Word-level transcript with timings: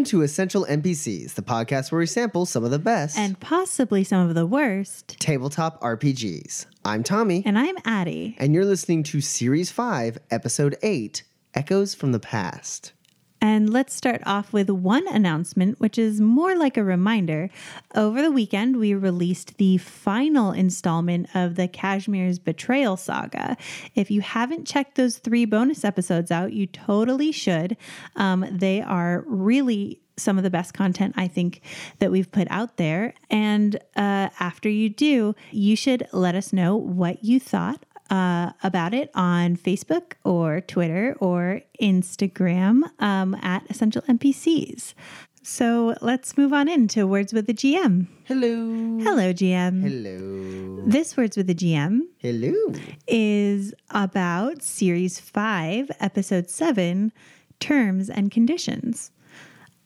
Welcome 0.00 0.18
to 0.18 0.22
Essential 0.22 0.64
NPCs, 0.64 1.34
the 1.34 1.42
podcast 1.42 1.92
where 1.92 1.98
we 1.98 2.06
sample 2.06 2.46
some 2.46 2.64
of 2.64 2.70
the 2.70 2.78
best 2.78 3.18
And 3.18 3.38
possibly 3.38 4.02
some 4.02 4.26
of 4.26 4.34
the 4.34 4.46
worst. 4.46 5.20
tabletop 5.20 5.78
RPGs. 5.82 6.64
I'm 6.86 7.02
Tommy, 7.02 7.42
And 7.44 7.58
I'm 7.58 7.76
Addie. 7.84 8.34
and 8.38 8.54
you're 8.54 8.64
listening 8.64 9.02
to 9.02 9.20
Series 9.20 9.70
5, 9.70 10.16
Episode 10.30 10.78
8 10.82 11.22
Echoes 11.52 11.94
from 11.94 12.12
the 12.12 12.18
Past. 12.18 12.92
And 13.40 13.70
let's 13.70 13.94
start 13.94 14.22
off 14.26 14.52
with 14.52 14.68
one 14.68 15.06
announcement, 15.08 15.80
which 15.80 15.98
is 15.98 16.20
more 16.20 16.56
like 16.56 16.76
a 16.76 16.84
reminder. 16.84 17.48
Over 17.94 18.20
the 18.20 18.30
weekend, 18.30 18.76
we 18.76 18.94
released 18.94 19.56
the 19.56 19.78
final 19.78 20.52
installment 20.52 21.28
of 21.34 21.54
the 21.54 21.66
Kashmir's 21.66 22.38
Betrayal 22.38 22.96
Saga. 22.96 23.56
If 23.94 24.10
you 24.10 24.20
haven't 24.20 24.66
checked 24.66 24.96
those 24.96 25.18
three 25.18 25.44
bonus 25.44 25.84
episodes 25.84 26.30
out, 26.30 26.52
you 26.52 26.66
totally 26.66 27.32
should. 27.32 27.76
Um, 28.16 28.44
they 28.50 28.82
are 28.82 29.24
really 29.26 30.00
some 30.20 30.36
of 30.36 30.44
the 30.44 30.50
best 30.50 30.74
content 30.74 31.14
I 31.16 31.26
think 31.26 31.62
that 31.98 32.10
we've 32.10 32.30
put 32.30 32.46
out 32.50 32.76
there. 32.76 33.14
And 33.30 33.76
uh, 33.96 34.28
after 34.38 34.68
you 34.68 34.90
do, 34.90 35.34
you 35.50 35.76
should 35.76 36.06
let 36.12 36.34
us 36.34 36.52
know 36.52 36.76
what 36.76 37.24
you 37.24 37.40
thought 37.40 37.84
uh, 38.10 38.52
about 38.62 38.92
it 38.92 39.10
on 39.14 39.56
Facebook 39.56 40.12
or 40.24 40.60
Twitter 40.60 41.16
or 41.20 41.62
Instagram 41.80 42.82
um, 42.98 43.34
at 43.36 43.68
Essential 43.70 44.02
NPCs. 44.02 44.94
So 45.42 45.94
let's 46.02 46.36
move 46.36 46.52
on 46.52 46.68
into 46.68 47.06
Words 47.06 47.32
with 47.32 47.46
the 47.46 47.54
GM. 47.54 48.06
Hello. 48.26 48.98
Hello, 49.02 49.32
GM. 49.32 49.80
Hello. 49.82 50.82
This 50.86 51.16
Words 51.16 51.36
with 51.36 51.46
the 51.46 51.54
GM 51.54 52.00
Hello. 52.18 52.52
is 53.08 53.72
about 53.90 54.62
Series 54.62 55.18
5, 55.18 55.90
Episode 55.98 56.50
7 56.50 57.10
Terms 57.58 58.10
and 58.10 58.30
Conditions. 58.30 59.12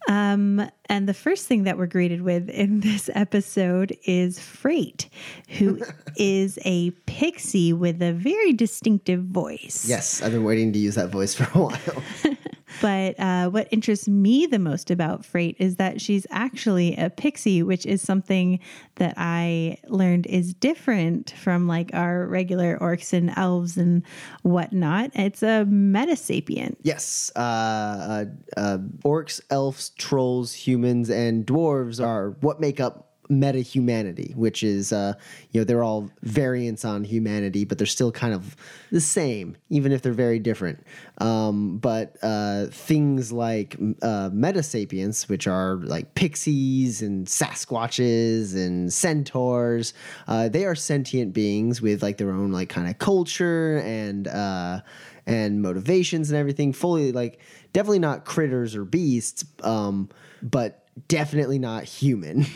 Um, 0.08 0.68
and 0.86 1.08
the 1.08 1.14
first 1.14 1.46
thing 1.46 1.64
that 1.64 1.78
we're 1.78 1.86
greeted 1.86 2.22
with 2.22 2.48
in 2.50 2.80
this 2.88 3.10
episode 3.14 3.96
is 4.04 4.38
Freight, 4.38 5.08
who 5.48 5.80
is 6.16 6.58
a 6.64 6.90
pixie 7.06 7.72
with 7.72 8.02
a 8.02 8.12
very 8.12 8.52
distinctive 8.52 9.24
voice. 9.24 9.86
Yes, 9.88 10.22
I've 10.22 10.32
been 10.32 10.44
waiting 10.44 10.72
to 10.72 10.78
use 10.78 10.94
that 10.96 11.08
voice 11.08 11.34
for 11.34 11.44
a 11.58 11.62
while. 11.62 12.02
But 12.80 13.18
uh, 13.18 13.50
what 13.50 13.68
interests 13.70 14.08
me 14.08 14.46
the 14.46 14.58
most 14.58 14.90
about 14.90 15.24
Freight 15.24 15.56
is 15.58 15.76
that 15.76 16.00
she's 16.00 16.26
actually 16.30 16.96
a 16.96 17.10
pixie, 17.10 17.62
which 17.62 17.86
is 17.86 18.02
something 18.02 18.60
that 18.96 19.14
I 19.16 19.78
learned 19.88 20.26
is 20.26 20.54
different 20.54 21.32
from 21.32 21.66
like 21.66 21.90
our 21.92 22.26
regular 22.26 22.78
orcs 22.78 23.12
and 23.12 23.32
elves 23.36 23.76
and 23.76 24.02
whatnot. 24.42 25.10
It's 25.14 25.42
a 25.42 25.66
metasapient. 25.68 26.76
yes, 26.82 27.30
uh, 27.36 27.38
uh, 27.38 28.24
uh, 28.56 28.78
orcs, 29.04 29.40
elves, 29.50 29.90
trolls, 29.90 30.52
humans, 30.52 31.10
and 31.10 31.46
dwarves 31.46 32.04
are 32.04 32.30
what 32.40 32.60
make 32.60 32.80
up 32.80 33.13
meta 33.28 33.60
humanity, 33.60 34.32
which 34.36 34.62
is, 34.62 34.92
uh, 34.92 35.14
you 35.50 35.60
know, 35.60 35.64
they're 35.64 35.82
all 35.82 36.10
variants 36.22 36.84
on 36.84 37.04
humanity, 37.04 37.64
but 37.64 37.78
they're 37.78 37.86
still 37.86 38.12
kind 38.12 38.34
of 38.34 38.56
the 38.90 39.00
same, 39.00 39.56
even 39.70 39.92
if 39.92 40.02
they're 40.02 40.12
very 40.12 40.38
different. 40.38 40.84
Um, 41.18 41.78
but 41.78 42.16
uh, 42.22 42.66
things 42.66 43.32
like 43.32 43.76
uh, 44.02 44.30
meta 44.32 44.62
sapiens, 44.62 45.28
which 45.28 45.46
are 45.46 45.76
like 45.76 46.14
pixies 46.14 47.02
and 47.02 47.26
Sasquatches 47.26 48.54
and 48.54 48.92
centaurs, 48.92 49.94
uh, 50.28 50.48
they 50.48 50.64
are 50.64 50.74
sentient 50.74 51.32
beings 51.32 51.80
with 51.80 52.02
like 52.02 52.18
their 52.18 52.30
own 52.30 52.52
like 52.52 52.68
kind 52.68 52.88
of 52.88 52.98
culture 52.98 53.78
and 53.78 54.28
uh, 54.28 54.80
and 55.26 55.62
motivations 55.62 56.30
and 56.30 56.38
everything. 56.38 56.72
Fully 56.72 57.12
like 57.12 57.40
definitely 57.72 57.98
not 57.98 58.24
critters 58.24 58.76
or 58.76 58.84
beasts, 58.84 59.44
um, 59.62 60.08
but 60.42 60.83
definitely 61.08 61.58
not 61.58 61.84
human. 61.84 62.46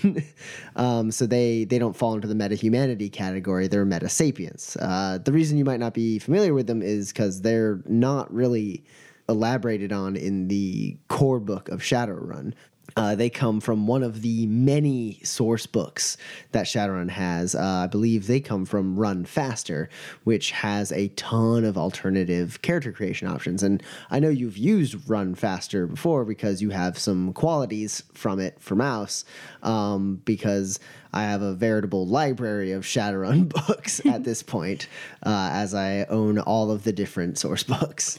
um, 0.77 1.11
so 1.11 1.27
they 1.27 1.65
they 1.65 1.79
don't 1.79 1.97
fall 1.97 2.15
into 2.15 2.29
the 2.29 2.35
meta 2.35 2.55
humanity 2.55 3.09
category. 3.09 3.69
They're 3.69 3.85
meta 3.85 4.09
sapiens. 4.09 4.77
Uh, 4.81 5.19
the 5.25 5.33
reason 5.33 5.59
you 5.59 5.65
might 5.65 5.81
not 5.81 5.95
be 5.95 6.19
familiar 6.19 6.55
with 6.55 6.67
them 6.67 6.83
is 6.83 7.13
because 7.13 7.43
they're 7.43 7.81
not 7.87 8.33
really 8.33 8.85
elaborated 9.29 9.93
on 9.93 10.17
in 10.17 10.49
the 10.49 10.97
core 11.09 11.41
book 11.41 11.69
of 11.69 11.81
Shadowrun. 11.81 12.55
Uh, 12.99 13.15
they 13.15 13.31
come 13.31 13.61
from 13.61 13.87
one 13.87 14.03
of 14.03 14.23
the 14.23 14.47
many 14.47 15.21
source 15.23 15.67
books 15.67 16.17
that 16.53 16.67
Shadowrun 16.67 17.11
has. 17.11 17.55
Uh, 17.55 17.83
I 17.85 17.87
believe 17.87 18.27
they 18.27 18.41
come 18.41 18.65
from 18.65 18.97
Run 18.97 19.25
Faster, 19.25 19.89
which 20.25 20.51
has 20.51 20.93
a 20.93 21.09
ton 21.09 21.65
of 21.65 21.79
alternative 21.79 22.61
character 22.63 22.93
creation 22.93 23.29
options. 23.29 23.63
And 23.63 23.83
I 24.11 24.19
know 24.19 24.29
you've 24.29 24.59
used 24.59 25.09
Run 25.09 25.35
Faster 25.35 25.87
before 25.87 26.25
because 26.25 26.61
you 26.61 26.71
have 26.71 26.99
some 26.99 27.33
qualities 27.33 28.03
from 28.13 28.41
it 28.41 28.61
for 28.61 28.75
mouse. 28.75 29.25
Um, 29.63 30.21
because 30.25 30.79
I 31.13 31.23
have 31.23 31.43
a 31.43 31.55
veritable 31.55 32.07
library 32.07 32.73
of 32.73 32.85
Shadowrun 32.85 33.49
books 33.67 34.05
at 34.05 34.25
this 34.25 34.43
point, 34.43 34.89
uh, 35.23 35.51
as 35.53 35.75
I 35.75 36.05
own 36.05 36.39
all 36.39 36.71
of 36.71 36.85
the 36.85 36.93
different 36.93 37.39
source 37.39 37.63
books. 37.65 38.19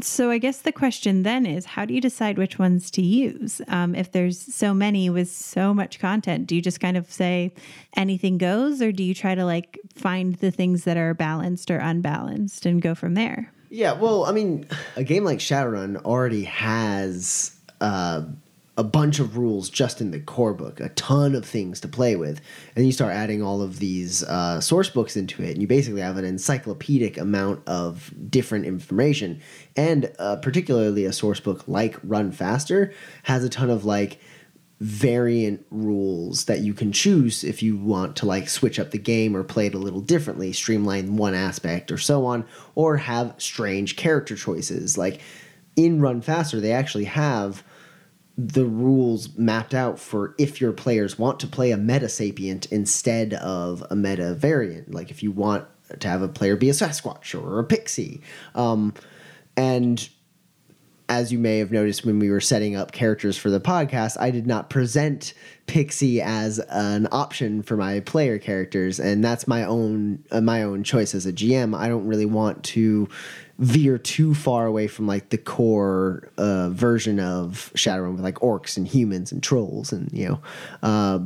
So 0.00 0.30
I 0.30 0.38
guess 0.38 0.58
the 0.60 0.72
question 0.72 1.22
then 1.24 1.44
is 1.44 1.64
how 1.64 1.84
do 1.84 1.92
you 1.92 2.00
decide 2.00 2.38
which 2.38 2.58
ones 2.58 2.90
to 2.92 3.02
use? 3.02 3.60
Um, 3.68 3.94
if 3.94 4.12
there's 4.12 4.38
so 4.38 4.72
many 4.72 5.10
with 5.10 5.30
so 5.30 5.74
much 5.74 5.98
content, 5.98 6.46
do 6.46 6.54
you 6.54 6.62
just 6.62 6.80
kind 6.80 6.96
of 6.96 7.10
say 7.10 7.52
anything 7.96 8.38
goes 8.38 8.80
or 8.80 8.92
do 8.92 9.02
you 9.02 9.14
try 9.14 9.34
to 9.34 9.44
like 9.44 9.78
find 9.94 10.36
the 10.36 10.50
things 10.50 10.84
that 10.84 10.96
are 10.96 11.14
balanced 11.14 11.70
or 11.70 11.78
unbalanced 11.78 12.64
and 12.64 12.80
go 12.80 12.94
from 12.94 13.14
there? 13.14 13.52
Yeah, 13.70 13.92
well, 13.92 14.24
I 14.24 14.32
mean, 14.32 14.66
a 14.96 15.04
game 15.04 15.24
like 15.24 15.40
Shadowrun 15.40 16.02
already 16.04 16.44
has 16.44 17.54
uh, 17.80 18.22
a 18.78 18.84
bunch 18.84 19.18
of 19.18 19.36
rules 19.36 19.68
just 19.68 20.00
in 20.00 20.12
the 20.12 20.20
core 20.20 20.54
book, 20.54 20.78
a 20.78 20.88
ton 20.90 21.34
of 21.34 21.44
things 21.44 21.80
to 21.80 21.88
play 21.88 22.14
with, 22.14 22.40
and 22.76 22.86
you 22.86 22.92
start 22.92 23.12
adding 23.12 23.42
all 23.42 23.60
of 23.60 23.80
these 23.80 24.22
uh, 24.22 24.60
source 24.60 24.88
books 24.88 25.16
into 25.16 25.42
it, 25.42 25.50
and 25.50 25.60
you 25.60 25.66
basically 25.66 26.00
have 26.00 26.16
an 26.16 26.24
encyclopedic 26.24 27.18
amount 27.18 27.66
of 27.66 28.14
different 28.30 28.66
information. 28.66 29.40
And 29.76 30.12
uh, 30.20 30.36
particularly 30.36 31.04
a 31.04 31.12
source 31.12 31.40
book 31.40 31.66
like 31.66 31.96
Run 32.04 32.30
Faster 32.30 32.94
has 33.24 33.42
a 33.42 33.48
ton 33.48 33.68
of 33.68 33.84
like 33.84 34.20
variant 34.78 35.66
rules 35.72 36.44
that 36.44 36.60
you 36.60 36.72
can 36.72 36.92
choose 36.92 37.42
if 37.42 37.64
you 37.64 37.76
want 37.76 38.14
to 38.14 38.26
like 38.26 38.48
switch 38.48 38.78
up 38.78 38.92
the 38.92 38.98
game 38.98 39.36
or 39.36 39.42
play 39.42 39.66
it 39.66 39.74
a 39.74 39.78
little 39.78 40.00
differently, 40.00 40.52
streamline 40.52 41.16
one 41.16 41.34
aspect 41.34 41.90
or 41.90 41.98
so 41.98 42.24
on, 42.24 42.46
or 42.76 42.96
have 42.98 43.34
strange 43.38 43.96
character 43.96 44.36
choices. 44.36 44.96
Like 44.96 45.20
in 45.74 46.00
Run 46.00 46.20
Faster, 46.20 46.60
they 46.60 46.70
actually 46.70 47.06
have 47.06 47.64
the 48.38 48.64
rules 48.64 49.36
mapped 49.36 49.74
out 49.74 49.98
for 49.98 50.36
if 50.38 50.60
your 50.60 50.72
players 50.72 51.18
want 51.18 51.40
to 51.40 51.46
play 51.48 51.72
a 51.72 51.76
meta 51.76 52.08
sapient 52.08 52.66
instead 52.66 53.34
of 53.34 53.84
a 53.90 53.96
meta 53.96 54.32
variant. 54.32 54.94
Like 54.94 55.10
if 55.10 55.24
you 55.24 55.32
want 55.32 55.66
to 55.98 56.08
have 56.08 56.22
a 56.22 56.28
player 56.28 56.54
be 56.54 56.70
a 56.70 56.72
Sasquatch 56.72 57.34
or 57.34 57.58
a 57.58 57.64
Pixie. 57.64 58.22
Um, 58.54 58.94
and 59.56 60.08
as 61.08 61.32
you 61.32 61.38
may 61.38 61.58
have 61.58 61.72
noticed 61.72 62.04
when 62.04 62.20
we 62.20 62.30
were 62.30 62.40
setting 62.40 62.76
up 62.76 62.92
characters 62.92 63.36
for 63.36 63.50
the 63.50 63.60
podcast, 63.60 64.16
I 64.20 64.30
did 64.30 64.46
not 64.46 64.70
present 64.70 65.32
Pixie 65.66 66.20
as 66.20 66.58
an 66.58 67.08
option 67.10 67.62
for 67.62 67.76
my 67.76 68.00
player 68.00 68.38
characters, 68.38 69.00
and 69.00 69.24
that's 69.24 69.48
my 69.48 69.64
own 69.64 70.22
uh, 70.30 70.42
my 70.42 70.62
own 70.62 70.84
choice 70.84 71.14
as 71.14 71.24
a 71.24 71.32
GM. 71.32 71.76
I 71.76 71.88
don't 71.88 72.06
really 72.06 72.26
want 72.26 72.62
to 72.64 73.08
veer 73.58 73.98
too 73.98 74.34
far 74.34 74.66
away 74.66 74.86
from 74.86 75.06
like 75.06 75.30
the 75.30 75.38
core 75.38 76.30
uh, 76.38 76.68
version 76.70 77.18
of 77.18 77.72
Shadowrun 77.74 78.12
with 78.12 78.20
like 78.20 78.36
orcs 78.36 78.76
and 78.76 78.86
humans 78.86 79.32
and 79.32 79.42
trolls 79.42 79.92
and 79.92 80.10
you 80.12 80.28
know. 80.28 80.40
Uh, 80.82 81.20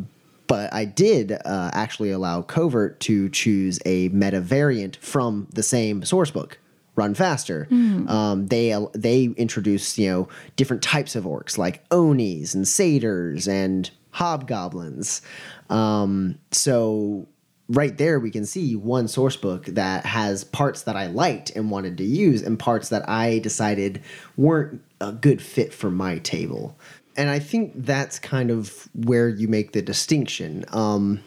but 0.46 0.72
I 0.72 0.84
did 0.84 1.32
uh, 1.32 1.70
actually 1.72 2.10
allow 2.10 2.42
Covert 2.42 3.00
to 3.00 3.28
choose 3.30 3.78
a 3.86 4.08
meta 4.08 4.40
variant 4.40 4.96
from 4.96 5.46
the 5.52 5.62
same 5.62 6.04
source 6.04 6.30
book 6.30 6.58
run 6.94 7.14
faster. 7.14 7.68
Um, 8.08 8.46
they 8.48 8.74
they 8.92 9.24
introduce 9.36 9.98
you 9.98 10.10
know 10.10 10.28
different 10.56 10.82
types 10.82 11.16
of 11.16 11.24
orcs 11.24 11.58
like 11.58 11.84
onis 11.90 12.54
and 12.54 12.66
satyrs 12.66 13.48
and 13.48 13.90
hobgoblins. 14.10 15.22
Um, 15.70 16.38
so 16.50 17.26
right 17.72 17.96
there 17.96 18.20
we 18.20 18.30
can 18.30 18.44
see 18.44 18.76
one 18.76 19.08
source 19.08 19.36
book 19.36 19.64
that 19.66 20.04
has 20.04 20.44
parts 20.44 20.82
that 20.82 20.94
I 20.94 21.06
liked 21.06 21.50
and 21.50 21.70
wanted 21.70 21.96
to 21.98 22.04
use 22.04 22.42
and 22.42 22.58
parts 22.58 22.90
that 22.90 23.08
I 23.08 23.38
decided 23.38 24.02
weren't 24.36 24.82
a 25.00 25.12
good 25.12 25.40
fit 25.40 25.72
for 25.72 25.90
my 25.90 26.18
table. 26.18 26.76
And 27.16 27.30
I 27.30 27.38
think 27.38 27.72
that's 27.74 28.18
kind 28.18 28.50
of 28.50 28.88
where 28.94 29.28
you 29.28 29.48
make 29.48 29.72
the 29.72 29.82
distinction. 29.82 30.64
Um, 30.68 31.20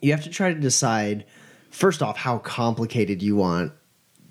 you 0.00 0.12
have 0.12 0.22
to 0.24 0.30
try 0.30 0.52
to 0.52 0.58
decide 0.58 1.24
first 1.70 2.02
off 2.02 2.16
how 2.16 2.38
complicated 2.38 3.22
you 3.22 3.36
want 3.36 3.72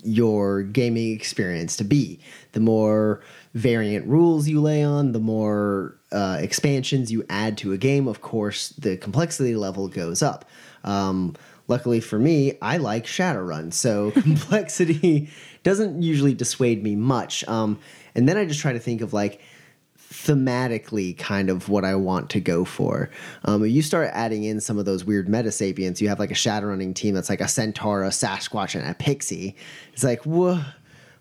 your 0.03 0.63
gaming 0.63 1.13
experience 1.13 1.75
to 1.77 1.83
be. 1.83 2.19
The 2.53 2.59
more 2.61 3.21
variant 3.53 4.07
rules 4.07 4.47
you 4.47 4.61
lay 4.61 4.83
on, 4.83 5.11
the 5.11 5.19
more 5.19 5.97
uh, 6.11 6.37
expansions 6.39 7.11
you 7.11 7.25
add 7.29 7.57
to 7.59 7.73
a 7.73 7.77
game, 7.77 8.07
of 8.07 8.21
course, 8.21 8.69
the 8.69 8.97
complexity 8.97 9.55
level 9.55 9.87
goes 9.89 10.21
up. 10.21 10.45
Um, 10.83 11.35
luckily 11.69 12.01
for 12.01 12.19
me, 12.19 12.57
I 12.61 12.77
like 12.77 13.05
Shadowrun, 13.05 13.71
so 13.73 14.11
complexity 14.23 15.29
doesn't 15.63 16.01
usually 16.01 16.33
dissuade 16.33 16.83
me 16.83 16.95
much. 16.95 17.47
Um, 17.47 17.79
and 18.15 18.27
then 18.27 18.37
I 18.37 18.45
just 18.45 18.59
try 18.59 18.73
to 18.73 18.79
think 18.79 19.01
of 19.01 19.13
like, 19.13 19.39
thematically 20.11 21.17
kind 21.17 21.49
of 21.49 21.69
what 21.69 21.85
I 21.85 21.95
want 21.95 22.31
to 22.31 22.39
go 22.39 22.65
for. 22.65 23.09
Um, 23.45 23.65
you 23.65 23.81
start 23.81 24.09
adding 24.13 24.43
in 24.43 24.59
some 24.59 24.77
of 24.79 24.85
those 24.85 25.05
weird 25.05 25.29
meta 25.29 25.51
sapiens. 25.51 26.01
You 26.01 26.09
have 26.09 26.19
like 26.19 26.31
a 26.31 26.35
Shadowrunning 26.35 26.95
team 26.95 27.13
that's 27.13 27.29
like 27.29 27.41
a 27.41 27.47
centaur, 27.47 28.03
a 28.03 28.09
Sasquatch, 28.09 28.75
and 28.75 28.89
a 28.89 28.93
pixie. 28.95 29.55
It's 29.93 30.03
like, 30.03 30.25
what? 30.25 30.61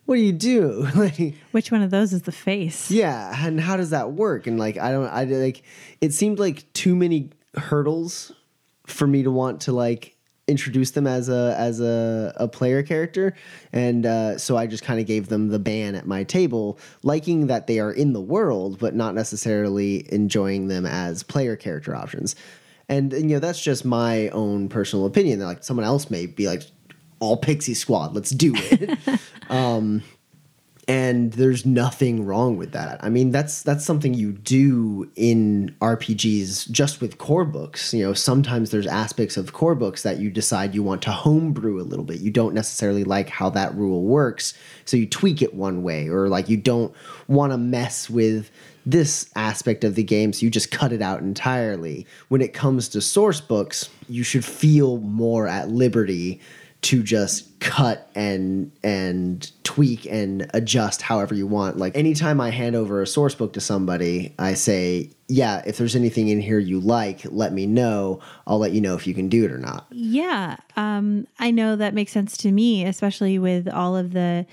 What 0.07 0.15
do 0.17 0.23
you 0.23 0.33
do? 0.33 0.89
like, 0.95 1.35
Which 1.51 1.71
one 1.71 1.83
of 1.83 1.91
those 1.91 2.15
is 2.15 2.23
the 2.23 2.33
face? 2.33 2.91
yeah, 2.91 3.47
and 3.47 3.61
how 3.61 3.77
does 3.77 3.91
that 3.91 4.13
work? 4.13 4.47
And 4.47 4.59
like, 4.59 4.79
I 4.79 4.91
don't, 4.91 5.07
I 5.07 5.25
like. 5.25 5.63
It 6.01 6.15
seemed 6.15 6.39
like 6.39 6.73
too 6.73 6.97
many 6.97 7.31
hurdles 7.57 8.33
for 8.87 9.07
me 9.07 9.23
to 9.23 9.31
want 9.31 9.61
to 9.63 9.73
like 9.73 10.17
introduce 10.49 10.93
them 10.93 11.07
as 11.07 11.29
a 11.29 11.55
as 11.59 11.81
a, 11.81 12.33
a 12.37 12.49
player 12.49 12.83
character. 12.83 13.35
And 13.73 14.07
uh, 14.07 14.39
so 14.39 14.57
i 14.57 14.67
just 14.67 14.83
kind 14.83 14.99
of 14.99 15.07
gave 15.07 15.29
them 15.29 15.49
the 15.49 15.59
ban 15.59 15.95
at 15.95 16.07
my 16.07 16.25
table 16.25 16.79
liking 17.03 17.47
that 17.49 17.67
they 17.67 17.79
are 17.79 17.93
in 17.93 18.13
the 18.13 18.21
world 18.21 18.79
but 18.79 18.95
not 18.95 19.15
necessarily 19.15 20.13
enjoying 20.13 20.69
them 20.69 20.87
as 20.87 21.23
player 21.23 21.57
character 21.57 21.95
options. 21.95 22.35
And, 22.89 23.13
and 23.13 23.31
you 23.31 23.37
know 23.37 23.41
that's 23.41 23.63
just 23.63 23.85
my 23.85 24.29
own 24.31 24.69
personal 24.69 25.05
opinion 25.05 25.41
like 25.41 25.63
someone 25.63 25.85
else 25.85 26.11
may 26.11 26.27
be 26.27 26.47
like 26.49 26.63
all 27.21 27.37
pixie 27.37 27.75
squad 27.75 28.15
let's 28.15 28.31
do 28.31 28.53
it. 28.57 28.99
Um, 29.51 30.03
and 30.89 31.35
there's 31.35 31.67
nothing 31.67 32.25
wrong 32.25 32.57
with 32.57 32.73
that. 32.73 32.99
I 33.05 33.11
mean, 33.11 33.31
that's 33.31 33.63
that's 33.63 33.85
something 33.85 34.15
you 34.15 34.33
do 34.33 35.09
in 35.17 35.77
RPGs 35.83 36.71
just 36.71 37.03
with 37.03 37.19
core 37.19 37.45
books. 37.45 37.93
You 37.93 38.05
know, 38.05 38.15
sometimes 38.15 38.71
there's 38.71 38.87
aspects 38.87 39.37
of 39.37 39.53
core 39.53 39.75
books 39.75 40.03
that 40.03 40.19
you 40.19 40.31
decide 40.31 40.75
you 40.75 40.83
want 40.83 41.03
to 41.03 41.11
homebrew 41.11 41.79
a 41.79 41.85
little 41.85 42.07
bit. 42.07 42.21
You 42.21 42.31
don't 42.31 42.55
necessarily 42.55 43.05
like 43.05 43.29
how 43.29 43.51
that 43.51 43.75
rule 43.75 44.03
works, 44.05 44.55
so 44.87 44.97
you 44.97 45.07
tweak 45.07 45.43
it 45.43 45.53
one 45.53 45.83
way, 45.83 46.09
or 46.09 46.29
like 46.29 46.49
you 46.49 46.57
don't 46.57 46.95
want 47.29 47.53
to 47.53 47.59
mess 47.59 48.09
with 48.09 48.51
this 48.87 49.29
aspect 49.37 49.85
of 49.85 49.95
the 49.95 50.03
game, 50.03 50.33
so 50.33 50.47
you 50.47 50.51
just 50.51 50.71
cut 50.71 50.95
it 50.95 51.03
out 51.03 51.21
entirely. 51.21 52.07
When 52.29 52.41
it 52.41 52.55
comes 52.55 52.89
to 52.91 53.03
source 53.03 53.43
books, 53.43 53.91
you 54.09 54.23
should 54.23 54.47
feel 54.47 54.97
more 54.97 55.47
at 55.47 55.69
liberty 55.69 56.41
to 56.81 57.03
just 57.03 57.59
cut 57.61 58.09
and 58.15 58.71
and 58.83 59.51
tweak 59.65 60.07
and 60.07 60.49
adjust 60.55 61.03
however 61.03 61.35
you 61.35 61.47
want. 61.47 61.77
Like 61.77 61.97
anytime 61.97 62.41
I 62.41 62.51
hand 62.51 62.77
over 62.77 63.03
a 63.03 63.07
source 63.07 63.35
book 63.35 63.53
to 63.55 63.61
somebody, 63.61 64.35
I 64.39 64.55
say, 64.55 65.11
"Yeah, 65.29 65.63
if 65.67 65.77
there's 65.77 65.97
anything 65.97 66.29
in 66.29 66.41
here 66.41 66.59
you 66.59 66.81
like, 66.81 67.23
let 67.25 67.53
me 67.53 67.67
know. 67.67 68.21
I'll 68.47 68.59
let 68.59 68.73
you 68.73 68.81
know 68.81 68.95
if 68.95 69.07
you 69.07 69.15
can 69.15 69.29
do 69.29 69.45
it 69.45 69.51
or 69.51 69.59
not." 69.59 69.87
Yeah, 69.91 70.57
um, 70.77 71.27
I 71.39 71.51
know 71.51 71.75
that 71.77 71.95
makes 71.95 72.13
sense 72.13 72.37
to 72.39 72.53
me, 72.53 72.85
especially 72.85 73.39
with 73.39 73.69
all 73.69 73.97
of 73.97 74.13
the 74.13 74.47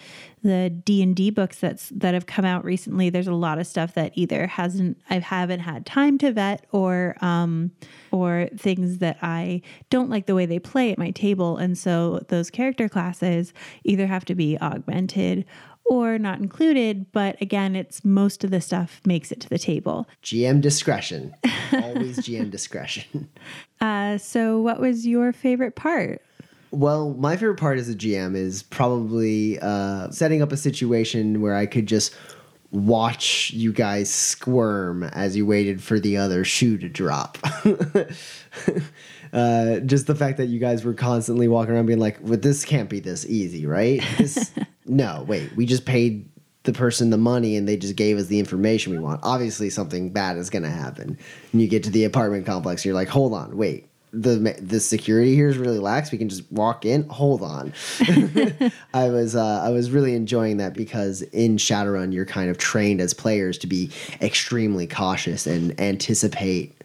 the 0.45 0.69
D 0.69 1.01
and 1.01 1.15
D 1.15 1.29
books 1.29 1.59
that's 1.59 1.89
that 1.89 2.13
have 2.13 2.25
come 2.25 2.45
out 2.45 2.63
recently. 2.63 3.09
There's 3.09 3.27
a 3.27 3.33
lot 3.33 3.59
of 3.59 3.67
stuff 3.67 3.93
that 3.95 4.11
either 4.15 4.47
hasn't 4.47 4.97
I 5.09 5.19
haven't 5.19 5.61
had 5.61 5.85
time 5.85 6.17
to 6.19 6.31
vet, 6.31 6.65
or 6.71 7.15
um, 7.21 7.71
or 8.11 8.47
things 8.57 8.99
that 8.99 9.17
I 9.21 9.61
don't 9.89 10.09
like 10.09 10.25
the 10.25 10.35
way 10.35 10.45
they 10.45 10.59
play 10.59 10.91
at 10.91 10.97
my 10.97 11.11
table, 11.11 11.57
and 11.57 11.77
so 11.77 12.19
those 12.29 12.49
character 12.49 12.87
classes 12.87 13.53
either 13.83 14.07
have 14.07 14.25
to 14.25 14.35
be 14.35 14.57
augmented 14.59 15.45
or 15.85 16.17
not 16.17 16.39
included. 16.39 17.11
But 17.11 17.39
again, 17.41 17.75
it's 17.75 18.03
most 18.03 18.43
of 18.43 18.51
the 18.51 18.61
stuff 18.61 19.01
makes 19.05 19.31
it 19.31 19.39
to 19.41 19.49
the 19.49 19.59
table. 19.59 20.07
GM 20.23 20.61
discretion, 20.61 21.35
always 21.73 22.19
GM 22.19 22.51
discretion. 22.51 23.29
Uh, 23.81 24.17
so, 24.17 24.57
what 24.57 24.79
was 24.79 25.05
your 25.05 25.33
favorite 25.33 25.75
part? 25.75 26.21
Well, 26.71 27.13
my 27.13 27.37
favorite 27.37 27.59
part 27.59 27.77
as 27.77 27.89
a 27.89 27.95
GM 27.95 28.35
is 28.35 28.63
probably 28.63 29.59
uh, 29.59 30.09
setting 30.11 30.41
up 30.41 30.51
a 30.51 30.57
situation 30.57 31.41
where 31.41 31.55
I 31.55 31.65
could 31.65 31.87
just 31.87 32.15
watch 32.71 33.51
you 33.51 33.71
guys 33.71 34.13
squirm 34.13 35.03
as 35.03 35.35
you 35.35 35.45
waited 35.45 35.81
for 35.81 35.99
the 35.99 36.17
other 36.17 36.43
shoe 36.43 36.77
to 36.77 36.89
drop. 36.89 37.37
uh, 39.33 39.79
just 39.79 40.07
the 40.07 40.15
fact 40.15 40.37
that 40.37 40.47
you 40.47 40.59
guys 40.59 40.83
were 40.83 40.93
constantly 40.93 41.47
walking 41.47 41.73
around 41.73 41.85
being 41.85 41.99
like, 41.99 42.17
well, 42.21 42.37
this 42.37 42.65
can't 42.65 42.89
be 42.89 42.99
this 42.99 43.25
easy, 43.25 43.65
right? 43.65 44.03
This, 44.17 44.51
no, 44.85 45.23
wait, 45.27 45.55
we 45.55 45.65
just 45.65 45.85
paid 45.85 46.29
the 46.63 46.73
person 46.73 47.09
the 47.09 47.17
money 47.17 47.55
and 47.55 47.67
they 47.67 47.77
just 47.77 47.95
gave 47.95 48.17
us 48.17 48.27
the 48.27 48.39
information 48.39 48.91
we 48.91 48.99
want. 48.99 49.19
Obviously, 49.23 49.69
something 49.69 50.11
bad 50.11 50.37
is 50.37 50.49
going 50.49 50.63
to 50.63 50.69
happen. 50.69 51.17
And 51.51 51.61
you 51.61 51.67
get 51.67 51.83
to 51.83 51.89
the 51.89 52.03
apartment 52.03 52.45
complex, 52.45 52.85
you're 52.85 52.95
like, 52.95 53.07
hold 53.07 53.33
on, 53.33 53.55
wait, 53.55 53.87
the 54.15 54.57
the 54.61 54.79
security 54.79 55.35
here 55.35 55.49
is 55.49 55.57
really 55.57 55.79
lax. 55.79 56.11
We 56.11 56.17
can 56.17 56.29
just 56.29 56.49
walk 56.51 56.85
in. 56.85 57.03
Hold 57.09 57.41
on. 57.41 57.73
I 58.93 59.09
was 59.09 59.35
uh, 59.35 59.61
I 59.63 59.69
was 59.69 59.91
really 59.91 60.15
enjoying 60.15 60.57
that 60.57 60.73
because 60.73 61.21
in 61.21 61.57
Shadowrun 61.57 62.13
you're 62.13 62.25
kind 62.25 62.49
of 62.49 62.57
trained 62.57 63.01
as 63.01 63.13
players 63.13 63.57
to 63.59 63.67
be 63.67 63.91
extremely 64.21 64.87
cautious 64.87 65.45
and 65.45 65.79
anticipate 65.79 66.81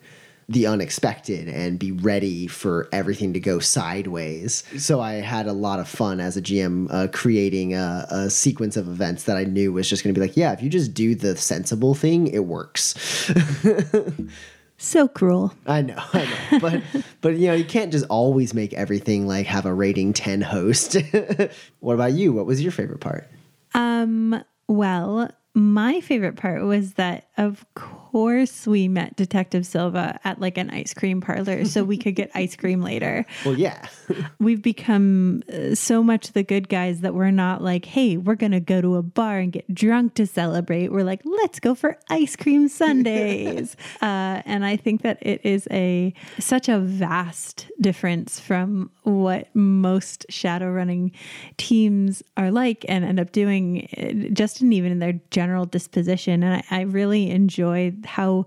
the 0.49 0.67
unexpected 0.67 1.49
and 1.49 1.79
be 1.79 1.93
ready 1.93 2.49
for 2.49 2.89
everything 2.91 3.33
to 3.33 3.39
go 3.39 3.61
sideways. 3.61 4.65
So 4.79 5.01
I 5.01 5.13
had 5.13 5.47
a 5.47 5.53
lot 5.53 5.79
of 5.79 5.87
fun 5.87 6.19
as 6.19 6.37
a 6.37 6.43
GM 6.43 6.93
uh, 6.93 7.07
creating 7.13 7.75
a, 7.75 8.05
a 8.11 8.31
sequence 8.31 8.77
of 8.77 8.89
events 8.89 9.25
that 9.25 9.37
I 9.37 9.45
knew 9.45 9.73
was 9.73 9.89
just 9.89 10.03
going 10.03 10.13
to 10.13 10.21
be 10.21 10.27
like, 10.27 10.37
yeah, 10.37 10.53
if 10.53 10.61
you 10.61 10.69
just 10.69 10.93
do 10.93 11.15
the 11.15 11.37
sensible 11.37 11.95
thing, 11.95 12.27
it 12.27 12.47
works. 12.47 13.31
So 14.83 15.09
cruel. 15.09 15.53
I 15.67 15.83
know, 15.83 16.03
I 16.15 16.25
know, 16.25 16.59
but 16.59 16.83
but 17.21 17.37
you 17.37 17.49
know 17.49 17.53
you 17.53 17.67
can't 17.67 17.93
just 17.93 18.07
always 18.09 18.55
make 18.55 18.73
everything 18.73 19.27
like 19.27 19.45
have 19.45 19.67
a 19.67 19.75
rating 19.75 20.15
ten 20.15 20.41
host. 20.41 20.97
what 21.81 21.95
about 21.95 22.15
you? 22.15 22.33
What 22.33 22.47
was 22.47 22.63
your 22.63 22.73
favorite 22.73 23.01
part? 23.01 23.29
Um. 23.75 24.43
Well, 24.69 25.31
my 25.53 26.01
favorite 26.01 26.37
part 26.37 26.63
was 26.63 26.95
that, 26.95 27.29
of 27.41 27.65
course, 27.75 28.67
we 28.67 28.87
met 28.87 29.17
Detective 29.17 29.65
Silva 29.65 30.21
at 30.25 30.41
like 30.43 30.59
an 30.59 30.69
ice 30.69 30.93
cream 30.93 31.23
parlor 31.23 31.65
so 31.65 31.83
we 31.83 31.97
could 31.97 32.15
get 32.15 32.31
ice 32.35 32.55
cream 32.55 32.83
later. 32.91 33.25
Well, 33.47 33.59
yeah. 33.59 33.87
We've 34.39 34.61
become 34.61 35.43
uh, 35.51 35.75
so 35.75 36.03
much 36.03 36.33
the 36.33 36.43
good 36.43 36.69
guys 36.69 37.01
that 37.01 37.15
we're 37.15 37.31
not 37.31 37.63
like, 37.63 37.87
hey, 37.87 38.19
we're 38.19 38.35
going 38.35 38.53
to 38.53 38.61
go 38.61 38.83
to 38.83 38.97
a 38.97 39.03
bar 39.03 39.39
and 39.39 39.53
get 39.53 39.73
drunk 39.75 40.15
to 40.15 40.27
celebrate. 40.27 40.93
We're 40.93 41.05
like, 41.05 41.23
let's 41.25 41.61
go 41.61 41.75
for 41.75 41.99
ice 42.11 42.37
cream 42.37 42.69
sundaes. 42.69 43.75
uh, 44.03 44.43
and 44.45 44.67
I 44.67 44.77
think 44.77 45.01
that 45.01 45.17
it 45.23 45.41
is 45.43 45.67
a 45.71 46.13
such 46.39 46.69
a 46.69 46.79
vast 46.79 47.71
difference 47.81 48.39
from 48.39 48.91
what 49.05 49.49
most 49.55 50.27
shadow 50.29 50.71
running 50.71 51.13
teams 51.57 52.23
are 52.37 52.51
like 52.51 52.85
and 52.87 53.03
end 53.03 53.19
up 53.19 53.33
doing 53.33 53.89
uh, 53.97 54.29
just 54.35 54.61
in 54.61 54.75
even 54.75 54.93
in 54.93 54.99
their 54.99 55.19
general 55.31 55.65
disposition. 55.65 56.43
And 56.43 56.63
I, 56.71 56.79
I 56.79 56.81
really 56.83 57.30
enjoy 57.31 57.93
how 58.05 58.47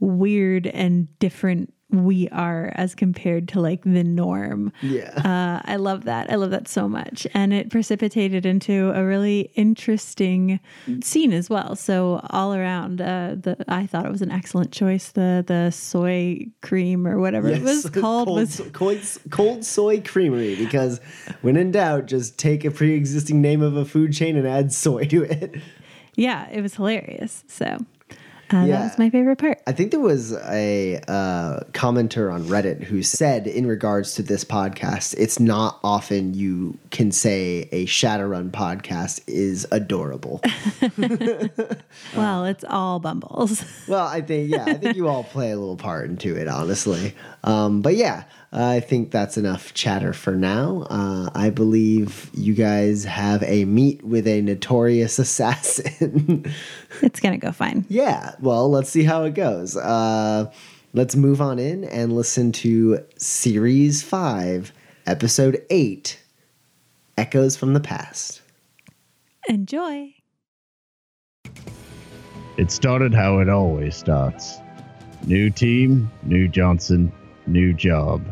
weird 0.00 0.66
and 0.66 1.08
different 1.18 1.72
we 1.94 2.28
are 2.30 2.72
as 2.74 2.94
compared 2.94 3.48
to 3.48 3.60
like 3.60 3.82
the 3.82 4.04
norm. 4.04 4.72
Yeah. 4.82 5.12
Uh, 5.16 5.62
I 5.64 5.76
love 5.76 6.04
that. 6.04 6.30
I 6.30 6.34
love 6.36 6.50
that 6.50 6.68
so 6.68 6.88
much. 6.88 7.26
And 7.34 7.52
it 7.52 7.70
precipitated 7.70 8.44
into 8.44 8.92
a 8.94 9.04
really 9.04 9.52
interesting 9.54 10.60
scene 11.02 11.32
as 11.32 11.48
well. 11.48 11.76
So 11.76 12.20
all 12.30 12.54
around, 12.54 13.00
uh, 13.00 13.36
the 13.38 13.64
I 13.68 13.86
thought 13.86 14.06
it 14.06 14.12
was 14.12 14.22
an 14.22 14.30
excellent 14.30 14.72
choice. 14.72 15.12
The 15.12 15.44
the 15.46 15.70
soy 15.70 16.46
cream 16.62 17.06
or 17.06 17.18
whatever 17.18 17.48
it 17.48 17.62
was 17.62 17.88
called 17.90 18.26
cold, 18.26 18.38
was 18.38 18.62
cold, 18.72 18.98
cold 19.30 19.64
soy 19.64 20.00
creamery 20.00 20.56
because 20.56 21.00
when 21.42 21.56
in 21.56 21.70
doubt, 21.70 22.06
just 22.06 22.38
take 22.38 22.64
a 22.64 22.70
pre-existing 22.70 23.40
name 23.40 23.62
of 23.62 23.76
a 23.76 23.84
food 23.84 24.12
chain 24.12 24.36
and 24.36 24.46
add 24.46 24.72
soy 24.72 25.04
to 25.06 25.22
it. 25.22 25.56
yeah, 26.16 26.48
it 26.50 26.60
was 26.60 26.74
hilarious. 26.74 27.44
So 27.46 27.78
uh, 28.54 28.64
Yeah. 28.64 28.78
that 28.78 28.84
was 28.84 28.98
my 28.98 29.10
favorite 29.10 29.36
part. 29.38 29.60
I 29.66 29.72
think 29.72 29.90
there 29.90 30.00
was 30.00 30.32
a 30.32 30.96
uh, 31.08 31.60
commenter 31.72 32.32
on 32.32 32.44
Reddit 32.44 32.82
who 32.84 33.02
said, 33.02 33.46
in 33.46 33.66
regards 33.66 34.14
to 34.14 34.22
this 34.22 34.44
podcast, 34.44 35.14
it's 35.18 35.40
not 35.40 35.78
often 35.82 36.34
you 36.34 36.78
can 36.90 37.10
say 37.12 37.68
a 37.72 37.86
Shadowrun 37.86 38.50
podcast 38.50 39.22
is 39.26 39.66
adorable. 39.72 40.40
Well, 42.16 42.44
it's 42.44 42.64
all 42.68 43.00
bumbles. 43.00 43.64
well, 43.88 44.06
I 44.06 44.20
think, 44.20 44.50
yeah, 44.50 44.64
I 44.66 44.74
think 44.74 44.96
you 44.96 45.08
all 45.08 45.24
play 45.24 45.50
a 45.50 45.56
little 45.58 45.76
part 45.76 46.08
into 46.08 46.34
it, 46.36 46.48
honestly. 46.48 47.14
Um, 47.44 47.82
but 47.82 47.96
yeah, 47.96 48.24
I 48.56 48.78
think 48.78 49.10
that's 49.10 49.36
enough 49.36 49.74
chatter 49.74 50.12
for 50.12 50.36
now. 50.36 50.86
Uh, 50.88 51.28
I 51.34 51.50
believe 51.50 52.30
you 52.34 52.54
guys 52.54 53.04
have 53.04 53.42
a 53.42 53.64
meet 53.64 54.04
with 54.04 54.28
a 54.28 54.40
notorious 54.42 55.18
assassin. 55.18 56.46
it's 57.02 57.18
gonna 57.20 57.38
go 57.38 57.50
fine. 57.50 57.84
Yeah, 57.88 58.34
well, 58.40 58.70
let's 58.70 58.90
see 58.90 59.02
how 59.02 59.24
it 59.24 59.34
goes. 59.34 59.76
Uh, 59.76 60.52
let's 60.92 61.16
move 61.16 61.40
on 61.40 61.58
in 61.58 61.84
and 61.84 62.12
listen 62.14 62.52
to 62.52 63.00
Series 63.18 64.02
5, 64.02 64.72
Episode 65.06 65.64
8 65.70 66.20
Echoes 67.18 67.56
from 67.56 67.74
the 67.74 67.80
Past. 67.80 68.40
Enjoy. 69.48 70.14
It 72.56 72.70
started 72.70 73.12
how 73.12 73.40
it 73.40 73.48
always 73.48 73.96
starts 73.96 74.58
new 75.26 75.50
team, 75.50 76.10
new 76.22 76.46
Johnson, 76.48 77.12
new 77.46 77.72
job. 77.72 78.24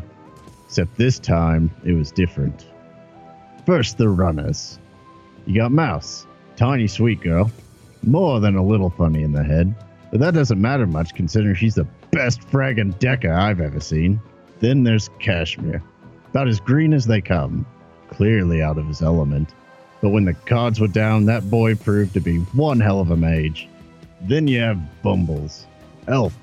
Except 0.73 0.97
this 0.97 1.19
time, 1.19 1.69
it 1.85 1.93
was 1.93 2.11
different. 2.11 2.65
First, 3.63 3.99
the 3.99 4.09
runners. 4.09 4.79
You 5.45 5.61
got 5.61 5.71
Mouse, 5.71 6.25
tiny 6.55 6.87
sweet 6.87 7.21
girl, 7.21 7.51
more 8.01 8.39
than 8.39 8.55
a 8.55 8.65
little 8.65 8.89
funny 8.89 9.21
in 9.21 9.33
the 9.33 9.43
head, 9.43 9.75
but 10.09 10.19
that 10.21 10.33
doesn't 10.33 10.59
matter 10.59 10.87
much 10.87 11.13
considering 11.13 11.53
she's 11.53 11.75
the 11.75 11.85
best 12.09 12.41
fragging 12.41 12.97
Decker 12.97 13.31
I've 13.31 13.61
ever 13.61 13.79
seen. 13.79 14.19
Then 14.61 14.83
there's 14.83 15.11
Kashmir, 15.19 15.83
about 16.31 16.47
as 16.47 16.59
green 16.59 16.91
as 16.95 17.05
they 17.05 17.21
come, 17.21 17.67
clearly 18.09 18.63
out 18.63 18.79
of 18.79 18.87
his 18.87 19.03
element. 19.03 19.53
But 20.01 20.09
when 20.09 20.25
the 20.25 20.33
cards 20.33 20.79
were 20.79 20.87
down, 20.87 21.25
that 21.25 21.51
boy 21.51 21.75
proved 21.75 22.15
to 22.15 22.19
be 22.19 22.37
one 22.37 22.79
hell 22.79 22.99
of 22.99 23.11
a 23.11 23.15
mage. 23.15 23.69
Then 24.21 24.47
you 24.47 24.59
have 24.61 25.03
Bumbles, 25.03 25.67
Elf, 26.07 26.35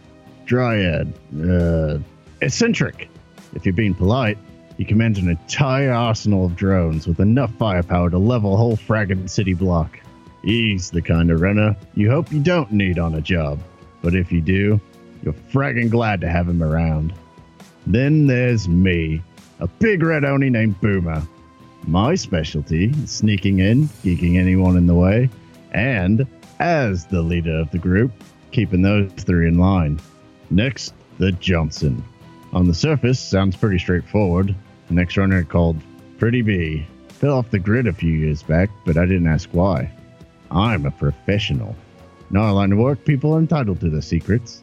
Dryad, 0.46 1.12
uh, 1.36 1.98
Eccentric. 2.40 3.09
If 3.54 3.66
you're 3.66 3.72
being 3.72 3.94
polite, 3.94 4.38
he 4.76 4.84
commands 4.84 5.18
an 5.18 5.28
entire 5.28 5.92
arsenal 5.92 6.46
of 6.46 6.56
drones 6.56 7.06
with 7.06 7.20
enough 7.20 7.52
firepower 7.54 8.10
to 8.10 8.18
level 8.18 8.54
a 8.54 8.56
whole 8.56 8.76
fragging 8.76 9.28
city 9.28 9.54
block. 9.54 9.98
He's 10.42 10.90
the 10.90 11.02
kind 11.02 11.30
of 11.30 11.40
runner 11.40 11.76
you 11.94 12.10
hope 12.10 12.32
you 12.32 12.40
don't 12.40 12.72
need 12.72 12.98
on 12.98 13.14
a 13.14 13.20
job, 13.20 13.60
but 14.00 14.14
if 14.14 14.32
you 14.32 14.40
do, 14.40 14.80
you're 15.22 15.34
fragging 15.34 15.90
glad 15.90 16.20
to 16.22 16.30
have 16.30 16.48
him 16.48 16.62
around. 16.62 17.12
Then 17.86 18.26
there's 18.26 18.68
me, 18.68 19.22
a 19.58 19.66
big 19.66 20.02
red 20.02 20.24
oni 20.24 20.48
named 20.48 20.80
Boomer. 20.80 21.22
My 21.86 22.14
specialty 22.14 22.86
is 22.86 23.10
sneaking 23.10 23.58
in, 23.58 23.88
geeking 24.02 24.38
anyone 24.38 24.76
in 24.76 24.86
the 24.86 24.94
way, 24.94 25.28
and, 25.72 26.26
as 26.58 27.06
the 27.06 27.22
leader 27.22 27.58
of 27.58 27.70
the 27.70 27.78
group, 27.78 28.12
keeping 28.50 28.82
those 28.82 29.10
three 29.12 29.48
in 29.48 29.58
line. 29.58 30.00
Next, 30.50 30.94
the 31.18 31.32
Johnson. 31.32 32.02
On 32.52 32.66
the 32.66 32.74
surface, 32.74 33.20
sounds 33.20 33.56
pretty 33.56 33.78
straightforward. 33.78 34.54
The 34.88 34.94
next 34.94 35.16
runner 35.16 35.44
called 35.44 35.76
Pretty 36.18 36.42
Bee. 36.42 36.86
Fell 37.08 37.38
off 37.38 37.50
the 37.50 37.58
grid 37.58 37.86
a 37.86 37.92
few 37.92 38.12
years 38.12 38.42
back, 38.42 38.70
but 38.84 38.96
I 38.96 39.06
didn't 39.06 39.28
ask 39.28 39.48
why. 39.52 39.90
I'm 40.50 40.84
a 40.84 40.90
professional. 40.90 41.76
In 42.30 42.36
our 42.36 42.52
line 42.52 42.72
of 42.72 42.78
work, 42.78 43.04
people 43.04 43.34
are 43.34 43.38
entitled 43.38 43.80
to 43.80 43.90
their 43.90 44.02
secrets. 44.02 44.62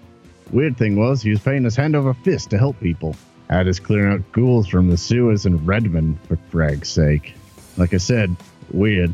Weird 0.51 0.77
thing 0.77 0.97
was, 0.97 1.21
he 1.21 1.29
was 1.29 1.39
paying 1.39 1.65
us 1.65 1.75
hand 1.75 1.95
over 1.95 2.13
fist 2.13 2.49
to 2.49 2.57
help 2.57 2.79
people. 2.79 3.15
Had 3.49 3.67
us 3.67 3.79
clearing 3.79 4.13
out 4.13 4.31
ghouls 4.33 4.67
from 4.67 4.89
the 4.89 4.97
sewers 4.97 5.45
in 5.45 5.65
Redmond, 5.65 6.19
for 6.27 6.37
frag's 6.49 6.89
sake. 6.89 7.35
Like 7.77 7.93
I 7.93 7.97
said, 7.97 8.35
weird. 8.71 9.13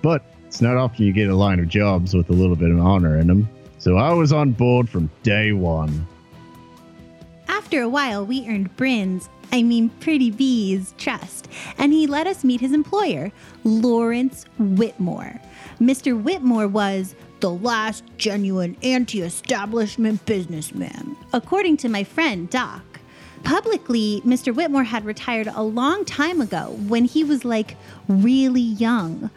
But 0.00 0.24
it's 0.46 0.62
not 0.62 0.76
often 0.76 1.04
you 1.04 1.12
get 1.12 1.28
a 1.28 1.36
line 1.36 1.60
of 1.60 1.68
jobs 1.68 2.14
with 2.14 2.30
a 2.30 2.34
little 2.34 2.56
bit 2.56 2.70
of 2.70 2.80
honor 2.80 3.18
in 3.18 3.26
them. 3.26 3.48
So 3.78 3.98
I 3.98 4.14
was 4.14 4.32
on 4.32 4.52
board 4.52 4.88
from 4.88 5.10
day 5.22 5.52
one. 5.52 6.06
After 7.64 7.80
a 7.80 7.88
while, 7.88 8.26
we 8.26 8.46
earned 8.46 8.76
Bryn's, 8.76 9.30
I 9.50 9.62
mean 9.62 9.88
Pretty 9.88 10.30
Bee's, 10.30 10.92
trust, 10.98 11.48
and 11.78 11.94
he 11.94 12.06
let 12.06 12.26
us 12.26 12.44
meet 12.44 12.60
his 12.60 12.74
employer, 12.74 13.32
Lawrence 13.64 14.44
Whitmore. 14.58 15.40
Mr. 15.80 16.22
Whitmore 16.22 16.68
was 16.68 17.14
the 17.40 17.50
last 17.50 18.04
genuine 18.18 18.76
anti 18.82 19.22
establishment 19.22 20.26
businessman, 20.26 21.16
according 21.32 21.78
to 21.78 21.88
my 21.88 22.04
friend 22.04 22.50
Doc. 22.50 22.82
Publicly, 23.44 24.20
Mr. 24.26 24.54
Whitmore 24.54 24.84
had 24.84 25.06
retired 25.06 25.46
a 25.46 25.62
long 25.62 26.04
time 26.04 26.42
ago 26.42 26.76
when 26.86 27.06
he 27.06 27.24
was 27.24 27.46
like 27.46 27.78
really 28.08 28.60
young. 28.60 29.30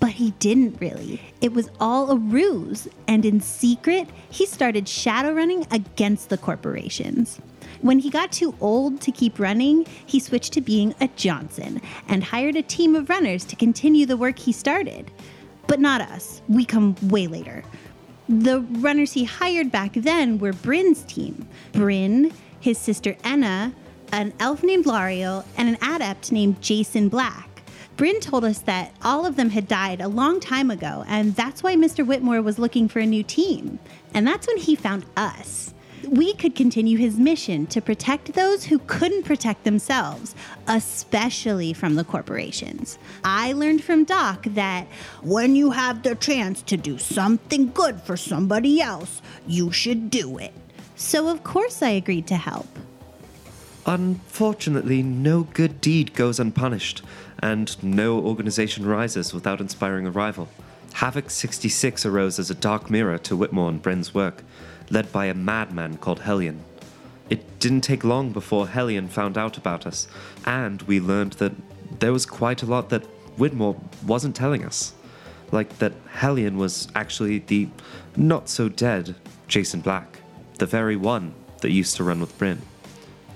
But 0.00 0.12
he 0.12 0.30
didn't 0.38 0.80
really. 0.80 1.20
It 1.42 1.52
was 1.52 1.68
all 1.78 2.10
a 2.10 2.16
ruse, 2.16 2.88
and 3.06 3.26
in 3.26 3.40
secret, 3.42 4.08
he 4.30 4.46
started 4.46 4.88
shadow 4.88 5.32
running 5.34 5.66
against 5.70 6.30
the 6.30 6.38
corporations. 6.38 7.40
When 7.84 7.98
he 7.98 8.08
got 8.08 8.32
too 8.32 8.54
old 8.62 9.02
to 9.02 9.12
keep 9.12 9.38
running, 9.38 9.84
he 10.06 10.18
switched 10.18 10.54
to 10.54 10.62
being 10.62 10.94
a 11.02 11.08
Johnson 11.16 11.82
and 12.08 12.24
hired 12.24 12.56
a 12.56 12.62
team 12.62 12.96
of 12.96 13.10
runners 13.10 13.44
to 13.44 13.56
continue 13.56 14.06
the 14.06 14.16
work 14.16 14.38
he 14.38 14.52
started. 14.52 15.10
But 15.66 15.80
not 15.80 16.00
us, 16.00 16.40
we 16.48 16.64
come 16.64 16.96
way 17.02 17.26
later. 17.26 17.62
The 18.26 18.60
runners 18.60 19.12
he 19.12 19.24
hired 19.24 19.70
back 19.70 19.92
then 19.92 20.38
were 20.38 20.54
Bryn's 20.54 21.02
team 21.02 21.46
Bryn, 21.72 22.32
his 22.58 22.78
sister 22.78 23.18
Enna, 23.22 23.74
an 24.12 24.32
elf 24.40 24.62
named 24.62 24.86
Lariel, 24.86 25.44
and 25.58 25.68
an 25.68 25.76
adept 25.82 26.32
named 26.32 26.62
Jason 26.62 27.10
Black. 27.10 27.62
Bryn 27.98 28.18
told 28.20 28.46
us 28.46 28.60
that 28.60 28.94
all 29.02 29.26
of 29.26 29.36
them 29.36 29.50
had 29.50 29.68
died 29.68 30.00
a 30.00 30.08
long 30.08 30.40
time 30.40 30.70
ago, 30.70 31.04
and 31.06 31.36
that's 31.36 31.62
why 31.62 31.76
Mr. 31.76 32.06
Whitmore 32.06 32.40
was 32.40 32.58
looking 32.58 32.88
for 32.88 33.00
a 33.00 33.06
new 33.06 33.22
team. 33.22 33.78
And 34.14 34.26
that's 34.26 34.46
when 34.46 34.56
he 34.56 34.74
found 34.74 35.04
us. 35.18 35.73
We 36.08 36.34
could 36.34 36.54
continue 36.54 36.98
his 36.98 37.18
mission 37.18 37.66
to 37.66 37.80
protect 37.80 38.34
those 38.34 38.64
who 38.64 38.78
couldn't 38.80 39.24
protect 39.24 39.64
themselves, 39.64 40.34
especially 40.66 41.72
from 41.72 41.94
the 41.94 42.04
corporations. 42.04 42.98
I 43.24 43.52
learned 43.52 43.82
from 43.82 44.04
Doc 44.04 44.44
that 44.50 44.86
when 45.22 45.56
you 45.56 45.70
have 45.70 46.02
the 46.02 46.14
chance 46.14 46.62
to 46.62 46.76
do 46.76 46.98
something 46.98 47.70
good 47.72 48.00
for 48.02 48.16
somebody 48.16 48.80
else, 48.80 49.22
you 49.46 49.72
should 49.72 50.10
do 50.10 50.38
it. 50.38 50.52
So, 50.96 51.28
of 51.28 51.42
course, 51.42 51.82
I 51.82 51.90
agreed 51.90 52.26
to 52.28 52.36
help. 52.36 52.66
Unfortunately, 53.86 55.02
no 55.02 55.42
good 55.42 55.80
deed 55.80 56.14
goes 56.14 56.40
unpunished, 56.40 57.02
and 57.40 57.82
no 57.82 58.18
organization 58.18 58.86
rises 58.86 59.34
without 59.34 59.60
inspiring 59.60 60.06
a 60.06 60.10
rival. 60.10 60.48
Havoc 60.94 61.28
66 61.28 62.06
arose 62.06 62.38
as 62.38 62.50
a 62.50 62.54
dark 62.54 62.88
mirror 62.88 63.18
to 63.18 63.36
Whitmore 63.36 63.68
and 63.68 63.82
Bryn's 63.82 64.14
work, 64.14 64.44
led 64.90 65.10
by 65.12 65.26
a 65.26 65.34
madman 65.34 65.96
called 65.96 66.20
Hellion. 66.20 66.64
It 67.30 67.58
didn't 67.58 67.82
take 67.82 68.04
long 68.04 68.30
before 68.30 68.68
Hellion 68.68 69.08
found 69.08 69.38
out 69.38 69.56
about 69.56 69.86
us, 69.86 70.06
and 70.44 70.82
we 70.82 71.00
learned 71.00 71.34
that 71.34 71.52
there 72.00 72.12
was 72.12 72.26
quite 72.26 72.62
a 72.62 72.66
lot 72.66 72.90
that 72.90 73.04
Whitmore 73.38 73.80
wasn't 74.06 74.36
telling 74.36 74.64
us. 74.64 74.94
Like 75.52 75.78
that 75.78 75.92
Hellion 76.10 76.56
was 76.56 76.88
actually 76.94 77.38
the 77.38 77.68
not 78.16 78.48
so 78.48 78.68
dead 78.68 79.14
Jason 79.48 79.80
Black, 79.80 80.20
the 80.58 80.66
very 80.66 80.96
one 80.96 81.34
that 81.60 81.70
used 81.70 81.96
to 81.96 82.04
run 82.04 82.20
with 82.20 82.36
Bryn. 82.38 82.60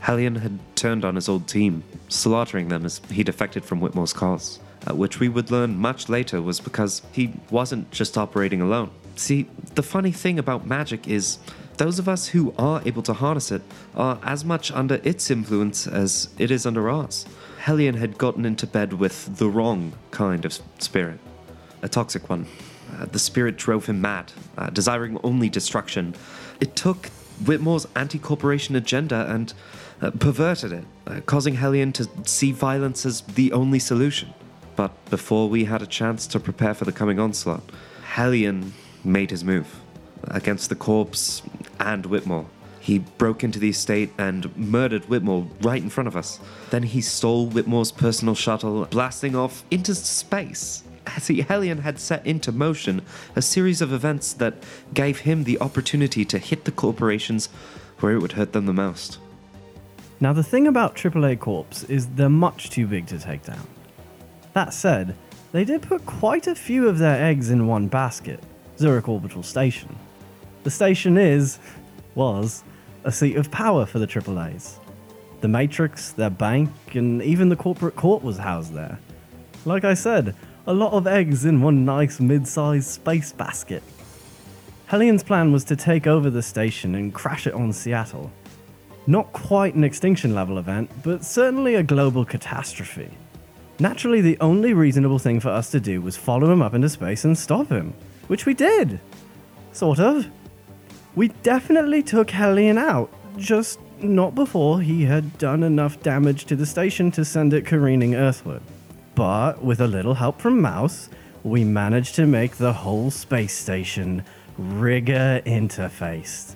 Hellion 0.00 0.36
had 0.36 0.58
turned 0.76 1.04
on 1.04 1.16
his 1.16 1.28
old 1.28 1.48
team, 1.48 1.82
slaughtering 2.08 2.68
them 2.68 2.84
as 2.84 3.00
he 3.10 3.22
defected 3.22 3.64
from 3.64 3.80
Whitmore's 3.80 4.12
cause, 4.12 4.60
uh, 4.88 4.94
which 4.94 5.18
we 5.18 5.28
would 5.28 5.50
learn 5.50 5.76
much 5.76 6.08
later 6.08 6.40
was 6.40 6.60
because 6.60 7.02
he 7.12 7.32
wasn't 7.50 7.90
just 7.90 8.16
operating 8.16 8.60
alone. 8.60 8.90
See, 9.18 9.48
the 9.74 9.82
funny 9.82 10.12
thing 10.12 10.38
about 10.38 10.64
magic 10.64 11.08
is 11.08 11.38
those 11.76 11.98
of 11.98 12.08
us 12.08 12.28
who 12.28 12.54
are 12.56 12.80
able 12.86 13.02
to 13.02 13.12
harness 13.12 13.50
it 13.50 13.62
are 13.96 14.20
as 14.22 14.44
much 14.44 14.70
under 14.70 15.00
its 15.02 15.28
influence 15.28 15.88
as 15.88 16.28
it 16.38 16.52
is 16.52 16.64
under 16.64 16.88
ours. 16.88 17.26
Hellion 17.58 17.96
had 17.96 18.16
gotten 18.16 18.44
into 18.44 18.64
bed 18.64 18.92
with 18.92 19.38
the 19.38 19.48
wrong 19.48 19.92
kind 20.12 20.44
of 20.44 20.56
spirit, 20.78 21.18
a 21.82 21.88
toxic 21.88 22.30
one. 22.30 22.46
Uh, 22.96 23.06
the 23.06 23.18
spirit 23.18 23.56
drove 23.56 23.86
him 23.86 24.00
mad, 24.00 24.32
uh, 24.56 24.70
desiring 24.70 25.18
only 25.24 25.48
destruction. 25.48 26.14
It 26.60 26.76
took 26.76 27.08
Whitmore's 27.44 27.88
anti 27.96 28.20
corporation 28.20 28.76
agenda 28.76 29.26
and 29.28 29.52
uh, 30.00 30.12
perverted 30.12 30.72
it, 30.72 30.84
uh, 31.08 31.20
causing 31.26 31.54
Hellion 31.54 31.92
to 31.94 32.08
see 32.24 32.52
violence 32.52 33.04
as 33.04 33.22
the 33.22 33.52
only 33.52 33.80
solution. 33.80 34.32
But 34.76 34.92
before 35.10 35.48
we 35.48 35.64
had 35.64 35.82
a 35.82 35.86
chance 35.88 36.28
to 36.28 36.38
prepare 36.38 36.72
for 36.72 36.84
the 36.84 36.92
coming 36.92 37.18
onslaught, 37.18 37.64
Hellion 38.04 38.74
made 39.08 39.30
his 39.30 39.42
move 39.44 39.80
against 40.24 40.68
the 40.68 40.76
corpse 40.76 41.42
and 41.80 42.06
Whitmore. 42.06 42.46
He 42.80 43.00
broke 43.00 43.44
into 43.44 43.58
the 43.58 43.68
estate 43.68 44.12
and 44.16 44.56
murdered 44.56 45.04
Whitmore 45.08 45.46
right 45.60 45.82
in 45.82 45.90
front 45.90 46.08
of 46.08 46.16
us. 46.16 46.40
Then 46.70 46.84
he 46.84 47.00
stole 47.00 47.46
Whitmore's 47.46 47.92
personal 47.92 48.34
shuttle, 48.34 48.84
blasting 48.86 49.36
off 49.36 49.64
into 49.70 49.94
space. 49.94 50.84
As 51.06 51.26
he, 51.26 51.40
Hellion 51.40 51.78
had 51.78 51.98
set 51.98 52.26
into 52.26 52.52
motion 52.52 53.02
a 53.34 53.42
series 53.42 53.80
of 53.80 53.92
events 53.92 54.32
that 54.34 54.54
gave 54.94 55.20
him 55.20 55.44
the 55.44 55.60
opportunity 55.60 56.24
to 56.26 56.38
hit 56.38 56.64
the 56.64 56.72
corporations 56.72 57.48
where 58.00 58.12
it 58.12 58.20
would 58.20 58.32
hurt 58.32 58.52
them 58.52 58.66
the 58.66 58.72
most. 58.72 59.18
Now, 60.20 60.32
the 60.32 60.42
thing 60.42 60.66
about 60.66 60.96
AAA 60.96 61.38
Corps 61.40 61.84
is 61.88 62.06
they're 62.08 62.28
much 62.28 62.70
too 62.70 62.86
big 62.86 63.06
to 63.08 63.18
take 63.18 63.44
down. 63.44 63.66
That 64.52 64.74
said, 64.74 65.14
they 65.52 65.64
did 65.64 65.82
put 65.82 66.04
quite 66.06 66.46
a 66.46 66.54
few 66.54 66.88
of 66.88 66.98
their 66.98 67.22
eggs 67.22 67.50
in 67.50 67.66
one 67.66 67.88
basket 67.88 68.42
Zurich 68.78 69.08
Orbital 69.08 69.42
Station. 69.42 69.94
The 70.62 70.70
station 70.70 71.18
is, 71.18 71.58
was, 72.14 72.62
a 73.04 73.10
seat 73.10 73.36
of 73.36 73.50
power 73.50 73.84
for 73.84 73.98
the 73.98 74.06
AAAs. 74.06 74.78
The 75.40 75.48
Matrix, 75.48 76.12
their 76.12 76.30
bank, 76.30 76.70
and 76.94 77.20
even 77.22 77.48
the 77.48 77.56
corporate 77.56 77.96
court 77.96 78.22
was 78.22 78.38
housed 78.38 78.72
there. 78.72 78.98
Like 79.64 79.84
I 79.84 79.94
said, 79.94 80.34
a 80.66 80.72
lot 80.72 80.92
of 80.92 81.06
eggs 81.06 81.44
in 81.44 81.60
one 81.60 81.84
nice 81.84 82.20
mid 82.20 82.46
sized 82.46 82.88
space 82.88 83.32
basket. 83.32 83.82
Hellion's 84.86 85.22
plan 85.22 85.52
was 85.52 85.64
to 85.64 85.76
take 85.76 86.06
over 86.06 86.30
the 86.30 86.42
station 86.42 86.94
and 86.94 87.12
crash 87.12 87.46
it 87.46 87.54
on 87.54 87.72
Seattle. 87.72 88.30
Not 89.06 89.32
quite 89.32 89.74
an 89.74 89.84
extinction 89.84 90.34
level 90.34 90.58
event, 90.58 90.90
but 91.02 91.24
certainly 91.24 91.74
a 91.74 91.82
global 91.82 92.24
catastrophe. 92.24 93.10
Naturally, 93.80 94.20
the 94.20 94.38
only 94.40 94.72
reasonable 94.72 95.18
thing 95.18 95.40
for 95.40 95.50
us 95.50 95.70
to 95.70 95.80
do 95.80 96.00
was 96.00 96.16
follow 96.16 96.52
him 96.52 96.62
up 96.62 96.74
into 96.74 96.88
space 96.88 97.24
and 97.24 97.36
stop 97.36 97.68
him, 97.68 97.94
which 98.28 98.46
we 98.46 98.54
did. 98.54 99.00
Sort 99.72 99.98
of. 99.98 100.26
We 101.14 101.28
definitely 101.42 102.02
took 102.02 102.30
Hellion 102.30 102.78
out, 102.78 103.12
just 103.36 103.80
not 104.00 104.34
before 104.34 104.80
he 104.80 105.04
had 105.04 105.36
done 105.38 105.62
enough 105.62 106.00
damage 106.02 106.44
to 106.46 106.56
the 106.56 106.66
station 106.66 107.10
to 107.12 107.24
send 107.24 107.52
it 107.52 107.66
careening 107.66 108.14
earthward. 108.14 108.62
But 109.14 109.64
with 109.64 109.80
a 109.80 109.88
little 109.88 110.14
help 110.14 110.40
from 110.40 110.60
Mouse, 110.60 111.10
we 111.42 111.64
managed 111.64 112.14
to 112.16 112.26
make 112.26 112.56
the 112.56 112.72
whole 112.72 113.10
space 113.10 113.56
station 113.56 114.24
rigger 114.56 115.42
interfaced. 115.44 116.54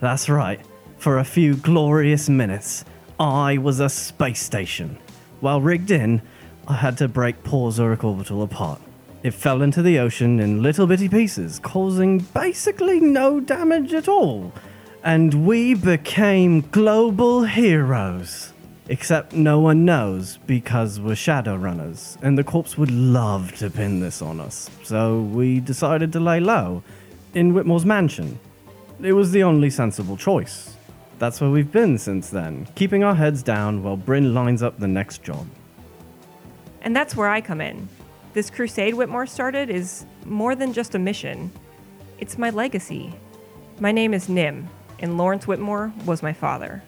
That's 0.00 0.28
right, 0.28 0.60
for 0.96 1.18
a 1.18 1.24
few 1.24 1.56
glorious 1.56 2.28
minutes, 2.28 2.84
I 3.18 3.58
was 3.58 3.80
a 3.80 3.88
space 3.88 4.42
station. 4.42 4.98
While 5.40 5.60
rigged 5.60 5.90
in, 5.90 6.22
I 6.68 6.74
had 6.74 6.96
to 6.98 7.08
break 7.08 7.42
poor 7.42 7.72
Orbital 7.80 8.42
apart. 8.42 8.80
It 9.22 9.34
fell 9.34 9.60
into 9.60 9.82
the 9.82 9.98
ocean 9.98 10.40
in 10.40 10.62
little 10.62 10.86
bitty 10.86 11.08
pieces, 11.08 11.58
causing 11.58 12.20
basically 12.20 13.00
no 13.00 13.38
damage 13.38 13.92
at 13.92 14.08
all. 14.08 14.50
And 15.04 15.46
we 15.46 15.74
became 15.74 16.62
global 16.70 17.44
heroes. 17.44 18.52
Except 18.88 19.34
no 19.34 19.60
one 19.60 19.84
knows 19.84 20.38
because 20.46 20.98
we're 20.98 21.12
Shadowrunners, 21.12 22.20
and 22.22 22.36
the 22.36 22.42
corpse 22.42 22.76
would 22.76 22.90
love 22.90 23.54
to 23.58 23.70
pin 23.70 24.00
this 24.00 24.20
on 24.20 24.40
us. 24.40 24.68
So 24.82 25.20
we 25.20 25.60
decided 25.60 26.12
to 26.14 26.20
lay 26.20 26.40
low 26.40 26.82
in 27.34 27.52
Whitmore's 27.52 27.84
mansion. 27.84 28.40
It 29.00 29.12
was 29.12 29.30
the 29.30 29.44
only 29.44 29.70
sensible 29.70 30.16
choice. 30.16 30.76
That's 31.18 31.40
where 31.40 31.50
we've 31.50 31.70
been 31.70 31.98
since 31.98 32.30
then, 32.30 32.66
keeping 32.74 33.04
our 33.04 33.14
heads 33.14 33.42
down 33.42 33.82
while 33.82 33.96
Bryn 33.96 34.34
lines 34.34 34.62
up 34.62 34.78
the 34.78 34.88
next 34.88 35.22
job. 35.22 35.46
And 36.82 36.96
that's 36.96 37.14
where 37.14 37.28
I 37.28 37.42
come 37.42 37.60
in. 37.60 37.88
This 38.32 38.48
crusade 38.48 38.94
Whitmore 38.94 39.26
started 39.26 39.70
is 39.70 40.06
more 40.24 40.54
than 40.54 40.72
just 40.72 40.94
a 40.94 41.00
mission, 41.00 41.50
it's 42.20 42.38
my 42.38 42.50
legacy. 42.50 43.12
My 43.80 43.90
name 43.90 44.14
is 44.14 44.28
Nim, 44.28 44.68
and 45.00 45.18
Lawrence 45.18 45.48
Whitmore 45.48 45.92
was 46.06 46.22
my 46.22 46.32
father. 46.32 46.80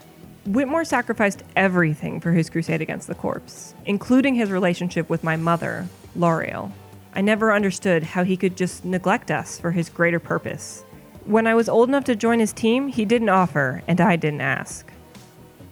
Whitmore 0.46 0.84
sacrificed 0.84 1.42
everything 1.56 2.20
for 2.20 2.30
his 2.30 2.49
crusade 2.49 2.80
against 2.80 3.08
the 3.08 3.16
corpse, 3.16 3.75
including 3.87 4.37
his 4.37 4.52
relationship 4.52 5.11
with 5.11 5.25
my 5.25 5.34
mother, 5.34 5.88
Lariel. 6.16 6.70
I 7.12 7.22
never 7.22 7.52
understood 7.52 8.04
how 8.04 8.22
he 8.22 8.37
could 8.37 8.56
just 8.56 8.84
neglect 8.84 9.32
us 9.32 9.58
for 9.58 9.72
his 9.72 9.88
greater 9.88 10.20
purpose. 10.20 10.84
When 11.25 11.49
I 11.49 11.56
was 11.56 11.68
old 11.68 11.88
enough 11.88 12.04
to 12.04 12.14
join 12.14 12.38
his 12.38 12.52
team, 12.52 12.87
he 12.87 13.04
didn't 13.04 13.30
offer, 13.30 13.82
and 13.88 14.00
I 14.00 14.14
didn't 14.14 14.42
ask. 14.42 14.92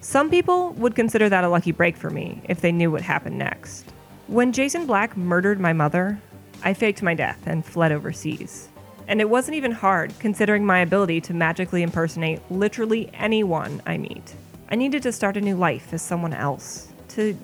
Some 0.00 0.30
people 0.30 0.72
would 0.72 0.96
consider 0.96 1.28
that 1.28 1.44
a 1.44 1.48
lucky 1.48 1.70
break 1.70 1.96
for 1.96 2.10
me 2.10 2.42
if 2.48 2.60
they 2.60 2.72
knew 2.72 2.90
what 2.90 3.02
happened 3.02 3.38
next. 3.38 3.89
When 4.30 4.52
Jason 4.52 4.86
Black 4.86 5.16
murdered 5.16 5.58
my 5.58 5.72
mother, 5.72 6.20
I 6.62 6.72
faked 6.72 7.02
my 7.02 7.14
death 7.14 7.40
and 7.46 7.66
fled 7.66 7.90
overseas. 7.90 8.68
And 9.08 9.20
it 9.20 9.28
wasn't 9.28 9.56
even 9.56 9.72
hard, 9.72 10.16
considering 10.20 10.64
my 10.64 10.78
ability 10.78 11.20
to 11.22 11.34
magically 11.34 11.82
impersonate 11.82 12.40
literally 12.48 13.10
anyone 13.12 13.82
I 13.86 13.98
meet. 13.98 14.36
I 14.70 14.76
needed 14.76 15.02
to 15.02 15.10
start 15.10 15.36
a 15.36 15.40
new 15.40 15.56
life 15.56 15.92
as 15.92 16.00
someone 16.00 16.32
else, 16.32 16.92
to 17.08 17.36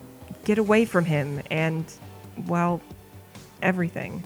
get 0.45 0.59
away 0.59 0.85
from 0.85 1.05
him 1.05 1.43
and, 1.51 1.85
well, 2.47 2.81
everything. 3.63 4.23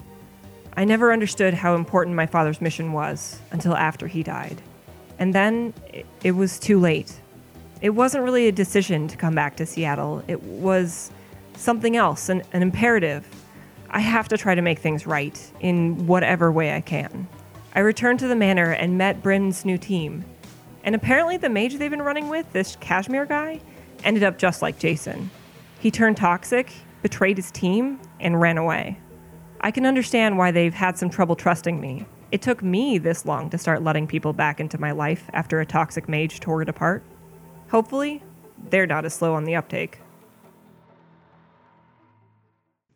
I 0.77 0.85
never 0.85 1.11
understood 1.11 1.55
how 1.55 1.73
important 1.73 2.15
my 2.15 2.27
father's 2.27 2.61
mission 2.61 2.93
was 2.93 3.39
until 3.49 3.75
after 3.75 4.05
he 4.05 4.21
died. 4.21 4.61
And 5.17 5.33
then 5.33 5.73
it, 6.23 6.33
was 6.33 6.59
too 6.59 6.79
late. 6.79 7.11
It 7.81 7.89
wasn't 7.89 8.23
really 8.23 8.47
a 8.47 8.51
decision 8.51 9.07
to 9.07 9.17
come 9.17 9.33
back 9.33 9.55
to 9.55 9.65
Seattle, 9.65 10.23
it 10.27 10.43
was 10.43 11.09
something 11.61 11.95
else, 11.95 12.29
an, 12.29 12.43
an 12.53 12.61
imperative. 12.61 13.27
I 13.89 13.99
have 13.99 14.27
to 14.29 14.37
try 14.37 14.55
to 14.55 14.61
make 14.61 14.79
things 14.79 15.05
right 15.05 15.51
in 15.59 16.07
whatever 16.07 16.51
way 16.51 16.75
I 16.75 16.81
can. 16.81 17.27
I 17.73 17.79
returned 17.79 18.19
to 18.19 18.27
the 18.27 18.35
manor 18.35 18.71
and 18.71 18.97
met 18.97 19.21
Bryn's 19.21 19.63
new 19.63 19.77
team. 19.77 20.25
And 20.83 20.95
apparently, 20.95 21.37
the 21.37 21.49
mage 21.49 21.75
they've 21.75 21.91
been 21.91 22.01
running 22.01 22.27
with, 22.27 22.51
this 22.51 22.75
Kashmir 22.77 23.25
guy, 23.25 23.61
ended 24.03 24.23
up 24.23 24.37
just 24.37 24.61
like 24.61 24.79
Jason. 24.79 25.29
He 25.79 25.91
turned 25.91 26.17
toxic, 26.17 26.73
betrayed 27.01 27.37
his 27.37 27.51
team, 27.51 27.99
and 28.19 28.41
ran 28.41 28.57
away. 28.57 28.99
I 29.61 29.71
can 29.71 29.85
understand 29.85 30.37
why 30.37 30.51
they've 30.51 30.73
had 30.73 30.97
some 30.97 31.09
trouble 31.09 31.35
trusting 31.35 31.79
me. 31.79 32.05
It 32.31 32.41
took 32.41 32.63
me 32.63 32.97
this 32.97 33.25
long 33.25 33.49
to 33.51 33.57
start 33.57 33.83
letting 33.83 34.07
people 34.07 34.33
back 34.33 34.59
into 34.59 34.79
my 34.79 34.91
life 34.91 35.29
after 35.33 35.59
a 35.59 35.65
toxic 35.65 36.09
mage 36.09 36.39
tore 36.39 36.61
it 36.61 36.69
apart. 36.69 37.03
Hopefully, 37.69 38.23
they're 38.69 38.87
not 38.87 39.05
as 39.05 39.13
slow 39.13 39.33
on 39.33 39.43
the 39.43 39.55
uptake. 39.55 40.00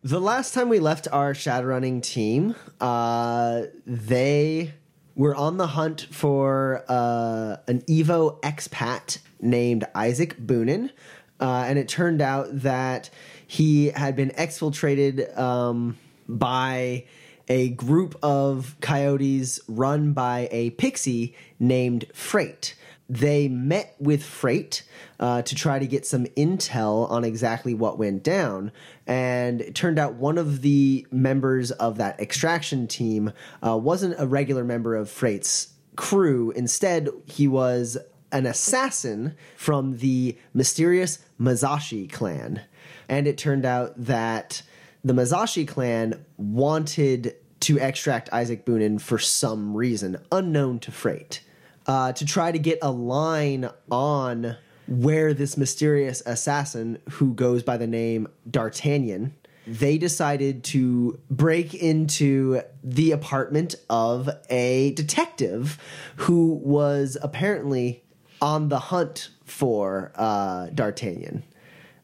The 0.05 0.21
last 0.21 0.53
time 0.53 0.69
we 0.69 0.77
left 0.77 1.07
our 1.11 1.33
Shadowrunning 1.33 2.03
team, 2.03 2.53
uh, 2.79 3.63
they 3.87 4.75
were 5.15 5.35
on 5.35 5.57
the 5.57 5.65
hunt 5.65 6.05
for 6.11 6.85
uh, 6.87 7.57
an 7.67 7.81
Evo 7.89 8.39
expat 8.41 9.17
named 9.41 9.83
Isaac 9.95 10.37
Boonin. 10.37 10.91
Uh, 11.39 11.65
and 11.67 11.79
it 11.79 11.87
turned 11.87 12.21
out 12.21 12.45
that 12.61 13.09
he 13.47 13.87
had 13.87 14.15
been 14.15 14.29
exfiltrated 14.37 15.35
um, 15.39 15.97
by 16.29 17.05
a 17.47 17.69
group 17.69 18.17
of 18.23 18.75
coyotes 18.81 19.60
run 19.67 20.13
by 20.13 20.47
a 20.51 20.71
pixie 20.71 21.36
named 21.60 22.05
Freight. 22.13 22.75
They 23.08 23.47
met 23.47 23.95
with 23.99 24.23
Freight 24.23 24.84
uh, 25.19 25.43
to 25.43 25.55
try 25.55 25.77
to 25.77 25.86
get 25.86 26.08
some 26.08 26.25
intel 26.38 27.10
on 27.10 27.23
exactly 27.23 27.73
what 27.73 27.99
went 27.99 28.23
down. 28.23 28.71
And 29.05 29.62
it 29.62 29.75
turned 29.75 29.99
out 29.99 30.15
one 30.15 30.38
of 30.38 30.62
the 30.62 31.05
members 31.12 31.71
of 31.71 31.97
that 31.97 32.19
extraction 32.19 32.88
team 32.88 33.31
uh, 33.65 33.77
wasn't 33.77 34.15
a 34.17 34.25
regular 34.25 34.63
member 34.63 34.95
of 34.95 35.10
Freight's 35.10 35.73
crew. 35.95 36.51
Instead, 36.51 37.10
he 37.25 37.47
was 37.47 37.97
an 38.31 38.45
assassin 38.45 39.36
from 39.55 39.97
the 39.97 40.36
mysterious 40.53 41.19
Mazashi 41.39 42.12
clan. 42.12 42.62
And 43.08 43.27
it 43.27 43.38
turned 43.38 43.65
out 43.65 43.93
that 43.97 44.63
the 45.05 45.13
Mazashi 45.13 45.67
clan 45.67 46.25
wanted 46.35 47.35
to 47.61 47.77
extract 47.77 48.33
Isaac 48.33 48.65
Boonin 48.65 48.99
for 48.99 49.19
some 49.19 49.77
reason 49.77 50.17
unknown 50.31 50.79
to 50.79 50.91
Freight. 50.91 51.41
Uh, 51.85 52.11
to 52.13 52.25
try 52.25 52.51
to 52.51 52.57
get 52.57 52.79
a 52.81 52.89
line 52.89 53.69
on 53.91 54.57
where 54.87 55.35
this 55.35 55.55
mysterious 55.55 56.23
assassin 56.25 56.97
who 57.11 57.35
goes 57.35 57.61
by 57.61 57.77
the 57.77 57.85
name 57.85 58.27
D'Artagnan 58.49 59.35
they 59.67 59.97
decided 59.97 60.63
to 60.63 61.19
break 61.29 61.73
into 61.73 62.61
the 62.83 63.11
apartment 63.11 63.73
of 63.89 64.29
a 64.49 64.91
detective 64.91 65.79
who 66.17 66.59
was 66.63 67.17
apparently 67.21 68.03
on 68.41 68.69
the 68.69 68.77
hunt 68.77 69.29
for 69.43 70.11
uh, 70.15 70.67
D'Artagnan. 70.67 71.43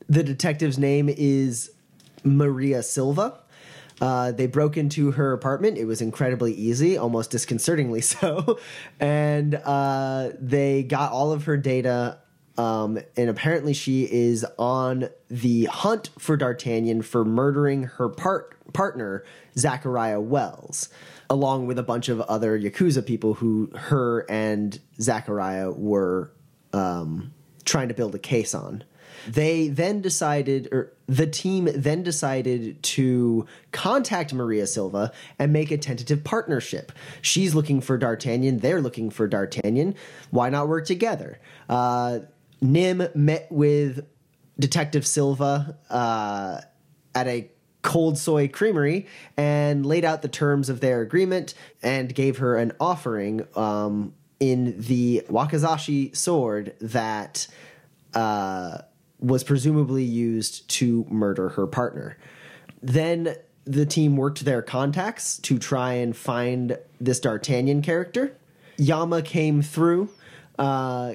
The 0.09 0.23
detective's 0.23 0.79
name 0.79 1.07
is 1.07 1.71
Maria 2.23 2.83
Silva. 2.83 3.39
Uh, 3.99 4.31
they 4.31 4.47
broke 4.47 4.77
into 4.77 5.11
her 5.11 5.31
apartment. 5.31 5.77
It 5.77 5.85
was 5.85 6.01
incredibly 6.01 6.53
easy, 6.53 6.97
almost 6.97 7.29
disconcertingly 7.29 8.01
so. 8.01 8.59
and 8.99 9.55
uh, 9.55 10.31
they 10.39 10.83
got 10.83 11.11
all 11.11 11.31
of 11.31 11.45
her 11.45 11.55
data. 11.55 12.17
Um, 12.57 12.99
and 13.15 13.29
apparently, 13.29 13.73
she 13.73 14.03
is 14.11 14.45
on 14.57 15.09
the 15.29 15.65
hunt 15.65 16.09
for 16.19 16.35
D'Artagnan 16.35 17.01
for 17.03 17.23
murdering 17.23 17.83
her 17.83 18.09
part- 18.09 18.55
partner, 18.73 19.23
Zachariah 19.57 20.19
Wells, 20.19 20.89
along 21.29 21.67
with 21.67 21.79
a 21.79 21.83
bunch 21.83 22.09
of 22.09 22.21
other 22.21 22.59
Yakuza 22.59 23.05
people 23.05 23.35
who 23.35 23.71
her 23.75 24.29
and 24.29 24.79
Zachariah 24.99 25.71
were 25.71 26.31
um, 26.73 27.33
trying 27.63 27.87
to 27.87 27.93
build 27.93 28.15
a 28.15 28.19
case 28.19 28.53
on. 28.53 28.83
They 29.27 29.67
then 29.67 30.01
decided, 30.01 30.69
or 30.71 30.93
the 31.07 31.27
team 31.27 31.69
then 31.75 32.03
decided 32.03 32.81
to 32.83 33.45
contact 33.71 34.33
Maria 34.33 34.67
Silva 34.67 35.11
and 35.37 35.51
make 35.51 35.71
a 35.71 35.77
tentative 35.77 36.23
partnership. 36.23 36.91
She's 37.21 37.53
looking 37.53 37.81
for 37.81 37.97
D'Artagnan, 37.97 38.59
they're 38.59 38.81
looking 38.81 39.09
for 39.09 39.27
D'Artagnan. 39.27 39.95
Why 40.29 40.49
not 40.49 40.67
work 40.67 40.85
together? 40.85 41.39
Uh, 41.69 42.19
Nim 42.61 43.07
met 43.15 43.47
with 43.51 44.05
Detective 44.59 45.05
Silva 45.07 45.77
uh, 45.89 46.61
at 47.15 47.27
a 47.27 47.49
cold 47.81 48.17
soy 48.17 48.47
creamery 48.47 49.07
and 49.37 49.85
laid 49.85 50.05
out 50.05 50.21
the 50.21 50.27
terms 50.27 50.69
of 50.69 50.81
their 50.81 51.01
agreement 51.01 51.53
and 51.81 52.13
gave 52.13 52.37
her 52.37 52.57
an 52.57 52.71
offering 52.79 53.45
um, 53.55 54.13
in 54.39 54.79
the 54.79 55.23
wakizashi 55.29 56.15
sword 56.15 56.75
that 56.79 57.47
uh, 58.13 58.79
was 59.21 59.43
presumably 59.43 60.03
used 60.03 60.67
to 60.67 61.05
murder 61.09 61.49
her 61.49 61.67
partner. 61.67 62.17
Then 62.81 63.35
the 63.65 63.85
team 63.85 64.17
worked 64.17 64.43
their 64.43 64.61
contacts 64.61 65.37
to 65.39 65.59
try 65.59 65.93
and 65.93 66.15
find 66.15 66.77
this 66.99 67.19
D'Artagnan 67.19 67.81
character. 67.81 68.35
Yama 68.77 69.21
came 69.21 69.61
through, 69.61 70.09
uh, 70.57 71.13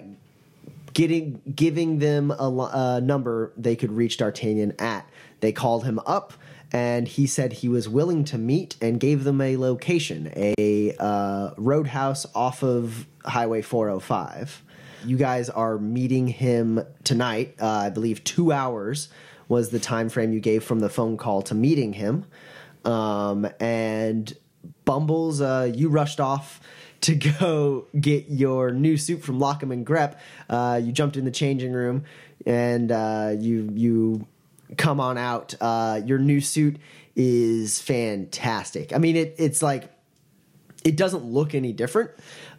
getting 0.94 1.42
giving 1.54 1.98
them 1.98 2.30
a, 2.30 2.70
a 2.72 3.00
number 3.00 3.52
they 3.56 3.74
could 3.74 3.92
reach 3.92 4.18
D'Artagnan 4.18 4.74
at. 4.78 5.08
They 5.40 5.50
called 5.52 5.84
him 5.84 5.98
up, 6.06 6.32
and 6.72 7.08
he 7.08 7.26
said 7.26 7.52
he 7.52 7.68
was 7.68 7.88
willing 7.88 8.24
to 8.26 8.38
meet 8.38 8.76
and 8.80 9.00
gave 9.00 9.24
them 9.24 9.40
a 9.40 9.56
location, 9.56 10.32
a 10.36 10.94
uh, 10.98 11.50
roadhouse 11.56 12.26
off 12.34 12.62
of 12.62 13.06
Highway 13.24 13.62
405. 13.62 14.62
You 15.06 15.16
guys 15.16 15.48
are 15.48 15.78
meeting 15.78 16.26
him 16.26 16.84
tonight. 17.04 17.54
Uh, 17.60 17.68
I 17.68 17.90
believe 17.90 18.24
two 18.24 18.50
hours 18.50 19.08
was 19.48 19.70
the 19.70 19.78
time 19.78 20.08
frame 20.08 20.32
you 20.32 20.40
gave 20.40 20.64
from 20.64 20.80
the 20.80 20.88
phone 20.88 21.16
call 21.16 21.42
to 21.42 21.54
meeting 21.54 21.92
him. 21.92 22.24
Um, 22.84 23.48
and 23.60 24.36
Bumbles, 24.84 25.40
uh, 25.40 25.70
you 25.72 25.88
rushed 25.88 26.18
off 26.18 26.60
to 27.02 27.14
go 27.40 27.86
get 27.98 28.28
your 28.28 28.72
new 28.72 28.96
suit 28.96 29.22
from 29.22 29.38
Lockham 29.38 29.70
and 29.70 29.86
Grep. 29.86 30.18
Uh, 30.48 30.80
you 30.82 30.92
jumped 30.92 31.16
in 31.16 31.24
the 31.24 31.30
changing 31.30 31.72
room 31.72 32.04
and 32.44 32.90
uh, 32.90 33.34
you 33.38 33.70
you 33.74 34.26
come 34.76 35.00
on 35.00 35.18
out. 35.18 35.54
Uh, 35.60 36.00
your 36.04 36.18
new 36.18 36.40
suit 36.40 36.78
is 37.14 37.80
fantastic. 37.80 38.92
I 38.92 38.98
mean, 38.98 39.16
it 39.16 39.36
it's 39.38 39.62
like 39.62 39.92
it 40.84 40.96
doesn't 40.96 41.24
look 41.24 41.54
any 41.54 41.72
different. 41.72 42.10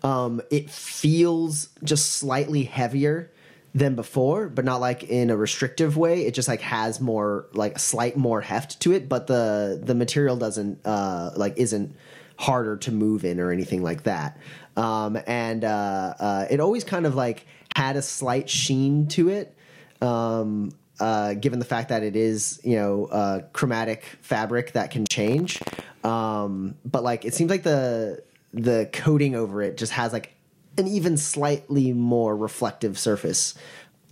Um, 0.03 0.41
it 0.49 0.69
feels 0.69 1.69
just 1.83 2.13
slightly 2.13 2.63
heavier 2.63 3.31
than 3.73 3.95
before, 3.95 4.49
but 4.49 4.65
not 4.65 4.81
like 4.81 5.03
in 5.03 5.29
a 5.29 5.37
restrictive 5.37 5.97
way. 5.97 6.25
It 6.25 6.33
just 6.33 6.47
like 6.47 6.61
has 6.61 6.99
more 6.99 7.47
like 7.53 7.75
a 7.75 7.79
slight 7.79 8.17
more 8.17 8.41
heft 8.41 8.79
to 8.81 8.93
it, 8.93 9.07
but 9.07 9.27
the 9.27 9.79
the 9.83 9.95
material 9.95 10.35
doesn't 10.35 10.79
uh, 10.85 11.31
like 11.35 11.57
isn't 11.57 11.95
harder 12.37 12.77
to 12.77 12.91
move 12.91 13.25
in 13.25 13.39
or 13.39 13.51
anything 13.51 13.83
like 13.83 14.03
that. 14.03 14.37
Um, 14.75 15.17
and 15.25 15.63
uh, 15.63 16.13
uh, 16.19 16.45
it 16.49 16.59
always 16.59 16.83
kind 16.83 17.05
of 17.05 17.15
like 17.15 17.45
had 17.75 17.95
a 17.95 18.01
slight 18.01 18.49
sheen 18.49 19.07
to 19.09 19.29
it. 19.29 19.55
Um, 20.01 20.71
uh, 20.99 21.35
given 21.35 21.59
the 21.59 21.65
fact 21.65 21.89
that 21.89 22.01
it 22.01 22.15
is, 22.15 22.59
you 22.63 22.75
know, 22.75 23.05
uh, 23.05 23.41
chromatic 23.53 24.03
fabric 24.21 24.71
that 24.71 24.89
can 24.89 25.05
change, 25.07 25.61
um, 26.03 26.75
but 26.83 27.03
like 27.03 27.23
it 27.23 27.35
seems 27.35 27.51
like 27.51 27.61
the 27.61 28.23
the 28.57 28.89
coating 28.91 29.35
over 29.35 29.61
it 29.61 29.77
just 29.77 29.93
has 29.93 30.11
like 30.13 30.33
an 30.77 30.87
even 30.87 31.17
slightly 31.17 31.93
more 31.93 32.35
reflective 32.35 32.97
surface. 32.99 33.55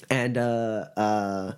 And 0.09 0.37
uh, 0.37 0.85
uh, 0.95 1.53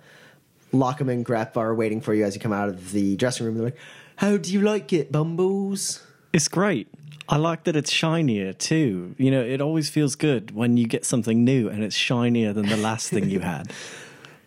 Lockham 0.72 1.08
and 1.08 1.24
Grep 1.24 1.56
are 1.56 1.74
waiting 1.74 2.00
for 2.00 2.14
you 2.14 2.24
as 2.24 2.34
you 2.34 2.40
come 2.40 2.52
out 2.52 2.68
of 2.68 2.92
the 2.92 3.16
dressing 3.16 3.46
room. 3.46 3.56
They're 3.56 3.64
like, 3.66 3.78
"How 4.16 4.36
do 4.36 4.52
you 4.52 4.60
like 4.60 4.92
it, 4.92 5.12
Bumbles?" 5.12 6.02
It's 6.32 6.48
great. 6.48 6.88
I 7.28 7.36
like 7.36 7.64
that 7.64 7.76
it's 7.76 7.90
shinier 7.90 8.54
too. 8.54 9.14
You 9.18 9.30
know, 9.30 9.42
it 9.42 9.60
always 9.60 9.90
feels 9.90 10.14
good 10.14 10.54
when 10.54 10.78
you 10.78 10.86
get 10.86 11.04
something 11.04 11.44
new 11.44 11.68
and 11.68 11.84
it's 11.84 11.96
shinier 11.96 12.54
than 12.54 12.68
the 12.68 12.76
last 12.76 13.10
thing 13.10 13.30
you 13.30 13.40
had. 13.40 13.72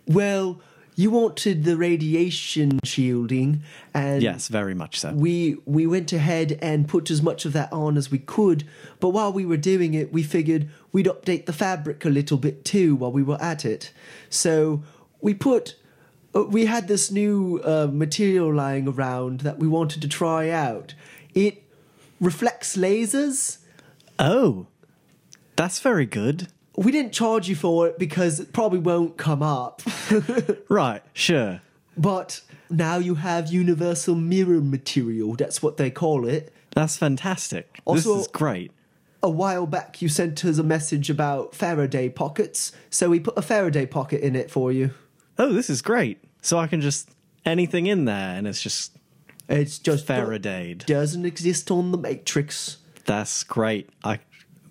Well, 0.07 0.59
you 1.01 1.09
wanted 1.21 1.57
the 1.69 1.75
radiation 1.89 2.69
shielding, 2.83 3.49
and 3.93 4.21
Yes, 4.29 4.47
very 4.59 4.75
much 4.83 4.93
so. 5.01 5.07
we 5.27 5.35
we 5.77 5.83
went 5.95 6.09
ahead 6.13 6.49
and 6.61 6.87
put 6.95 7.05
as 7.15 7.21
much 7.29 7.41
of 7.47 7.51
that 7.53 7.69
on 7.73 7.97
as 8.01 8.07
we 8.15 8.19
could. 8.35 8.59
But 8.99 9.09
while 9.17 9.33
we 9.39 9.45
were 9.51 9.61
doing 9.73 9.91
it, 10.01 10.07
we 10.17 10.23
figured 10.23 10.63
we'd 10.93 11.07
update 11.15 11.45
the 11.45 11.53
fabric 11.65 12.05
a 12.05 12.09
little 12.19 12.37
bit 12.37 12.55
too 12.73 12.89
while 12.99 13.11
we 13.19 13.23
were 13.23 13.41
at 13.41 13.65
it. 13.65 13.83
So 14.29 14.83
we 15.27 15.33
put. 15.33 15.65
uh, 16.35 16.43
We 16.57 16.65
had 16.75 16.87
this 16.87 17.05
new 17.11 17.59
uh, 17.73 17.87
material 18.05 18.49
lying 18.63 18.87
around 18.87 19.35
that 19.41 19.57
we 19.63 19.67
wanted 19.77 20.01
to 20.01 20.07
try 20.21 20.49
out. 20.67 20.93
It 21.45 21.55
reflects 22.19 22.77
lasers. 22.77 23.57
Oh, 24.19 24.67
that's 25.55 25.79
very 25.89 26.05
good. 26.05 26.47
We 26.75 26.91
didn't 26.91 27.11
charge 27.11 27.49
you 27.49 27.55
for 27.55 27.87
it 27.87 27.99
because 27.99 28.39
it 28.39 28.53
probably 28.53 28.79
won't 28.79 29.17
come 29.17 29.43
up. 29.43 29.81
Right, 30.69 31.01
sure. 31.13 31.61
But 31.97 32.41
now 32.69 32.97
you 32.97 33.15
have 33.15 33.51
universal 33.51 34.15
mirror 34.15 34.61
material. 34.61 35.35
That's 35.35 35.61
what 35.61 35.77
they 35.77 35.89
call 35.91 36.25
it. 36.27 36.53
That's 36.73 36.97
fantastic. 36.97 37.79
Also- 37.85 38.15
this 38.15 38.21
is 38.23 38.27
great. 38.29 38.71
A 39.23 39.29
while 39.29 39.67
back, 39.67 40.01
you 40.01 40.09
sent 40.09 40.43
us 40.45 40.57
a 40.57 40.63
message 40.63 41.09
about 41.09 41.53
Faraday 41.53 42.09
pockets, 42.09 42.71
so 42.89 43.09
we 43.09 43.19
put 43.19 43.37
a 43.37 43.41
Faraday 43.43 43.85
pocket 43.85 44.21
in 44.21 44.35
it 44.35 44.49
for 44.49 44.71
you. 44.71 44.91
Oh, 45.37 45.53
this 45.53 45.69
is 45.69 45.81
great. 45.83 46.23
So 46.41 46.57
I 46.57 46.65
can 46.67 46.81
just 46.81 47.09
anything 47.45 47.85
in 47.85 48.05
there 48.05 48.35
and 48.35 48.47
it's 48.47 48.61
just 48.61 48.97
It's 49.47 49.77
just 49.77 50.07
Faradayed. 50.07 50.85
Doesn't 50.85 51.25
exist 51.25 51.69
on 51.69 51.91
the 51.91 51.97
Matrix. 51.99 52.77
That's 53.05 53.43
great. 53.43 53.89
I 54.03 54.19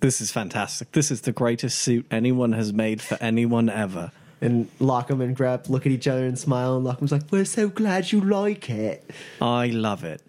this 0.01 0.19
is 0.19 0.31
fantastic. 0.31 0.91
This 0.91 1.09
is 1.11 1.21
the 1.21 1.31
greatest 1.31 1.79
suit 1.79 2.05
anyone 2.11 2.51
has 2.51 2.73
made 2.73 3.01
for 3.01 3.17
anyone 3.21 3.69
ever. 3.69 4.11
And 4.41 4.67
Lockham 4.79 5.21
and 5.21 5.37
Grep 5.37 5.69
look 5.69 5.85
at 5.85 5.91
each 5.91 6.07
other 6.07 6.25
and 6.25 6.37
smile, 6.37 6.75
and 6.75 6.83
Lockham's 6.83 7.11
like, 7.11 7.31
"We're 7.31 7.45
so 7.45 7.69
glad 7.69 8.11
you 8.11 8.19
like 8.19 8.69
it." 8.69 9.09
I 9.39 9.67
love 9.67 10.03
it. 10.03 10.21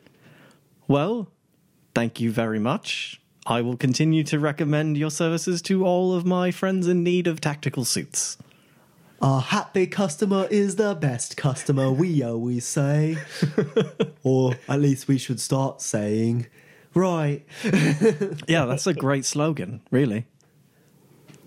Well, 0.87 1.29
thank 1.95 2.21
you 2.21 2.31
very 2.31 2.59
much. 2.59 3.21
I 3.47 3.63
will 3.63 3.77
continue 3.77 4.23
to 4.25 4.39
recommend 4.39 4.99
your 4.99 5.11
services 5.11 5.63
to 5.63 5.85
all 5.85 6.15
of 6.15 6.25
my 6.25 6.51
friends 6.51 6.87
in 6.87 7.03
need 7.03 7.27
of 7.27 7.41
tactical 7.41 7.85
suits. 7.85 8.37
A 9.21 9.41
happy 9.41 9.87
customer 9.87 10.47
is 10.51 10.77
the 10.77 10.95
best 10.95 11.37
customer, 11.37 11.91
we 11.91 12.23
always 12.23 12.67
say. 12.67 13.19
or 14.23 14.55
at 14.69 14.81
least 14.81 15.09
we 15.09 15.17
should 15.17 15.41
start 15.41 15.81
saying. 15.81 16.47
Right. 16.95 17.45
Yeah, 18.49 18.67
that's 18.67 18.87
a 18.87 18.93
great 18.95 19.25
slogan, 19.25 19.81
really. 19.91 20.27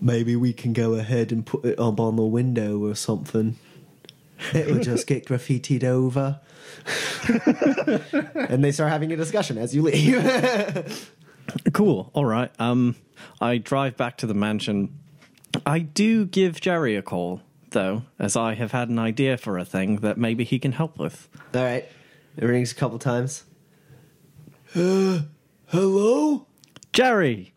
Maybe 0.02 0.36
we 0.36 0.54
can 0.54 0.74
go 0.74 0.94
ahead 0.96 1.32
and 1.32 1.46
put 1.46 1.66
it 1.66 1.80
up 1.80 2.00
on 2.00 2.16
the 2.16 2.24
window 2.24 2.84
or 2.84 2.96
something. 2.96 3.58
It'll 4.54 4.80
just 4.80 5.08
get 5.08 5.26
graffitied 5.26 5.84
over. 5.84 6.40
and 8.50 8.64
they 8.64 8.72
start 8.72 8.92
having 8.92 9.12
a 9.12 9.16
discussion 9.16 9.58
as 9.58 9.76
you 9.76 9.82
leave. 9.84 11.12
Cool. 11.74 12.10
All 12.14 12.26
right. 12.26 12.52
Um, 12.60 12.96
I 13.40 13.60
drive 13.60 13.96
back 13.96 14.18
to 14.18 14.26
the 14.28 14.34
mansion. 14.34 14.98
I 15.64 15.78
do 15.80 16.26
give 16.26 16.60
Jerry 16.60 16.96
a 16.96 17.04
call, 17.04 17.42
though, 17.70 18.02
as 18.18 18.36
I 18.36 18.56
have 18.56 18.72
had 18.72 18.90
an 18.90 18.98
idea 18.98 19.38
for 19.38 19.60
a 19.60 19.64
thing 19.64 19.98
that 19.98 20.18
maybe 20.18 20.44
he 20.44 20.58
can 20.58 20.72
help 20.72 20.98
with. 20.98 21.30
All 21.54 21.64
right. 21.64 21.86
It 22.36 22.46
rings 22.46 22.72
a 22.72 22.76
couple 22.76 22.98
times. 22.98 23.44
Hello? 25.76 26.48
Jerry! 26.94 27.54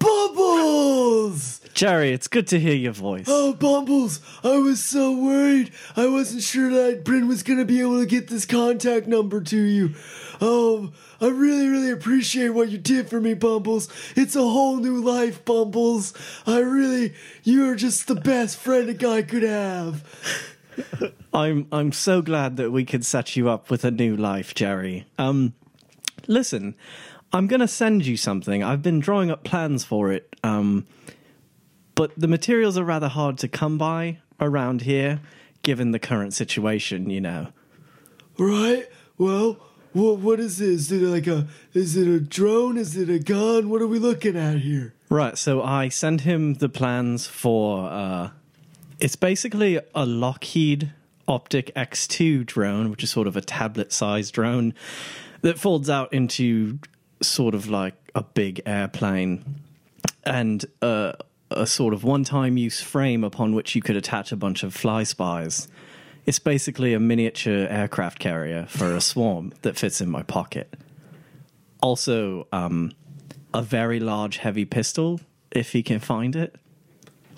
Bubbles! 0.00 1.60
Jerry, 1.72 2.12
it's 2.12 2.26
good 2.26 2.48
to 2.48 2.58
hear 2.58 2.74
your 2.74 2.90
voice. 2.90 3.26
Oh, 3.28 3.52
Bumbles, 3.52 4.20
I 4.42 4.58
was 4.58 4.82
so 4.82 5.12
worried. 5.12 5.70
I 5.94 6.08
wasn't 6.08 6.42
sure 6.42 6.68
that 6.68 7.04
Bryn 7.04 7.28
was 7.28 7.44
going 7.44 7.60
to 7.60 7.64
be 7.64 7.80
able 7.80 8.00
to 8.00 8.06
get 8.06 8.26
this 8.26 8.44
contact 8.44 9.06
number 9.06 9.40
to 9.40 9.56
you. 9.56 9.94
Oh, 10.40 10.90
I 11.20 11.28
really, 11.28 11.68
really 11.68 11.92
appreciate 11.92 12.48
what 12.48 12.70
you 12.70 12.78
did 12.78 13.08
for 13.08 13.20
me, 13.20 13.34
Bumbles. 13.34 13.88
It's 14.16 14.34
a 14.34 14.40
whole 14.40 14.78
new 14.78 15.00
life, 15.00 15.44
Bumbles. 15.44 16.12
I 16.48 16.58
really, 16.58 17.14
you 17.44 17.70
are 17.70 17.76
just 17.76 18.08
the 18.08 18.16
best 18.16 18.56
friend 18.56 18.88
a 18.88 18.94
guy 18.94 19.22
could 19.22 19.44
have. 19.44 20.04
I'm 21.32 21.68
I'm 21.70 21.92
so 21.92 22.20
glad 22.20 22.56
that 22.56 22.72
we 22.72 22.84
could 22.84 23.06
set 23.06 23.36
you 23.36 23.48
up 23.48 23.70
with 23.70 23.84
a 23.84 23.92
new 23.92 24.16
life, 24.16 24.56
Jerry. 24.56 25.06
Um, 25.18 25.54
listen, 26.26 26.74
I'm 27.32 27.46
gonna 27.46 27.68
send 27.68 28.06
you 28.06 28.16
something. 28.16 28.62
I've 28.62 28.82
been 28.82 29.00
drawing 29.00 29.30
up 29.30 29.44
plans 29.44 29.84
for 29.84 30.12
it. 30.12 30.34
Um, 30.42 30.86
but 31.94 32.12
the 32.16 32.28
materials 32.28 32.78
are 32.78 32.84
rather 32.84 33.08
hard 33.08 33.38
to 33.38 33.48
come 33.48 33.78
by 33.78 34.18
around 34.40 34.82
here, 34.82 35.20
given 35.62 35.92
the 35.92 35.98
current 35.98 36.34
situation. 36.34 37.10
You 37.10 37.20
know. 37.20 37.48
Right? 38.38 38.88
Well, 39.18 39.58
what, 39.92 40.18
what 40.18 40.40
is 40.40 40.58
this? 40.58 40.90
Is 40.90 40.92
it 40.92 41.02
like 41.02 41.26
a, 41.26 41.46
is 41.74 41.96
it 41.96 42.08
a 42.08 42.20
drone? 42.20 42.78
Is 42.78 42.96
it 42.96 43.10
a 43.10 43.18
gun? 43.18 43.68
What 43.68 43.82
are 43.82 43.86
we 43.86 43.98
looking 43.98 44.36
at 44.36 44.58
here? 44.58 44.94
Right, 45.08 45.36
so 45.36 45.62
I 45.62 45.88
sent 45.88 46.20
him 46.20 46.54
the 46.54 46.68
plans 46.68 47.26
for 47.26 47.88
uh 47.90 48.30
it's 49.00 49.16
basically 49.16 49.80
a 49.94 50.04
Lockheed 50.04 50.92
Optic 51.26 51.74
X2 51.74 52.44
drone, 52.44 52.90
which 52.90 53.02
is 53.02 53.10
sort 53.10 53.26
of 53.26 53.34
a 53.34 53.40
tablet-sized 53.40 54.34
drone 54.34 54.74
that 55.40 55.58
folds 55.58 55.88
out 55.88 56.12
into 56.12 56.78
sort 57.22 57.54
of 57.54 57.68
like 57.68 57.94
a 58.14 58.22
big 58.22 58.62
airplane 58.66 59.62
and 60.24 60.64
uh, 60.82 61.12
a 61.50 61.66
sort 61.66 61.94
of 61.94 62.04
one-time 62.04 62.56
use 62.56 62.80
frame 62.80 63.24
upon 63.24 63.54
which 63.54 63.74
you 63.74 63.82
could 63.82 63.96
attach 63.96 64.32
a 64.32 64.36
bunch 64.36 64.62
of 64.62 64.74
fly 64.74 65.02
spies. 65.02 65.68
It's 66.26 66.38
basically 66.38 66.94
a 66.94 67.00
miniature 67.00 67.66
aircraft 67.68 68.18
carrier 68.18 68.66
for 68.68 68.94
a 68.94 69.00
swarm 69.00 69.52
that 69.62 69.76
fits 69.76 70.00
in 70.00 70.10
my 70.10 70.22
pocket. 70.22 70.74
Also, 71.80 72.46
um, 72.52 72.92
a 73.52 73.62
very 73.62 73.98
large 73.98 74.36
heavy 74.38 74.64
pistol 74.64 75.20
if 75.50 75.72
he 75.72 75.82
can 75.82 75.98
find 75.98 76.36
it. 76.36 76.54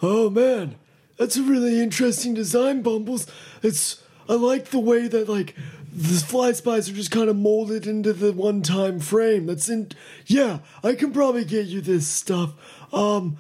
Oh 0.03 0.29
man, 0.29 0.75
that's 1.17 1.37
a 1.37 1.43
really 1.43 1.81
interesting 1.81 2.35
design, 2.35 2.83
Bumbles. 2.83 3.27
It's 3.63 4.03
I 4.29 4.35
like 4.35 4.67
the 4.67 4.79
way 4.79 5.09
that 5.09 5.29
like 5.29 5.55
the 5.95 6.25
fly 6.27 6.53
spies 6.53 6.89
are 6.89 6.95
just 6.95 7.11
kind 7.11 7.29
of 7.29 7.37
molded 7.37 7.87
into 7.87 8.15
the 8.15 8.33
one-time 8.33 8.99
frame. 8.99 9.47
That's 9.47 9.69
in. 9.69 9.91
Yeah, 10.27 10.61
I 10.83 10.95
can 10.95 11.13
probably 11.13 11.45
get 11.45 11.67
you 11.67 11.83
this 11.83 12.09
stuff. 12.09 12.55
Um, 12.95 13.37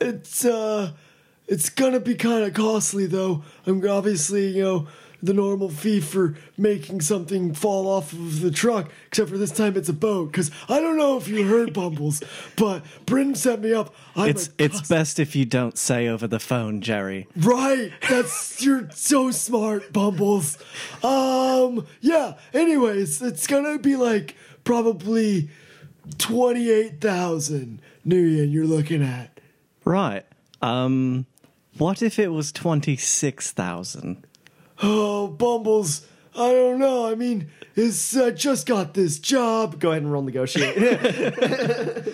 it's 0.00 0.44
uh, 0.44 0.92
it's 1.48 1.68
gonna 1.68 1.98
be 1.98 2.14
kind 2.14 2.44
of 2.44 2.54
costly 2.54 3.06
though. 3.06 3.42
I'm 3.66 3.86
obviously, 3.88 4.48
you 4.56 4.62
know, 4.62 4.88
the 5.22 5.32
normal 5.34 5.68
fee 5.68 6.00
for 6.00 6.34
making 6.56 7.00
something 7.00 7.54
fall 7.54 7.88
off 7.88 8.12
of 8.12 8.40
the 8.40 8.50
truck, 8.50 8.90
except 9.08 9.30
for 9.30 9.38
this 9.38 9.50
time 9.50 9.76
it's 9.76 9.88
a 9.88 9.92
boat. 9.92 10.32
Because 10.32 10.50
I 10.68 10.80
don't 10.80 10.96
know 10.96 11.16
if 11.16 11.28
you 11.28 11.46
heard 11.46 11.72
Bumbles, 11.72 12.22
but 12.56 12.82
Bryn 13.06 13.34
set 13.34 13.60
me 13.60 13.72
up. 13.72 13.94
I'm 14.14 14.28
It's 14.28 14.50
it's 14.58 14.86
best 14.88 15.18
if 15.18 15.34
you 15.34 15.44
don't 15.44 15.78
say 15.78 16.08
over 16.08 16.26
the 16.26 16.40
phone, 16.40 16.80
Jerry. 16.80 17.28
Right. 17.36 17.92
That's 18.08 18.62
you're 18.62 18.88
so 18.90 19.30
smart, 19.30 19.92
Bumbles. 19.92 20.58
Um 21.02 21.86
yeah, 22.00 22.34
anyways, 22.52 23.22
it's 23.22 23.46
gonna 23.46 23.78
be 23.78 23.96
like 23.96 24.36
probably 24.64 25.50
twenty 26.18 26.70
eight 26.70 27.00
thousand 27.00 27.80
Nuyen 28.06 28.52
you're 28.52 28.66
looking 28.66 29.02
at. 29.02 29.40
Right. 29.84 30.24
Um 30.62 31.26
what 31.78 32.00
if 32.00 32.18
it 32.18 32.28
was 32.28 32.52
26,000? 32.52 34.26
Oh, 34.82 35.28
Bumbles. 35.28 36.06
I 36.34 36.52
don't 36.52 36.78
know. 36.78 37.06
I 37.10 37.14
mean, 37.14 37.48
it's 37.74 38.16
I 38.16 38.30
just 38.30 38.66
got 38.66 38.94
this 38.94 39.18
job. 39.18 39.80
Go 39.80 39.90
ahead 39.90 40.02
and 40.02 40.12
roll 40.12 40.22
negotiate. 40.22 40.76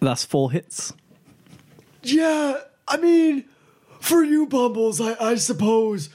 That's 0.00 0.24
four 0.24 0.50
hits. 0.50 0.92
Yeah, 2.02 2.60
I 2.88 2.96
mean, 2.96 3.44
for 4.00 4.24
you, 4.24 4.46
Bumbles, 4.46 5.00
I, 5.00 5.14
I 5.20 5.36
suppose 5.36 6.10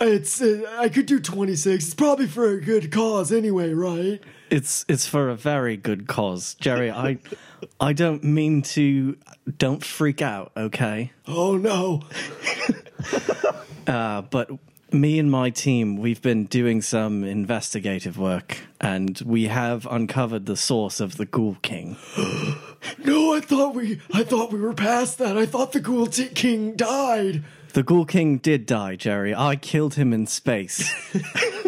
it's 0.00 0.42
uh, 0.42 0.64
I 0.78 0.88
could 0.88 1.06
do 1.06 1.20
26. 1.20 1.84
It's 1.84 1.94
probably 1.94 2.26
for 2.26 2.50
a 2.50 2.60
good 2.60 2.90
cause 2.90 3.32
anyway, 3.32 3.72
right? 3.72 4.20
It's 4.50 4.84
it's 4.88 5.06
for 5.06 5.28
a 5.28 5.36
very 5.36 5.76
good 5.76 6.06
cause. 6.06 6.54
Jerry, 6.54 6.90
I 6.90 7.18
I 7.80 7.92
don't 7.92 8.24
mean 8.24 8.62
to 8.62 9.16
don't 9.58 9.84
freak 9.84 10.22
out, 10.22 10.52
okay? 10.56 11.12
Oh 11.26 11.56
no. 11.56 12.02
Uh, 13.86 14.20
but 14.20 14.50
me 14.92 15.18
and 15.18 15.30
my 15.30 15.48
team, 15.48 15.96
we've 15.96 16.20
been 16.20 16.44
doing 16.44 16.82
some 16.82 17.24
investigative 17.24 18.18
work 18.18 18.58
and 18.82 19.18
we 19.24 19.44
have 19.44 19.86
uncovered 19.90 20.44
the 20.44 20.56
source 20.56 21.00
of 21.00 21.16
the 21.16 21.24
Ghoul 21.24 21.56
King. 21.62 21.96
No, 23.04 23.34
I 23.34 23.40
thought 23.40 23.74
we 23.74 24.00
I 24.12 24.22
thought 24.22 24.52
we 24.52 24.60
were 24.60 24.72
past 24.72 25.18
that. 25.18 25.36
I 25.36 25.46
thought 25.46 25.72
the 25.72 25.80
Ghoul 25.80 26.06
T- 26.06 26.28
King 26.28 26.76
died. 26.76 27.42
The 27.72 27.82
Ghoul 27.82 28.04
King 28.04 28.38
did 28.38 28.66
die, 28.66 28.94
Jerry. 28.94 29.34
I 29.34 29.56
killed 29.56 29.94
him 29.94 30.12
in 30.12 30.28
space. 30.28 30.88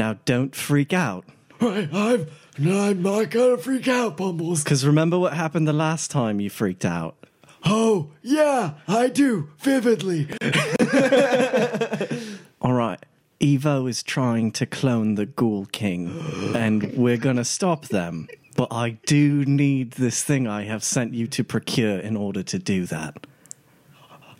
now 0.00 0.18
don't 0.24 0.54
freak 0.56 0.92
out. 0.94 1.26
Right, 1.60 1.88
I'm 1.92 2.26
I'm 2.58 3.02
not 3.02 3.30
gonna 3.30 3.58
freak 3.58 3.86
out, 3.86 4.16
Bumbles. 4.16 4.64
Because 4.64 4.86
remember 4.86 5.18
what 5.18 5.34
happened 5.34 5.68
the 5.68 5.74
last 5.74 6.10
time 6.10 6.40
you 6.40 6.48
freaked 6.48 6.86
out? 6.86 7.16
Oh, 7.64 8.10
yeah, 8.22 8.72
I 8.88 9.08
do, 9.08 9.50
vividly. 9.58 10.28
All 12.62 12.72
right. 12.72 12.98
Evo 13.40 13.88
is 13.88 14.02
trying 14.02 14.52
to 14.52 14.64
clone 14.64 15.16
the 15.16 15.26
Ghoul 15.26 15.66
King, 15.66 16.18
and 16.54 16.94
we're 16.94 17.18
gonna 17.18 17.44
stop 17.44 17.88
them. 17.88 18.26
But 18.56 18.68
I 18.72 18.98
do 19.06 19.44
need 19.44 19.92
this 19.92 20.22
thing 20.22 20.46
I 20.46 20.64
have 20.64 20.82
sent 20.82 21.12
you 21.12 21.26
to 21.28 21.44
procure 21.44 21.98
in 21.98 22.16
order 22.16 22.42
to 22.42 22.58
do 22.58 22.86
that. 22.86 23.26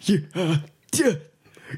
You, 0.03 0.27
uh, 0.35 0.59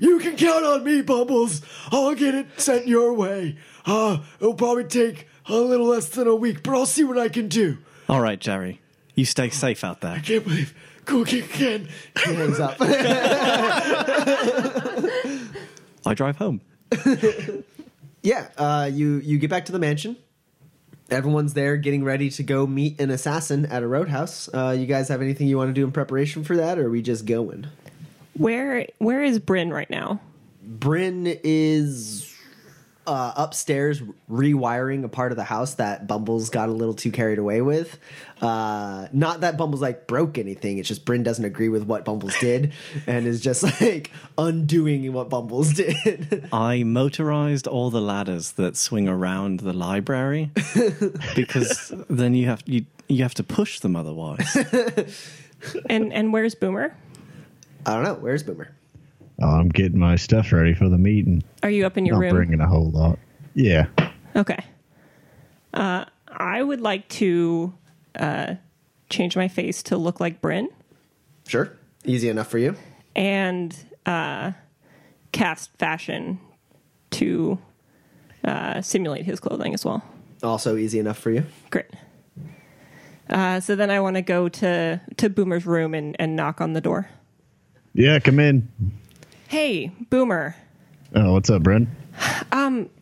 you 0.01 0.19
can 0.19 0.37
count 0.37 0.65
on 0.65 0.85
me, 0.85 1.03
Bumbles. 1.03 1.63
I'll 1.91 2.15
get 2.15 2.35
it 2.35 2.61
sent 2.61 2.87
your 2.87 3.13
way. 3.13 3.57
Uh, 3.85 4.19
it'll 4.41 4.55
probably 4.55 4.85
take 4.85 5.27
a 5.47 5.55
little 5.57 5.87
less 5.87 6.09
than 6.09 6.27
a 6.29 6.35
week, 6.35 6.63
but 6.63 6.75
I'll 6.75 6.87
see 6.87 7.05
what 7.05 7.19
I 7.19 7.29
can 7.29 7.49
do. 7.49 7.79
All 8.09 8.21
right, 8.21 8.39
Jerry. 8.41 8.81
You 9.15 9.25
stay 9.25 9.51
safe 9.51 9.85
out 9.85 10.01
there. 10.01 10.13
I 10.13 10.21
can't 10.21 10.45
believe 10.45 10.75
Ghoul 11.05 11.25
King 11.25 11.45
again. 11.55 11.89
he 12.25 12.35
hangs 12.35 12.61
up. 12.61 12.77
I 16.05 16.15
drive 16.15 16.37
home. 16.37 16.61
yeah, 18.23 18.49
uh, 18.57 18.91
you 18.93 19.19
you 19.19 19.39
get 19.39 19.51
back 19.51 19.65
to 19.67 19.73
the 19.73 19.79
mansion. 19.79 20.17
Everyone's 21.11 21.53
there 21.53 21.77
getting 21.77 22.05
ready 22.05 22.31
to 22.31 22.43
go 22.43 22.67
meet 22.67 22.99
an 23.01 23.11
assassin 23.11 23.67
at 23.67 23.83
a 23.83 23.87
roadhouse. 23.87 24.49
Uh, 24.53 24.75
you 24.79 24.87
guys 24.87 25.09
have 25.09 25.21
anything 25.21 25.47
you 25.47 25.59
want 25.59 25.69
to 25.69 25.75
do 25.75 25.85
in 25.85 25.93
preparation 25.93 26.43
for 26.43 26.57
that, 26.57 26.79
or 26.79 26.87
are 26.87 26.91
we 26.91 27.03
just 27.03 27.27
going? 27.27 27.67
Where 28.35 28.87
where 28.99 29.23
is 29.23 29.39
Bryn 29.39 29.71
right 29.71 29.91
now? 29.91 30.21
Bryn 30.63 31.27
is 31.27 32.32
uh, 33.07 33.33
upstairs 33.37 34.01
rewiring 34.31 35.05
a 35.05 35.09
part 35.09 35.33
of 35.33 35.37
the 35.37 35.45
house 35.45 35.75
that 35.75 36.07
Bumbles 36.07 36.51
got 36.51 36.69
a 36.69 36.73
little 36.73 36.95
too 36.95 37.11
carried 37.11 37.39
away 37.39 37.61
with. 37.61 37.99
Uh, 38.41 39.09
not 39.13 39.41
that 39.41 39.57
Bumbles 39.57 39.83
like 39.83 40.07
broke 40.07 40.39
anything. 40.39 40.79
It's 40.79 40.89
just 40.89 41.05
Bryn 41.05 41.23
doesn't 41.23 41.45
agree 41.45 41.69
with 41.69 41.85
what 41.85 42.05
Bumbles 42.05 42.35
did 42.39 42.73
and 43.07 43.27
is 43.27 43.41
just 43.41 43.63
like 43.81 44.11
undoing 44.39 45.13
what 45.13 45.29
Bumbles 45.29 45.73
did. 45.75 46.49
I 46.53 46.83
motorized 46.85 47.67
all 47.67 47.91
the 47.91 48.01
ladders 48.01 48.53
that 48.53 48.77
swing 48.77 49.09
around 49.09 49.61
the 49.61 49.73
library 49.73 50.51
because 51.35 51.93
then 52.09 52.35
you 52.35 52.47
have 52.47 52.63
you 52.67 52.87
you 53.09 53.23
have 53.23 53.35
to 53.35 53.43
push 53.43 53.81
them 53.81 53.97
otherwise. 53.97 54.57
And 55.89 56.13
and 56.13 56.33
where's 56.33 56.55
Boomer? 56.55 56.97
I 57.87 57.95
don't 57.95 58.05
know. 58.05 58.15
Where's 58.15 58.43
Boomer? 58.43 58.75
Oh, 59.43 59.49
I'm 59.49 59.69
getting 59.71 59.99
my 59.99 60.15
stuff 60.17 60.53
ready 60.53 60.73
for 60.75 60.89
the 60.89 60.99
meeting. 60.99 61.43
Are 61.63 61.71
you 61.71 61.85
up 61.85 61.99
in 61.99 62.07
your 62.07 62.15
Not 62.17 62.21
room? 62.23 62.35
bringing 62.37 62.61
a 62.61 62.69
whole 62.69 62.91
lot. 62.91 63.19
Yeah. 63.55 63.87
Okay. 64.37 64.65
Uh, 65.75 66.05
I 66.29 66.63
would 66.63 66.81
like 66.81 67.09
to 67.11 67.75
uh, 68.15 68.55
change 69.11 69.37
my 69.37 69.49
face 69.49 69.83
to 69.85 69.97
look 69.97 70.21
like 70.21 70.41
Bryn 70.41 70.69
Sure. 71.49 71.73
Easy 72.05 72.29
enough 72.29 72.49
for 72.49 72.59
you. 72.59 72.77
and 73.17 73.77
uh, 74.07 74.53
cast 75.33 75.71
fashion 75.79 76.39
to 77.11 77.59
uh, 78.45 78.81
simulate 78.81 79.25
his 79.25 79.41
clothing 79.41 79.75
as 79.75 79.85
well. 79.85 80.03
Also 80.43 80.77
easy 80.77 80.99
enough 80.99 81.19
for 81.19 81.31
you. 81.31 81.45
Great. 81.71 81.87
Uh, 83.29 83.61
so 83.61 83.75
then 83.77 83.91
I 83.91 84.01
want 84.01 84.17
to 84.17 84.23
go 84.23 84.49
to 84.49 85.01
to 85.17 85.31
Boomer's 85.31 85.65
room 85.67 85.95
and, 85.95 86.17
and 86.19 86.37
knock 86.37 86.61
on 86.61 86.73
the 86.75 86.81
door. 86.81 87.09
Yeah, 87.95 88.19
come 88.19 88.39
in. 88.41 88.69
Hey, 89.53 89.93
Boomer, 90.09 90.57
Oh, 91.15 91.35
what's 91.35 91.51
up, 91.51 91.61
Bren? 91.61 91.87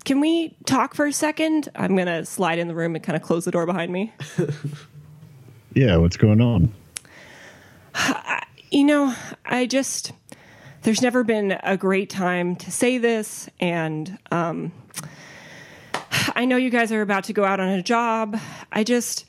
can 0.05 0.19
we 0.21 0.57
talk 0.67 0.97
for 0.97 1.07
a 1.07 1.13
second? 1.13 1.69
I'm 1.77 1.95
gonna 1.95 2.25
slide 2.25 2.59
in 2.59 2.67
the 2.67 2.75
room 2.75 2.97
and 2.97 3.05
kind 3.05 3.15
of 3.15 3.23
close 3.23 3.45
the 3.45 3.53
door 3.53 3.67
behind 3.67 3.93
me. 3.93 4.13
Yeah, 5.75 5.95
what's 5.99 6.17
going 6.17 6.41
on? 6.41 6.75
You 8.73 8.83
know, 8.83 9.15
I 9.45 9.67
just 9.67 10.11
there's 10.83 11.01
never 11.01 11.23
been 11.23 11.57
a 11.63 11.77
great 11.77 12.11
time 12.11 12.57
to 12.57 12.73
say 12.73 12.99
this, 12.99 13.49
and 13.61 14.19
um, 14.33 14.73
I 16.35 16.47
know 16.47 16.57
you 16.57 16.71
guys 16.71 16.91
are 16.91 17.01
about 17.01 17.23
to 17.25 17.33
go 17.33 17.45
out 17.45 17.61
on 17.61 17.69
a 17.69 17.81
job. 17.81 18.37
I 18.73 18.83
just 18.83 19.25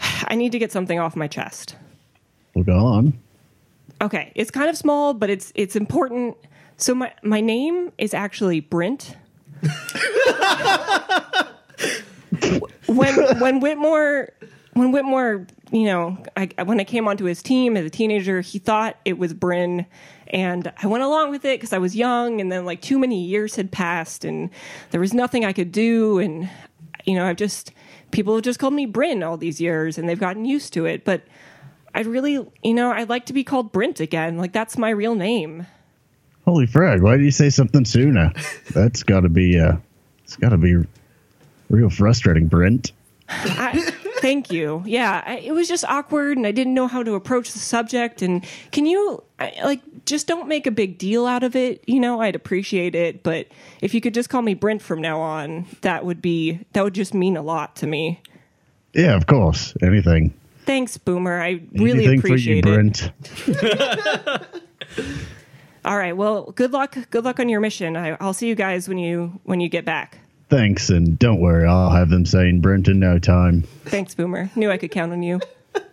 I 0.00 0.36
need 0.36 0.52
to 0.52 0.58
get 0.58 0.72
something 0.72 0.98
off 0.98 1.16
my 1.16 1.28
chest. 1.28 1.76
Well, 2.54 2.64
go 2.64 2.78
on. 2.78 3.18
Okay, 4.00 4.32
it's 4.34 4.50
kind 4.50 4.68
of 4.68 4.76
small, 4.76 5.14
but 5.14 5.30
it's 5.30 5.52
it's 5.54 5.76
important. 5.76 6.36
So 6.76 6.94
my 6.94 7.12
my 7.22 7.40
name 7.40 7.92
is 7.98 8.12
actually 8.14 8.60
Brent. 8.60 9.16
when 12.86 13.38
when 13.38 13.60
Whitmore 13.60 14.30
when 14.74 14.90
Whitmore, 14.90 15.46
you 15.70 15.84
know, 15.84 16.18
I, 16.36 16.48
when 16.64 16.80
I 16.80 16.84
came 16.84 17.06
onto 17.08 17.24
his 17.24 17.42
team 17.42 17.76
as 17.76 17.86
a 17.86 17.90
teenager, 17.90 18.40
he 18.40 18.58
thought 18.58 18.96
it 19.04 19.18
was 19.18 19.32
Bryn, 19.32 19.86
and 20.26 20.72
I 20.82 20.88
went 20.88 21.04
along 21.04 21.30
with 21.30 21.44
it 21.44 21.58
because 21.58 21.72
I 21.72 21.78
was 21.78 21.96
young, 21.96 22.40
and 22.40 22.50
then 22.50 22.64
like 22.64 22.82
too 22.82 22.98
many 22.98 23.24
years 23.24 23.54
had 23.54 23.70
passed, 23.70 24.24
and 24.24 24.50
there 24.90 25.00
was 25.00 25.14
nothing 25.14 25.44
I 25.44 25.52
could 25.52 25.72
do, 25.72 26.18
and 26.18 26.50
you 27.04 27.14
know, 27.14 27.24
I've 27.24 27.36
just 27.36 27.72
people 28.10 28.34
have 28.34 28.44
just 28.44 28.58
called 28.58 28.74
me 28.74 28.86
Bryn 28.86 29.22
all 29.22 29.36
these 29.36 29.60
years, 29.60 29.96
and 29.96 30.08
they've 30.08 30.20
gotten 30.20 30.44
used 30.44 30.72
to 30.74 30.84
it, 30.84 31.04
but. 31.04 31.22
I'd 31.94 32.06
really, 32.06 32.44
you 32.62 32.74
know, 32.74 32.90
I'd 32.90 33.08
like 33.08 33.26
to 33.26 33.32
be 33.32 33.44
called 33.44 33.72
Brent 33.72 34.00
again. 34.00 34.36
Like 34.36 34.52
that's 34.52 34.76
my 34.76 34.90
real 34.90 35.14
name. 35.14 35.66
Holy 36.44 36.66
frag! 36.66 37.00
Why 37.00 37.16
did 37.16 37.24
you 37.24 37.30
say 37.30 37.48
something 37.48 37.84
sooner? 37.84 38.32
That's 38.72 39.02
got 39.02 39.20
to 39.20 39.30
be. 39.30 39.58
Uh, 39.58 39.76
it's 40.24 40.36
got 40.36 40.50
to 40.50 40.58
be 40.58 40.76
real 41.70 41.88
frustrating, 41.88 42.48
Brent. 42.48 42.92
I, 43.28 43.80
thank 44.20 44.50
you. 44.50 44.82
Yeah, 44.84 45.22
I, 45.24 45.38
it 45.38 45.52
was 45.52 45.68
just 45.68 45.84
awkward, 45.84 46.36
and 46.36 46.46
I 46.46 46.52
didn't 46.52 46.74
know 46.74 46.86
how 46.86 47.02
to 47.02 47.14
approach 47.14 47.52
the 47.52 47.58
subject. 47.58 48.20
And 48.20 48.44
can 48.72 48.84
you, 48.84 49.22
I, 49.38 49.54
like, 49.64 49.80
just 50.04 50.26
don't 50.26 50.48
make 50.48 50.66
a 50.66 50.70
big 50.70 50.98
deal 50.98 51.26
out 51.26 51.42
of 51.42 51.56
it? 51.56 51.82
You 51.86 52.00
know, 52.00 52.20
I'd 52.20 52.34
appreciate 52.34 52.94
it, 52.94 53.22
but 53.22 53.48
if 53.80 53.94
you 53.94 54.00
could 54.00 54.12
just 54.12 54.28
call 54.28 54.42
me 54.42 54.54
Brent 54.54 54.82
from 54.82 55.00
now 55.00 55.20
on, 55.20 55.66
that 55.80 56.04
would 56.04 56.20
be 56.20 56.60
that 56.72 56.84
would 56.84 56.94
just 56.94 57.14
mean 57.14 57.36
a 57.36 57.42
lot 57.42 57.76
to 57.76 57.86
me. 57.86 58.20
Yeah, 58.92 59.16
of 59.16 59.26
course. 59.26 59.74
Anything. 59.82 60.34
Thanks, 60.64 60.96
Boomer. 60.96 61.40
I 61.40 61.60
really 61.72 62.04
Anything 62.06 62.20
for 62.20 62.28
you, 62.28 62.34
appreciate 62.34 62.66
it. 62.66 62.74
Brent. 62.74 63.10
All 65.84 65.98
right. 65.98 66.16
Well, 66.16 66.50
good 66.52 66.72
luck. 66.72 66.96
Good 67.10 67.24
luck 67.24 67.38
on 67.38 67.48
your 67.48 67.60
mission. 67.60 67.96
I, 67.96 68.16
I'll 68.20 68.32
see 68.32 68.48
you 68.48 68.54
guys 68.54 68.88
when 68.88 68.98
you 68.98 69.40
when 69.44 69.60
you 69.60 69.68
get 69.68 69.84
back. 69.84 70.18
Thanks, 70.48 70.90
and 70.90 71.18
don't 71.18 71.40
worry, 71.40 71.66
I'll 71.66 71.90
have 71.90 72.10
them 72.10 72.26
saying 72.26 72.60
Brent 72.60 72.86
in 72.88 73.00
no 73.00 73.18
time. 73.18 73.62
Thanks, 73.86 74.14
Boomer. 74.14 74.50
Knew 74.54 74.70
I 74.70 74.76
could 74.76 74.90
count 74.90 75.12
on 75.12 75.22
you. 75.22 75.40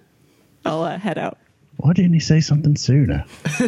I'll 0.65 0.83
uh, 0.83 0.97
head 0.99 1.17
out 1.17 1.37
Why 1.77 1.93
didn't 1.93 2.13
he 2.13 2.19
say 2.19 2.41
something 2.41 2.75
sooner? 2.75 3.25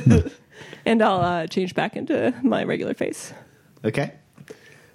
and 0.86 1.02
I'll 1.02 1.22
uh, 1.22 1.48
change 1.48 1.74
back 1.74 1.96
into 1.96 2.34
my 2.44 2.64
regular 2.64 2.94
face. 2.94 3.34
Okay. 3.84 4.14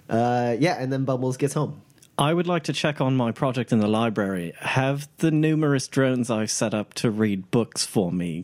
Uh, 0.09 0.55
yeah, 0.59 0.81
and 0.81 0.91
then 0.91 1.05
Bubbles 1.05 1.37
gets 1.37 1.53
home. 1.53 1.81
I 2.19 2.33
would 2.33 2.47
like 2.47 2.63
to 2.63 2.73
check 2.73 2.99
on 2.99 3.15
my 3.15 3.31
project 3.31 3.71
in 3.71 3.79
the 3.79 3.87
library. 3.87 4.51
Have 4.59 5.07
the 5.19 5.31
numerous 5.31 5.87
drones 5.87 6.29
I've 6.29 6.51
set 6.51 6.73
up 6.73 6.93
to 6.95 7.09
read 7.09 7.49
books 7.49 7.85
for 7.85 8.11
me 8.11 8.43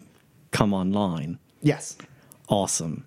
come 0.52 0.74
online? 0.74 1.40
Yes. 1.62 1.98
Awesome. 2.48 3.04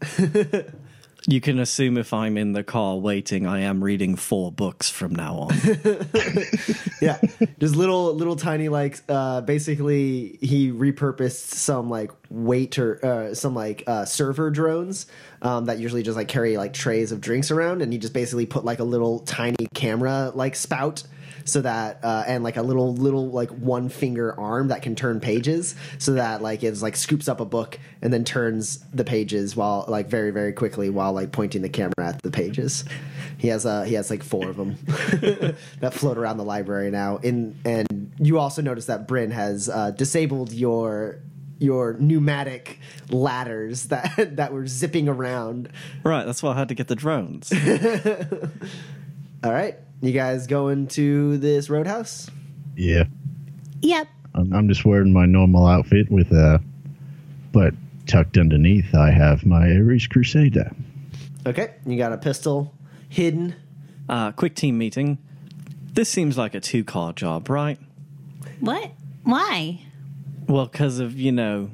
you 1.27 1.41
can 1.41 1.59
assume 1.59 1.97
if 1.97 2.13
I'm 2.13 2.37
in 2.37 2.53
the 2.53 2.63
car 2.63 2.99
waiting, 2.99 3.47
I 3.47 3.61
am 3.61 3.83
reading 3.83 4.15
four 4.15 4.53
books 4.53 4.91
from 4.91 5.15
now 5.15 5.49
on. 5.49 5.55
yeah 7.01 7.19
just 7.59 7.77
little 7.77 8.15
little 8.15 8.37
tiny 8.37 8.69
like 8.69 9.01
uh 9.09 9.41
basically 9.41 10.39
he 10.41 10.71
repurposed 10.71 11.55
some 11.55 11.89
like 11.89 12.11
waiter 12.29 13.05
uh 13.05 13.35
some 13.35 13.55
like 13.55 13.85
uh 13.87 14.05
server 14.05 14.51
drones 14.51 15.07
um 15.43 15.67
that 15.67 15.79
usually 15.79 16.03
just 16.03 16.17
like 16.17 16.29
carry 16.29 16.57
like 16.57 16.73
trays 16.73 17.13
of 17.13 17.21
drinks 17.21 17.51
around 17.51 17.83
and 17.83 17.93
he 17.93 17.99
just 17.99 18.13
basically 18.13 18.47
put 18.47 18.65
like 18.65 18.79
a 18.79 18.85
little 18.85 19.21
tiny 19.21 19.67
camera 19.75 20.33
like 20.35 20.55
spout 20.55 21.03
so 21.45 21.61
that 21.63 21.99
uh 22.03 22.25
and 22.27 22.45
like 22.45 22.57
a 22.57 22.63
little 22.63 22.95
little 22.95 23.31
like 23.31 23.51
one 23.51 23.89
finger 23.89 24.39
arm 24.39 24.69
that 24.69 24.83
can 24.83 24.95
turn 24.95 25.21
pages 25.21 25.75
so 25.99 26.13
that 26.13 26.43
like 26.43 26.63
it's 26.63 26.83
like 26.83 26.97
scoops 26.97 27.29
up 27.29 27.41
a 27.41 27.45
book 27.45 27.79
and 28.03 28.13
then 28.13 28.25
turns 28.25 28.79
the 28.93 29.05
pages 29.05 29.57
while 29.57 29.85
like 29.89 30.09
very 30.09 30.31
very 30.31 30.53
quickly 30.53 30.91
while 30.91 31.13
like 31.13 31.33
pointing 31.33 31.63
the 31.63 31.69
camera 31.69 32.09
at 32.09 32.23
the 32.23 32.31
pages 32.31 32.85
he 33.39 33.49
has 33.49 33.65
uh 33.65 33.83
he 33.83 33.95
has 33.95 34.11
like 34.11 34.23
four 34.23 34.49
of 34.49 34.57
them 34.57 34.77
that 35.81 35.95
float 35.95 36.19
around 36.19 36.37
the 36.37 36.45
library 36.45 36.91
now. 36.91 37.17
In 37.19 37.57
and 37.65 38.13
you 38.19 38.39
also 38.39 38.61
notice 38.61 38.87
that 38.87 39.07
Bryn 39.07 39.31
has 39.31 39.69
uh, 39.69 39.93
disabled 39.93 40.53
your 40.53 41.21
your 41.59 41.95
pneumatic 41.99 42.79
ladders 43.11 43.87
that 43.87 44.37
that 44.37 44.53
were 44.53 44.67
zipping 44.67 45.09
around. 45.09 45.69
right, 46.05 46.25
that's 46.25 46.43
why 46.43 46.53
I 46.53 46.59
had 46.59 46.69
to 46.69 46.75
get 46.75 46.89
the 46.89 46.97
drones. 46.97 47.53
All 49.45 49.53
right, 49.53 49.77
you 50.01 50.13
guys 50.13 50.47
going 50.47 50.89
to 50.89 51.39
this 51.39 51.71
roadhouse? 51.71 52.31
Yeah. 52.77 53.05
Yep. 53.83 54.09
I'm, 54.35 54.53
I'm 54.53 54.69
just 54.69 54.85
wearing 54.85 55.13
my 55.13 55.27
normal 55.27 55.67
outfit 55.67 56.11
with 56.11 56.33
uh 56.33 56.59
but 57.53 57.75
tucked 58.07 58.39
underneath 58.39 58.95
I 58.95 59.11
have 59.11 59.45
my 59.47 59.71
Ares 59.71 60.07
Crusader. 60.07 60.71
Okay, 61.47 61.75
you 61.87 61.97
got 61.97 62.13
a 62.13 62.19
pistol 62.19 62.75
hidden. 63.09 63.55
Uh, 64.09 64.33
quick 64.33 64.55
team 64.55 64.79
meeting. 64.79 65.19
This 65.93 66.09
seems 66.09 66.39
like 66.39 66.55
a 66.55 66.61
two 66.61 66.85
car 66.85 67.13
job, 67.13 67.49
right? 67.51 67.79
What? 68.61 68.93
Why? 69.25 69.81
Well, 70.49 70.67
because 70.67 70.99
of, 70.99 71.19
you 71.19 71.31
know, 71.31 71.71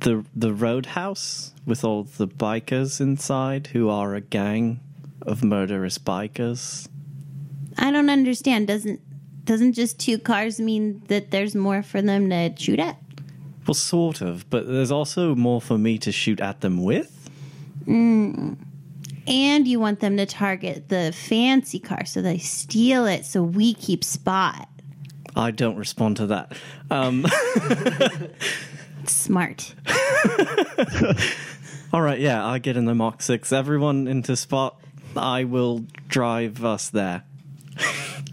the 0.00 0.24
the 0.34 0.52
roadhouse 0.52 1.52
with 1.66 1.84
all 1.84 2.04
the 2.04 2.26
bikers 2.26 3.00
inside 3.00 3.68
who 3.68 3.88
are 3.90 4.14
a 4.14 4.20
gang 4.20 4.80
of 5.22 5.44
murderous 5.44 5.98
bikers. 5.98 6.88
I 7.76 7.90
don't 7.90 8.10
understand. 8.10 8.66
Doesn't 8.66 9.00
doesn't 9.44 9.74
just 9.74 9.98
two 9.98 10.18
cars 10.18 10.58
mean 10.58 11.02
that 11.08 11.30
there's 11.30 11.54
more 11.54 11.82
for 11.82 12.00
them 12.02 12.30
to 12.30 12.54
shoot 12.56 12.78
at? 12.78 12.98
Well, 13.66 13.74
sort 13.74 14.22
of, 14.22 14.48
but 14.48 14.66
there's 14.66 14.90
also 14.90 15.34
more 15.34 15.60
for 15.60 15.76
me 15.76 15.98
to 15.98 16.10
shoot 16.10 16.40
at 16.40 16.62
them 16.62 16.82
with. 16.82 17.30
Mm. 17.86 18.56
And 19.26 19.68
you 19.68 19.78
want 19.78 20.00
them 20.00 20.16
to 20.16 20.24
target 20.24 20.88
the 20.88 21.12
fancy 21.12 21.78
car 21.78 22.06
so 22.06 22.22
they 22.22 22.38
steal 22.38 23.04
it 23.04 23.26
so 23.26 23.42
we 23.42 23.74
keep 23.74 24.02
spot. 24.02 24.68
I 25.38 25.52
don't 25.52 25.76
respond 25.76 26.16
to 26.16 26.26
that. 26.26 26.52
Um, 26.90 27.24
Smart. 29.06 29.72
all 31.92 32.02
right, 32.02 32.18
yeah, 32.18 32.44
I 32.44 32.58
get 32.58 32.76
in 32.76 32.86
the 32.86 32.94
Mach 32.94 33.22
6. 33.22 33.52
Everyone 33.52 34.08
into 34.08 34.36
spot. 34.36 34.80
I 35.16 35.44
will 35.44 35.84
drive 36.08 36.64
us 36.64 36.90
there. 36.90 37.22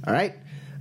All 0.08 0.14
right, 0.14 0.36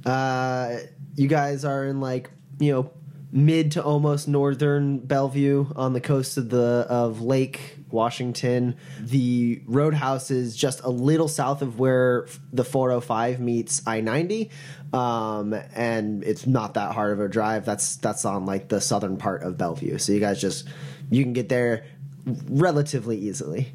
uh, 0.07 0.79
you 1.15 1.29
guys 1.29 1.65
are 1.65 1.85
in 1.85 2.01
like 2.01 2.31
you 2.59 2.73
know 2.73 2.91
mid 3.35 3.73
to 3.73 3.83
almost 3.83 4.29
northern 4.29 4.99
Bellevue 4.99 5.67
on 5.75 5.93
the 5.93 6.01
coast 6.01 6.37
of 6.37 6.51
the 6.51 6.87
of 6.89 7.21
Lake 7.21 7.79
Washington. 7.91 8.77
The 9.01 9.61
roadhouse 9.67 10.31
is 10.31 10.57
just 10.57 10.85
a 10.85 10.89
little 10.89 11.27
south 11.27 11.61
of 11.61 11.81
where 11.81 12.29
the 12.53 12.65
405 12.65 13.41
meets 13.41 13.83
I 13.87 14.01
90, 14.01 14.51
um, 14.93 15.53
and 15.75 16.23
it's 16.23 16.47
not 16.47 16.75
that 16.75 16.93
hard 16.93 17.13
of 17.13 17.21
a 17.21 17.29
drive. 17.29 17.65
That's 17.65 17.97
that's 17.97 18.25
on 18.25 18.47
like 18.47 18.69
the 18.69 18.81
southern 18.81 19.17
part 19.17 19.43
of 19.43 19.59
Bellevue, 19.59 19.99
so 19.99 20.13
you 20.13 20.21
guys 20.21 20.41
just 20.41 20.69
you 21.11 21.25
can 21.25 21.33
get 21.33 21.49
there 21.49 21.85
relatively 22.49 23.19
easily. 23.19 23.75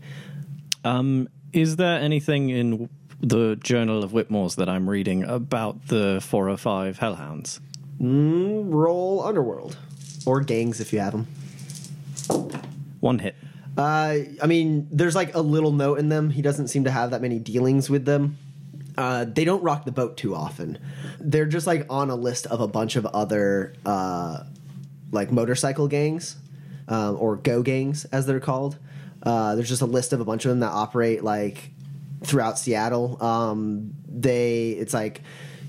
Um, 0.86 1.28
is 1.52 1.76
there 1.76 2.00
anything 2.00 2.50
in 2.50 2.90
the 3.20 3.58
Journal 3.58 4.06
of 4.06 4.14
Whitmore's 4.14 4.56
that 4.56 4.70
I'm 4.70 4.90
reading 4.90 5.26
about 5.26 5.88
the 5.88 6.22
405 6.22 7.00
Hellhounds? 7.00 7.60
Roll 8.00 9.22
Underworld 9.24 9.78
or 10.26 10.42
gangs 10.42 10.80
if 10.80 10.94
you 10.94 11.00
have 11.00 11.12
them. 11.12 11.28
One 13.00 13.20
hit. 13.20 13.36
Uh, 13.78 14.18
I 14.42 14.48
mean, 14.48 14.88
there's 14.92 15.16
like 15.16 15.36
a 15.36 15.42
little 15.42 15.72
note 15.72 16.00
in 16.00 16.10
them. 16.10 16.30
He 16.30 16.42
doesn't 16.42 16.68
seem 16.68 16.84
to 16.84 16.92
have 16.92 17.12
that 17.12 17.22
many 17.22 17.40
dealings 17.40 17.90
with 17.90 18.06
them. 18.06 18.38
Uh, 18.98 19.26
they 19.26 19.46
don't 19.46 19.64
rock 19.64 19.86
the 19.86 19.92
boat 19.92 20.18
too 20.18 20.36
often. 20.36 20.78
They're 21.20 21.46
just 21.46 21.66
like 21.66 21.86
on 21.90 22.10
a 22.10 22.16
list 22.16 22.46
of 22.48 22.60
a 22.60 22.68
bunch 22.68 22.98
of 22.98 23.06
other 23.06 23.74
uh, 23.86 24.44
like 25.12 25.32
motorcycle 25.32 25.88
gangs 25.88 26.36
um, 26.90 27.16
or 27.20 27.38
go 27.38 27.62
gangs 27.62 28.06
as 28.06 28.26
they're 28.26 28.42
called. 28.42 28.78
Uh, 29.24 29.56
there's 29.56 29.70
just 29.70 29.82
a 29.82 29.86
list 29.86 30.12
of 30.12 30.20
a 30.20 30.26
bunch 30.26 30.46
of 30.46 30.50
them 30.50 30.60
that 30.60 30.72
operate 30.72 31.24
like 31.24 31.72
throughout 32.24 32.60
Seattle. 32.60 33.22
Um, 33.24 33.94
they 34.08 34.72
it's 34.72 34.94
like 34.94 35.22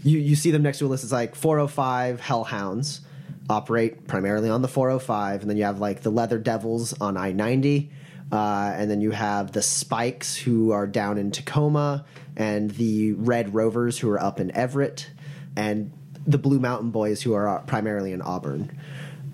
you 0.02 0.18
you 0.18 0.36
see 0.36 0.50
them 0.50 0.62
next 0.62 0.78
to 0.78 0.86
a 0.86 0.88
list. 0.88 1.04
It's 1.04 1.12
like 1.12 1.34
405 1.34 2.20
Hellhounds 2.20 3.00
operate 3.48 4.06
primarily 4.06 4.48
on 4.48 4.62
the 4.62 4.68
405, 4.68 5.42
and 5.42 5.50
then 5.50 5.56
you 5.56 5.64
have 5.64 5.80
like 5.80 6.02
the 6.02 6.10
Leather 6.10 6.38
Devils 6.38 6.98
on 7.00 7.16
I 7.16 7.32
90. 7.32 7.90
Uh, 8.32 8.72
and 8.76 8.88
then 8.88 9.00
you 9.00 9.10
have 9.10 9.50
the 9.50 9.62
Spikes 9.62 10.36
who 10.36 10.70
are 10.70 10.86
down 10.86 11.18
in 11.18 11.32
Tacoma, 11.32 12.04
and 12.36 12.70
the 12.70 13.12
Red 13.14 13.54
Rovers 13.54 13.98
who 13.98 14.08
are 14.08 14.20
up 14.20 14.38
in 14.38 14.54
Everett, 14.54 15.10
and 15.56 15.92
the 16.26 16.38
Blue 16.38 16.60
Mountain 16.60 16.90
Boys 16.90 17.22
who 17.22 17.34
are 17.34 17.60
primarily 17.66 18.12
in 18.12 18.22
Auburn. 18.22 18.78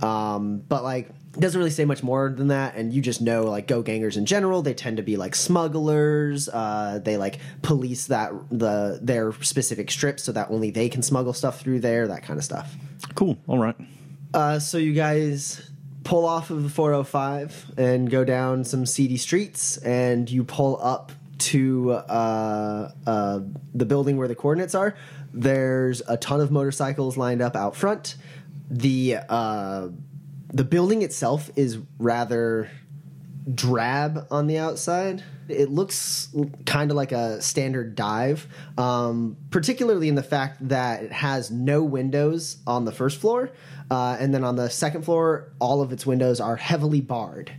Um, 0.00 0.59
but 0.66 0.83
like, 0.83 1.11
doesn't 1.38 1.59
really 1.59 1.70
say 1.70 1.85
much 1.85 2.03
more 2.03 2.31
than 2.31 2.49
that, 2.49 2.77
and 2.77 2.92
you 2.92 3.03
just 3.03 3.20
know 3.20 3.44
like 3.44 3.66
go 3.66 3.83
gangers 3.83 4.16
in 4.16 4.27
general. 4.27 4.62
They 4.62 4.75
tend 4.75 4.96
to 4.96 5.03
be 5.03 5.16
like 5.16 5.35
smugglers. 5.35 6.49
Uh, 6.49 7.01
they 7.03 7.16
like 7.16 7.38
police 7.62 8.07
that 8.07 8.33
the 8.51 8.99
their 9.03 9.33
specific 9.42 9.90
strips 9.90 10.25
so 10.25 10.33
that 10.33 10.51
only 10.51 10.70
they 10.70 10.88
can 10.88 11.03
smuggle 11.03 11.33
stuff 11.33 11.61
through 11.61 11.81
there. 11.81 12.09
That 12.09 12.22
kind 12.22 12.38
of 12.38 12.44
stuff. 12.44 12.75
Cool. 13.14 13.37
All 13.46 13.59
right. 13.59 13.77
Uh, 14.35 14.59
so 14.59 14.79
you 14.79 14.92
guys 14.92 15.70
pull 16.05 16.25
off 16.25 16.51
of 16.51 16.62
the 16.62 16.68
405 16.68 17.72
and 17.77 18.11
go 18.11 18.25
down 18.25 18.64
some 18.64 18.87
seedy 18.87 19.16
streets, 19.16 19.77
and 19.79 20.31
you 20.31 20.44
pull 20.44 20.79
up 20.83 21.12
to 21.38 21.92
uh, 21.92 22.90
uh, 23.07 23.40
the 23.75 23.85
building 23.85 24.16
where 24.16 24.29
the 24.29 24.35
coordinates 24.35 24.75
are. 24.75 24.94
There's 25.33 26.03
a 26.09 26.16
ton 26.16 26.40
of 26.40 26.51
motorcycles 26.51 27.16
lined 27.16 27.42
up 27.42 27.57
out 27.57 27.77
front. 27.77 28.16
The 28.70 29.18
uh, 29.29 29.88
the 30.52 30.64
building 30.64 31.02
itself 31.02 31.50
is 31.56 31.78
rather 31.98 32.70
drab 33.52 34.26
on 34.30 34.46
the 34.46 34.59
outside. 34.59 35.22
It 35.48 35.70
looks 35.70 36.35
kind 36.64 36.90
of 36.90 36.96
like 36.96 37.12
a 37.12 37.40
standard 37.40 37.94
dive, 37.94 38.48
um, 38.76 39.37
particularly 39.50 40.09
in 40.09 40.16
the 40.16 40.22
fact 40.22 40.68
that 40.68 41.04
it 41.04 41.12
has 41.12 41.50
no 41.50 41.85
windows 41.85 42.56
on 42.66 42.85
the 42.85 42.92
first 42.92 43.21
floor, 43.21 43.50
uh, 43.90 44.16
and 44.18 44.35
then 44.35 44.42
on 44.42 44.56
the 44.56 44.68
second 44.68 45.04
floor, 45.04 45.52
all 45.60 45.83
of 45.83 45.92
its 45.92 46.04
windows 46.04 46.40
are 46.40 46.56
heavily 46.56 47.00
barred. 47.00 47.52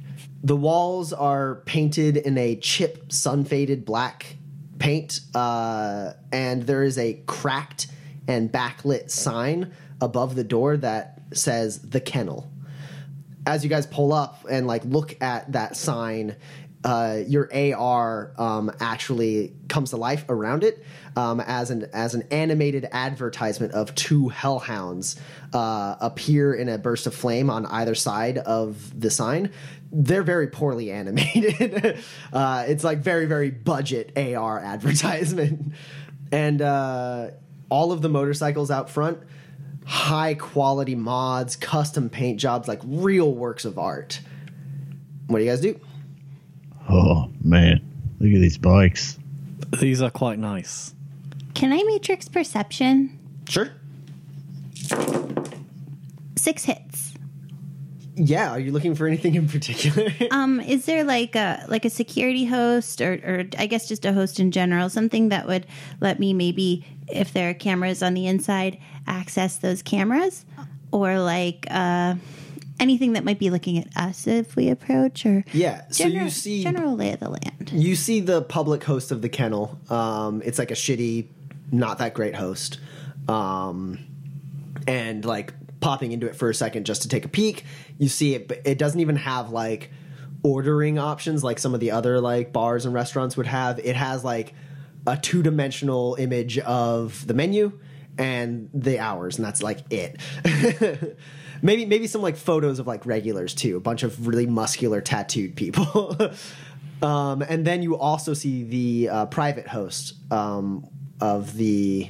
The 0.43 0.55
walls 0.55 1.13
are 1.13 1.55
painted 1.65 2.17
in 2.17 2.37
a 2.37 2.57
chip, 2.57 3.11
sun 3.11 3.45
faded 3.45 3.85
black 3.85 4.35
paint, 4.79 5.21
uh, 5.33 6.13
and 6.31 6.63
there 6.63 6.83
is 6.83 6.97
a 6.97 7.21
cracked 7.25 7.87
and 8.27 8.51
backlit 8.51 9.09
sign 9.09 9.71
above 10.01 10.35
the 10.35 10.43
door 10.43 10.75
that 10.77 11.21
says 11.33 11.79
the 11.79 12.01
kennel 12.01 12.49
as 13.47 13.63
you 13.63 13.69
guys 13.69 13.87
pull 13.87 14.13
up 14.13 14.45
and 14.49 14.67
like 14.67 14.83
look 14.83 15.19
at 15.21 15.53
that 15.53 15.77
sign, 15.77 16.35
uh, 16.83 17.21
your 17.25 17.49
AR 17.53 18.33
um, 18.37 18.71
actually 18.79 19.53
comes 19.69 19.91
to 19.91 19.97
life 19.97 20.25
around 20.29 20.63
it 20.63 20.83
um, 21.15 21.39
as 21.39 21.71
an 21.71 21.87
as 21.93 22.13
an 22.13 22.23
animated 22.29 22.87
advertisement 22.91 23.73
of 23.73 23.95
two 23.95 24.27
hellhounds 24.27 25.19
uh, 25.53 25.95
appear 26.01 26.53
in 26.53 26.69
a 26.69 26.77
burst 26.77 27.07
of 27.07 27.15
flame 27.15 27.49
on 27.49 27.65
either 27.65 27.95
side 27.95 28.37
of 28.37 28.99
the 28.99 29.09
sign. 29.09 29.51
They're 29.91 30.23
very 30.23 30.47
poorly 30.47 30.91
animated. 30.91 31.97
uh, 32.33 32.65
it's 32.67 32.83
like 32.83 32.99
very 32.99 33.25
very 33.25 33.49
budget 33.49 34.11
AR 34.17 34.59
advertisement, 34.63 35.73
and 36.33 36.61
uh, 36.61 37.31
all 37.69 37.93
of 37.93 38.01
the 38.01 38.09
motorcycles 38.09 38.69
out 38.69 38.89
front 38.89 39.19
high 39.87 40.33
quality 40.33 40.95
mods, 40.95 41.55
custom 41.55 42.09
paint 42.09 42.39
jobs, 42.39 42.67
like 42.67 42.81
real 42.83 43.33
works 43.33 43.63
of 43.63 43.79
art. 43.79 44.19
What 45.27 45.39
do 45.39 45.45
you 45.45 45.49
guys 45.49 45.61
do? 45.61 45.79
Oh 46.89 47.31
man, 47.41 47.81
look 48.19 48.33
at 48.33 48.39
these 48.39 48.57
bikes. 48.57 49.17
These 49.79 50.01
are 50.01 50.11
quite 50.11 50.39
nice. 50.39 50.93
Can 51.53 51.71
I 51.73 51.81
matrix 51.83 52.27
perception? 52.29 53.17
Sure. 53.47 53.69
Six 56.35 56.65
hits. 56.65 57.13
Yeah, 58.15 58.51
are 58.51 58.59
you 58.59 58.71
looking 58.71 58.95
for 58.95 59.07
anything 59.07 59.35
in 59.35 59.47
particular? 59.47 60.11
Um, 60.31 60.59
is 60.59 60.85
there 60.85 61.03
like 61.03 61.35
a 61.35 61.65
like 61.67 61.85
a 61.85 61.89
security 61.89 62.45
host 62.45 62.99
or 62.99 63.13
or 63.23 63.45
I 63.57 63.67
guess 63.67 63.87
just 63.87 64.05
a 64.05 64.13
host 64.13 64.39
in 64.39 64.51
general, 64.51 64.89
something 64.89 65.29
that 65.29 65.47
would 65.47 65.65
let 66.01 66.19
me 66.19 66.33
maybe 66.33 66.85
if 67.07 67.31
there 67.31 67.49
are 67.49 67.53
cameras 67.53 68.03
on 68.03 68.13
the 68.13 68.27
inside, 68.27 68.77
access 69.07 69.57
those 69.57 69.81
cameras? 69.81 70.45
Or 70.91 71.19
like 71.19 71.65
uh 71.69 72.15
anything 72.79 73.13
that 73.13 73.23
might 73.23 73.39
be 73.39 73.49
looking 73.49 73.77
at 73.79 73.87
us 73.97 74.27
if 74.27 74.55
we 74.55 74.69
approach 74.69 75.25
or 75.25 75.43
yeah, 75.51 75.83
so 75.89 76.03
general, 76.03 76.25
you 76.25 76.29
see 76.29 76.63
general 76.63 76.95
lay 76.95 77.11
of 77.11 77.19
the 77.19 77.29
land. 77.29 77.71
you 77.73 77.95
see 77.95 78.19
the 78.19 78.41
public 78.41 78.83
host 78.83 79.11
of 79.11 79.21
the 79.21 79.29
kennel. 79.29 79.79
Um, 79.89 80.41
it's 80.45 80.59
like 80.59 80.71
a 80.71 80.75
shitty, 80.75 81.27
not 81.71 81.97
that 81.99 82.13
great 82.13 82.35
host. 82.35 82.79
Um, 83.27 83.99
and 84.87 85.25
like 85.25 85.53
popping 85.79 86.11
into 86.11 86.27
it 86.27 86.35
for 86.35 86.49
a 86.49 86.53
second 86.55 86.85
just 86.85 87.01
to 87.01 87.07
take 87.07 87.25
a 87.25 87.29
peek, 87.29 87.65
you 87.97 88.09
see 88.09 88.35
it, 88.35 88.47
but 88.47 88.61
it 88.65 88.77
doesn't 88.77 88.99
even 88.99 89.15
have 89.17 89.49
like 89.49 89.91
ordering 90.43 90.97
options 90.99 91.43
like 91.43 91.59
some 91.59 91.73
of 91.73 91.79
the 91.79 91.91
other 91.91 92.21
like 92.21 92.53
bars 92.53 92.85
and 92.85 92.93
restaurants 92.93 93.35
would 93.35 93.47
have. 93.47 93.79
It 93.79 93.95
has 93.95 94.23
like 94.23 94.53
a 95.05 95.17
two 95.17 95.41
dimensional 95.41 96.15
image 96.19 96.59
of 96.59 97.25
the 97.27 97.33
menu 97.33 97.77
and 98.17 98.69
the 98.73 98.99
hours, 98.99 99.37
and 99.37 99.45
that's 99.45 99.61
like 99.61 99.79
it. 99.91 100.19
maybe 101.61 101.85
maybe 101.85 102.07
some 102.07 102.21
like 102.21 102.37
photos 102.37 102.79
of 102.79 102.87
like 102.87 103.05
regulars 103.05 103.53
too, 103.53 103.77
a 103.77 103.79
bunch 103.79 104.03
of 104.03 104.27
really 104.27 104.45
muscular 104.45 105.01
tattooed 105.01 105.55
people. 105.55 106.15
um, 107.01 107.41
and 107.41 107.65
then 107.65 107.81
you 107.81 107.97
also 107.97 108.33
see 108.33 108.63
the 108.63 109.09
uh, 109.09 109.25
private 109.27 109.67
host 109.67 110.15
um, 110.31 110.87
of 111.21 111.55
the 111.55 112.09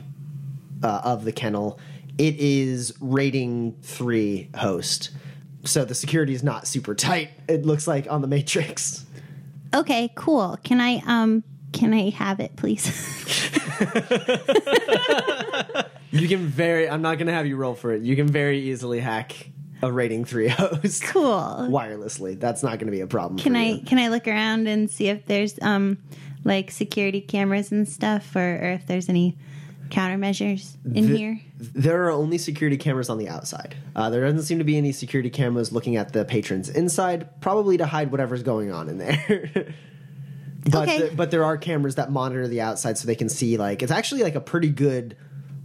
uh, 0.84 1.01
of 1.03 1.26
the 1.26 1.32
kennel. 1.32 1.80
It 2.18 2.36
is 2.39 2.93
rating 2.99 3.78
three 3.84 4.49
host, 4.55 5.12
so 5.64 5.86
the 5.86 5.95
security 5.95 6.34
is 6.34 6.43
not 6.43 6.68
super 6.68 6.95
tight. 6.95 7.30
It 7.47 7.66
looks 7.66 7.88
like 7.88 8.12
on 8.12 8.22
the 8.22 8.28
Matrix. 8.28 9.05
Okay, 9.76 10.12
cool. 10.16 10.58
Can 10.64 10.82
I 10.82 11.01
um 11.05 11.43
can 11.74 11.93
I 11.93 12.10
have 12.12 12.39
it 12.39 12.55
please? 12.55 12.88
You 16.18 16.28
can 16.28 16.45
very. 16.45 16.89
I'm 16.89 17.01
not 17.01 17.18
gonna 17.18 17.34
have 17.34 17.45
you 17.47 17.55
roll 17.57 17.76
for 17.76 17.91
it. 17.93 18.01
You 18.03 18.15
can 18.15 18.28
very 18.28 18.59
easily 18.59 18.99
hack 18.99 19.49
a 19.82 19.91
rating 19.91 20.26
three 20.26 20.47
host 20.49 21.03
cool. 21.03 21.68
wirelessly. 21.70 22.39
That's 22.39 22.63
not 22.63 22.80
gonna 22.80 22.91
be 22.91 23.01
a 23.01 23.07
problem. 23.07 23.39
Can 23.39 23.55
I 23.55 23.80
can 23.80 23.99
I 23.99 24.07
look 24.09 24.28
around 24.28 24.68
and 24.68 24.89
see 24.89 25.07
if 25.09 25.26
there's 25.26 25.57
um 25.61 25.97
like 26.43 26.72
security 26.72 27.22
cameras 27.22 27.72
and 27.72 27.88
stuff 27.88 28.36
or, 28.36 28.39
or 28.55 28.72
if 28.72 28.88
there's 28.88 29.09
any 29.09 29.38
countermeasures 29.89 30.76
in 30.93 31.07
The- 31.07 31.18
here? 31.18 31.39
There 31.59 32.05
are 32.05 32.11
only 32.11 32.38
security 32.38 32.78
cameras 32.78 33.09
on 33.09 33.18
the 33.18 33.28
outside. 33.30 33.76
Uh, 33.95 34.09
there 34.11 34.22
doesn't 34.24 34.43
seem 34.43 34.59
to 34.59 34.63
be 34.63 34.78
any 34.78 34.91
security 34.91 35.30
cameras 35.32 35.72
looking 35.72 35.95
at 35.95 36.13
the 36.13 36.24
patrons 36.24 36.70
inside, 36.70 37.41
probably 37.41 37.78
to 37.78 37.86
hide 37.88 38.11
whatever's 38.11 38.43
going 38.43 38.72
on 38.72 38.89
in 38.89 38.99
there. 38.99 39.49
but 40.70 40.88
Okay. 40.88 41.09
the- 41.09 41.15
but 41.15 41.32
there 41.32 41.43
are 41.43 41.57
cameras 41.57 41.95
that 41.95 42.11
monitor 42.11 42.47
the 42.47 42.61
outside 42.61 42.97
so 42.97 43.07
they 43.07 43.15
can 43.15 43.30
see 43.30 43.57
like 43.57 43.82
it's 43.82 43.91
actually 43.91 44.24
like 44.24 44.36
a 44.36 44.41
pretty 44.41 44.70
good 44.70 45.15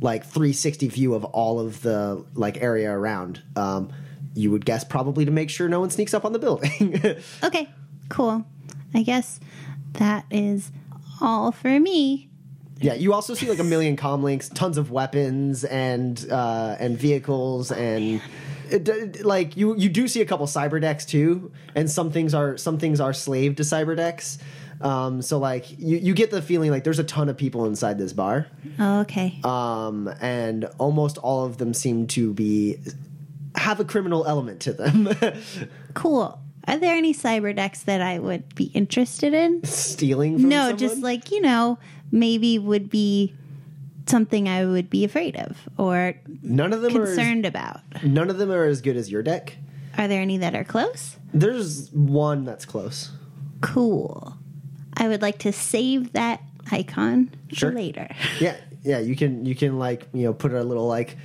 like 0.02 0.24
360 0.24 0.88
view 0.88 1.14
of 1.14 1.24
all 1.24 1.60
of 1.60 1.82
the 1.82 2.24
like 2.34 2.60
area 2.62 2.90
around. 2.90 3.42
Um, 3.56 3.92
you 4.34 4.50
would 4.50 4.64
guess 4.64 4.82
probably 4.84 5.24
to 5.24 5.30
make 5.30 5.50
sure 5.50 5.68
no 5.68 5.80
one 5.80 5.90
sneaks 5.90 6.14
up 6.14 6.24
on 6.24 6.32
the 6.32 6.38
building. 6.38 7.00
Okay, 7.44 7.68
cool. 8.08 8.44
I 8.94 9.02
guess 9.02 9.40
that 9.94 10.24
is 10.30 10.70
all 11.20 11.52
for 11.52 11.78
me. 11.80 12.28
Yeah, 12.80 12.94
you 12.94 13.12
also 13.12 13.34
see 13.34 13.48
like 13.48 13.60
a 13.60 13.64
million 13.64 13.96
com 13.96 14.22
links, 14.22 14.48
tons 14.48 14.76
of 14.76 14.90
weapons 14.90 15.64
and 15.64 16.26
uh, 16.30 16.76
and 16.80 16.98
vehicles 16.98 17.70
and 17.70 18.20
it, 18.70 18.84
d- 18.84 19.22
like 19.22 19.56
you 19.56 19.76
you 19.76 19.88
do 19.88 20.08
see 20.08 20.20
a 20.20 20.24
couple 20.24 20.46
cyber 20.46 20.80
decks 20.80 21.04
too, 21.04 21.52
and 21.74 21.90
some 21.90 22.10
things 22.10 22.34
are 22.34 22.56
some 22.56 22.78
things 22.78 23.00
are 23.00 23.12
slave 23.12 23.56
to 23.56 23.62
cyber 23.62 23.96
decks. 23.96 24.38
Um, 24.82 25.22
so 25.22 25.38
like 25.38 25.70
you, 25.78 25.96
you 25.98 26.14
get 26.14 26.30
the 26.30 26.42
feeling 26.42 26.70
like 26.70 26.84
there's 26.84 26.98
a 26.98 27.04
ton 27.04 27.28
of 27.28 27.36
people 27.36 27.64
inside 27.66 27.98
this 27.98 28.12
bar, 28.12 28.48
Oh, 28.78 29.00
okay. 29.00 29.38
um, 29.44 30.12
and 30.20 30.64
almost 30.78 31.18
all 31.18 31.44
of 31.44 31.58
them 31.58 31.72
seem 31.74 32.06
to 32.08 32.32
be 32.34 32.78
have 33.54 33.80
a 33.80 33.84
criminal 33.84 34.26
element 34.26 34.60
to 34.62 34.72
them. 34.72 35.08
cool. 35.94 36.38
Are 36.66 36.78
there 36.78 36.94
any 36.94 37.12
cyber 37.12 37.54
decks 37.54 37.82
that 37.84 38.00
I 38.00 38.18
would 38.18 38.54
be 38.54 38.64
interested 38.66 39.34
in? 39.34 39.64
Stealing? 39.64 40.38
From 40.38 40.48
no, 40.48 40.56
someone? 40.62 40.78
just 40.78 40.98
like, 41.02 41.30
you 41.30 41.40
know, 41.40 41.78
maybe 42.10 42.58
would 42.58 42.88
be 42.88 43.34
something 44.06 44.48
I 44.48 44.64
would 44.64 44.88
be 44.90 45.04
afraid 45.04 45.36
of 45.36 45.56
or 45.78 46.14
none 46.42 46.72
of 46.72 46.80
them 46.82 46.96
are 46.96 47.04
concerned 47.06 47.46
about. 47.46 47.80
none 48.02 48.30
of 48.30 48.38
them 48.38 48.50
are 48.50 48.64
as 48.64 48.80
good 48.80 48.96
as 48.96 49.10
your 49.12 49.22
deck. 49.22 49.56
Are 49.98 50.08
there 50.08 50.22
any 50.22 50.38
that 50.38 50.54
are 50.54 50.64
close? 50.64 51.16
There's 51.34 51.90
one 51.92 52.44
that's 52.44 52.64
close. 52.64 53.10
Cool. 53.60 54.36
I 54.96 55.08
would 55.08 55.22
like 55.22 55.38
to 55.40 55.52
save 55.52 56.12
that 56.12 56.42
icon 56.70 57.30
Sure. 57.52 57.70
for 57.70 57.76
later. 57.76 58.08
Yeah, 58.40 58.56
yeah, 58.82 58.98
you 58.98 59.16
can 59.16 59.44
you 59.46 59.54
can 59.54 59.78
like 59.78 60.08
you 60.12 60.24
know 60.24 60.32
put 60.34 60.52
a 60.52 60.62
little 60.62 60.86
like 60.86 61.16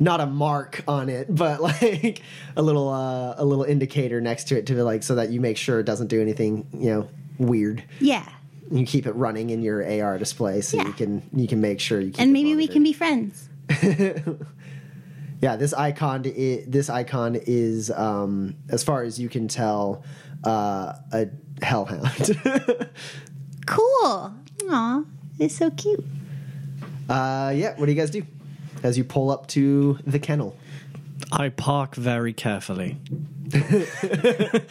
not 0.00 0.20
a 0.20 0.26
mark 0.26 0.84
on 0.86 1.08
it, 1.08 1.26
but 1.34 1.60
like 1.60 2.22
a 2.56 2.62
little 2.62 2.88
uh, 2.88 3.34
a 3.36 3.44
little 3.44 3.64
indicator 3.64 4.20
next 4.20 4.44
to 4.48 4.58
it 4.58 4.66
to 4.66 4.74
be 4.74 4.82
like 4.82 5.02
so 5.02 5.14
that 5.16 5.30
you 5.30 5.40
make 5.40 5.56
sure 5.56 5.80
it 5.80 5.84
doesn't 5.84 6.06
do 6.08 6.20
anything 6.20 6.66
you 6.72 6.90
know 6.90 7.08
weird. 7.38 7.82
Yeah. 8.00 8.28
You 8.70 8.84
keep 8.84 9.06
it 9.06 9.12
running 9.12 9.48
in 9.50 9.62
your 9.62 9.82
AR 9.82 10.18
display 10.18 10.60
so 10.60 10.76
Yeah. 10.76 10.86
you 10.88 10.92
can 10.92 11.22
you 11.32 11.48
can 11.48 11.60
make 11.60 11.80
sure 11.80 12.00
you 12.00 12.10
keep 12.10 12.20
And 12.20 12.30
it 12.30 12.32
maybe 12.32 12.54
we 12.54 12.68
can 12.68 12.82
be 12.82 12.92
friends. 12.92 13.48
Yeah, 15.40 15.54
this 15.54 15.72
icon 15.72 16.26
i 16.26 16.64
this 16.66 16.90
icon 16.90 17.36
is 17.36 17.92
um, 17.92 18.56
as 18.70 18.82
far 18.82 19.04
as 19.04 19.20
you 19.20 19.28
can 19.28 19.46
tell 19.46 20.02
uh, 20.44 20.92
a 21.12 21.28
hellhound. 21.62 22.38
Cool. 23.66 24.32
Aw, 24.70 25.02
it's 25.38 25.56
so 25.56 25.68
cute. 25.70 26.02
uh, 27.10 27.52
yeah, 27.54 27.74
what 27.76 27.84
do 27.84 27.92
you 27.92 27.98
guys 27.98 28.08
do 28.10 28.22
as 28.82 28.96
you 28.96 29.04
pull 29.04 29.30
up 29.30 29.46
to 29.48 29.98
the 30.06 30.18
kennel? 30.18 30.56
I 31.30 31.50
park 31.50 31.94
very 31.94 32.32
carefully. 32.32 32.96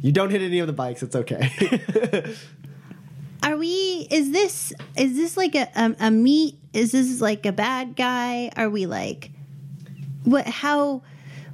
You 0.00 0.12
don't 0.12 0.30
hit 0.30 0.42
any 0.42 0.60
of 0.60 0.68
the 0.68 0.72
bikes. 0.72 1.02
It's 1.02 1.16
okay. 1.16 1.50
Are 3.42 3.56
we? 3.56 4.06
Is 4.12 4.30
this? 4.30 4.72
Is 4.96 5.16
this 5.16 5.36
like 5.36 5.56
a 5.56 5.68
a, 5.74 5.96
a 5.98 6.10
meet? 6.12 6.56
Is 6.72 6.92
this 6.92 7.20
like 7.20 7.44
a 7.46 7.50
bad 7.52 7.96
guy? 7.96 8.50
Are 8.56 8.70
we 8.70 8.86
like? 8.86 9.32
What? 10.22 10.46
How? 10.46 11.02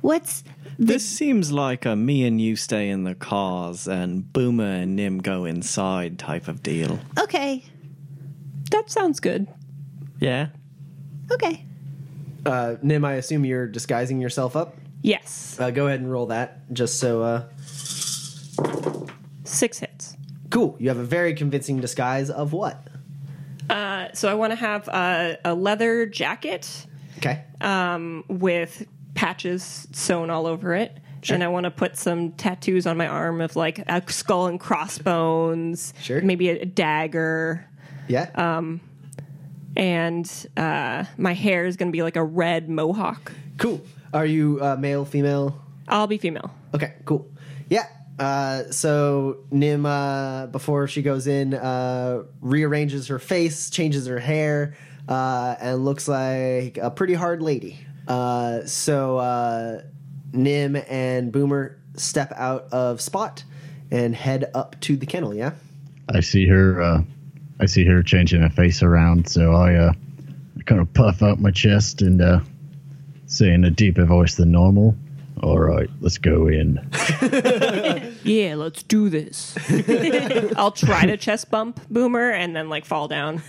What's? 0.03 0.45
This 0.79 1.07
seems 1.09 1.53
like 1.53 1.85
a 1.87 1.95
me 1.97 2.25
and 2.27 2.41
you 2.41 2.57
stay 2.57 2.89
in 2.89 3.05
the 3.05 3.15
cars 3.15 3.87
and 3.87 4.33
Boomer 4.33 4.65
and 4.65 4.97
Nim 4.97 5.19
go 5.19 5.45
inside 5.45 6.19
type 6.19 6.49
of 6.49 6.63
deal. 6.63 6.99
Okay. 7.19 7.65
That 8.71 8.91
sounds 8.91 9.21
good. 9.21 9.47
Yeah? 10.21 10.49
Okay. 11.31 11.65
uh, 12.47 12.77
Nim, 12.83 13.05
I 13.05 13.15
assume 13.15 13.45
you're 13.45 13.67
disguising 13.67 14.21
yourself 14.21 14.57
up. 14.57 14.77
Yes. 15.03 15.57
Uh, 15.61 15.71
go 15.71 15.87
ahead 15.87 16.01
and 16.01 16.11
roll 16.11 16.27
that, 16.27 16.73
just 16.73 16.99
so. 16.99 17.23
Uh, 17.23 17.45
Six 19.45 19.79
hits. 19.79 20.17
cool. 20.51 20.77
You 20.81 20.89
have 20.89 20.99
a 20.99 21.05
very 21.05 21.35
convincing 21.35 21.81
disguise 21.81 22.31
of 22.31 22.53
what? 22.53 22.87
Uh, 23.71 24.09
so 24.15 24.29
I 24.31 24.35
want 24.35 24.51
to 24.53 24.57
have 24.57 24.89
a, 24.89 25.39
a 25.45 25.55
leather 25.55 26.07
jacket 26.07 26.87
Okay. 27.19 27.45
Um, 27.61 28.25
with 28.29 28.87
patches 29.15 29.87
sewn 29.93 30.31
all 30.31 30.47
over 30.47 30.75
it. 30.75 30.99
Sure. 31.23 31.35
And 31.35 31.43
I 31.43 31.49
want 31.49 31.65
to 31.65 31.71
put 31.71 31.97
some 31.97 32.33
tattoos 32.33 32.87
on 32.87 32.97
my 32.99 33.07
arm 33.07 33.41
of 33.41 33.57
like 33.57 33.79
a 33.79 34.03
skull 34.09 34.47
and 34.47 34.61
crossbones, 34.61 35.95
Sure. 36.03 36.21
maybe 36.21 36.51
a, 36.51 36.67
dagger, 36.67 37.67
yeah. 38.09 38.29
and 39.77 40.31
uh, 40.57 41.05
my 41.17 41.33
hair 41.33 41.65
is 41.67 41.77
going 41.77 41.91
to 41.91 41.97
be 41.97 42.03
like 42.03 42.17
a 42.17 42.23
red 42.25 42.69
mohawk. 42.69 43.33
cool. 43.59 43.81
Are 44.13 44.27
you 44.27 44.59
uh, 44.63 44.77
male, 44.77 45.05
female? 45.05 45.61
I'll 45.89 46.07
be 46.07 46.19
female. 46.19 46.51
Okay. 46.73 46.95
Cool. 47.05 47.29
Yeah. 47.69 47.87
Uh, 48.19 48.71
so 48.71 49.39
Nim, 49.51 49.85
uh, 49.87 50.47
before 50.47 50.87
she 50.87 51.03
goes 51.03 51.27
in, 51.27 51.53
uh, 51.55 52.23
rearranges 52.41 53.09
her 53.09 53.19
face, 53.19 53.71
changes 53.71 54.07
her 54.07 54.21
hair, 54.21 54.77
uh, 55.09 55.57
and 55.59 55.85
looks 55.85 56.07
like 56.07 56.79
a 56.79 56.91
pretty 56.93 57.15
hard 57.15 57.43
lady. 57.43 57.81
Uh, 58.07 58.65
so 58.67 59.19
uh, 59.19 59.83
Nim 60.33 60.77
and 60.89 61.33
Boomer 61.33 61.79
step 61.97 62.33
out 62.37 62.67
of 62.73 63.01
Spot 63.01 63.43
and 63.91 64.15
head 64.15 64.51
up 64.55 64.79
to 64.81 64.97
the 64.97 65.07
kennel. 65.07 65.35
Yeah. 65.35 65.53
I 66.09 66.21
see 66.21 66.47
her. 66.47 66.83
Uh, 66.83 67.03
I 67.61 67.67
see 67.67 67.85
her 67.85 68.03
changing 68.03 68.43
her 68.43 68.51
face 68.51 68.83
around, 68.83 69.29
so 69.29 69.53
I 69.55 69.75
uh, 69.75 69.93
kind 70.67 70.81
of 70.81 70.93
puff 70.93 71.23
out 71.23 71.41
my 71.41 71.51
chest 71.51 72.03
and 72.03 72.21
uh, 72.21 72.41
Say 73.27 73.53
in 73.53 73.65
a 73.65 73.71
deeper 73.71 74.05
voice 74.05 74.35
than 74.37 74.53
normal. 74.53 74.95
All 75.43 75.59
right, 75.59 75.91
let's 76.01 76.19
go 76.19 76.47
in. 76.47 76.79
Yeah, 78.23 78.55
let's 78.55 78.83
do 78.85 79.11
this. 79.11 79.55
I'll 80.57 80.71
try 80.71 81.05
to 81.05 81.19
chest 81.19 81.51
bump 81.51 81.79
Boomer 81.91 82.31
and 82.31 82.57
then 82.57 82.71
like 82.71 82.87
fall 82.87 83.07
down. 83.07 83.43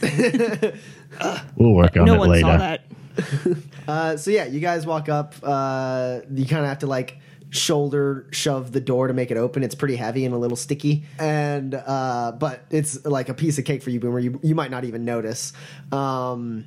We'll 1.56 1.72
work 1.72 1.96
on 1.96 2.06
no 2.06 2.16
it 2.16 2.20
one 2.20 2.30
later. 2.30 2.80
Uh, 3.88 4.18
so 4.18 4.32
yeah, 4.32 4.46
you 4.46 4.60
guys 4.60 4.86
walk 4.86 5.10
up. 5.10 5.36
Uh, 5.44 6.22
you 6.32 6.46
kind 6.46 6.64
of 6.64 6.70
have 6.70 6.80
to 6.80 6.88
like 6.88 7.20
shoulder 7.50 8.28
shove 8.32 8.72
the 8.72 8.82
door 8.82 9.08
to 9.08 9.14
make 9.14 9.32
it 9.32 9.38
open. 9.38 9.64
It's 9.64 9.76
pretty 9.76 9.96
heavy 9.96 10.26
and 10.26 10.34
a 10.34 10.38
little 10.38 10.58
sticky, 10.58 11.06
and 11.20 11.74
uh, 11.74 12.34
but 12.38 12.66
it's 12.70 13.06
like 13.06 13.30
a 13.30 13.34
piece 13.34 13.58
of 13.58 13.66
cake 13.66 13.84
for 13.84 13.90
you, 13.90 14.00
Boomer. 14.00 14.20
You 14.20 14.40
you 14.44 14.56
might 14.56 14.72
not 14.72 14.84
even 14.84 15.06
notice. 15.06 15.54
Um, 15.92 16.66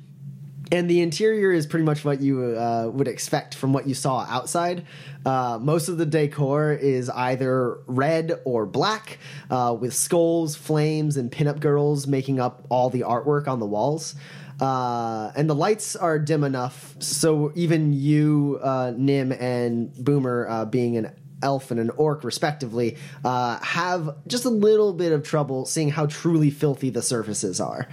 and 0.71 0.87
the 0.89 1.01
interior 1.01 1.51
is 1.51 1.65
pretty 1.65 1.85
much 1.85 2.05
what 2.05 2.21
you 2.21 2.55
uh, 2.55 2.89
would 2.93 3.07
expect 3.07 3.55
from 3.55 3.73
what 3.73 3.87
you 3.87 3.95
saw 3.95 4.25
outside. 4.29 4.85
Uh, 5.25 5.57
most 5.59 5.89
of 5.89 5.97
the 5.97 6.05
decor 6.05 6.73
is 6.73 7.09
either 7.09 7.79
red 7.87 8.39
or 8.45 8.67
black, 8.67 9.17
uh, 9.49 9.75
with 9.79 9.95
skulls, 9.95 10.55
flames, 10.55 11.17
and 11.17 11.31
pinup 11.31 11.59
girls 11.59 12.05
making 12.05 12.39
up 12.39 12.65
all 12.69 12.89
the 12.91 13.01
artwork 13.01 13.47
on 13.47 13.59
the 13.59 13.65
walls. 13.65 14.15
Uh, 14.59 15.31
and 15.35 15.49
the 15.49 15.55
lights 15.55 15.95
are 15.95 16.19
dim 16.19 16.43
enough, 16.43 16.95
so 16.99 17.51
even 17.55 17.93
you, 17.93 18.59
uh, 18.61 18.91
Nim, 18.95 19.31
and 19.31 19.93
Boomer, 20.03 20.47
uh, 20.49 20.65
being 20.65 20.97
an 20.97 21.15
elf 21.41 21.71
and 21.71 21.79
an 21.79 21.89
orc 21.91 22.23
respectively 22.23 22.97
uh, 23.23 23.59
have 23.59 24.15
just 24.27 24.45
a 24.45 24.49
little 24.49 24.93
bit 24.93 25.11
of 25.11 25.23
trouble 25.23 25.65
seeing 25.65 25.89
how 25.89 26.05
truly 26.05 26.49
filthy 26.49 26.89
the 26.89 27.01
surfaces 27.01 27.59
are. 27.61 27.87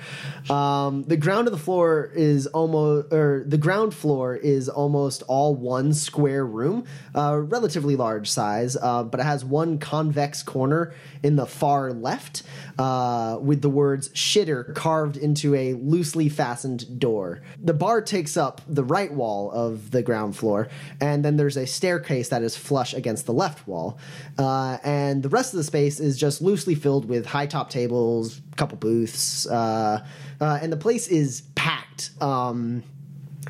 Um, 0.51 1.05
the 1.05 1.17
ground 1.17 1.47
of 1.47 1.53
the 1.53 1.59
floor 1.59 2.11
is 2.15 2.47
almost 2.49 3.13
or 3.13 3.45
the 3.47 3.59
ground 3.59 3.95
floor 3.95 4.35
is 4.35 4.69
almost 4.69 5.23
all 5.29 5.55
one 5.55 5.93
square 5.93 6.45
room 6.45 6.85
uh, 7.15 7.37
relatively 7.39 7.97
large 7.97 8.29
size 8.31 8.77
uh, 8.77 9.03
but 9.05 9.21
it 9.21 9.25
has 9.25 9.45
one 9.45 9.79
convex 9.79 10.43
corner 10.43 10.95
in 11.23 11.37
the 11.37 11.47
far 11.47 11.93
left 11.93 12.43
uh, 12.79 13.39
with 13.41 13.63
the 13.63 13.71
words 13.71 14.09
shitter 14.11 14.75
carved 14.75 15.17
into 15.17 15.55
a 15.55 15.75
loosely 15.75 16.29
fastened 16.29 16.99
door. 16.99 17.43
The 17.63 17.75
bar 17.75 18.03
takes 18.03 18.37
up 18.37 18.61
the 18.69 18.85
right 18.85 19.13
wall 19.13 19.51
of 19.51 19.91
the 19.91 20.03
ground 20.03 20.37
floor 20.37 20.69
and 21.01 21.25
then 21.25 21.37
there's 21.37 21.57
a 21.57 21.67
staircase 21.67 22.29
that 22.29 22.43
is 22.43 22.57
flush 22.57 22.95
against 22.95 23.27
the 23.27 23.33
left 23.37 23.67
wall. 23.69 23.99
Uh, 24.39 24.79
and 24.83 25.23
the 25.23 25.29
rest 25.29 25.53
of 25.53 25.59
the 25.59 25.65
space 25.65 26.01
is 26.01 26.17
just 26.17 26.41
loosely 26.43 26.75
filled 26.75 27.09
with 27.09 27.27
high 27.27 27.47
top 27.47 27.71
tables, 27.71 28.41
couple 28.57 28.79
booths, 28.79 29.47
uh, 29.47 30.05
uh, 30.41 30.59
and 30.61 30.73
the 30.73 30.77
place 30.77 31.09
is 31.09 31.43
packed. 31.55 32.11
Um, 32.21 32.83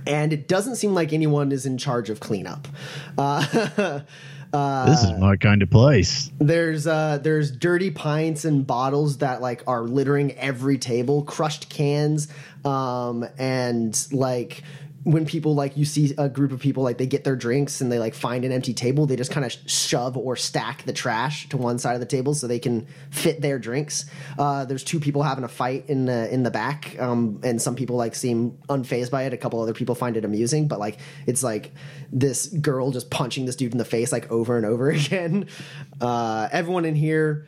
and 0.07 0.32
it 0.32 0.47
doesn't 0.49 0.76
seem 0.76 0.95
like 0.95 1.12
anyone 1.12 1.53
is 1.53 1.66
in 1.66 1.78
charge 1.78 2.11
of 2.11 2.20
cleanup. 2.20 2.68
Uh, 3.16 4.01
this 4.87 5.03
is 5.03 5.12
my 5.18 5.37
kind 5.37 5.62
of 5.62 5.70
place. 5.70 6.30
there's 6.39 6.87
uh 6.87 7.18
there's 7.22 7.51
dirty 7.51 7.91
pints 7.91 8.45
and 8.45 8.66
bottles 8.66 9.18
that 9.18 9.41
like 9.41 9.62
are 9.66 9.82
littering 9.82 10.32
every 10.32 10.78
table, 10.78 11.22
crushed 11.22 11.68
cans, 11.68 12.28
um, 12.64 13.26
and 13.39 14.07
like 14.12 14.62
when 15.07 15.24
people 15.24 15.54
like 15.54 15.76
you 15.76 15.84
see 15.84 16.12
a 16.18 16.28
group 16.28 16.50
of 16.50 16.59
people 16.59 16.82
like 16.82 16.98
they 16.98 17.07
get 17.07 17.22
their 17.22 17.36
drinks 17.36 17.80
and 17.80 17.92
they 17.92 17.98
like 18.00 18.12
find 18.12 18.44
an 18.44 18.50
empty 18.50 18.74
table, 18.74 19.07
they 19.07 19.14
just 19.14 19.30
kind 19.30 19.46
of 19.46 19.54
shove 19.70 20.16
or 20.16 20.34
stack 20.34 20.82
the 20.82 20.92
trash 20.92 21.48
to 21.48 21.57
one 21.57 21.78
side 21.78 21.94
of 21.94 22.00
the 22.00 22.07
table 22.07 22.34
so 22.34 22.48
they 22.48 22.59
can 22.59 22.88
fit 23.11 23.40
their 23.40 23.57
drinks. 23.57 24.07
Uh, 24.36 24.64
there's 24.64 24.82
two 24.82 24.98
people 24.98 25.22
having 25.22 25.44
a 25.44 25.48
fight 25.48 25.84
in 25.86 26.07
the 26.07 26.28
in 26.34 26.42
the 26.42 26.50
back, 26.50 26.96
um, 26.98 27.40
and 27.44 27.62
some 27.62 27.76
people 27.76 27.94
like 27.94 28.16
seem 28.16 28.59
unfazed 28.68 29.12
by 29.12 29.22
it. 29.22 29.32
A 29.32 29.36
couple 29.36 29.61
other 29.61 29.74
people 29.74 29.94
find 29.94 30.16
it 30.16 30.24
amusing, 30.24 30.66
but 30.66 30.80
like 30.80 30.98
it's 31.24 31.44
like 31.44 31.70
this 32.11 32.48
girl 32.48 32.90
just 32.90 33.09
punching 33.09 33.46
this 33.46 33.54
dude 33.54 33.70
in 33.70 33.78
the 33.78 33.84
face 33.84 34.11
like 34.11 34.28
over 34.32 34.57
and 34.57 34.66
over 34.66 34.90
again. 34.90 35.46
Uh, 36.00 36.48
everyone 36.50 36.84
in 36.84 36.96
here 36.96 37.46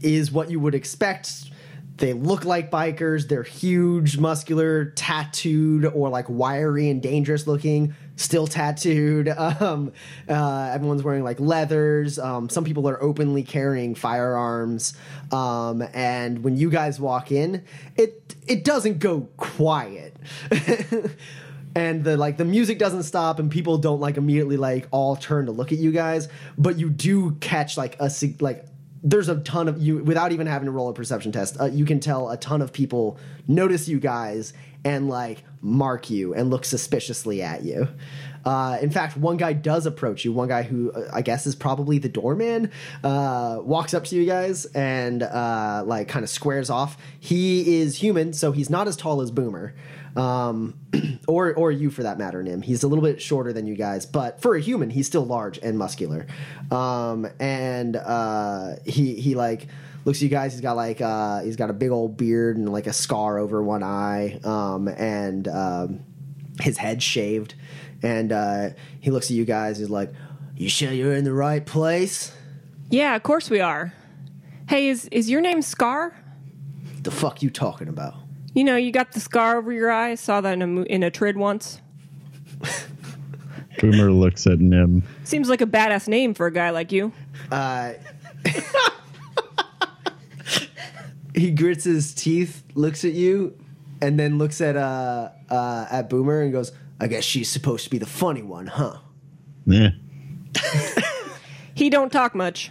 is 0.00 0.32
what 0.32 0.50
you 0.50 0.58
would 0.58 0.74
expect. 0.74 1.50
They 1.96 2.12
look 2.12 2.44
like 2.44 2.70
bikers. 2.70 3.28
They're 3.28 3.44
huge, 3.44 4.18
muscular, 4.18 4.86
tattooed, 4.86 5.84
or 5.84 6.08
like 6.08 6.28
wiry 6.28 6.90
and 6.90 7.00
dangerous 7.00 7.46
looking. 7.46 7.94
Still 8.16 8.46
tattooed. 8.46 9.28
Um, 9.44 9.92
uh, 10.28 10.70
everyone's 10.74 11.02
wearing 11.02 11.22
like 11.22 11.38
leathers. 11.38 12.18
Um, 12.18 12.48
some 12.48 12.64
people 12.64 12.88
are 12.88 13.00
openly 13.02 13.42
carrying 13.42 13.94
firearms. 13.94 14.94
Um, 15.30 15.82
and 15.94 16.42
when 16.42 16.56
you 16.56 16.70
guys 16.70 16.98
walk 16.98 17.30
in, 17.30 17.62
it 17.96 18.34
it 18.46 18.64
doesn't 18.64 18.98
go 18.98 19.28
quiet. 19.36 20.16
and 21.76 22.04
the 22.04 22.16
like 22.16 22.36
the 22.36 22.44
music 22.44 22.78
doesn't 22.78 23.04
stop 23.04 23.38
and 23.38 23.50
people 23.50 23.78
don't 23.78 24.00
like 24.00 24.16
immediately 24.16 24.56
like 24.56 24.86
all 24.90 25.16
turn 25.16 25.46
to 25.46 25.52
look 25.52 25.72
at 25.72 25.78
you 25.78 25.90
guys 25.90 26.28
but 26.56 26.78
you 26.78 26.88
do 26.88 27.32
catch 27.40 27.76
like 27.76 27.96
a 27.98 28.10
like 28.40 28.64
there's 29.06 29.28
a 29.28 29.36
ton 29.40 29.68
of 29.68 29.80
you 29.80 29.98
without 29.98 30.32
even 30.32 30.46
having 30.46 30.66
to 30.66 30.72
roll 30.72 30.88
a 30.88 30.94
perception 30.94 31.30
test 31.30 31.60
uh, 31.60 31.66
you 31.66 31.84
can 31.84 32.00
tell 32.00 32.30
a 32.30 32.36
ton 32.38 32.62
of 32.62 32.72
people 32.72 33.18
notice 33.46 33.86
you 33.86 34.00
guys 34.00 34.54
and 34.84 35.08
like 35.08 35.42
mark 35.60 36.10
you 36.10 36.34
and 36.34 36.50
look 36.50 36.64
suspiciously 36.64 37.42
at 37.42 37.62
you. 37.64 37.88
Uh, 38.44 38.76
in 38.82 38.90
fact 38.90 39.16
one 39.16 39.38
guy 39.38 39.54
does 39.54 39.86
approach 39.86 40.24
you. 40.24 40.32
One 40.32 40.48
guy 40.48 40.62
who 40.62 40.92
uh, 40.92 41.10
i 41.12 41.22
guess 41.22 41.46
is 41.46 41.54
probably 41.54 41.98
the 41.98 42.08
doorman 42.08 42.70
uh, 43.02 43.58
walks 43.62 43.94
up 43.94 44.04
to 44.04 44.16
you 44.16 44.26
guys 44.26 44.66
and 44.66 45.22
uh, 45.22 45.82
like 45.86 46.08
kind 46.08 46.22
of 46.22 46.28
squares 46.28 46.68
off. 46.68 46.98
He 47.18 47.80
is 47.80 47.96
human 47.96 48.32
so 48.32 48.52
he's 48.52 48.68
not 48.68 48.86
as 48.86 48.96
tall 48.96 49.22
as 49.22 49.30
boomer 49.30 49.74
um, 50.16 50.78
or 51.28 51.54
or 51.54 51.72
you 51.72 51.90
for 51.90 52.02
that 52.02 52.18
matter, 52.18 52.42
Nim. 52.42 52.62
He's 52.62 52.82
a 52.82 52.88
little 52.88 53.04
bit 53.04 53.20
shorter 53.20 53.52
than 53.52 53.66
you 53.66 53.74
guys, 53.74 54.06
but 54.06 54.40
for 54.40 54.54
a 54.54 54.60
human, 54.60 54.90
he's 54.90 55.06
still 55.06 55.24
large 55.24 55.58
and 55.58 55.78
muscular. 55.78 56.26
Um, 56.70 57.26
and 57.40 57.96
uh, 57.96 58.76
he 58.84 59.14
he 59.14 59.34
like 59.34 59.68
looks 60.04 60.18
at 60.18 60.22
you 60.22 60.28
guys. 60.28 60.52
He's 60.52 60.60
got 60.60 60.76
like 60.76 61.00
uh, 61.00 61.42
he's 61.42 61.56
got 61.56 61.70
a 61.70 61.72
big 61.72 61.90
old 61.90 62.16
beard 62.16 62.56
and 62.56 62.70
like 62.70 62.86
a 62.86 62.92
scar 62.92 63.38
over 63.38 63.62
one 63.62 63.82
eye, 63.82 64.38
um, 64.44 64.88
and 64.88 65.48
um, 65.48 66.00
his 66.60 66.78
head 66.78 67.02
shaved. 67.02 67.54
And 68.02 68.32
uh, 68.32 68.70
he 69.00 69.10
looks 69.10 69.26
at 69.26 69.36
you 69.36 69.44
guys. 69.44 69.78
He's 69.78 69.90
like, 69.90 70.12
"You 70.56 70.68
sure 70.68 70.92
you're 70.92 71.14
in 71.14 71.24
the 71.24 71.32
right 71.32 71.64
place? 71.64 72.32
Yeah, 72.90 73.16
of 73.16 73.22
course 73.22 73.50
we 73.50 73.60
are. 73.60 73.92
Hey, 74.68 74.88
is 74.88 75.06
is 75.06 75.28
your 75.28 75.40
name 75.40 75.62
Scar? 75.62 76.14
The 77.02 77.10
fuck 77.10 77.42
you 77.42 77.50
talking 77.50 77.88
about?" 77.88 78.14
You 78.54 78.64
know, 78.64 78.76
you 78.76 78.92
got 78.92 79.12
the 79.12 79.20
scar 79.20 79.56
over 79.58 79.72
your 79.72 79.90
eye. 79.90 80.14
Saw 80.14 80.40
that 80.40 80.52
in 80.54 80.62
a 80.62 80.66
mo- 80.66 80.84
in 80.84 81.02
a 81.02 81.10
trid 81.10 81.36
once. 81.36 81.80
Boomer 83.80 84.10
looks 84.12 84.46
at 84.46 84.60
Nim. 84.60 85.02
Seems 85.24 85.48
like 85.48 85.60
a 85.60 85.66
badass 85.66 86.06
name 86.06 86.32
for 86.34 86.46
a 86.46 86.52
guy 86.52 86.70
like 86.70 86.92
you. 86.92 87.12
Uh, 87.50 87.94
he 91.34 91.50
grits 91.50 91.82
his 91.84 92.14
teeth, 92.14 92.62
looks 92.74 93.04
at 93.04 93.12
you, 93.12 93.58
and 94.00 94.18
then 94.18 94.38
looks 94.38 94.60
at 94.60 94.76
uh, 94.76 95.30
uh, 95.50 95.86
at 95.90 96.08
Boomer 96.08 96.42
and 96.42 96.52
goes, 96.52 96.70
"I 97.00 97.08
guess 97.08 97.24
she's 97.24 97.48
supposed 97.50 97.84
to 97.84 97.90
be 97.90 97.98
the 97.98 98.06
funny 98.06 98.42
one, 98.42 98.68
huh?" 98.68 98.98
Yeah. 99.66 99.90
He 101.76 101.90
don't 101.90 102.12
talk 102.12 102.34
much. 102.36 102.70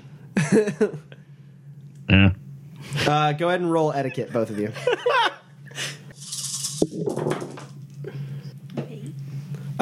Yeah. 2.10 2.32
Uh, 3.06 3.34
go 3.34 3.50
ahead 3.50 3.60
and 3.60 3.72
roll 3.72 3.92
etiquette, 3.92 4.32
both 4.32 4.50
of 4.50 4.58
you. 4.58 4.72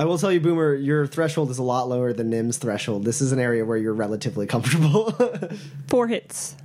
I 0.01 0.05
will 0.05 0.17
tell 0.17 0.31
you, 0.31 0.39
Boomer, 0.39 0.73
your 0.73 1.05
threshold 1.05 1.51
is 1.51 1.59
a 1.59 1.63
lot 1.63 1.87
lower 1.87 2.11
than 2.11 2.31
Nim's 2.31 2.57
threshold. 2.57 3.05
This 3.05 3.21
is 3.21 3.33
an 3.33 3.39
area 3.39 3.63
where 3.63 3.77
you're 3.77 3.93
relatively 3.93 4.47
comfortable. 4.47 5.11
Four 5.89 6.07
hits. 6.07 6.55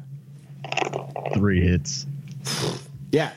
Three 1.35 1.61
hits. 1.61 2.07
yeah. 3.13 3.33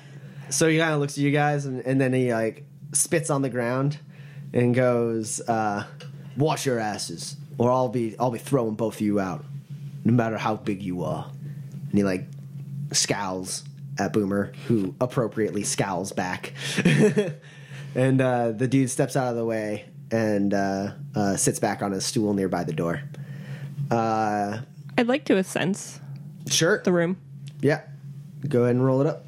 So 0.49 0.69
he 0.69 0.77
kind 0.77 0.93
of 0.93 1.01
looks 1.01 1.15
at 1.15 1.17
you 1.17 1.31
guys, 1.31 1.65
and, 1.65 1.81
and 1.81 1.99
then 1.99 2.13
he 2.13 2.33
like 2.33 2.63
spits 2.93 3.29
on 3.29 3.41
the 3.41 3.49
ground 3.49 3.97
and 4.53 4.73
goes, 4.73 5.41
uh, 5.41 5.83
"Wash 6.37 6.65
your 6.65 6.79
asses, 6.79 7.35
or 7.57 7.69
I'll 7.69 7.89
be 7.89 8.15
I'll 8.17 8.31
be 8.31 8.39
throwing 8.39 8.75
both 8.75 8.95
of 8.95 9.01
you 9.01 9.19
out, 9.19 9.43
no 10.05 10.13
matter 10.13 10.37
how 10.37 10.55
big 10.55 10.81
you 10.81 11.03
are." 11.03 11.29
And 11.89 11.97
he 11.97 12.05
like 12.05 12.25
scowls 12.93 13.65
at 13.97 14.13
Boomer, 14.13 14.53
who 14.69 14.95
appropriately 15.01 15.63
scowls 15.63 16.13
back. 16.13 16.53
and 17.95 18.21
uh, 18.21 18.51
the 18.51 18.67
dude 18.69 18.89
steps 18.89 19.17
out 19.17 19.31
of 19.31 19.35
the 19.35 19.43
way 19.43 19.88
and 20.11 20.53
uh, 20.53 20.91
uh, 21.15 21.35
sits 21.35 21.59
back 21.59 21.81
on 21.81 21.93
a 21.93 22.01
stool 22.01 22.33
nearby 22.33 22.63
the 22.63 22.73
door. 22.73 23.01
Uh, 23.91 24.59
I'd 24.97 25.07
like 25.07 25.25
to 25.25 25.43
sense 25.43 25.99
sure. 26.47 26.81
the 26.83 26.91
room. 26.91 27.17
Yeah. 27.61 27.81
Go 28.47 28.63
ahead 28.63 28.75
and 28.75 28.85
roll 28.85 29.01
it 29.01 29.07
up. 29.07 29.25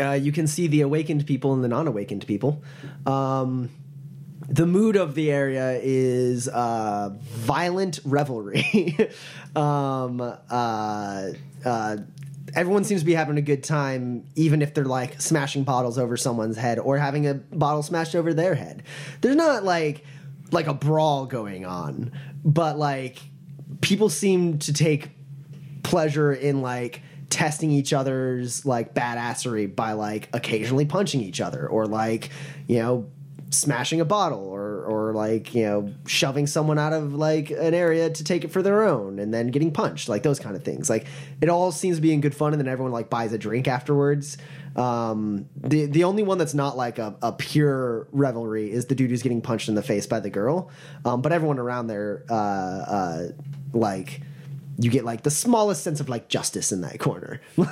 Uh, 0.00 0.12
you 0.12 0.30
can 0.30 0.46
see 0.46 0.68
the 0.68 0.80
awakened 0.82 1.26
people 1.26 1.52
and 1.52 1.64
the 1.64 1.68
non-awakened 1.68 2.26
people. 2.26 2.62
Um, 3.04 3.70
the 4.48 4.66
mood 4.66 4.96
of 4.96 5.14
the 5.14 5.30
area 5.30 5.78
is 5.82 6.48
uh, 6.48 7.10
violent 7.20 8.00
revelry. 8.04 8.96
um, 9.56 10.20
uh, 10.20 11.28
uh, 11.64 11.96
everyone 12.54 12.84
seems 12.84 13.02
to 13.02 13.06
be 13.06 13.14
having 13.14 13.36
a 13.38 13.42
good 13.42 13.62
time, 13.62 14.24
even 14.34 14.62
if 14.62 14.74
they're 14.74 14.84
like 14.84 15.20
smashing 15.20 15.64
bottles 15.64 15.98
over 15.98 16.16
someone's 16.16 16.56
head 16.56 16.78
or 16.78 16.98
having 16.98 17.26
a 17.26 17.34
bottle 17.34 17.82
smashed 17.82 18.14
over 18.14 18.34
their 18.34 18.54
head. 18.54 18.82
There's 19.20 19.36
not 19.36 19.64
like 19.64 20.04
like 20.50 20.66
a 20.66 20.74
brawl 20.74 21.26
going 21.26 21.66
on, 21.66 22.12
but 22.44 22.78
like 22.78 23.18
people 23.80 24.08
seem 24.08 24.58
to 24.60 24.72
take 24.72 25.10
pleasure 25.82 26.32
in 26.32 26.62
like 26.62 27.02
testing 27.30 27.70
each 27.70 27.92
other's 27.92 28.64
like 28.64 28.94
badassery 28.94 29.74
by 29.74 29.92
like 29.92 30.28
occasionally 30.32 30.86
punching 30.86 31.20
each 31.20 31.40
other 31.40 31.66
or 31.66 31.86
like 31.86 32.30
you 32.66 32.78
know 32.78 33.10
smashing 33.50 34.00
a 34.00 34.04
bottle 34.04 34.46
or 34.46 34.84
or 34.84 35.12
like 35.14 35.54
you 35.54 35.62
know 35.62 35.92
shoving 36.06 36.46
someone 36.46 36.78
out 36.78 36.92
of 36.92 37.14
like 37.14 37.50
an 37.50 37.72
area 37.72 38.10
to 38.10 38.22
take 38.22 38.44
it 38.44 38.48
for 38.48 38.62
their 38.62 38.82
own 38.82 39.18
and 39.18 39.32
then 39.32 39.48
getting 39.48 39.70
punched 39.70 40.08
like 40.08 40.22
those 40.22 40.38
kind 40.38 40.54
of 40.54 40.62
things. 40.62 40.90
Like 40.90 41.06
it 41.40 41.48
all 41.48 41.72
seems 41.72 41.96
to 41.96 42.02
be 42.02 42.12
in 42.12 42.20
good 42.20 42.34
fun 42.34 42.52
and 42.52 42.60
then 42.60 42.68
everyone 42.68 42.92
like 42.92 43.08
buys 43.08 43.32
a 43.32 43.38
drink 43.38 43.66
afterwards. 43.66 44.36
Um 44.76 45.48
the 45.56 45.86
the 45.86 46.04
only 46.04 46.22
one 46.22 46.36
that's 46.38 46.54
not 46.54 46.76
like 46.76 46.98
a, 46.98 47.16
a 47.22 47.32
pure 47.32 48.06
revelry 48.12 48.70
is 48.70 48.86
the 48.86 48.94
dude 48.94 49.10
who's 49.10 49.22
getting 49.22 49.40
punched 49.40 49.68
in 49.68 49.74
the 49.74 49.82
face 49.82 50.06
by 50.06 50.20
the 50.20 50.30
girl. 50.30 50.70
Um 51.04 51.22
but 51.22 51.32
everyone 51.32 51.58
around 51.58 51.86
there 51.86 52.24
uh 52.28 52.34
uh 52.34 53.28
like 53.72 54.20
you 54.80 54.90
get 54.90 55.04
like 55.04 55.22
the 55.22 55.30
smallest 55.30 55.82
sense 55.82 56.00
of 56.00 56.08
like 56.08 56.28
justice 56.28 56.70
in 56.70 56.82
that 56.82 56.98
corner. 57.00 57.40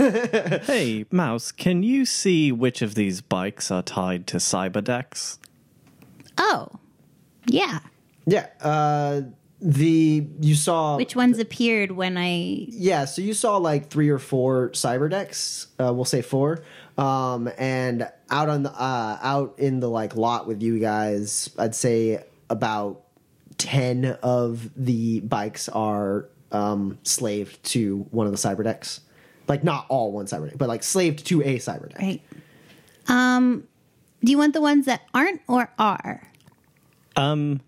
Hey, 0.66 1.06
Mouse, 1.10 1.52
can 1.52 1.82
you 1.82 2.04
see 2.04 2.50
which 2.50 2.82
of 2.82 2.94
these 2.94 3.20
bikes 3.20 3.70
are 3.70 3.82
tied 3.82 4.26
to 4.28 4.38
cyber 4.38 4.82
decks? 4.82 5.38
Oh, 6.39 6.68
yeah. 7.47 7.80
yeah 8.26 8.47
uh 8.61 9.22
the 9.61 10.26
you 10.41 10.55
saw 10.55 10.97
Which 10.97 11.16
ones 11.16 11.39
appeared 11.39 11.91
when 11.93 12.18
I. 12.18 12.66
Yeah, 12.68 13.07
so 13.07 13.22
you 13.22 13.32
saw 13.32 13.57
like 13.57 13.89
three 13.89 14.11
or 14.11 14.18
four 14.18 14.70
cyber 14.70 15.11
decks. 15.11 15.68
Uh, 15.80 15.93
we'll 15.95 16.05
say 16.05 16.20
four. 16.22 16.62
Um, 16.99 17.51
and 17.57 18.09
out 18.30 18.49
on 18.49 18.64
the 18.64 18.70
uh, 18.70 19.18
out 19.22 19.55
in 19.59 19.80
the 19.80 19.89
like 19.89 20.14
lot 20.14 20.47
with 20.47 20.62
you 20.62 20.78
guys, 20.78 21.51
I'd 21.59 21.74
say 21.74 22.22
about 22.51 23.03
ten 23.57 24.05
of 24.22 24.70
the 24.76 25.20
bikes 25.20 25.68
are 25.70 26.28
um, 26.53 26.99
slaved 27.03 27.62
to 27.64 28.07
one 28.11 28.26
of 28.26 28.32
the 28.32 28.39
cyber 28.39 28.62
decks. 28.62 29.01
Like 29.49 29.64
not 29.64 29.87
all 29.89 30.12
one 30.12 30.26
cyber 30.26 30.49
deck, 30.49 30.59
but 30.59 30.68
like 30.68 30.82
slaved 30.82 31.26
to 31.26 31.41
a 31.43 31.57
cyber 31.59 31.89
deck. 31.89 32.01
Right. 32.01 32.22
Um, 33.09 33.66
do 34.24 34.30
you 34.32 34.38
want 34.38 34.54
the 34.54 34.60
ones 34.60 34.86
that 34.86 35.02
aren't 35.14 35.40
or 35.48 35.70
are? 35.78 36.30
Um, 37.16 37.60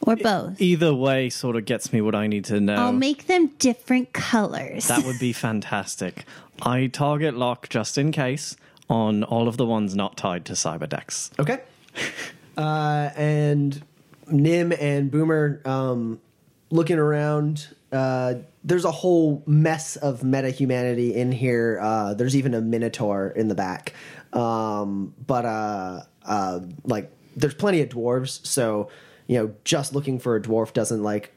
Or 0.00 0.16
both? 0.16 0.60
either 0.60 0.94
way 0.94 1.28
sort 1.30 1.56
of 1.56 1.64
gets 1.64 1.92
me 1.92 2.00
what 2.00 2.14
I 2.14 2.26
need 2.26 2.44
to 2.46 2.60
know. 2.60 2.74
I'll 2.76 2.92
make 2.92 3.26
them 3.26 3.48
different 3.58 4.12
colors. 4.12 4.86
That 4.88 5.04
would 5.04 5.18
be 5.18 5.32
fantastic. 5.32 6.24
I 6.62 6.86
target 6.86 7.34
lock 7.36 7.68
just 7.68 7.98
in 7.98 8.12
case 8.12 8.56
on 8.88 9.22
all 9.24 9.48
of 9.48 9.56
the 9.56 9.66
ones 9.66 9.94
not 9.94 10.16
tied 10.16 10.44
to 10.46 10.54
cyber 10.54 10.88
decks. 10.88 11.30
Okay. 11.38 11.60
Uh, 12.56 13.10
and 13.14 13.80
Nim 14.26 14.72
and 14.80 15.12
Boomer 15.12 15.62
um, 15.64 16.20
looking 16.70 16.98
around. 16.98 17.68
Uh, 17.92 18.34
there's 18.64 18.84
a 18.84 18.90
whole 18.90 19.44
mess 19.46 19.94
of 19.94 20.24
meta 20.24 20.50
humanity 20.50 21.14
in 21.14 21.30
here. 21.30 21.78
Uh, 21.80 22.14
there's 22.14 22.34
even 22.34 22.54
a 22.54 22.60
minotaur 22.60 23.28
in 23.28 23.46
the 23.46 23.54
back. 23.54 23.94
Um, 24.32 25.14
but 25.26 25.44
uh, 25.44 26.02
uh, 26.24 26.60
like, 26.84 27.10
there's 27.36 27.54
plenty 27.54 27.80
of 27.82 27.88
dwarves. 27.88 28.44
So 28.46 28.88
you 29.28 29.38
know, 29.38 29.54
just 29.62 29.94
looking 29.94 30.18
for 30.18 30.34
a 30.34 30.40
dwarf 30.40 30.72
doesn't 30.72 31.02
like 31.02 31.36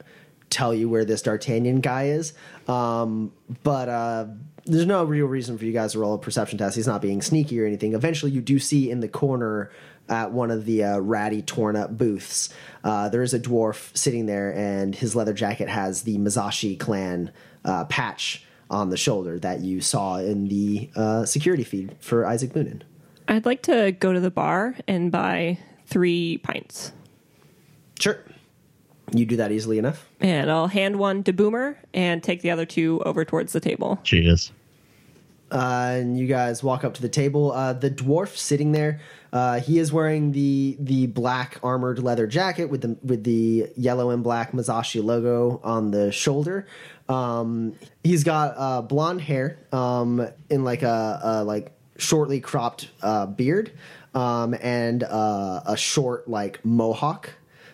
tell 0.50 0.74
you 0.74 0.89
where 0.89 1.06
this 1.06 1.22
D'Artagnan 1.22 1.82
guy 1.82 2.08
is. 2.08 2.34
Um, 2.68 3.32
but 3.64 3.89
uh, 3.89 4.26
there's 4.66 4.86
no 4.86 5.04
real 5.04 5.28
reason 5.28 5.58
for 5.58 5.66
you 5.66 5.74
guys 5.74 5.92
to 5.92 6.00
roll 6.00 6.14
a 6.16 6.18
perception 6.18 6.58
test. 6.58 6.76
He's 6.76 6.88
not 6.88 7.02
being 7.02 7.22
sneaky 7.22 7.60
or 7.62 7.66
anything. 7.66 7.94
Eventually, 7.94 8.32
you 8.32 8.42
do 8.42 8.60
see 8.60 8.89
in 8.89 9.02
the 9.02 9.08
corner 9.08 9.72
at 10.10 10.32
one 10.32 10.52
of 10.52 10.66
the 10.66 10.84
uh, 10.84 11.00
ratty, 11.00 11.42
torn 11.42 11.76
up 11.76 11.98
booths, 11.98 12.50
uh, 12.84 13.08
there 13.10 13.22
is 13.22 13.34
a 13.34 13.39
dwarf 13.39 13.96
sitting 13.96 14.26
there, 14.26 14.54
and 14.54 14.96
his 14.96 15.16
leather 15.16 15.34
jacket 15.34 15.70
has 15.70 16.02
the 16.02 16.18
Mazashi 16.18 16.78
clan 16.78 17.32
uh, 17.64 17.86
patch 17.86 18.46
on 18.72 18.89
the 18.89 18.97
shoulder 18.97 19.38
that 19.38 19.59
you 19.59 19.82
saw 19.82 20.17
in 20.17 20.47
the 20.47 20.89
uh, 20.95 21.26
security 21.26 21.63
feed 21.63 21.95
for 21.99 22.26
Isaac 22.26 22.53
Boonin. 22.53 22.82
I'd 23.28 23.45
like 23.45 23.61
to 23.63 23.91
go 23.91 24.11
to 24.13 24.19
the 24.19 24.32
bar 24.32 24.76
and 24.88 25.11
buy 25.11 25.59
three 25.86 26.39
pints. 26.39 26.91
Sure. 27.99 28.17
You 29.13 29.26
do 29.26 29.36
that 29.36 29.51
easily 29.51 29.78
enough. 29.78 30.09
And 30.22 30.49
I'll 30.49 30.67
hand 30.67 30.97
one 30.97 31.24
to 31.24 31.34
Boomer 31.34 31.78
and 31.93 32.24
take 32.24 32.41
the 32.41 32.49
other 32.49 32.65
two 32.65 33.01
over 33.05 33.24
towards 33.26 33.53
the 33.53 33.59
table. 33.59 33.99
Cheers. 34.03 34.51
uh, 35.51 35.91
and 35.97 36.17
you 36.17 36.28
guys 36.28 36.63
walk 36.63 36.84
up 36.86 36.93
to 36.95 37.01
the 37.01 37.09
table. 37.09 37.51
Uh, 37.51 37.74
the 37.74 37.91
dwarf 37.91 38.38
sitting 38.38 38.72
there, 38.72 39.01
uh, 39.34 39.60
he 39.60 39.80
is 39.80 39.94
wearing 39.94 40.32
the 40.32 40.78
the 40.80 41.08
black 41.08 41.60
armored 41.64 42.00
leather 42.00 42.28
jacket 42.28 42.66
with 42.66 42.82
the 42.82 42.98
with 43.04 43.24
the 43.24 43.68
yellow 43.78 44.10
and 44.10 44.24
black 44.24 44.52
Mazashi 44.52 45.04
logo 45.04 45.62
on 45.64 45.92
the 45.92 46.12
shoulder. 46.12 46.68
Um, 47.08 47.76
he's 48.04 48.24
got 48.24 48.54
uh, 48.58 48.82
blonde 48.82 49.22
hair 49.22 49.60
um, 49.72 50.28
in 50.50 50.64
like 50.64 50.84
a, 50.84 51.20
a 51.24 51.44
like 51.44 51.72
shortly 51.98 52.40
cropped 52.42 52.90
uh, 53.02 53.26
beard 53.26 53.72
um, 54.14 54.56
and 54.62 55.04
uh, 55.04 55.62
a 55.66 55.78
short 55.78 56.28
like 56.28 56.64
mohawk 56.66 57.30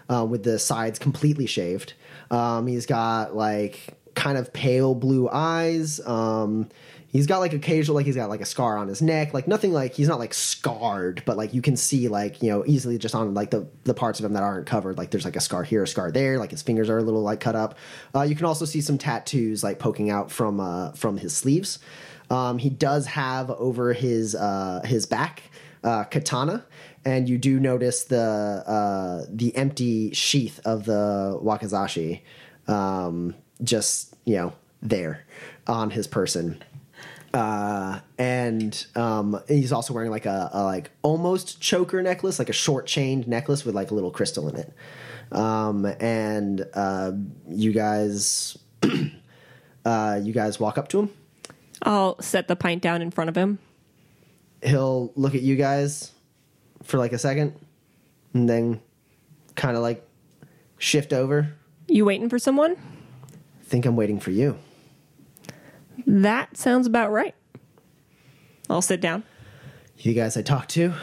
uh, 0.09 0.25
with 0.25 0.43
the 0.43 0.59
sides 0.59 0.99
completely 0.99 1.45
shaved. 1.45 1.93
Um, 2.29 2.67
he's 2.67 2.85
got 2.85 3.35
like 3.35 3.97
kind 4.15 4.37
of 4.37 4.53
pale 4.53 4.95
blue 4.95 5.29
eyes. 5.29 5.99
Um, 6.05 6.69
he's 7.07 7.27
got 7.27 7.39
like 7.39 7.53
occasional, 7.53 7.95
like 7.95 8.05
he's 8.05 8.15
got 8.15 8.29
like 8.29 8.41
a 8.41 8.45
scar 8.45 8.77
on 8.77 8.87
his 8.87 9.01
neck, 9.01 9.33
like 9.33 9.47
nothing 9.47 9.71
like 9.71 9.93
he's 9.93 10.07
not 10.07 10.19
like 10.19 10.33
scarred, 10.33 11.23
but 11.25 11.37
like 11.37 11.53
you 11.53 11.61
can 11.61 11.75
see 11.75 12.07
like 12.07 12.41
you 12.41 12.49
know 12.49 12.63
easily 12.65 12.97
just 12.97 13.15
on 13.15 13.33
like 13.33 13.51
the 13.51 13.67
the 13.83 13.93
parts 13.93 14.19
of 14.19 14.25
him 14.25 14.33
that 14.33 14.43
aren't 14.43 14.67
covered. 14.67 14.97
Like 14.97 15.11
there's 15.11 15.25
like 15.25 15.35
a 15.35 15.41
scar 15.41 15.63
here, 15.63 15.83
a 15.83 15.87
scar 15.87 16.11
there. 16.11 16.37
Like 16.37 16.51
his 16.51 16.61
fingers 16.61 16.89
are 16.89 16.97
a 16.97 17.03
little 17.03 17.21
like 17.21 17.39
cut 17.39 17.55
up. 17.55 17.75
Uh, 18.13 18.21
you 18.21 18.35
can 18.35 18.45
also 18.45 18.65
see 18.65 18.81
some 18.81 18.97
tattoos 18.97 19.63
like 19.63 19.79
poking 19.79 20.09
out 20.09 20.31
from 20.31 20.59
uh, 20.59 20.91
from 20.91 21.17
his 21.17 21.35
sleeves. 21.35 21.79
Um, 22.29 22.57
he 22.57 22.69
does 22.69 23.05
have 23.07 23.49
over 23.51 23.93
his 23.93 24.35
uh, 24.35 24.81
his 24.83 25.05
back 25.05 25.43
uh, 25.83 26.03
katana, 26.05 26.65
and 27.05 27.29
you 27.29 27.37
do 27.37 27.59
notice 27.59 28.03
the 28.03 28.17
uh, 28.19 29.25
the 29.29 29.55
empty 29.55 30.13
sheath 30.13 30.59
of 30.65 30.85
the 30.85 31.39
wakizashi, 31.41 32.21
um, 32.67 33.33
just 33.63 34.15
you 34.25 34.35
know 34.35 34.53
there 34.81 35.25
on 35.67 35.91
his 35.91 36.07
person. 36.07 36.61
Uh, 37.37 37.99
and 38.17 38.87
um, 38.95 39.39
he's 39.47 39.71
also 39.71 39.93
wearing 39.93 40.09
like 40.09 40.25
a, 40.25 40.49
a 40.53 40.63
like 40.63 40.89
almost 41.03 41.61
choker 41.61 42.01
necklace, 42.01 42.39
like 42.39 42.49
a 42.49 42.53
short 42.53 42.87
chained 42.87 43.27
necklace 43.27 43.63
with 43.63 43.75
like 43.75 43.91
a 43.91 43.93
little 43.93 44.09
crystal 44.09 44.49
in 44.49 44.55
it. 44.55 44.73
Um, 45.31 45.85
and 45.99 46.65
uh, 46.73 47.11
you 47.47 47.73
guys, 47.73 48.57
uh, 49.85 50.19
you 50.23 50.33
guys 50.33 50.59
walk 50.59 50.79
up 50.79 50.87
to 50.87 50.99
him. 51.01 51.09
I'll 51.83 52.19
set 52.19 52.47
the 52.47 52.55
pint 52.55 52.81
down 52.81 53.03
in 53.03 53.11
front 53.11 53.29
of 53.29 53.37
him. 53.37 53.59
he'll 54.63 55.11
look 55.15 55.35
at 55.35 55.43
you 55.43 55.55
guys 55.55 56.13
for 56.81 56.97
like 56.97 57.13
a 57.13 57.19
second 57.19 57.53
and 58.33 58.49
then 58.49 58.81
kind 59.53 59.77
of 59.77 59.83
like 59.83 60.03
shift 60.79 61.13
over. 61.13 61.53
You 61.87 62.03
waiting 62.03 62.29
for 62.29 62.39
someone? 62.39 62.77
Think 63.61 63.85
I'm 63.85 63.95
waiting 63.95 64.19
for 64.19 64.31
you. 64.31 64.57
That 66.07 66.55
sounds 66.57 66.87
about 66.87 67.11
right. 67.11 67.35
I'll 68.69 68.81
sit 68.81 69.01
down. 69.01 69.23
You 69.97 70.13
guys 70.13 70.37
I 70.37 70.41
talked 70.41 70.69
to? 70.71 70.93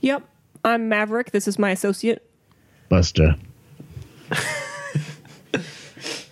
Yep, 0.00 0.28
I'm 0.64 0.88
Maverick. 0.88 1.30
This 1.30 1.48
is 1.48 1.58
my 1.58 1.70
associate. 1.70 2.28
Buster. 2.88 3.36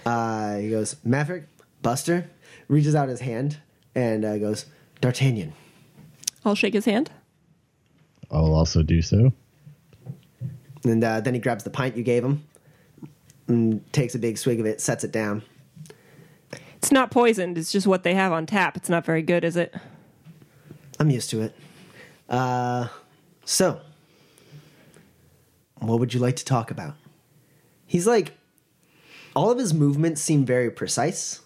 Uh, 0.06 0.56
he 0.56 0.70
goes, 0.70 0.96
Maverick, 1.04 1.44
Buster, 1.82 2.28
reaches 2.68 2.94
out 2.94 3.08
his 3.08 3.20
hand 3.20 3.58
and 3.94 4.24
uh, 4.24 4.38
goes, 4.38 4.66
D'Artagnan. 5.00 5.52
I'll 6.44 6.54
shake 6.54 6.74
his 6.74 6.86
hand. 6.86 7.10
I'll 8.30 8.54
also 8.54 8.82
do 8.82 9.02
so. 9.02 9.32
And 10.84 11.04
uh, 11.04 11.20
then 11.20 11.34
he 11.34 11.40
grabs 11.40 11.64
the 11.64 11.70
pint 11.70 11.96
you 11.96 12.02
gave 12.02 12.24
him 12.24 12.44
and 13.46 13.92
takes 13.92 14.14
a 14.14 14.18
big 14.18 14.38
swig 14.38 14.58
of 14.58 14.66
it, 14.66 14.80
sets 14.80 15.04
it 15.04 15.12
down. 15.12 15.42
It's 16.80 16.90
not 16.90 17.10
poisoned. 17.10 17.58
It's 17.58 17.70
just 17.70 17.86
what 17.86 18.04
they 18.04 18.14
have 18.14 18.32
on 18.32 18.46
tap. 18.46 18.74
It's 18.74 18.88
not 18.88 19.04
very 19.04 19.20
good, 19.20 19.44
is 19.44 19.54
it? 19.54 19.74
I'm 20.98 21.10
used 21.10 21.28
to 21.28 21.42
it. 21.42 21.54
Uh, 22.26 22.88
so, 23.44 23.82
what 25.76 26.00
would 26.00 26.14
you 26.14 26.20
like 26.20 26.36
to 26.36 26.44
talk 26.44 26.70
about? 26.70 26.94
He's 27.86 28.06
like, 28.06 28.32
all 29.36 29.50
of 29.50 29.58
his 29.58 29.74
movements 29.74 30.22
seem 30.22 30.46
very 30.46 30.70
precise. 30.70 31.40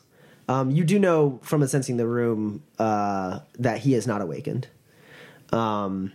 Um, 0.48 0.70
you 0.70 0.84
do 0.84 1.00
know 1.00 1.40
from 1.42 1.62
a 1.62 1.68
sensing 1.68 1.96
the 1.96 2.06
room 2.06 2.62
uh, 2.78 3.40
that 3.58 3.78
he 3.78 3.94
is 3.94 4.06
not 4.06 4.20
awakened. 4.20 4.68
Um, 5.52 6.12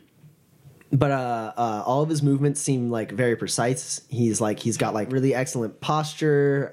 but 0.94 1.12
uh, 1.12 1.54
uh, 1.58 1.84
all 1.86 2.04
of 2.04 2.10
his 2.10 2.24
movements 2.24 2.62
seem 2.62 2.90
like 2.90 3.12
very 3.12 3.36
precise. 3.36 4.00
He's 4.08 4.40
like 4.40 4.60
he's 4.60 4.78
got 4.78 4.94
like 4.94 5.12
really 5.12 5.36
excellent 5.36 5.82
posture. 5.82 6.72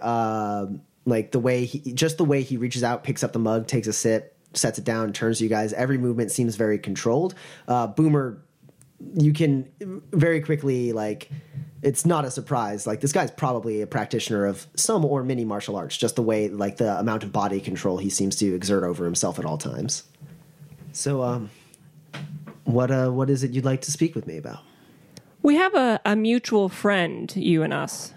Like 1.07 1.31
the 1.31 1.39
way 1.39 1.65
he, 1.65 1.93
just 1.93 2.19
the 2.19 2.25
way 2.25 2.43
he 2.43 2.57
reaches 2.57 2.85
out, 2.85 3.05
picks 3.05 3.23
up 3.23 3.33
the 3.33 3.39
mug, 3.39 3.67
takes 3.67 3.87
a 3.87 3.93
sip, 3.93 4.37
sets 4.53 4.79
it 4.79 4.85
down, 4.85 5.13
turns 5.13 5.39
to 5.39 5.45
you 5.45 5.51
guys. 5.51 5.73
Every 5.73 5.99
movement 5.99 6.33
seems 6.33 6.57
very 6.57 6.79
controlled. 6.79 7.35
Uh, 7.69 7.87
Boomer, 7.87 8.43
you 9.15 9.33
can 9.33 9.71
very 10.13 10.41
quickly 10.41 10.93
like. 10.93 11.31
It's 11.83 12.05
not 12.05 12.25
a 12.25 12.31
surprise. 12.33 12.87
Like 12.87 13.01
this 13.01 13.13
guy's 13.13 13.31
probably 13.31 13.81
a 13.81 13.87
practitioner 13.87 14.45
of 14.47 14.67
some 14.75 15.05
or 15.05 15.23
many 15.23 15.45
martial 15.45 15.77
arts. 15.77 15.97
Just 15.97 16.17
the 16.17 16.23
way, 16.23 16.49
like 16.49 16.79
the 16.79 16.99
amount 16.99 17.23
of 17.23 17.31
body 17.31 17.61
control 17.61 17.99
he 17.99 18.11
seems 18.11 18.35
to 18.37 18.55
exert 18.55 18.83
over 18.83 19.05
himself 19.05 19.39
at 19.39 19.45
all 19.45 19.59
times. 19.59 20.03
So, 20.91 21.23
um, 21.23 21.51
what 22.65 22.91
uh, 22.91 23.11
what 23.11 23.31
is 23.31 23.45
it 23.45 23.53
you'd 23.53 23.65
like 23.65 23.83
to 23.83 23.93
speak 23.93 24.17
with 24.17 24.27
me 24.27 24.37
about? 24.39 24.61
We 25.43 25.55
have 25.57 25.75
a, 25.75 26.01
a 26.05 26.17
mutual 26.17 26.69
friend, 26.69 27.33
you 27.37 27.63
and 27.63 27.73
us. 27.73 28.13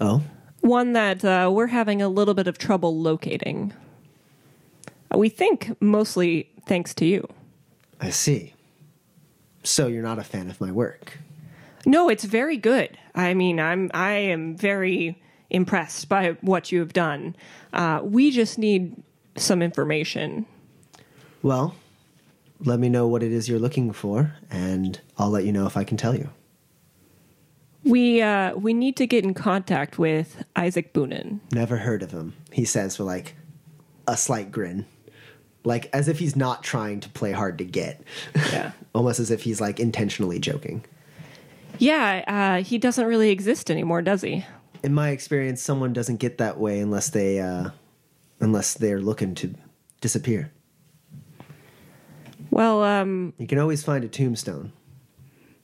Oh, 0.00 0.22
One 0.60 0.92
that 0.92 1.24
uh, 1.24 1.50
we're 1.52 1.68
having 1.68 2.02
a 2.02 2.08
little 2.08 2.34
bit 2.34 2.46
of 2.46 2.58
trouble 2.58 2.96
locating. 2.98 3.72
We 5.14 5.28
think 5.28 5.76
mostly 5.80 6.50
thanks 6.66 6.94
to 6.94 7.06
you. 7.06 7.26
I 8.00 8.10
see. 8.10 8.54
So 9.62 9.86
you're 9.86 10.02
not 10.02 10.18
a 10.18 10.24
fan 10.24 10.50
of 10.50 10.60
my 10.60 10.70
work. 10.70 11.18
No, 11.86 12.08
it's 12.08 12.24
very 12.24 12.56
good. 12.56 12.98
I 13.14 13.34
mean, 13.34 13.58
I'm 13.60 13.90
I 13.94 14.12
am 14.12 14.56
very 14.56 15.20
impressed 15.50 16.08
by 16.08 16.36
what 16.40 16.70
you 16.70 16.80
have 16.80 16.92
done. 16.92 17.34
Uh, 17.72 18.00
we 18.02 18.30
just 18.30 18.58
need 18.58 19.02
some 19.36 19.62
information. 19.62 20.46
Well, 21.42 21.74
let 22.60 22.78
me 22.78 22.88
know 22.88 23.06
what 23.06 23.22
it 23.22 23.32
is 23.32 23.48
you're 23.48 23.58
looking 23.58 23.92
for, 23.92 24.34
and 24.50 25.00
I'll 25.16 25.30
let 25.30 25.44
you 25.44 25.52
know 25.52 25.66
if 25.66 25.76
I 25.76 25.84
can 25.84 25.96
tell 25.96 26.14
you. 26.14 26.30
We 27.84 28.20
uh, 28.20 28.54
we 28.56 28.74
need 28.74 28.96
to 28.96 29.06
get 29.06 29.24
in 29.24 29.34
contact 29.34 29.98
with 29.98 30.44
Isaac 30.56 30.92
Boonin. 30.92 31.40
Never 31.52 31.76
heard 31.78 32.02
of 32.02 32.10
him, 32.10 32.34
he 32.52 32.64
says 32.64 32.98
with 32.98 33.06
like 33.06 33.34
a 34.06 34.16
slight 34.16 34.50
grin. 34.50 34.86
Like 35.64 35.90
as 35.92 36.08
if 36.08 36.18
he's 36.18 36.36
not 36.36 36.62
trying 36.62 37.00
to 37.00 37.08
play 37.10 37.32
hard 37.32 37.58
to 37.58 37.64
get. 37.64 38.02
Yeah. 38.34 38.72
Almost 38.94 39.20
as 39.20 39.30
if 39.30 39.42
he's 39.42 39.60
like 39.60 39.80
intentionally 39.80 40.38
joking. 40.38 40.84
Yeah, 41.78 42.24
uh, 42.26 42.62
he 42.64 42.78
doesn't 42.78 43.06
really 43.06 43.30
exist 43.30 43.70
anymore, 43.70 44.02
does 44.02 44.22
he? 44.22 44.44
In 44.82 44.94
my 44.94 45.10
experience, 45.10 45.62
someone 45.62 45.92
doesn't 45.92 46.16
get 46.16 46.38
that 46.38 46.58
way 46.58 46.80
unless 46.80 47.10
they 47.10 47.40
uh 47.40 47.70
unless 48.40 48.74
they're 48.74 49.00
looking 49.00 49.34
to 49.36 49.54
disappear. 50.00 50.50
Well, 52.50 52.82
um, 52.82 53.34
You 53.38 53.46
can 53.46 53.58
always 53.58 53.82
find 53.84 54.04
a 54.04 54.08
tombstone. 54.08 54.72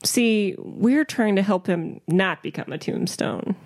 See, 0.05 0.55
we're 0.59 1.05
trying 1.05 1.37
to 1.37 1.43
help 1.43 1.67
him 1.67 2.01
not 2.07 2.43
become 2.43 2.73
a 2.73 2.79
tombstone. 2.79 3.57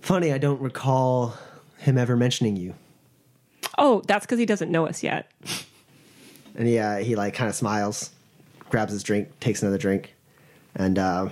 Funny, 0.00 0.32
I 0.32 0.38
don't 0.38 0.60
recall 0.60 1.34
him 1.78 1.96
ever 1.96 2.16
mentioning 2.16 2.56
you. 2.56 2.74
Oh, 3.78 4.02
that's 4.06 4.26
because 4.26 4.38
he 4.38 4.46
doesn't 4.46 4.70
know 4.70 4.86
us 4.86 5.02
yet. 5.02 5.30
And 6.56 6.68
he 6.68 6.78
uh, 6.78 6.98
he 6.98 7.16
like 7.16 7.34
kind 7.34 7.48
of 7.48 7.56
smiles, 7.56 8.10
grabs 8.70 8.92
his 8.92 9.02
drink, 9.02 9.40
takes 9.40 9.60
another 9.60 9.76
drink, 9.76 10.14
and 10.76 10.96
uh, 11.00 11.30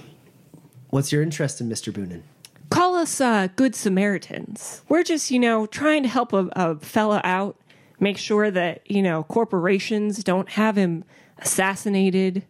what's 0.91 1.13
your 1.13 1.23
interest 1.23 1.61
in 1.61 1.69
Mister 1.69 1.93
Boonin? 1.93 2.23
Call 2.71 2.97
us 2.97 3.21
uh, 3.21 3.49
good 3.55 3.75
Samaritans. 3.77 4.83
We're 4.89 5.05
just, 5.05 5.31
you 5.31 5.39
know, 5.39 5.67
trying 5.67 6.03
to 6.03 6.09
help 6.09 6.33
a, 6.33 6.49
a 6.53 6.77
fella 6.81 7.21
out, 7.23 7.57
make 8.01 8.17
sure 8.17 8.51
that, 8.51 8.81
you 8.91 9.03
know, 9.03 9.25
corporations 9.25 10.25
don't 10.25 10.49
have 10.49 10.75
him 10.77 11.05
assassinated, 11.39 12.43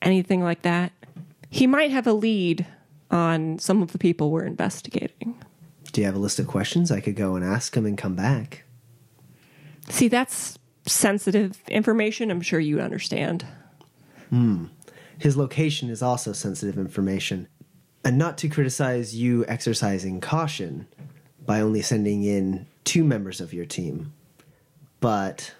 anything 0.00 0.42
like 0.42 0.62
that. 0.62 0.92
He 1.56 1.66
might 1.66 1.90
have 1.90 2.06
a 2.06 2.12
lead 2.12 2.66
on 3.10 3.58
some 3.58 3.80
of 3.80 3.92
the 3.92 3.98
people 3.98 4.30
we're 4.30 4.44
investigating. 4.44 5.42
Do 5.90 6.02
you 6.02 6.06
have 6.06 6.14
a 6.14 6.18
list 6.18 6.38
of 6.38 6.46
questions 6.46 6.90
I 6.90 7.00
could 7.00 7.16
go 7.16 7.34
and 7.34 7.42
ask 7.42 7.74
him 7.74 7.86
and 7.86 7.96
come 7.96 8.14
back? 8.14 8.64
See, 9.88 10.08
that's 10.08 10.58
sensitive 10.84 11.58
information. 11.68 12.30
I'm 12.30 12.42
sure 12.42 12.60
you 12.60 12.82
understand. 12.82 13.46
Hmm. 14.28 14.66
His 15.16 15.38
location 15.38 15.88
is 15.88 16.02
also 16.02 16.34
sensitive 16.34 16.76
information, 16.76 17.48
and 18.04 18.18
not 18.18 18.36
to 18.38 18.50
criticize 18.50 19.16
you 19.16 19.46
exercising 19.48 20.20
caution 20.20 20.86
by 21.46 21.62
only 21.62 21.80
sending 21.80 22.22
in 22.22 22.66
two 22.84 23.02
members 23.02 23.40
of 23.40 23.54
your 23.54 23.64
team, 23.64 24.12
but 25.00 25.54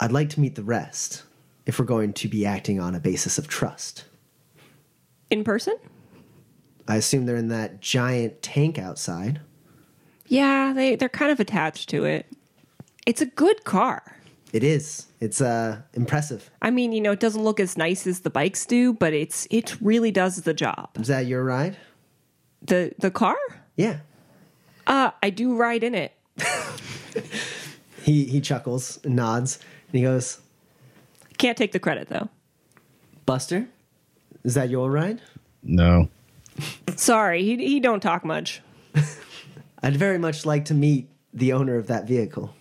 I'd 0.00 0.10
like 0.10 0.30
to 0.30 0.40
meet 0.40 0.56
the 0.56 0.64
rest 0.64 1.22
if 1.64 1.78
we're 1.78 1.84
going 1.84 2.12
to 2.14 2.26
be 2.26 2.44
acting 2.44 2.80
on 2.80 2.96
a 2.96 3.00
basis 3.00 3.38
of 3.38 3.46
trust. 3.46 4.07
In 5.30 5.44
person? 5.44 5.76
I 6.86 6.96
assume 6.96 7.26
they're 7.26 7.36
in 7.36 7.48
that 7.48 7.80
giant 7.80 8.42
tank 8.42 8.78
outside. 8.78 9.40
Yeah, 10.26 10.72
they, 10.74 10.96
they're 10.96 11.08
kind 11.08 11.30
of 11.30 11.40
attached 11.40 11.88
to 11.90 12.04
it. 12.04 12.26
It's 13.06 13.20
a 13.20 13.26
good 13.26 13.64
car. 13.64 14.16
It 14.52 14.64
is. 14.64 15.06
It's 15.20 15.40
uh 15.42 15.82
impressive. 15.92 16.50
I 16.62 16.70
mean, 16.70 16.92
you 16.92 17.02
know, 17.02 17.12
it 17.12 17.20
doesn't 17.20 17.42
look 17.42 17.60
as 17.60 17.76
nice 17.76 18.06
as 18.06 18.20
the 18.20 18.30
bikes 18.30 18.64
do, 18.64 18.94
but 18.94 19.12
it's 19.12 19.46
it 19.50 19.76
really 19.80 20.10
does 20.10 20.36
the 20.42 20.54
job. 20.54 20.88
Is 20.98 21.08
that 21.08 21.26
your 21.26 21.44
ride? 21.44 21.76
The 22.62 22.92
the 22.98 23.10
car? 23.10 23.36
Yeah. 23.76 23.98
Uh, 24.86 25.10
I 25.22 25.28
do 25.28 25.54
ride 25.54 25.84
in 25.84 25.94
it. 25.94 26.12
He 28.08 28.24
he 28.24 28.40
chuckles 28.40 28.98
and 29.04 29.16
nods 29.16 29.58
and 29.88 29.98
he 29.98 30.02
goes, 30.02 30.38
Can't 31.36 31.58
take 31.58 31.72
the 31.72 31.78
credit 31.78 32.08
though. 32.08 32.30
"Buster, 33.26 33.68
is 34.48 34.54
that 34.54 34.70
your 34.70 34.90
ride?" 34.90 35.20
No. 35.62 36.08
Sorry, 36.96 37.44
he 37.44 37.56
he 37.56 37.80
don't 37.80 38.00
talk 38.00 38.24
much. 38.24 38.62
I'd 39.82 39.96
very 39.96 40.18
much 40.18 40.46
like 40.46 40.64
to 40.66 40.74
meet 40.74 41.08
the 41.34 41.52
owner 41.52 41.76
of 41.76 41.86
that 41.88 42.08
vehicle. 42.08 42.54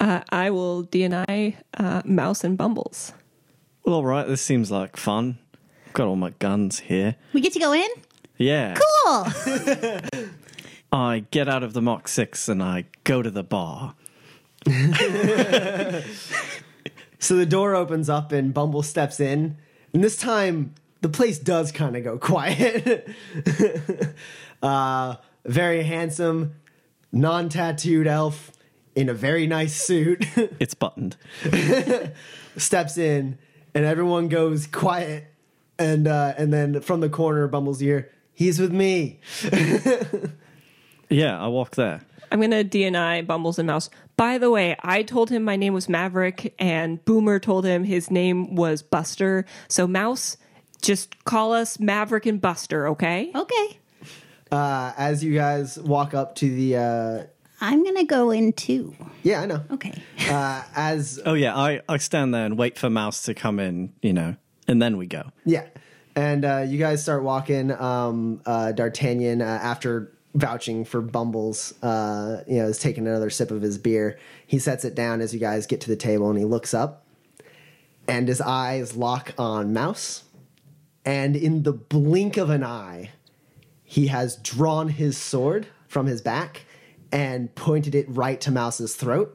Uh, 0.00 0.22
I 0.30 0.50
will 0.50 0.84
DNI 0.84 1.56
uh, 1.76 2.02
Mouse 2.04 2.42
and 2.42 2.56
Bumbles. 2.56 3.12
Well, 3.84 3.96
all 3.96 4.04
right. 4.04 4.26
This 4.26 4.40
seems 4.40 4.70
like 4.70 4.96
fun. 4.96 5.38
I've 5.86 5.92
got 5.92 6.08
all 6.08 6.16
my 6.16 6.30
guns 6.38 6.80
here. 6.80 7.16
We 7.32 7.40
get 7.40 7.52
to 7.52 7.58
go 7.60 7.72
in? 7.72 7.88
Yeah. 8.38 8.74
Cool. 8.74 9.26
I 10.92 11.24
get 11.30 11.48
out 11.48 11.62
of 11.62 11.72
the 11.74 11.82
Mach 11.82 12.08
6 12.08 12.48
and 12.48 12.62
I 12.62 12.86
go 13.04 13.22
to 13.22 13.30
the 13.30 13.44
bar. 13.44 13.94
So 17.18 17.36
the 17.36 17.46
door 17.46 17.74
opens 17.74 18.08
up 18.08 18.32
and 18.32 18.54
Bumble 18.54 18.82
steps 18.82 19.20
in, 19.20 19.56
and 19.92 20.02
this 20.04 20.16
time 20.16 20.74
the 21.00 21.08
place 21.08 21.38
does 21.38 21.72
kind 21.72 21.96
of 21.96 22.04
go 22.04 22.18
quiet. 22.32 23.08
uh, 24.62 25.16
very 25.44 25.82
handsome, 25.82 26.54
non-tattooed 27.12 28.06
elf 28.06 28.52
in 28.94 29.08
a 29.08 29.14
very 29.14 29.46
nice 29.46 29.80
suit 29.80 30.26
It's 30.60 30.74
buttoned. 30.74 31.16
steps 32.56 32.98
in, 32.98 33.38
and 33.74 33.84
everyone 33.84 34.28
goes 34.28 34.66
quiet. 34.66 35.26
And 35.78 36.08
uh, 36.08 36.34
and 36.36 36.52
then 36.52 36.80
from 36.80 37.00
the 37.00 37.08
corner, 37.08 37.46
Bumble's 37.46 37.80
ear, 37.80 38.10
he's 38.34 38.58
with 38.58 38.72
me. 38.72 39.20
Yeah, 41.08 41.40
I 41.42 41.46
walk 41.48 41.76
there. 41.76 42.02
I'm 42.30 42.40
gonna 42.40 42.64
DNI 42.64 43.26
Bumbles 43.26 43.58
and 43.58 43.66
Mouse. 43.66 43.90
By 44.16 44.38
the 44.38 44.50
way, 44.50 44.76
I 44.82 45.02
told 45.02 45.30
him 45.30 45.44
my 45.44 45.56
name 45.56 45.72
was 45.72 45.88
Maverick, 45.88 46.54
and 46.58 47.04
Boomer 47.04 47.38
told 47.38 47.64
him 47.64 47.84
his 47.84 48.10
name 48.10 48.56
was 48.56 48.82
Buster. 48.82 49.44
So 49.68 49.86
Mouse, 49.86 50.36
just 50.82 51.24
call 51.24 51.52
us 51.52 51.78
Maverick 51.78 52.26
and 52.26 52.40
Buster, 52.40 52.88
okay? 52.88 53.30
okay. 53.34 53.78
Uh, 54.50 54.92
as 54.96 55.22
you 55.22 55.34
guys 55.34 55.78
walk 55.78 56.14
up 56.14 56.34
to 56.36 56.48
the, 56.48 56.76
uh, 56.76 57.22
I'm 57.60 57.82
going 57.82 57.96
to 57.96 58.04
go 58.04 58.30
in 58.30 58.52
too. 58.54 58.94
yeah, 59.22 59.42
I 59.42 59.46
know. 59.46 59.62
Okay. 59.72 59.92
Uh, 60.28 60.62
as 60.74 61.20
Oh, 61.26 61.34
yeah, 61.34 61.56
I, 61.56 61.80
I 61.88 61.98
stand 61.98 62.32
there 62.32 62.46
and 62.46 62.56
wait 62.56 62.78
for 62.78 62.88
Mouse 62.88 63.22
to 63.22 63.34
come 63.34 63.60
in, 63.60 63.92
you 64.00 64.12
know, 64.12 64.36
and 64.66 64.80
then 64.80 64.96
we 64.96 65.06
go. 65.06 65.30
Yeah. 65.44 65.66
And 66.16 66.44
uh, 66.44 66.64
you 66.66 66.78
guys 66.78 67.02
start 67.02 67.22
walking. 67.22 67.70
Um, 67.70 68.40
uh, 68.46 68.72
D'Artagnan, 68.72 69.42
uh, 69.42 69.44
after 69.44 70.12
vouching 70.34 70.84
for 70.84 71.00
Bumbles, 71.00 71.74
uh, 71.82 72.42
you 72.46 72.58
know, 72.58 72.66
is 72.66 72.78
taking 72.78 73.06
another 73.06 73.30
sip 73.30 73.50
of 73.50 73.62
his 73.62 73.78
beer. 73.78 74.18
He 74.46 74.58
sets 74.58 74.84
it 74.84 74.94
down 74.94 75.20
as 75.20 75.32
you 75.32 75.40
guys 75.40 75.66
get 75.66 75.80
to 75.82 75.88
the 75.88 75.96
table 75.96 76.28
and 76.30 76.38
he 76.38 76.44
looks 76.44 76.74
up 76.74 77.06
and 78.06 78.26
his 78.26 78.40
eyes 78.40 78.96
lock 78.96 79.34
on 79.38 79.72
Mouse. 79.72 80.24
And 81.04 81.36
in 81.36 81.62
the 81.62 81.72
blink 81.72 82.36
of 82.36 82.50
an 82.50 82.64
eye, 82.64 83.10
he 83.84 84.08
has 84.08 84.36
drawn 84.36 84.88
his 84.88 85.16
sword 85.16 85.66
from 85.86 86.06
his 86.06 86.20
back 86.20 86.62
and 87.10 87.54
pointed 87.54 87.94
it 87.94 88.06
right 88.08 88.40
to 88.42 88.50
Mouse's 88.50 88.94
throat. 88.94 89.34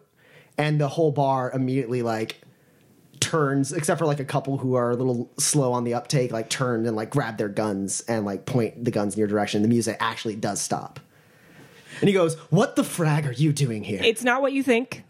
And 0.58 0.80
the 0.80 0.90
whole 0.90 1.12
bar 1.12 1.52
immediately, 1.52 2.04
like, 2.04 2.43
turns, 3.24 3.72
except 3.72 4.00
for 4.00 4.06
like 4.06 4.20
a 4.20 4.26
couple 4.26 4.58
who 4.58 4.76
are 4.76 4.92
a 4.92 4.96
little 4.96 5.32
slow 5.40 5.72
on 5.72 5.86
the 5.86 5.94
uptake, 5.94 6.32
like 6.32 6.50
turn 6.50 6.86
and 6.86 6.96
like 6.96 7.10
grab 7.10 7.38
their 7.38 7.50
guns 7.50 8.02
and 8.02 8.26
like 8.26 8.46
point 8.46 8.84
the 8.84 8.92
guns 8.92 9.16
in 9.16 9.20
your 9.20 9.28
direction. 9.28 9.62
The 9.62 9.68
music 9.68 9.98
actually 10.00 10.36
does 10.36 10.62
stop. 10.62 11.00
And 12.02 12.10
he 12.10 12.14
goes, 12.14 12.36
What 12.50 12.76
the 12.76 12.84
frag 12.84 13.26
are 13.26 13.32
you 13.32 13.54
doing 13.54 13.84
here? 13.84 14.02
It's 14.04 14.24
not 14.24 14.42
what 14.42 14.52
you 14.52 14.62
think. 14.62 15.04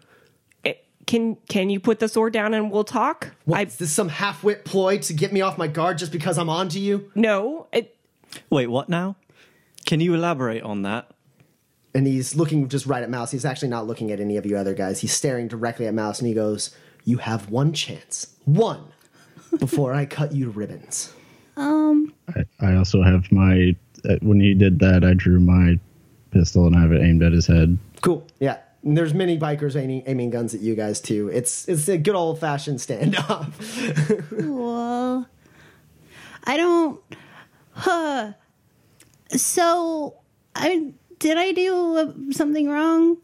It, 0.64 0.86
can 1.07 1.36
can 1.49 1.70
you 1.70 1.80
put 1.80 1.99
the 1.99 2.07
sword 2.07 2.34
down 2.34 2.53
and 2.53 2.72
we'll 2.72 2.84
talk? 2.84 3.32
What, 3.45 3.59
I 3.59 3.64
is 3.64 3.78
this 3.78 3.91
some 3.91 4.09
half 4.09 4.43
wit 4.43 4.64
ploy 4.64 4.99
to 4.99 5.14
get 5.14 5.34
me 5.34 5.41
off 5.41 5.57
my 5.57 5.68
guard 5.68 5.97
just 5.97 6.11
because 6.11 6.38
I'm 6.38 6.49
on 6.49 6.70
to 6.70 6.80
you? 6.80 7.11
no. 7.16 7.68
It, 7.72 7.97
Wait, 8.49 8.68
what 8.68 8.89
now? 8.89 9.16
Can 9.86 9.99
you 9.99 10.14
elaborate 10.14 10.64
on 10.64 10.84
that? 10.84 11.09
and 11.95 12.07
he's 12.07 12.36
looking 12.36 12.68
just 12.70 12.86
right 12.86 13.03
at 13.03 13.09
Mouse. 13.09 13.30
He's 13.32 13.45
actually 13.45 13.68
not 13.68 13.86
looking 13.86 14.11
at 14.11 14.20
any 14.20 14.38
of 14.38 14.45
you 14.45 14.57
other 14.57 14.74
guys. 14.74 15.01
He's 15.01 15.14
staring 15.14 15.47
directly 15.47 15.86
at 15.86 15.93
Mouse, 15.93 16.20
and 16.20 16.28
he 16.28 16.34
goes, 16.34 16.76
"You 17.04 17.18
have 17.18 17.49
one 17.49 17.74
chance, 17.74 18.36
one, 18.45 18.86
before 19.60 19.93
I 19.93 20.06
cut 20.06 20.34
you 20.34 20.45
to 20.45 20.51
ribbons." 20.51 21.14
Um, 21.58 22.14
I, 22.36 22.43
I 22.60 22.76
also 22.76 23.04
have 23.04 23.32
my. 23.32 23.76
Uh, 24.08 24.16
when 24.22 24.39
he 24.39 24.54
did 24.54 24.80
that, 24.80 25.04
I 25.04 25.14
drew 25.14 25.39
my 25.39 25.80
pistol 26.32 26.68
and 26.68 26.76
I 26.76 26.82
have 26.82 26.91
it 26.91 27.01
aimed 27.01 27.24
at 27.24 27.32
his 27.32 27.47
head. 27.47 27.78
Cool. 28.01 28.28
Yeah. 28.39 28.58
And 28.84 28.97
there's 28.97 29.14
many 29.14 29.39
bikers 29.39 29.82
aiming, 29.82 30.04
aiming 30.08 30.32
guns 30.32 30.54
at 30.54 30.60
you 30.60 30.76
guys 30.76 30.99
too. 30.99 31.30
It's 31.30 31.70
it's 31.70 31.88
a 31.88 31.97
good 31.97 32.16
old 32.16 32.39
fashioned 32.39 32.80
standoff. 32.80 33.54
well, 34.45 35.30
I 36.43 36.58
don't. 36.58 36.99
Huh. 37.72 38.34
So, 39.30 40.16
I 40.54 40.93
did 41.20 41.38
I 41.38 41.54
do 41.54 41.97
uh, 41.97 42.12
something 42.32 42.70
wrong? 42.70 43.18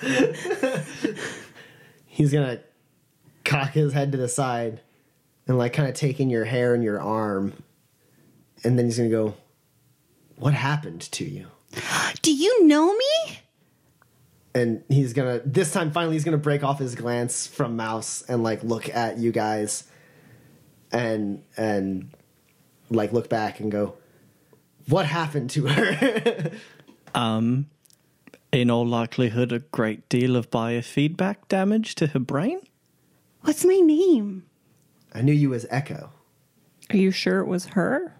he's 2.12 2.32
gonna 2.32 2.60
cock 3.44 3.70
his 3.70 3.92
head 3.92 4.10
to 4.12 4.18
the 4.18 4.28
side 4.28 4.80
and 5.46 5.56
like 5.56 5.72
kind 5.72 5.88
of 5.88 5.94
take 5.94 6.18
in 6.20 6.28
your 6.28 6.44
hair 6.44 6.74
and 6.74 6.82
your 6.82 7.00
arm, 7.00 7.62
and 8.64 8.76
then 8.76 8.84
he's 8.84 8.98
gonna 8.98 9.08
go, 9.08 9.34
"What 10.36 10.52
happened 10.52 11.00
to 11.12 11.24
you?" 11.24 11.46
Do 12.20 12.34
you 12.34 12.66
know 12.66 12.92
me? 12.92 13.38
And 14.54 14.82
he's 14.88 15.12
gonna 15.12 15.40
this 15.44 15.72
time 15.72 15.92
finally 15.92 16.16
he's 16.16 16.24
gonna 16.24 16.36
break 16.36 16.64
off 16.64 16.80
his 16.80 16.96
glance 16.96 17.46
from 17.46 17.76
Mouse 17.76 18.22
and 18.28 18.42
like 18.42 18.64
look 18.64 18.88
at 18.88 19.18
you 19.18 19.30
guys, 19.30 19.84
and 20.90 21.44
and 21.56 22.10
like 22.90 23.12
look 23.12 23.28
back 23.28 23.60
and 23.60 23.70
go, 23.70 23.94
"What 24.88 25.06
happened 25.06 25.50
to 25.50 25.68
her?" 25.68 26.50
Um, 27.12 27.66
in 28.52 28.70
all 28.70 28.86
likelihood, 28.86 29.52
a 29.52 29.60
great 29.60 30.08
deal 30.08 30.36
of 30.36 30.50
biofeedback 30.50 31.36
damage 31.48 31.94
to 31.96 32.08
her 32.08 32.18
brain. 32.18 32.60
What's 33.42 33.64
my 33.64 33.76
name? 33.76 34.44
I 35.14 35.22
knew 35.22 35.32
you 35.32 35.54
as 35.54 35.66
Echo. 35.70 36.10
Are 36.90 36.96
you 36.96 37.10
sure 37.10 37.40
it 37.40 37.46
was 37.46 37.66
her? 37.66 38.16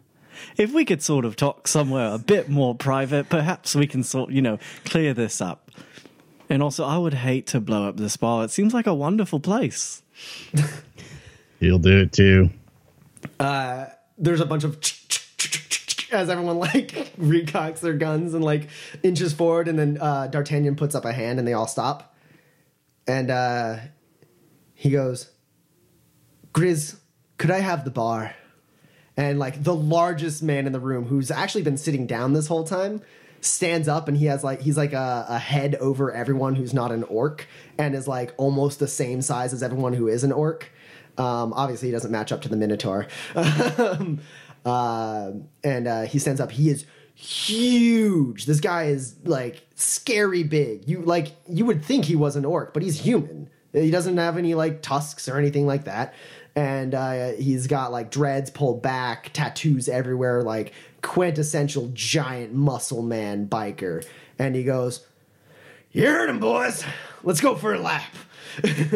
If 0.57 0.73
we 0.73 0.85
could 0.85 1.03
sort 1.03 1.25
of 1.25 1.37
talk 1.37 1.69
somewhere 1.69 2.15
a 2.15 2.19
bit 2.19 2.49
more 2.49 2.75
private, 2.75 3.29
perhaps 3.29 3.75
we 3.75 3.87
can 3.87 4.03
sort, 4.03 4.31
you 4.31 4.41
know, 4.41 4.59
clear 4.85 5.13
this 5.13 5.41
up. 5.41 5.71
And 6.49 6.63
also, 6.63 6.85
I 6.85 6.99
would 6.99 7.15
hate 7.15 7.47
to 7.49 7.61
blow 7.61 7.89
up 7.89 7.97
the 7.97 8.09
spa. 8.09 8.43
It 8.43 8.51
seems 8.51 8.75
like 8.75 8.87
a 8.87 8.95
wonderful 8.95 9.41
place. 9.41 10.03
He'll 11.61 11.79
do 11.79 12.01
it 12.01 12.13
too. 12.13 12.51
Uh, 13.39 13.87
there's 14.19 14.41
a 14.41 14.47
bunch 14.47 14.65
of 14.65 14.81
as 16.13 16.29
everyone 16.29 16.59
like 16.59 16.89
recocks 17.21 17.81
their 17.81 17.95
guns 17.95 18.35
and 18.35 18.45
like 18.45 18.69
inches 19.03 19.33
forward 19.33 19.69
and 19.69 19.79
then 19.79 19.99
uh, 20.01 20.27
d'artagnan 20.27 20.77
puts 20.77 20.95
up 20.95 21.05
a 21.05 21.13
hand 21.13 21.39
and 21.39 21.47
they 21.47 21.53
all 21.53 21.67
stop. 21.67 22.15
And 23.07 23.31
uh, 23.31 23.77
he 24.75 24.91
goes 24.91 25.31
grizz 26.53 26.97
could 27.39 27.51
i 27.51 27.59
have 27.59 27.85
the 27.85 27.91
bar? 27.91 28.35
And 29.17 29.39
like 29.39 29.63
the 29.63 29.75
largest 29.75 30.43
man 30.43 30.67
in 30.67 30.73
the 30.73 30.81
room 30.81 31.07
who's 31.07 31.31
actually 31.31 31.63
been 31.63 31.77
sitting 31.77 32.07
down 32.07 32.33
this 32.33 32.47
whole 32.47 32.65
time 32.65 33.03
stands 33.41 33.89
up 33.89 34.09
and 34.09 34.17
he 34.17 34.27
has 34.27 34.45
like 34.45 34.61
he's 34.61 34.77
like 34.77 34.93
a, 34.93 35.27
a 35.29 35.39
head 35.39 35.75
over 35.77 36.13
everyone 36.13 36.55
who's 36.55 36.75
not 36.75 36.93
an 36.93 37.03
orc 37.05 37.47
and 37.79 37.95
is 37.95 38.07
like 38.07 38.35
almost 38.37 38.79
the 38.79 38.87
same 38.87 39.23
size 39.23 39.53
as 39.53 39.63
everyone 39.63 39.93
who 39.95 40.09
is 40.09 40.25
an 40.25 40.33
orc. 40.33 40.71
Um, 41.19 41.53
obviously 41.55 41.89
he 41.89 41.93
doesn't 41.93 42.11
match 42.11 42.33
up 42.33 42.43
to 42.43 42.49
the 42.49 42.57
minotaur. 42.57 43.07
Um, 43.35 44.21
uh, 44.65 45.33
and 45.65 45.87
uh, 45.87 46.03
he 46.03 46.19
stands 46.19 46.41
up 46.41 46.51
he 46.51 46.71
is 46.71 46.87
huge 47.15 48.47
this 48.47 48.61
guy 48.61 48.85
is 48.85 49.15
like 49.25 49.67
scary 49.75 50.43
big 50.43 50.89
you 50.89 51.03
like 51.03 51.33
you 51.47 51.67
would 51.67 51.85
think 51.85 52.07
he 52.07 52.17
was 52.17 52.35
an 52.35 52.47
orc 52.47 52.73
but 52.73 52.83
he's 52.83 53.01
human 53.01 53.49
he 53.73 53.91
doesn't 53.91 54.17
have 54.17 54.39
any 54.39 54.55
like 54.55 54.81
tusks 54.81 55.29
or 55.29 55.37
anything 55.37 55.67
like 55.67 55.85
that 55.85 56.15
and 56.57 56.95
uh, 56.95 57.33
he's 57.33 57.67
got 57.67 57.93
like 57.93 58.11
dreads 58.11 58.51
pulled 58.51 58.83
back, 58.83 59.33
tattoos 59.33 59.89
everywhere, 59.89 60.43
like 60.43 60.73
quintessential 61.03 61.91
giant 61.95 62.53
muscle 62.53 63.03
man 63.03 63.47
biker. 63.49 64.05
And 64.39 64.55
he 64.55 64.65
goes, 64.65 65.07
"You 65.93 66.07
heard 66.07 66.29
him, 66.29 66.41
boys. 66.41 66.85
Let's 67.23 67.41
go 67.41 67.55
for 67.55 67.75
a 67.75 67.79
lap." 67.79 68.15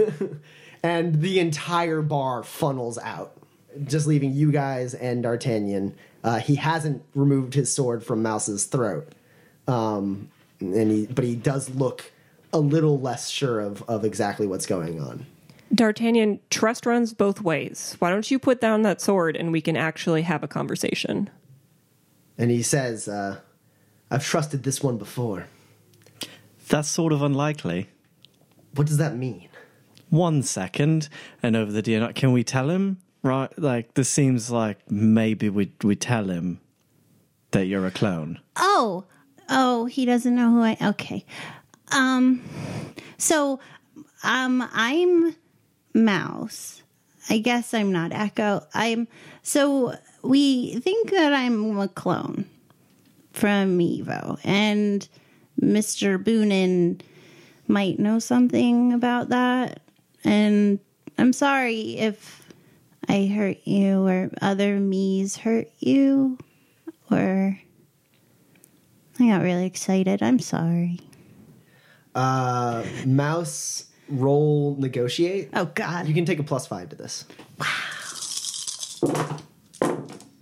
and 0.83 1.21
the 1.21 1.39
entire 1.39 2.03
bar 2.03 2.43
funnels 2.43 2.99
out, 2.99 3.37
just 3.85 4.07
leaving 4.07 4.33
you 4.33 4.53
guys 4.53 4.95
and 4.95 5.23
D'Artagnan. 5.23 5.95
Uh, 6.23 6.39
he 6.39 6.55
hasn't 6.55 7.03
removed 7.15 7.55
his 7.55 7.73
sword 7.73 8.05
from 8.05 8.23
Mouse's 8.23 8.65
throat, 8.65 9.13
um, 9.69 10.31
and 10.61 10.91
he, 10.91 11.07
but 11.07 11.25
he 11.25 11.35
does 11.35 11.69
look 11.71 12.11
a 12.53 12.59
little 12.59 13.01
less 13.01 13.29
sure 13.29 13.61
of, 13.61 13.83
of 13.89 14.05
exactly 14.05 14.47
what's 14.47 14.65
going 14.65 15.01
on. 15.01 15.27
D'Artagnan, 15.75 16.41
trust 16.51 16.87
runs 16.87 17.13
both 17.13 17.43
ways. 17.43 17.97
Why 17.99 18.11
don't 18.11 18.31
you 18.31 18.39
put 18.39 18.61
down 18.61 18.83
that 18.83 19.01
sword 19.01 19.37
and 19.37 19.51
we 19.51 19.61
can 19.61 19.77
actually 19.77 20.23
have 20.23 20.43
a 20.43 20.49
conversation? 20.49 21.29
And 22.39 22.51
he 22.51 22.63
says, 22.63 23.09
uh, 23.09 23.41
I've 24.11 24.25
trusted 24.25 24.63
this 24.63 24.83
one 24.83 24.99
before. 24.99 25.47
That's 26.69 26.89
sort 26.89 27.13
of 27.13 27.23
unlikely. 27.23 27.89
What 28.75 28.87
does 28.87 28.99
that 28.99 29.17
mean? 29.17 29.49
One 30.11 30.43
second, 30.43 31.09
and 31.43 31.57
over 31.57 31.73
the 31.73 31.83
DNR, 31.83 32.15
can 32.15 32.33
we 32.33 32.45
tell 32.45 32.71
him? 32.71 32.99
Right, 33.25 33.59
like 33.59 33.95
this 33.95 34.11
seems 34.11 34.51
like 34.51 34.91
maybe 34.91 35.49
we 35.49 35.73
we 35.83 35.97
tell 35.97 36.29
him 36.29 36.61
that 37.53 37.65
you're 37.65 37.87
a 37.87 37.91
clone. 37.91 38.39
Oh, 38.57 39.05
oh, 39.49 39.87
he 39.87 40.05
doesn't 40.05 40.35
know 40.35 40.51
who 40.51 40.61
I. 40.61 40.77
Okay, 40.91 41.25
um, 41.91 42.43
so, 43.17 43.61
um, 44.25 44.69
I'm 44.75 45.35
Mouse. 45.95 46.83
I 47.31 47.39
guess 47.39 47.73
I'm 47.73 47.91
not 47.91 48.13
Echo. 48.13 48.67
I'm 48.75 49.09
so 49.43 49.95
we 50.23 50.79
think 50.81 51.11
that 51.13 51.33
I'm 51.33 51.79
a 51.79 51.89
clone 51.89 52.45
from 53.33 53.79
Evo, 53.79 54.39
and 54.45 55.09
Mister 55.59 56.19
Boonin 56.19 57.01
might 57.69 57.99
know 57.99 58.19
something 58.19 58.93
about 58.93 59.31
that. 59.31 59.81
And 60.25 60.79
I'm 61.17 61.33
sorry 61.33 61.97
if 61.97 62.44
I 63.09 63.27
hurt 63.27 63.59
you 63.65 64.07
or 64.07 64.31
other 64.41 64.81
me's 64.81 65.37
hurt 65.37 65.69
you 65.79 66.39
or 67.11 67.59
I 69.21 69.29
got 69.29 69.43
really 69.43 69.67
excited. 69.67 70.23
I'm 70.23 70.39
sorry. 70.39 71.01
Uh, 72.15 72.85
mouse 73.07 73.87
roll 74.09 74.77
negotiate. 74.79 75.51
Oh 75.55 75.67
God. 75.67 76.07
You 76.07 76.15
can 76.15 76.25
take 76.25 76.39
a 76.39 76.43
plus 76.43 76.67
five 76.67 76.89
to 76.91 76.97
this. 76.97 77.25
Wow. 77.59 77.67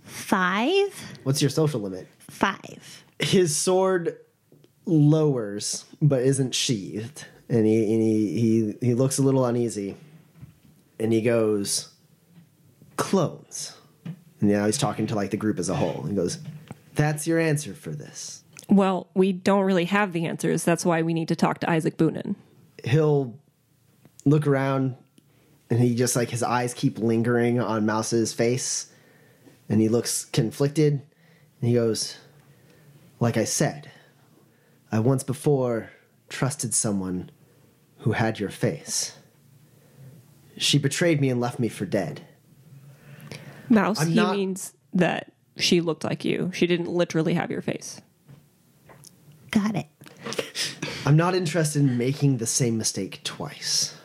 Five? 0.05 1.17
What's 1.23 1.41
your 1.41 1.49
social 1.49 1.79
limit? 1.81 2.07
Five. 2.29 3.03
His 3.19 3.55
sword 3.55 4.17
lowers 4.85 5.85
but 6.01 6.21
isn't 6.23 6.55
sheathed, 6.55 7.25
and 7.49 7.65
he 7.65 7.93
and 7.93 8.01
he 8.01 8.41
he, 8.41 8.87
he 8.87 8.93
looks 8.95 9.17
a 9.17 9.21
little 9.21 9.45
uneasy, 9.45 9.95
and 10.99 11.13
he 11.13 11.21
goes, 11.21 11.92
"Clones." 12.97 13.75
And 14.39 14.49
now 14.49 14.65
he's 14.65 14.77
talking 14.77 15.07
to 15.07 15.15
like 15.15 15.31
the 15.31 15.37
group 15.37 15.59
as 15.59 15.69
a 15.69 15.75
whole. 15.75 16.03
He 16.03 16.15
goes, 16.15 16.39
"That's 16.95 17.25
your 17.27 17.39
answer 17.39 17.73
for 17.73 17.91
this." 17.91 18.43
Well, 18.69 19.07
we 19.13 19.33
don't 19.33 19.63
really 19.65 19.85
have 19.85 20.13
the 20.13 20.25
answers. 20.25 20.63
That's 20.63 20.85
why 20.85 21.01
we 21.01 21.13
need 21.13 21.27
to 21.27 21.35
talk 21.35 21.59
to 21.59 21.69
Isaac 21.69 21.97
Boonin. 21.97 22.35
he'll 22.85 23.37
look 24.25 24.47
around 24.47 24.95
and 25.69 25.79
he 25.79 25.95
just 25.95 26.15
like 26.15 26.29
his 26.29 26.43
eyes 26.43 26.73
keep 26.73 26.97
lingering 26.99 27.59
on 27.59 27.85
Mouse's 27.85 28.33
face 28.33 28.91
and 29.69 29.79
he 29.81 29.89
looks 29.89 30.25
conflicted 30.25 30.93
and 31.61 31.69
he 31.69 31.73
goes, 31.75 32.17
Like 33.19 33.37
I 33.37 33.43
said, 33.45 33.89
I 34.91 34.99
once 34.99 35.23
before 35.23 35.91
trusted 36.29 36.73
someone 36.73 37.31
who 37.99 38.11
had 38.11 38.39
your 38.39 38.49
face. 38.49 39.17
She 40.57 40.77
betrayed 40.77 41.21
me 41.21 41.29
and 41.29 41.39
left 41.41 41.59
me 41.59 41.69
for 41.69 41.85
dead. 41.85 42.27
Mouse, 43.69 43.99
I'm 44.01 44.09
he 44.09 44.15
not- 44.15 44.35
means 44.35 44.73
that 44.93 45.31
she 45.57 45.81
looked 45.81 46.03
like 46.03 46.25
you. 46.25 46.51
She 46.53 46.67
didn't 46.67 46.87
literally 46.89 47.33
have 47.35 47.51
your 47.51 47.61
face. 47.61 48.01
Got 49.51 49.75
it. 49.75 49.87
I'm 51.05 51.15
not 51.15 51.35
interested 51.35 51.81
in 51.81 51.97
making 51.97 52.37
the 52.37 52.45
same 52.47 52.77
mistake 52.77 53.21
twice. 53.23 53.95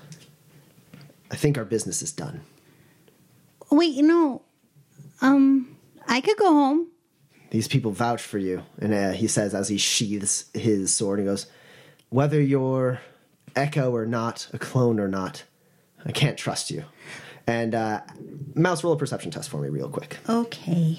I 1.31 1.37
think 1.37 1.57
our 1.57 1.65
business 1.65 2.03
is 2.03 2.13
done. 2.13 2.41
Wait, 3.71 3.95
you 3.95 4.03
know, 4.03 4.43
um, 5.21 5.77
I 6.07 6.21
could 6.21 6.37
go 6.37 6.53
home. 6.53 6.89
these 7.51 7.69
people 7.69 7.93
vouch 7.93 8.21
for 8.23 8.39
you. 8.39 8.63
And 8.81 8.93
uh, 8.93 9.11
he 9.13 9.27
says, 9.27 9.55
as 9.55 9.69
he 9.69 9.79
sheaths 9.79 10.47
his 10.55 10.93
sword, 10.95 11.19
he 11.19 11.25
goes, 11.25 11.47
Whether 12.11 12.41
you're 12.41 13.01
Echo 13.57 13.91
or 13.95 14.07
not, 14.07 14.49
a 14.53 14.59
clone 14.59 14.99
or 15.01 15.09
not, 15.09 15.45
I 16.05 16.13
can't 16.13 16.37
trust 16.39 16.71
you. 16.71 16.85
And 17.49 17.75
uh, 17.75 18.03
Mouse, 18.55 18.85
roll 18.85 18.93
a 18.93 18.97
perception 18.97 19.31
test 19.31 19.49
for 19.49 19.63
me, 19.63 19.71
real 19.71 19.89
quick. 19.89 20.19
Okay. 20.29 20.99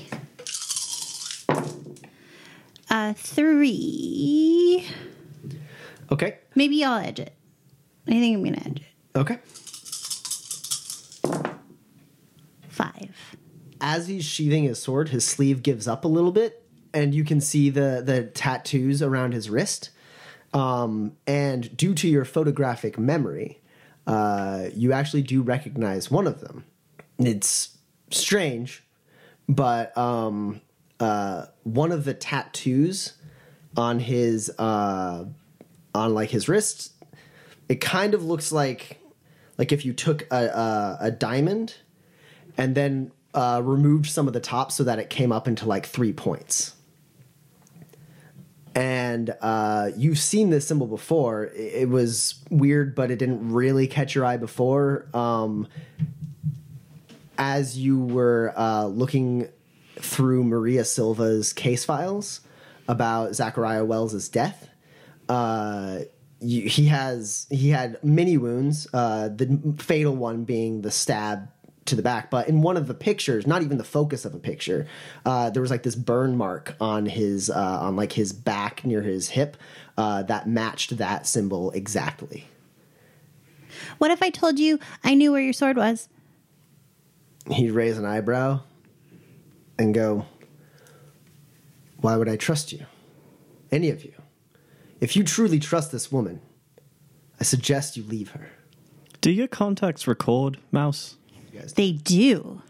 Uh, 2.89 3.13
three. 3.13 4.83
Okay. 6.11 6.39
Maybe 6.55 6.83
I'll 6.83 6.97
edge 6.97 7.19
it. 7.19 7.35
I 8.07 8.11
think 8.11 8.35
I'm 8.35 8.43
gonna 8.43 8.57
edge 8.65 8.81
it. 8.81 9.17
Okay. 9.17 9.37
Five. 12.67 13.35
As 13.79 14.07
he's 14.07 14.25
sheathing 14.25 14.63
his 14.63 14.81
sword, 14.81 15.09
his 15.09 15.23
sleeve 15.23 15.61
gives 15.61 15.87
up 15.87 16.03
a 16.03 16.07
little 16.07 16.31
bit, 16.31 16.67
and 16.95 17.13
you 17.13 17.23
can 17.23 17.41
see 17.41 17.69
the 17.69 18.01
the 18.03 18.23
tattoos 18.23 19.03
around 19.03 19.35
his 19.35 19.51
wrist. 19.51 19.91
Um, 20.51 21.15
and 21.27 21.77
due 21.77 21.93
to 21.93 22.07
your 22.07 22.25
photographic 22.25 22.97
memory, 22.97 23.58
uh, 24.09 24.69
you 24.73 24.91
actually 24.91 25.21
do 25.21 25.43
recognize 25.43 26.09
one 26.09 26.25
of 26.25 26.41
them. 26.41 26.65
It's 27.19 27.77
strange, 28.09 28.83
but 29.47 29.95
um, 29.95 30.61
uh, 30.99 31.45
one 31.61 31.91
of 31.91 32.05
the 32.05 32.15
tattoos 32.15 33.13
on 33.77 33.99
his 33.99 34.49
uh, 34.57 35.25
on 35.93 36.13
like 36.15 36.31
his 36.31 36.49
wrist, 36.49 36.93
it 37.69 37.81
kind 37.81 38.15
of 38.15 38.25
looks 38.25 38.51
like 38.51 38.99
like 39.59 39.71
if 39.71 39.85
you 39.85 39.93
took 39.93 40.23
a, 40.31 40.45
a, 40.47 40.97
a 41.01 41.11
diamond 41.11 41.75
and 42.57 42.73
then 42.73 43.11
uh, 43.35 43.61
removed 43.63 44.07
some 44.07 44.25
of 44.25 44.33
the 44.33 44.39
top 44.39 44.71
so 44.71 44.83
that 44.85 44.97
it 44.97 45.11
came 45.11 45.31
up 45.31 45.47
into 45.47 45.67
like 45.67 45.85
three 45.85 46.13
points. 46.13 46.73
And 48.79 49.35
uh, 49.41 49.91
you've 49.97 50.19
seen 50.19 50.51
this 50.51 50.65
symbol 50.65 50.87
before. 50.87 51.51
It, 51.53 51.89
was 51.89 52.41
weird, 52.49 52.95
but 52.95 53.11
it 53.11 53.19
didn't 53.19 53.51
really 53.51 53.87
catch 53.87 54.15
your 54.15 54.23
eye 54.23 54.37
before. 54.37 55.09
Um, 55.13 55.67
as 57.37 57.77
you 57.77 57.99
were 57.99 58.53
uh, 58.55 58.85
looking 58.85 59.49
through 59.97 60.45
Maria 60.45 60.85
Silva's 60.85 61.51
case 61.51 61.83
files 61.83 62.39
about 62.87 63.35
Zachariah 63.35 63.83
Wells's 63.83 64.29
death, 64.29 64.69
uh, 65.27 65.99
you, 66.39 66.69
he 66.69 66.85
has 66.85 67.47
he 67.49 67.71
had 67.71 68.01
many 68.01 68.37
wounds. 68.37 68.87
Uh, 68.93 69.27
the 69.27 69.75
fatal 69.79 70.15
one 70.15 70.45
being 70.45 70.83
the 70.83 70.91
stab 70.91 71.49
to 71.89 71.95
the 71.95 72.01
back, 72.01 72.29
but 72.29 72.47
in 72.47 72.61
one 72.61 72.77
of 72.77 72.87
the 72.87 72.93
pictures, 72.93 73.45
not 73.45 73.61
even 73.61 73.77
the 73.77 73.83
focus 73.83 74.25
of 74.25 74.33
a 74.33 74.39
picture, 74.39 74.87
uh, 75.25 75.49
there 75.49 75.61
was 75.61 75.71
like 75.71 75.83
this 75.83 75.95
burn 75.95 76.35
mark 76.37 76.75
on 76.79 77.05
his 77.05 77.49
uh, 77.49 77.79
on 77.81 77.95
like 77.95 78.13
his 78.13 78.33
back 78.33 78.85
near 78.85 79.01
his 79.01 79.29
hip 79.29 79.57
uh, 79.97 80.23
that 80.23 80.47
matched 80.47 80.97
that 80.97 81.27
symbol 81.27 81.71
exactly. 81.71 82.47
What 83.97 84.11
if 84.11 84.23
I 84.23 84.29
told 84.29 84.59
you 84.59 84.79
I 85.03 85.13
knew 85.13 85.31
where 85.31 85.41
your 85.41 85.53
sword 85.53 85.77
was? 85.77 86.09
He'd 87.49 87.71
raise 87.71 87.97
an 87.97 88.05
eyebrow 88.05 88.61
and 89.77 89.93
go, 89.93 90.25
"Why 91.97 92.15
would 92.15 92.29
I 92.29 92.35
trust 92.35 92.71
you? 92.71 92.85
Any 93.71 93.89
of 93.89 94.03
you? 94.03 94.13
If 94.99 95.15
you 95.15 95.23
truly 95.23 95.59
trust 95.59 95.91
this 95.91 96.11
woman, 96.11 96.41
I 97.39 97.43
suggest 97.43 97.97
you 97.97 98.03
leave 98.03 98.31
her." 98.31 98.49
Do 99.21 99.31
your 99.31 99.47
contacts 99.47 100.07
record, 100.07 100.59
Mouse? 100.71 101.17
They 101.75 101.91
do. 101.93 102.61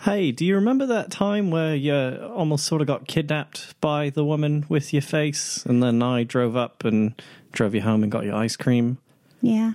Hey, 0.00 0.30
do 0.30 0.44
you 0.44 0.54
remember 0.56 0.84
that 0.86 1.10
time 1.10 1.50
where 1.50 1.74
you 1.74 1.94
almost 1.94 2.66
sort 2.66 2.80
of 2.82 2.86
got 2.86 3.06
kidnapped 3.08 3.80
by 3.80 4.10
the 4.10 4.24
woman 4.24 4.66
with 4.68 4.92
your 4.92 5.02
face, 5.02 5.64
and 5.64 5.82
then 5.82 6.02
I 6.02 6.22
drove 6.22 6.54
up 6.56 6.84
and 6.84 7.20
drove 7.52 7.74
you 7.74 7.80
home 7.80 8.02
and 8.02 8.12
got 8.12 8.24
your 8.24 8.34
ice 8.34 8.56
cream? 8.56 8.98
Yeah. 9.40 9.72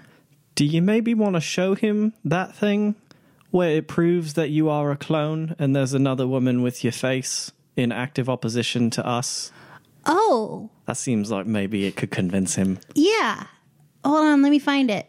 Do 0.55 0.65
you 0.65 0.81
maybe 0.81 1.13
want 1.13 1.35
to 1.35 1.41
show 1.41 1.73
him 1.75 2.13
that 2.23 2.55
thing 2.55 2.95
where 3.49 3.71
it 3.71 3.87
proves 3.87 4.33
that 4.35 4.49
you 4.49 4.69
are 4.69 4.91
a 4.91 4.97
clone 4.97 5.55
and 5.57 5.75
there's 5.75 5.93
another 5.93 6.27
woman 6.27 6.61
with 6.61 6.83
your 6.83 6.93
face 6.93 7.51
in 7.75 7.91
active 7.91 8.29
opposition 8.29 8.89
to 8.91 9.05
us? 9.05 9.51
Oh, 10.05 10.69
That 10.85 10.97
seems 10.97 11.31
like 11.31 11.45
maybe 11.47 11.85
it 11.85 11.95
could 11.95 12.11
convince 12.11 12.55
him. 12.55 12.79
yeah. 12.95 13.45
Hold 14.03 14.25
on, 14.25 14.41
let 14.41 14.49
me 14.49 14.57
find 14.59 14.89
it. 14.91 15.07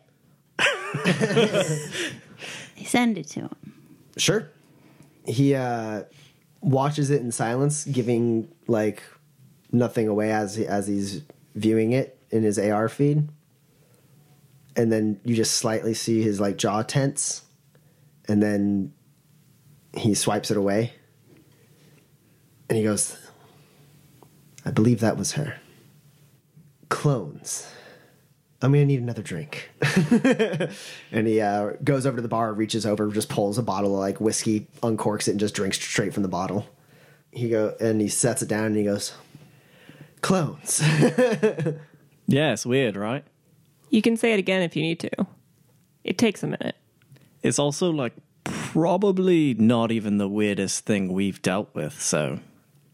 Send 2.84 3.18
it 3.18 3.28
to 3.28 3.40
him. 3.40 3.56
Sure. 4.16 4.48
He 5.24 5.54
uh, 5.54 6.02
watches 6.60 7.10
it 7.10 7.20
in 7.20 7.32
silence, 7.32 7.84
giving 7.84 8.48
like 8.66 9.02
nothing 9.70 10.08
away 10.08 10.32
as 10.32 10.58
as 10.58 10.86
he's 10.86 11.22
viewing 11.54 11.92
it 11.92 12.18
in 12.30 12.42
his 12.42 12.58
AR 12.58 12.88
feed, 12.88 13.28
and 14.76 14.90
then 14.90 15.20
you 15.24 15.34
just 15.34 15.54
slightly 15.54 15.94
see 15.94 16.22
his 16.22 16.40
like 16.40 16.56
jaw 16.56 16.82
tense, 16.82 17.42
and 18.28 18.42
then 18.42 18.92
he 19.96 20.14
swipes 20.14 20.50
it 20.50 20.56
away, 20.56 20.92
and 22.68 22.76
he 22.76 22.84
goes, 22.84 23.16
"I 24.64 24.70
believe 24.70 25.00
that 25.00 25.16
was 25.16 25.32
her." 25.32 25.56
Clones. 26.88 27.66
I'm 28.62 28.72
gonna 28.72 28.84
need 28.84 29.00
another 29.00 29.22
drink. 29.22 29.70
and 31.12 31.26
he 31.26 31.40
uh, 31.40 31.72
goes 31.82 32.06
over 32.06 32.16
to 32.16 32.22
the 32.22 32.28
bar, 32.28 32.52
reaches 32.52 32.86
over, 32.86 33.08
just 33.10 33.28
pulls 33.28 33.58
a 33.58 33.62
bottle 33.62 33.94
of 33.94 34.00
like 34.00 34.20
whiskey, 34.20 34.66
uncorks 34.82 35.28
it, 35.28 35.32
and 35.32 35.40
just 35.40 35.54
drinks 35.54 35.80
straight 35.80 36.14
from 36.14 36.22
the 36.22 36.28
bottle. 36.28 36.66
He 37.30 37.48
go 37.48 37.74
and 37.80 38.00
he 38.00 38.08
sets 38.08 38.42
it 38.42 38.48
down 38.48 38.66
and 38.66 38.76
he 38.76 38.84
goes, 38.84 39.14
"Clones." 40.20 40.82
Yeah, 42.26 42.52
it's 42.52 42.64
weird, 42.64 42.96
right? 42.96 43.24
You 43.90 44.00
can 44.00 44.16
say 44.16 44.32
it 44.32 44.38
again 44.38 44.62
if 44.62 44.76
you 44.76 44.82
need 44.82 45.00
to. 45.00 45.26
It 46.04 46.18
takes 46.18 46.42
a 46.42 46.46
minute. 46.46 46.76
It's 47.42 47.58
also 47.58 47.90
like 47.90 48.14
probably 48.44 49.54
not 49.54 49.92
even 49.92 50.18
the 50.18 50.28
weirdest 50.28 50.86
thing 50.86 51.12
we've 51.12 51.42
dealt 51.42 51.74
with, 51.74 52.00
so 52.00 52.40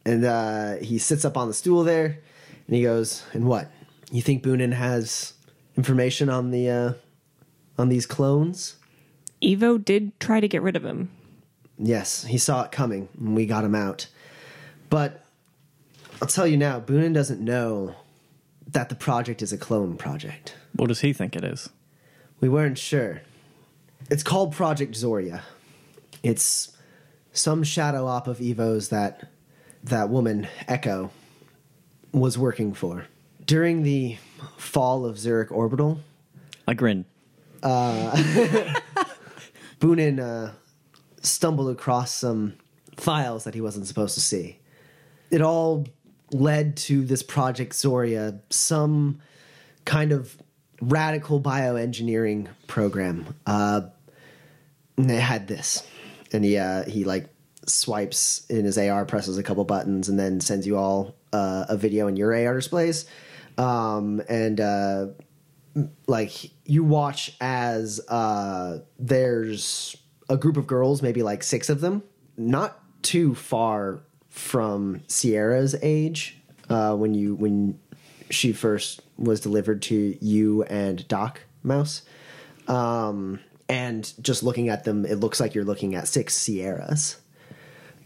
and 0.05 0.25
uh, 0.25 0.77
he 0.77 0.99
sits 0.99 1.25
up 1.25 1.37
on 1.37 1.49
the 1.49 1.55
stool 1.55 1.85
there, 1.85 2.19
and 2.67 2.77
he 2.77 2.83
goes, 2.83 3.23
"And 3.33 3.47
what? 3.47 3.71
You 4.11 4.23
think 4.23 4.43
Boonin 4.43 4.73
has 4.73 5.35
information 5.79 6.29
on 6.29 6.51
the 6.51 6.69
uh, 6.69 6.93
on 7.79 7.89
these 7.89 8.05
clones?" 8.05 8.77
Evo 9.43 9.83
did 9.83 10.19
try 10.21 10.41
to 10.41 10.49
get 10.49 10.61
rid 10.61 10.77
of 10.77 10.85
him. 10.85 11.11
Yes, 11.79 12.25
he 12.25 12.37
saw 12.37 12.65
it 12.65 12.73
coming, 12.73 13.09
and 13.19 13.35
we 13.35 13.47
got 13.47 13.65
him 13.65 13.75
out. 13.75 14.09
But 14.91 15.25
I'll 16.21 16.29
tell 16.29 16.47
you 16.47 16.57
now, 16.57 16.81
Boonin 16.81 17.15
doesn't 17.15 17.41
know 17.41 17.95
that 18.67 18.89
the 18.89 18.95
project 18.95 19.41
is 19.41 19.53
a 19.53 19.59
clone 19.59 19.97
project. 19.97 20.55
what 20.75 20.89
does 20.89 21.01
he 21.01 21.13
think 21.13 21.37
it 21.37 21.45
is? 21.45 21.71
We 22.41 22.49
weren't 22.49 22.79
sure. 22.79 23.23
It's 24.11 24.23
called 24.23 24.53
Project 24.53 24.95
Zoria. 24.95 25.43
It's 26.23 26.77
some 27.33 27.63
shadow 27.63 28.07
op 28.07 28.27
of 28.27 28.39
Evo's 28.39 28.89
that 28.89 29.29
that 29.85 30.09
woman, 30.09 30.49
Echo, 30.67 31.11
was 32.13 32.37
working 32.37 32.75
for. 32.75 33.07
During 33.45 33.83
the 33.83 34.17
fall 34.57 35.05
of 35.05 35.19
Zurich 35.19 35.53
Orbital, 35.53 36.01
I 36.67 36.75
grin. 36.75 37.05
Boonin 39.81 40.21
uh, 40.21 40.53
stumbled 41.23 41.71
across 41.71 42.13
some 42.13 42.55
files 42.97 43.45
that 43.45 43.55
he 43.55 43.61
wasn't 43.61 43.87
supposed 43.87 44.15
to 44.15 44.21
see. 44.21 44.59
It 45.31 45.41
all 45.41 45.87
led 46.33 46.77
to 46.77 47.05
this 47.05 47.23
Project 47.23 47.73
Zoria, 47.73 48.41
some 48.51 49.21
kind 49.85 50.13
of 50.13 50.37
radical 50.81 51.41
bioengineering 51.41 52.49
program. 52.67 53.35
Uh, 53.47 53.83
and 54.97 55.09
they 55.09 55.21
had 55.21 55.47
this, 55.47 55.87
and 56.33 56.45
he 56.45 56.59
uh, 56.59 56.85
he 56.85 57.05
like 57.05 57.29
swipes 57.67 58.45
in 58.51 58.65
his 58.65 58.77
AR, 58.77 59.05
presses 59.05 59.39
a 59.39 59.43
couple 59.43 59.65
buttons, 59.65 60.09
and 60.09 60.19
then 60.19 60.41
sends 60.41 60.67
you 60.67 60.77
all 60.77 61.15
uh, 61.33 61.67
a 61.69 61.77
video 61.77 62.09
in 62.09 62.17
your 62.17 62.35
AR 62.35 62.55
displays. 62.55 63.07
Um, 63.59 64.23
and 64.29 64.61
uh, 64.61 65.07
like 66.07 66.51
you 66.65 66.85
watch 66.85 67.37
as 67.41 68.01
uh 68.09 68.79
there's 68.99 69.97
a 70.29 70.37
group 70.37 70.57
of 70.57 70.67
girls 70.67 71.03
maybe 71.03 71.23
like 71.23 71.43
six 71.43 71.69
of 71.69 71.81
them. 71.81 72.03
Not 72.37 72.81
too 73.03 73.35
far 73.35 74.01
from 74.29 75.03
sierra's 75.07 75.75
age 75.83 76.37
uh 76.69 76.95
when 76.95 77.15
you 77.15 77.35
when 77.35 77.79
she 78.31 78.53
first 78.53 79.01
was 79.17 79.41
delivered 79.41 79.83
to 79.83 80.17
you 80.21 80.63
and 80.65 81.07
doc 81.09 81.41
mouse. 81.63 82.03
Um 82.67 83.41
and 83.69 84.13
just 84.23 84.43
looking 84.43 84.69
at 84.69 84.85
them 84.85 85.05
it 85.05 85.17
looks 85.17 85.41
like 85.41 85.55
you're 85.55 85.65
looking 85.65 85.95
at 85.95 86.09
six 86.09 86.35
sierras. 86.35 87.17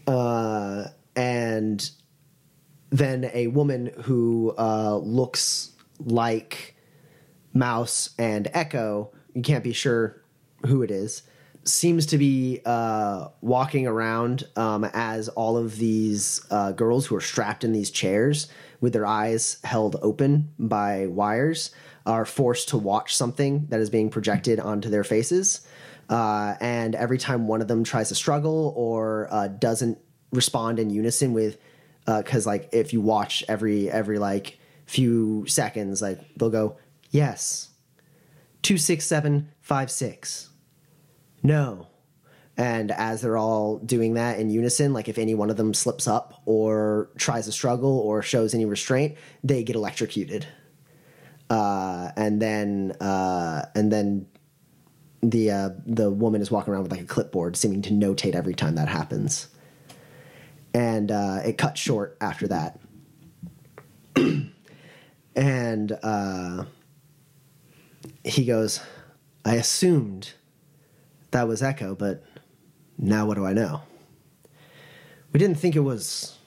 Uh 0.07 0.85
and 1.15 1.89
then 2.93 3.29
a 3.33 3.47
woman 3.47 3.91
who 4.03 4.53
uh 4.57 4.97
looks 4.97 5.71
like 5.99 6.75
Mouse 7.53 8.09
and 8.17 8.49
Echo, 8.53 9.11
you 9.33 9.41
can't 9.41 9.63
be 9.63 9.73
sure 9.73 10.23
who 10.65 10.81
it 10.81 10.91
is, 10.91 11.23
seems 11.65 12.05
to 12.07 12.17
be 12.17 12.61
uh, 12.65 13.27
walking 13.41 13.87
around 13.87 14.43
um, 14.55 14.83
as 14.93 15.29
all 15.29 15.57
of 15.57 15.77
these 15.77 16.45
uh, 16.51 16.71
girls 16.71 17.05
who 17.05 17.15
are 17.15 17.21
strapped 17.21 17.63
in 17.63 17.71
these 17.71 17.89
chairs 17.89 18.47
with 18.81 18.93
their 18.93 19.05
eyes 19.05 19.59
held 19.63 19.95
open 20.01 20.51
by 20.59 21.07
wires 21.07 21.71
are 22.05 22.25
forced 22.25 22.69
to 22.69 22.77
watch 22.77 23.15
something 23.15 23.65
that 23.69 23.79
is 23.79 23.89
being 23.89 24.09
projected 24.09 24.59
onto 24.59 24.89
their 24.89 25.05
faces. 25.05 25.65
Uh, 26.09 26.55
and 26.59 26.95
every 26.95 27.17
time 27.17 27.47
one 27.47 27.61
of 27.61 27.69
them 27.69 27.83
tries 27.83 28.09
to 28.09 28.15
struggle 28.15 28.73
or 28.75 29.29
uh, 29.31 29.47
doesn't 29.47 29.97
respond 30.31 30.79
in 30.79 30.89
unison 30.89 31.31
with 31.31 31.57
because 32.05 32.45
like 32.45 32.69
if 32.71 32.93
you 32.93 33.01
watch 33.01 33.43
every 33.47 33.89
every 33.89 34.19
like 34.19 34.59
few 34.85 35.45
seconds, 35.47 36.01
like 36.01 36.19
they'll 36.35 36.49
go 36.49 36.77
yes, 37.11 37.69
two 38.61 38.77
six 38.77 39.05
seven 39.05 39.49
five 39.61 39.89
six, 39.89 40.49
no, 41.41 41.87
and 42.57 42.91
as 42.91 43.21
they're 43.21 43.37
all 43.37 43.79
doing 43.79 44.13
that 44.13 44.39
in 44.39 44.49
unison, 44.49 44.93
like 44.93 45.09
if 45.09 45.17
any 45.17 45.33
one 45.33 45.49
of 45.49 45.57
them 45.57 45.73
slips 45.73 46.07
up 46.07 46.41
or 46.45 47.09
tries 47.17 47.45
to 47.45 47.51
struggle 47.51 47.99
or 47.99 48.21
shows 48.21 48.53
any 48.53 48.65
restraint, 48.65 49.17
they 49.43 49.63
get 49.63 49.75
electrocuted. 49.75 50.45
Uh, 51.49 52.11
and 52.15 52.41
then 52.41 52.91
uh, 52.99 53.65
and 53.75 53.91
then 53.91 54.27
the 55.21 55.51
uh, 55.51 55.69
the 55.85 56.11
woman 56.11 56.41
is 56.41 56.51
walking 56.51 56.73
around 56.73 56.83
with 56.83 56.91
like 56.91 57.01
a 57.01 57.05
clipboard, 57.05 57.55
seeming 57.55 57.81
to 57.81 57.91
notate 57.91 58.35
every 58.35 58.53
time 58.53 58.75
that 58.75 58.87
happens. 58.87 59.47
And 60.73 61.11
uh, 61.11 61.41
it 61.45 61.57
cut 61.57 61.77
short 61.77 62.17
after 62.19 62.47
that. 62.47 62.79
and 65.35 65.91
uh, 66.01 66.65
he 68.23 68.45
goes, 68.45 68.79
"I 69.45 69.55
assumed 69.55 70.33
that 71.31 71.47
was 71.47 71.61
Echo, 71.61 71.95
but 71.95 72.23
now 72.97 73.25
what 73.25 73.35
do 73.35 73.45
I 73.45 73.53
know? 73.53 73.81
We 75.31 75.39
didn't 75.39 75.59
think 75.59 75.75
it 75.75 75.81
was 75.81 76.37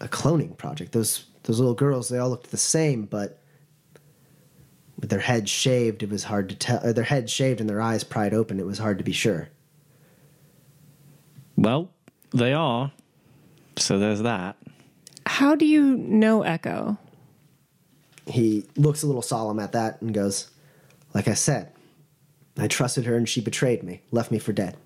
a 0.00 0.08
cloning 0.08 0.56
project. 0.56 0.92
Those 0.92 1.26
those 1.42 1.58
little 1.58 1.74
girls, 1.74 2.08
they 2.08 2.18
all 2.18 2.30
looked 2.30 2.50
the 2.50 2.56
same, 2.56 3.04
but." 3.04 3.38
with 5.02 5.10
their 5.10 5.18
heads 5.18 5.50
shaved, 5.50 6.04
it 6.04 6.08
was 6.08 6.22
hard 6.24 6.48
to 6.48 6.54
tell. 6.54 6.92
Their 6.92 7.04
heads 7.04 7.30
shaved 7.30 7.60
and 7.60 7.68
their 7.68 7.80
eyes 7.80 8.04
pried 8.04 8.32
open, 8.32 8.60
it 8.60 8.64
was 8.64 8.78
hard 8.78 8.98
to 8.98 9.04
be 9.04 9.12
sure. 9.12 9.48
Well, 11.56 11.90
they 12.30 12.52
are. 12.54 12.92
So 13.82 13.98
there's 13.98 14.22
that. 14.22 14.56
How 15.26 15.56
do 15.56 15.66
you 15.66 15.96
know 15.96 16.42
Echo? 16.42 16.98
He 18.26 18.64
looks 18.76 19.02
a 19.02 19.06
little 19.06 19.22
solemn 19.22 19.58
at 19.58 19.72
that 19.72 20.00
and 20.00 20.14
goes, 20.14 20.50
Like 21.12 21.26
I 21.26 21.34
said, 21.34 21.72
I 22.56 22.68
trusted 22.68 23.06
her 23.06 23.16
and 23.16 23.28
she 23.28 23.40
betrayed 23.40 23.82
me, 23.82 24.00
left 24.12 24.30
me 24.30 24.38
for 24.38 24.52
dead. 24.52 24.76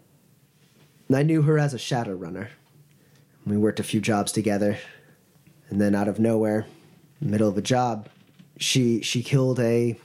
And 1.09 1.17
I 1.17 1.23
knew 1.23 1.43
her 1.43 1.59
as 1.59 1.75
a 1.75 1.79
shadow 1.79 2.15
runner. 2.15 2.49
We 3.45 3.59
worked 3.59 3.81
a 3.81 3.85
few 3.85 4.01
jobs 4.01 4.33
together, 4.33 4.79
and 5.69 5.81
then 5.81 5.95
out 5.95 6.09
of 6.09 6.19
nowhere, 6.19 6.67
middle 7.21 7.49
of 7.49 7.57
a 7.57 7.63
job, 7.63 8.09
she 8.57 9.03
she 9.03 9.23
killed 9.23 9.61
a 9.61 10.01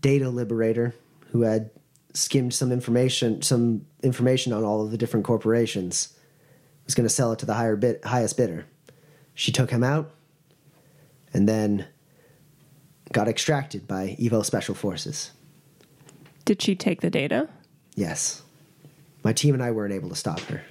data 0.00 0.30
liberator 0.30 0.94
who 1.30 1.42
had 1.42 1.70
skimmed 2.14 2.52
some 2.52 2.72
information 2.72 3.42
some 3.42 3.86
information 4.02 4.52
on 4.52 4.64
all 4.64 4.82
of 4.82 4.90
the 4.90 4.98
different 4.98 5.24
corporations 5.24 6.16
was 6.90 6.96
going 6.96 7.06
to 7.06 7.14
sell 7.14 7.30
it 7.30 7.38
to 7.38 7.46
the 7.46 7.54
higher 7.54 7.76
bid, 7.76 8.02
highest 8.04 8.36
bidder. 8.36 8.66
She 9.32 9.52
took 9.52 9.70
him 9.70 9.84
out 9.84 10.10
and 11.32 11.48
then 11.48 11.86
got 13.12 13.28
extracted 13.28 13.86
by 13.86 14.16
evo 14.18 14.44
special 14.44 14.74
forces. 14.74 15.30
Did 16.44 16.60
she 16.60 16.74
take 16.74 17.00
the 17.00 17.10
data? 17.10 17.48
yes. 17.94 18.42
My 19.22 19.32
team 19.32 19.54
and 19.54 19.62
i 19.62 19.70
weren't 19.70 19.92
able 19.92 20.08
to 20.08 20.16
stop 20.16 20.40
her. 20.40 20.62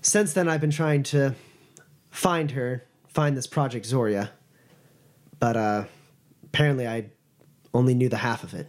Since 0.00 0.32
then 0.32 0.48
i've 0.48 0.60
been 0.60 0.72
trying 0.72 1.04
to 1.04 1.36
find 2.10 2.50
her 2.52 2.84
find 3.06 3.36
this 3.36 3.46
project 3.46 3.86
zoria 3.86 4.30
but 5.38 5.56
uh 5.56 5.84
apparently 6.44 6.88
i 6.88 7.04
only 7.72 7.94
knew 7.94 8.08
the 8.08 8.16
half 8.16 8.42
of 8.42 8.54
it 8.54 8.66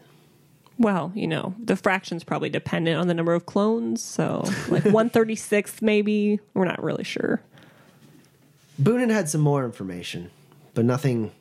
Well, 0.77 1.11
you 1.15 1.27
know, 1.27 1.53
the 1.59 1.75
fraction's 1.75 2.23
probably 2.23 2.49
dependent 2.49 2.99
on 2.99 3.07
the 3.07 3.13
number 3.13 3.33
of 3.33 3.45
clones, 3.45 4.03
so 4.03 4.43
like 4.69 4.83
136th 4.83 5.81
maybe. 5.81 6.39
We're 6.53 6.65
not 6.65 6.83
really 6.83 7.03
sure. 7.03 7.41
Boonin 8.81 9.11
had 9.11 9.29
some 9.29 9.41
more 9.41 9.65
information, 9.65 10.31
but 10.73 10.85
nothing 10.85 11.31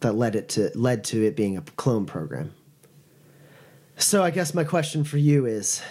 that 0.00 0.14
led 0.14 0.34
it 0.34 0.48
to 0.50 0.70
led 0.74 1.04
to 1.04 1.24
it 1.24 1.36
being 1.36 1.56
a 1.56 1.60
clone 1.60 2.06
program. 2.06 2.54
So 3.96 4.22
I 4.22 4.30
guess 4.30 4.54
my 4.54 4.64
question 4.64 5.04
for 5.04 5.18
you 5.18 5.44
is 5.44 5.82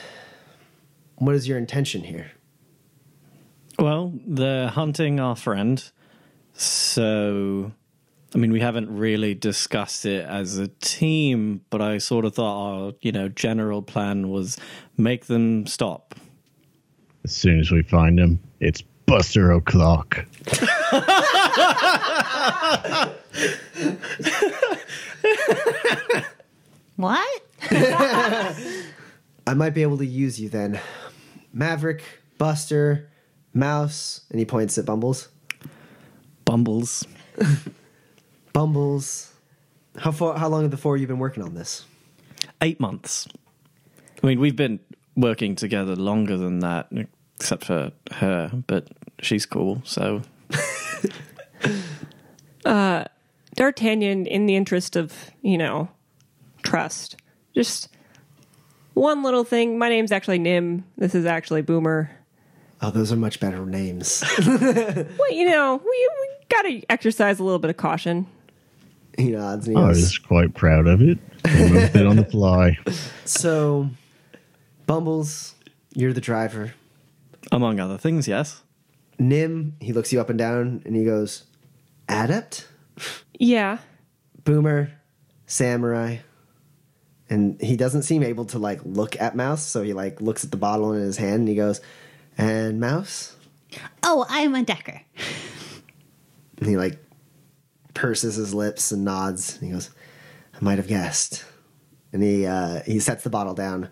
what 1.18 1.36
is 1.36 1.48
your 1.48 1.58
intention 1.58 2.04
here? 2.04 2.32
Well, 3.78 4.14
they're 4.26 4.68
hunting 4.68 5.20
our 5.20 5.36
friend. 5.36 5.82
So, 6.54 7.72
I 8.34 8.38
mean, 8.38 8.52
we 8.52 8.60
haven't 8.60 8.96
really 8.96 9.34
discussed 9.34 10.06
it 10.06 10.26
as 10.26 10.58
a 10.58 10.68
team, 10.68 11.62
but 11.70 11.82
I 11.82 11.98
sort 11.98 12.26
of 12.26 12.36
thought 12.36 12.72
our, 12.72 12.94
you 13.02 13.12
know, 13.12 13.28
general 13.28 13.82
plan 13.82 14.30
was 14.30 14.58
make 14.98 15.26
them 15.26 15.66
stop. 15.66 16.14
As 17.24 17.36
soon 17.36 17.60
as 17.60 17.72
we 17.72 17.82
find 17.82 18.20
them, 18.20 18.40
it's 18.60 18.82
Buster 19.06 19.52
O'Clock. 19.52 20.26
What? 27.00 27.44
I 27.72 29.54
might 29.56 29.70
be 29.70 29.84
able 29.84 29.98
to 30.00 30.06
use 30.06 30.38
you 30.38 30.50
then. 30.50 30.82
Maverick, 31.54 32.04
Buster, 32.38 33.10
Mouse, 33.54 34.22
and 34.30 34.38
he 34.38 34.44
points 34.44 34.78
at 34.78 34.86
Bumbles. 34.86 35.30
Bumbles. 36.44 37.08
Bumbles. 38.60 39.32
How 39.98 40.12
far 40.12 40.38
how 40.38 40.50
long 40.50 40.64
have 40.64 40.72
the 40.72 40.76
four 40.76 40.96
of 40.96 41.00
you 41.00 41.08
been 41.08 41.18
working 41.18 41.42
on 41.44 41.54
this? 41.54 41.86
Eight 42.62 42.78
months. 42.78 43.26
I 44.22 44.28
mean, 44.28 44.38
we've 44.38 44.58
been 44.58 44.82
working 45.16 45.56
together 45.56 45.96
longer 45.96 46.36
than 46.36 46.60
that, 46.60 46.92
except 47.38 47.64
for 47.64 47.94
her, 48.12 48.52
but 48.68 48.90
she's 49.22 49.46
cool, 49.46 49.82
so. 49.86 50.24
Uh, 52.66 53.06
D'Artagnan, 53.56 54.26
in 54.28 54.46
the 54.46 54.58
interest 54.58 54.98
of, 54.98 55.32
you 55.42 55.58
know, 55.58 55.88
trust, 56.62 57.16
just 57.56 57.88
one 58.94 59.24
little 59.24 59.46
thing. 59.46 59.78
My 59.80 59.88
name's 59.88 60.12
actually 60.12 60.40
Nim. 60.40 60.84
This 60.98 61.16
is 61.16 61.26
actually 61.26 61.62
Boomer. 61.62 62.12
Oh, 62.82 62.92
those 62.92 63.14
are 63.14 63.16
much 63.16 63.40
better 63.40 63.66
names. 63.66 64.22
Well, 64.46 65.32
you 65.32 65.50
know, 65.50 65.78
we, 65.78 66.10
we 66.22 66.30
got 66.50 66.64
to 66.64 66.82
exercise 66.90 67.40
a 67.40 67.44
little 67.46 67.60
bit 67.60 67.70
of 67.70 67.78
caution. 67.78 68.28
he 69.24 69.32
nods 69.32 69.68
and 69.68 69.78
he 69.78 69.84
I 69.84 69.88
was 69.88 70.18
quite 70.18 70.54
proud 70.54 70.88
of 70.88 71.02
it. 71.02 71.20
Came 71.44 71.68
up 71.68 71.74
with 71.74 71.96
it 71.96 72.06
on 72.06 72.16
the 72.16 72.26
fly. 72.26 72.78
So, 73.26 73.92
Bumbles, 74.88 75.54
you're 75.94 76.14
the 76.14 76.22
driver. 76.22 76.74
Among 77.52 77.80
other 77.80 77.98
things, 77.98 78.28
yes. 78.28 78.64
Nim, 79.20 79.76
he 79.80 79.94
looks 79.94 80.12
you 80.12 80.20
up 80.20 80.32
and 80.32 80.40
down 80.40 80.82
and 80.84 80.96
he 80.96 81.06
goes, 81.06 81.44
Adept? 82.08 82.68
Yeah. 83.38 83.78
Boomer, 84.46 84.92
Samurai. 85.46 86.18
And 87.30 87.62
he 87.62 87.76
doesn't 87.76 88.02
seem 88.02 88.24
able 88.24 88.46
to 88.46 88.58
like 88.58 88.80
look 88.84 89.20
at 89.22 89.36
Mouse, 89.36 89.64
so 89.64 89.84
he 89.84 89.94
like 89.94 90.22
looks 90.22 90.44
at 90.44 90.50
the 90.50 90.58
bottle 90.58 90.94
in 90.94 91.02
his 91.02 91.18
hand 91.18 91.42
and 91.42 91.48
he 91.48 91.56
goes, 91.56 91.82
And 92.36 92.80
Mouse? 92.80 93.36
Oh, 94.02 94.26
I'm 94.28 94.56
a 94.56 94.64
Decker. 94.64 95.02
And 96.58 96.68
he 96.68 96.78
like 96.78 96.98
purses 98.00 98.36
his 98.36 98.54
lips 98.54 98.92
and 98.92 99.04
nods. 99.04 99.58
And 99.58 99.68
he 99.68 99.74
goes, 99.74 99.90
I 100.54 100.58
might 100.62 100.78
have 100.78 100.88
guessed. 100.88 101.44
And 102.14 102.24
he 102.24 102.46
uh, 102.46 102.82
he 102.86 103.00
sets 103.00 103.24
the 103.24 103.30
bottle 103.30 103.54
down, 103.54 103.90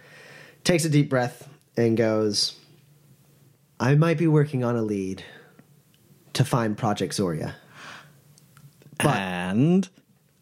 takes 0.64 0.86
a 0.86 0.90
deep 0.90 1.10
breath, 1.10 1.48
and 1.76 1.96
goes, 1.96 2.58
I 3.80 3.96
might 3.96 4.18
be 4.18 4.28
working 4.28 4.64
on 4.64 4.76
a 4.76 4.82
lead 4.82 5.24
to 6.34 6.44
find 6.44 6.78
Project 6.78 7.14
Zoria. 7.14 7.54
But 8.98 9.18
and 9.18 9.88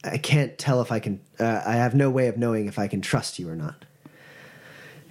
I 0.04 0.18
can't 0.18 0.58
tell 0.58 0.82
if 0.82 0.92
I 0.92 1.00
can. 1.00 1.20
Uh, 1.40 1.62
I 1.66 1.74
have 1.74 1.96
no 1.96 2.10
way 2.10 2.28
of 2.28 2.38
knowing 2.38 2.68
if 2.68 2.80
I 2.80 2.88
can 2.88 3.02
trust 3.02 3.40
you 3.40 3.50
or 3.50 3.56
not. 3.56 3.84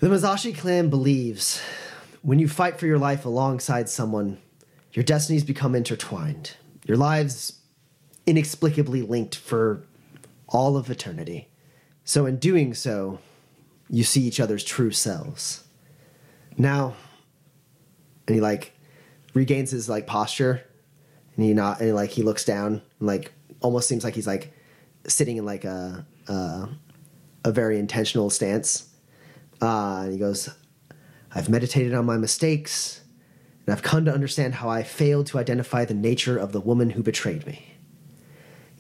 The 0.00 0.08
Mazashi 0.08 0.56
clan 0.56 0.88
believes 0.88 1.60
when 2.22 2.38
you 2.38 2.48
fight 2.48 2.78
for 2.78 2.86
your 2.86 2.98
life 2.98 3.26
alongside 3.26 3.88
someone, 3.88 4.38
your 4.92 5.02
destinies 5.02 5.44
become 5.44 5.74
intertwined. 5.74 6.52
Your 6.86 6.96
lives 6.96 7.60
inexplicably 8.26 9.02
linked 9.02 9.34
for 9.34 9.82
all 10.48 10.76
of 10.76 10.90
eternity. 10.90 11.48
So, 12.04 12.26
in 12.26 12.36
doing 12.36 12.74
so, 12.74 13.18
you 13.88 14.04
see 14.04 14.22
each 14.22 14.40
other's 14.40 14.64
true 14.64 14.90
selves. 14.90 15.64
Now, 16.56 16.94
and 18.26 18.34
he 18.34 18.40
like 18.40 18.72
regains 19.34 19.70
his 19.70 19.88
like 19.88 20.06
posture 20.06 20.62
and 21.36 21.44
he 21.44 21.52
not 21.52 21.80
and 21.80 21.94
like 21.94 22.10
he 22.10 22.22
looks 22.22 22.44
down 22.44 22.82
and 22.98 23.06
like 23.06 23.32
almost 23.60 23.88
seems 23.88 24.04
like 24.04 24.14
he's 24.14 24.26
like 24.26 24.52
sitting 25.06 25.36
in 25.36 25.44
like 25.44 25.64
a 25.64 26.06
a, 26.28 26.68
a 27.44 27.52
very 27.52 27.78
intentional 27.78 28.30
stance 28.30 28.88
uh 29.60 30.02
and 30.04 30.12
he 30.12 30.18
goes 30.18 30.48
i've 31.34 31.48
meditated 31.48 31.94
on 31.94 32.06
my 32.06 32.16
mistakes 32.16 33.02
and 33.66 33.74
i've 33.74 33.82
come 33.82 34.04
to 34.04 34.12
understand 34.12 34.54
how 34.54 34.68
i 34.68 34.82
failed 34.82 35.26
to 35.26 35.38
identify 35.38 35.84
the 35.84 35.94
nature 35.94 36.38
of 36.38 36.52
the 36.52 36.60
woman 36.60 36.90
who 36.90 37.02
betrayed 37.02 37.46
me 37.46 37.73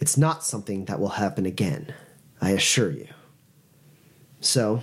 it's 0.00 0.16
not 0.16 0.44
something 0.44 0.84
that 0.86 1.00
will 1.00 1.10
happen 1.10 1.46
again 1.46 1.92
i 2.40 2.50
assure 2.50 2.90
you 2.90 3.08
so 4.40 4.82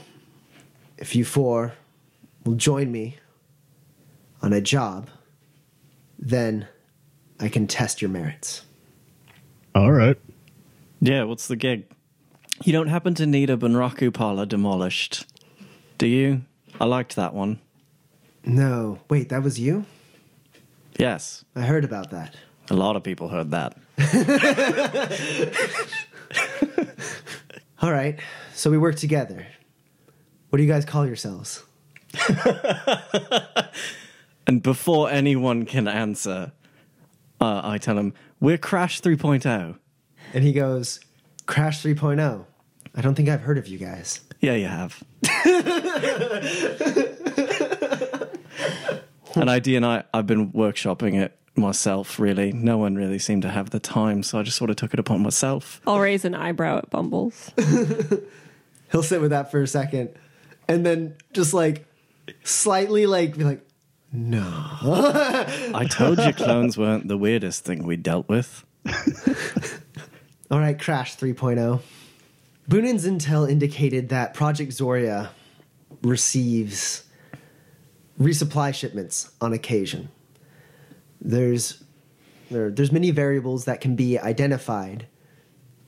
if 0.97 1.15
you 1.15 1.25
four 1.25 1.73
will 2.45 2.55
join 2.55 2.91
me 2.91 3.17
on 4.41 4.53
a 4.53 4.61
job 4.61 5.09
then 6.21 6.67
I 7.39 7.49
can 7.49 7.65
test 7.65 8.01
your 8.01 8.09
merits. 8.09 8.63
All 9.73 9.91
right. 9.91 10.17
Yeah, 10.99 11.23
what's 11.23 11.47
the 11.47 11.55
gig? 11.55 11.85
You 12.63 12.71
don't 12.71 12.87
happen 12.87 13.15
to 13.15 13.25
need 13.25 13.49
a 13.49 13.57
Bunraku 13.57 14.13
parlor 14.13 14.45
demolished, 14.45 15.25
do 15.97 16.05
you? 16.05 16.43
I 16.79 16.85
liked 16.85 17.15
that 17.15 17.33
one. 17.33 17.59
No, 18.45 18.99
wait, 19.09 19.29
that 19.29 19.41
was 19.41 19.59
you? 19.59 19.85
Yes, 20.99 21.43
I 21.55 21.61
heard 21.61 21.83
about 21.83 22.11
that. 22.11 22.35
a 22.69 22.75
lot 22.75 22.95
of 22.95 23.01
people 23.01 23.29
heard 23.29 23.49
that. 23.51 23.75
All 27.81 27.91
right, 27.91 28.19
so 28.53 28.69
we 28.69 28.77
work 28.77 28.95
together. 28.95 29.47
What 30.49 30.57
do 30.57 30.63
you 30.63 30.69
guys 30.69 30.85
call 30.85 31.05
yourselves? 31.05 31.63
And 34.51 34.61
before 34.61 35.09
anyone 35.09 35.65
can 35.65 35.87
answer, 35.87 36.51
uh, 37.39 37.61
I 37.63 37.77
tell 37.77 37.97
him, 37.97 38.13
We're 38.41 38.57
Crash 38.57 38.99
oh." 39.05 39.09
3.0. 39.09 39.77
And 40.33 40.43
he 40.43 40.51
goes, 40.51 40.99
Crash 41.45 41.81
3.0. 41.81 42.45
I 42.93 43.01
don't 43.01 43.15
think 43.15 43.29
I've 43.29 43.41
heard 43.41 43.57
of 43.57 43.67
you 43.67 43.77
guys. 43.77 44.19
Yeah, 44.41 44.55
you 44.55 44.67
have. 44.67 45.01
and 49.35 49.49
ID 49.49 49.77
and 49.77 49.85
I, 49.85 50.03
I've 50.13 50.27
been 50.27 50.51
workshopping 50.51 51.21
it 51.21 51.37
myself, 51.55 52.19
really. 52.19 52.51
No 52.51 52.77
one 52.77 52.95
really 52.95 53.19
seemed 53.19 53.41
to 53.43 53.49
have 53.49 53.69
the 53.71 53.79
time, 53.79 54.23
so 54.23 54.39
I 54.39 54.43
just 54.43 54.57
sort 54.57 54.69
of 54.69 54.75
took 54.75 54.93
it 54.93 54.99
upon 54.99 55.21
myself. 55.21 55.81
I'll 55.85 55.99
raise 55.99 56.25
an 56.25 56.35
eyebrow 56.35 56.77
at 56.77 56.89
Bumbles. 56.89 57.51
He'll 58.91 59.03
sit 59.03 59.21
with 59.21 59.31
that 59.31 59.51
for 59.51 59.61
a 59.61 59.67
second 59.67 60.09
and 60.67 60.85
then 60.85 61.15
just 61.33 61.53
like 61.53 61.85
slightly 62.43 63.05
like 63.05 63.37
be 63.37 63.43
like, 63.43 63.65
no. 64.13 64.47
I 65.73 65.87
told 65.89 66.19
you 66.19 66.33
clones 66.33 66.77
weren't 66.77 67.07
the 67.07 67.17
weirdest 67.17 67.63
thing 67.63 67.85
we 67.85 67.95
dealt 67.95 68.27
with. 68.27 68.65
All 70.51 70.59
right, 70.59 70.77
Crash 70.77 71.17
3.0. 71.17 71.81
Boonin's 72.67 73.05
intel 73.05 73.49
indicated 73.49 74.09
that 74.09 74.33
Project 74.33 74.71
Zoria 74.71 75.29
receives 76.03 77.03
resupply 78.19 78.73
shipments 78.73 79.31
on 79.39 79.53
occasion. 79.53 80.09
There's 81.21 81.83
there, 82.49 82.69
there's 82.69 82.91
many 82.91 83.11
variables 83.11 83.65
that 83.65 83.79
can 83.79 83.95
be 83.95 84.19
identified 84.19 85.07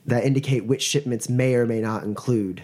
that 0.06 0.24
indicate 0.24 0.64
which 0.64 0.82
shipments 0.82 1.28
may 1.28 1.54
or 1.54 1.66
may 1.66 1.80
not 1.80 2.04
include 2.04 2.62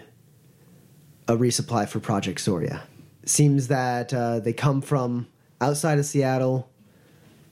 a 1.28 1.36
resupply 1.36 1.88
for 1.88 2.00
Project 2.00 2.40
Zoria. 2.40 2.82
Seems 3.24 3.68
that 3.68 4.12
uh, 4.12 4.40
they 4.40 4.52
come 4.52 4.80
from 4.80 5.28
outside 5.60 5.98
of 5.98 6.06
Seattle. 6.06 6.70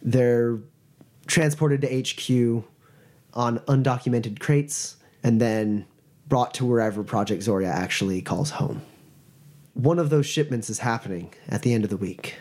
They're 0.03 0.59
transported 1.27 1.83
to 1.83 2.01
HQ 2.01 2.65
on 3.35 3.59
undocumented 3.61 4.41
crates 4.41 4.97
and 5.23 5.41
then 5.41 5.87
brought 6.27 6.55
to 6.55 6.65
wherever 6.65 7.03
Project 7.03 7.43
Zoria 7.43 7.71
actually 7.71 8.23
calls 8.23 8.51
home. 8.51 8.83
One 9.75 9.99
of 9.99 10.11
those 10.11 10.27
shipments 10.27 10.69
is 10.71 10.81
happening 10.81 11.33
at 11.49 11.63
the 11.63 11.73
end 11.73 11.85
of 11.85 11.91
the 11.91 11.97
week. 11.97 12.37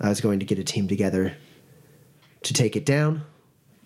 I 0.00 0.08
was 0.08 0.20
going 0.20 0.40
to 0.40 0.46
get 0.46 0.58
a 0.58 0.64
team 0.64 0.88
together 0.88 1.34
to 2.42 2.52
take 2.52 2.76
it 2.76 2.86
down, 2.86 3.22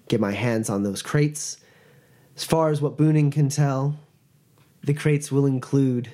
get 0.08 0.20
my 0.20 0.32
hands 0.32 0.70
on 0.70 0.82
those 0.82 1.02
crates. 1.02 1.58
As 2.36 2.44
far 2.44 2.70
as 2.70 2.80
what 2.80 2.96
Boonin 2.96 3.30
can 3.30 3.48
tell, 3.48 3.96
the 4.82 4.94
crates 4.94 5.30
will 5.32 5.46
include 5.46 6.10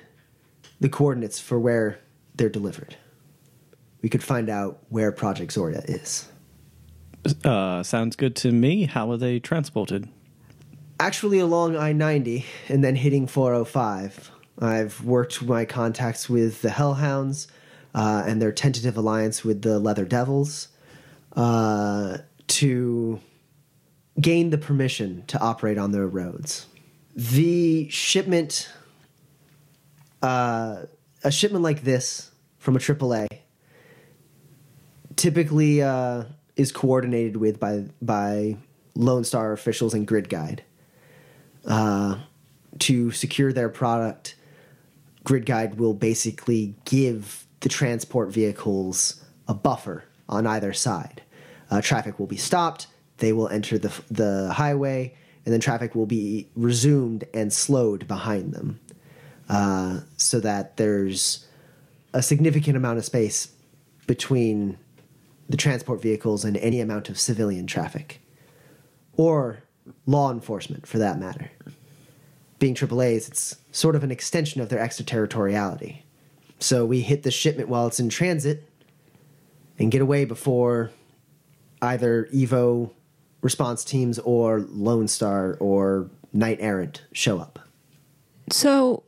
the 0.80 0.88
coordinates 0.88 1.38
for 1.38 1.58
where 1.58 1.98
they're 2.34 2.48
delivered. 2.48 2.96
We 4.02 4.08
could 4.08 4.22
find 4.22 4.48
out 4.48 4.78
where 4.88 5.12
Project 5.12 5.52
Zoria 5.52 5.84
is. 5.88 6.28
Uh, 7.44 7.82
sounds 7.82 8.16
good 8.16 8.34
to 8.36 8.50
me. 8.50 8.84
How 8.84 9.10
are 9.10 9.18
they 9.18 9.40
transported? 9.40 10.08
actually 11.00 11.38
along 11.38 11.76
I 11.76 11.92
90 11.92 12.44
and 12.68 12.84
then 12.84 12.94
hitting 12.94 13.26
405. 13.26 14.30
I've 14.60 15.02
worked 15.02 15.42
my 15.42 15.64
contacts 15.64 16.28
with 16.28 16.60
the 16.60 16.68
Hellhounds 16.68 17.46
uh, 17.94 18.22
and 18.26 18.40
their 18.40 18.52
tentative 18.52 18.98
alliance 18.98 19.42
with 19.42 19.62
the 19.62 19.80
Leather 19.80 20.04
Devils 20.04 20.68
uh, 21.34 22.18
to 22.50 23.20
gain 24.20 24.50
the 24.50 24.58
permission 24.58 25.24
to 25.28 25.38
operate 25.40 25.78
on 25.78 25.92
their 25.92 26.06
roads. 26.06 26.66
The 27.14 27.88
shipment, 27.88 28.68
uh, 30.22 30.82
a 31.24 31.30
shipment 31.30 31.64
like 31.64 31.82
this 31.82 32.30
from 32.58 32.76
a 32.76 32.78
AAA, 32.78 33.26
typically 35.16 35.82
uh, 35.82 36.24
is 36.56 36.72
coordinated 36.72 37.36
with 37.36 37.58
by 37.58 37.86
by 38.00 38.56
Lone 38.94 39.24
Star 39.24 39.52
officials 39.52 39.94
and 39.94 40.06
Grid 40.06 40.28
Guide 40.28 40.64
uh, 41.66 42.18
to 42.78 43.10
secure 43.10 43.52
their 43.52 43.68
product, 43.68 44.36
Grid 45.24 45.46
Guide 45.46 45.78
will 45.78 45.94
basically 45.94 46.74
give 46.84 47.46
the 47.60 47.68
transport 47.68 48.30
vehicles 48.30 49.22
a 49.46 49.54
buffer 49.54 50.04
on 50.28 50.46
either 50.46 50.72
side. 50.72 51.22
Uh, 51.70 51.80
traffic 51.80 52.18
will 52.18 52.26
be 52.26 52.36
stopped, 52.36 52.86
they 53.18 53.32
will 53.32 53.48
enter 53.48 53.78
the, 53.78 53.92
the 54.10 54.52
highway, 54.52 55.14
and 55.44 55.52
then 55.52 55.60
traffic 55.60 55.94
will 55.94 56.06
be 56.06 56.48
resumed 56.54 57.24
and 57.32 57.52
slowed 57.52 58.06
behind 58.08 58.52
them 58.52 58.80
uh, 59.48 60.00
so 60.16 60.40
that 60.40 60.76
there's 60.76 61.46
a 62.12 62.22
significant 62.22 62.76
amount 62.76 62.98
of 62.98 63.04
space 63.04 63.52
between 64.06 64.78
the 65.48 65.56
transport 65.56 66.00
vehicles 66.00 66.44
and 66.44 66.56
any 66.58 66.80
amount 66.80 67.08
of 67.08 67.18
civilian 67.18 67.66
traffic. 67.66 68.20
Or 69.16 69.62
law 70.06 70.30
enforcement 70.30 70.86
for 70.86 70.98
that 70.98 71.18
matter. 71.18 71.50
Being 72.58 72.74
AAAs, 72.74 73.28
it's 73.28 73.56
sort 73.72 73.96
of 73.96 74.04
an 74.04 74.10
extension 74.10 74.60
of 74.60 74.68
their 74.68 74.78
extraterritoriality. 74.78 76.04
So 76.58 76.84
we 76.84 77.00
hit 77.00 77.22
the 77.22 77.30
shipment 77.30 77.68
while 77.68 77.86
it's 77.86 78.00
in 78.00 78.08
transit 78.08 78.68
and 79.78 79.90
get 79.90 80.02
away 80.02 80.24
before 80.24 80.90
either 81.82 82.28
Evo 82.32 82.90
response 83.42 83.84
teams 83.84 84.18
or 84.20 84.60
Lone 84.68 85.08
Star 85.08 85.56
or 85.60 86.10
Knight 86.32 86.58
Errant 86.60 87.02
show 87.12 87.38
up. 87.38 87.58
So 88.50 89.04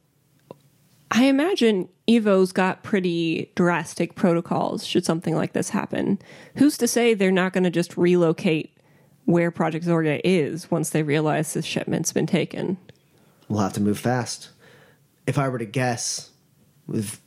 I 1.10 1.24
imagine 1.24 1.88
Evo's 2.08 2.52
got 2.52 2.82
pretty 2.82 3.52
drastic 3.54 4.14
protocols 4.14 4.86
should 4.86 5.04
something 5.04 5.34
like 5.36 5.52
this 5.52 5.70
happen. 5.70 6.18
Who's 6.56 6.78
to 6.78 6.88
say 6.88 7.14
they're 7.14 7.30
not 7.30 7.52
going 7.52 7.64
to 7.64 7.70
just 7.70 7.96
relocate 7.96 8.76
where 9.24 9.50
Project 9.50 9.84
Zoria 9.84 10.20
is 10.24 10.70
once 10.70 10.90
they 10.90 11.02
realize 11.02 11.52
this 11.52 11.64
shipment's 11.64 12.12
been 12.12 12.26
taken? 12.26 12.78
We'll 13.48 13.60
have 13.60 13.74
to 13.74 13.80
move 13.80 13.98
fast. 13.98 14.50
If 15.26 15.38
I 15.38 15.48
were 15.48 15.58
to 15.58 15.66
guess, 15.66 16.30
with 16.86 17.20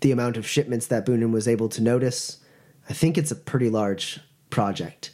the 0.00 0.12
amount 0.12 0.36
of 0.36 0.46
shipments 0.46 0.86
that 0.88 1.06
Boonin 1.06 1.32
was 1.32 1.48
able 1.48 1.68
to 1.70 1.82
notice, 1.82 2.38
I 2.88 2.92
think 2.92 3.16
it's 3.16 3.30
a 3.30 3.36
pretty 3.36 3.70
large 3.70 4.20
project. 4.54 5.10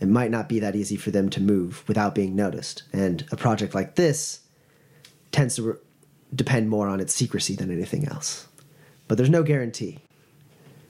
It 0.00 0.08
might 0.08 0.32
not 0.32 0.48
be 0.48 0.58
that 0.58 0.74
easy 0.74 0.96
for 0.96 1.12
them 1.12 1.30
to 1.30 1.40
move 1.40 1.84
without 1.86 2.12
being 2.12 2.34
noticed. 2.34 2.82
And 2.92 3.24
a 3.30 3.36
project 3.36 3.72
like 3.72 3.94
this 3.94 4.40
tends 5.30 5.54
to 5.56 5.78
depend 6.34 6.68
more 6.68 6.88
on 6.88 6.98
its 6.98 7.14
secrecy 7.14 7.54
than 7.54 7.70
anything 7.70 8.08
else. 8.08 8.48
But 9.06 9.16
there's 9.16 9.30
no 9.30 9.44
guarantee. 9.44 10.00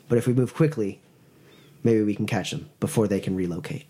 But 0.08 0.16
if 0.16 0.26
we 0.26 0.32
move 0.32 0.54
quickly, 0.54 0.98
maybe 1.84 2.02
we 2.02 2.14
can 2.14 2.24
catch 2.24 2.52
them 2.52 2.70
before 2.80 3.06
they 3.06 3.20
can 3.20 3.36
relocate. 3.36 3.84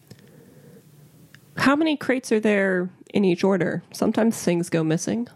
How 1.56 1.76
many 1.76 1.96
crates 1.96 2.32
are 2.32 2.40
there 2.40 2.90
in 3.14 3.24
each 3.24 3.44
order? 3.44 3.84
Sometimes 3.92 4.42
things 4.42 4.68
go 4.70 4.82
missing. 4.82 5.28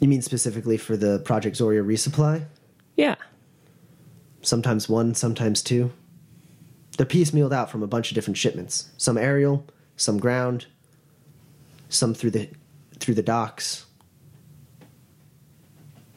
You 0.00 0.08
mean 0.08 0.20
specifically 0.20 0.76
for 0.76 0.98
the 0.98 1.20
Project 1.20 1.56
Zoria 1.56 1.82
resupply? 1.82 2.44
Yeah. 2.94 3.16
Sometimes 4.42 4.86
one, 4.86 5.14
sometimes 5.14 5.62
two. 5.62 5.92
They're 6.98 7.06
piecemealed 7.06 7.52
out 7.52 7.70
from 7.70 7.82
a 7.82 7.86
bunch 7.86 8.10
of 8.10 8.16
different 8.16 8.36
shipments. 8.36 8.90
Some 8.98 9.16
aerial, 9.16 9.64
some 9.96 10.18
ground, 10.18 10.66
some 11.88 12.12
through 12.12 12.32
the 12.32 12.50
through 12.98 13.14
the 13.14 13.22
docks. 13.22 13.86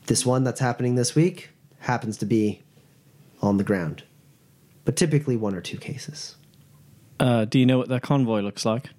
This 0.07 0.25
one 0.25 0.43
that's 0.43 0.59
happening 0.59 0.95
this 0.95 1.15
week 1.15 1.51
happens 1.79 2.17
to 2.17 2.25
be 2.25 2.63
on 3.41 3.57
the 3.57 3.63
ground. 3.63 4.03
But 4.83 4.95
typically 4.95 5.37
one 5.37 5.53
or 5.53 5.61
two 5.61 5.77
cases. 5.77 6.35
Uh, 7.19 7.45
do 7.45 7.59
you 7.59 7.67
know 7.67 7.77
what 7.77 7.87
their 7.87 7.99
convoy 7.99 8.41
looks 8.41 8.65
like? 8.65 8.89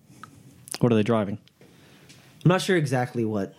What 0.78 0.92
are 0.92 0.94
they 0.94 1.02
driving? 1.02 1.38
I'm 2.44 2.48
not 2.48 2.62
sure 2.62 2.76
exactly 2.76 3.24
what 3.24 3.54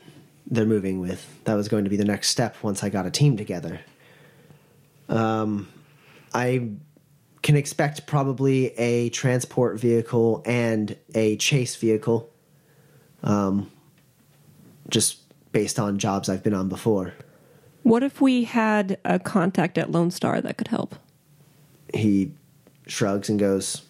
they're 0.48 0.66
moving 0.66 1.02
with. 1.02 1.28
That 1.44 1.56
was 1.56 1.68
going 1.68 1.84
to 1.84 1.90
be 1.90 1.98
the 1.98 2.06
next 2.06 2.30
step 2.30 2.56
once 2.64 2.84
I 2.84 2.90
got 2.90 3.06
a 3.06 3.12
team 3.12 3.36
together. 3.36 3.82
Um, 5.10 5.68
I 6.34 6.70
can 7.44 7.56
expect 7.58 8.08
probably 8.08 8.68
a 8.80 9.10
transport 9.10 9.80
vehicle 9.80 10.42
and 10.46 10.98
a 11.14 11.38
chase 11.38 11.76
vehicle. 11.76 12.32
Um, 13.22 13.70
just 14.90 15.20
based 15.52 15.80
on 15.80 16.00
jobs 16.00 16.30
I've 16.30 16.44
been 16.44 16.54
on 16.54 16.70
before. 16.70 17.14
What 17.84 18.02
if 18.02 18.22
we 18.22 18.46
had 18.46 18.98
a 19.06 19.20
contact 19.20 19.78
at 19.78 19.92
Lone 19.92 20.10
Star 20.10 20.42
that 20.42 20.58
could 20.58 20.70
help? 20.70 20.96
He 21.94 22.34
shrugs 22.88 23.30
and 23.30 23.38
goes, 23.38 23.84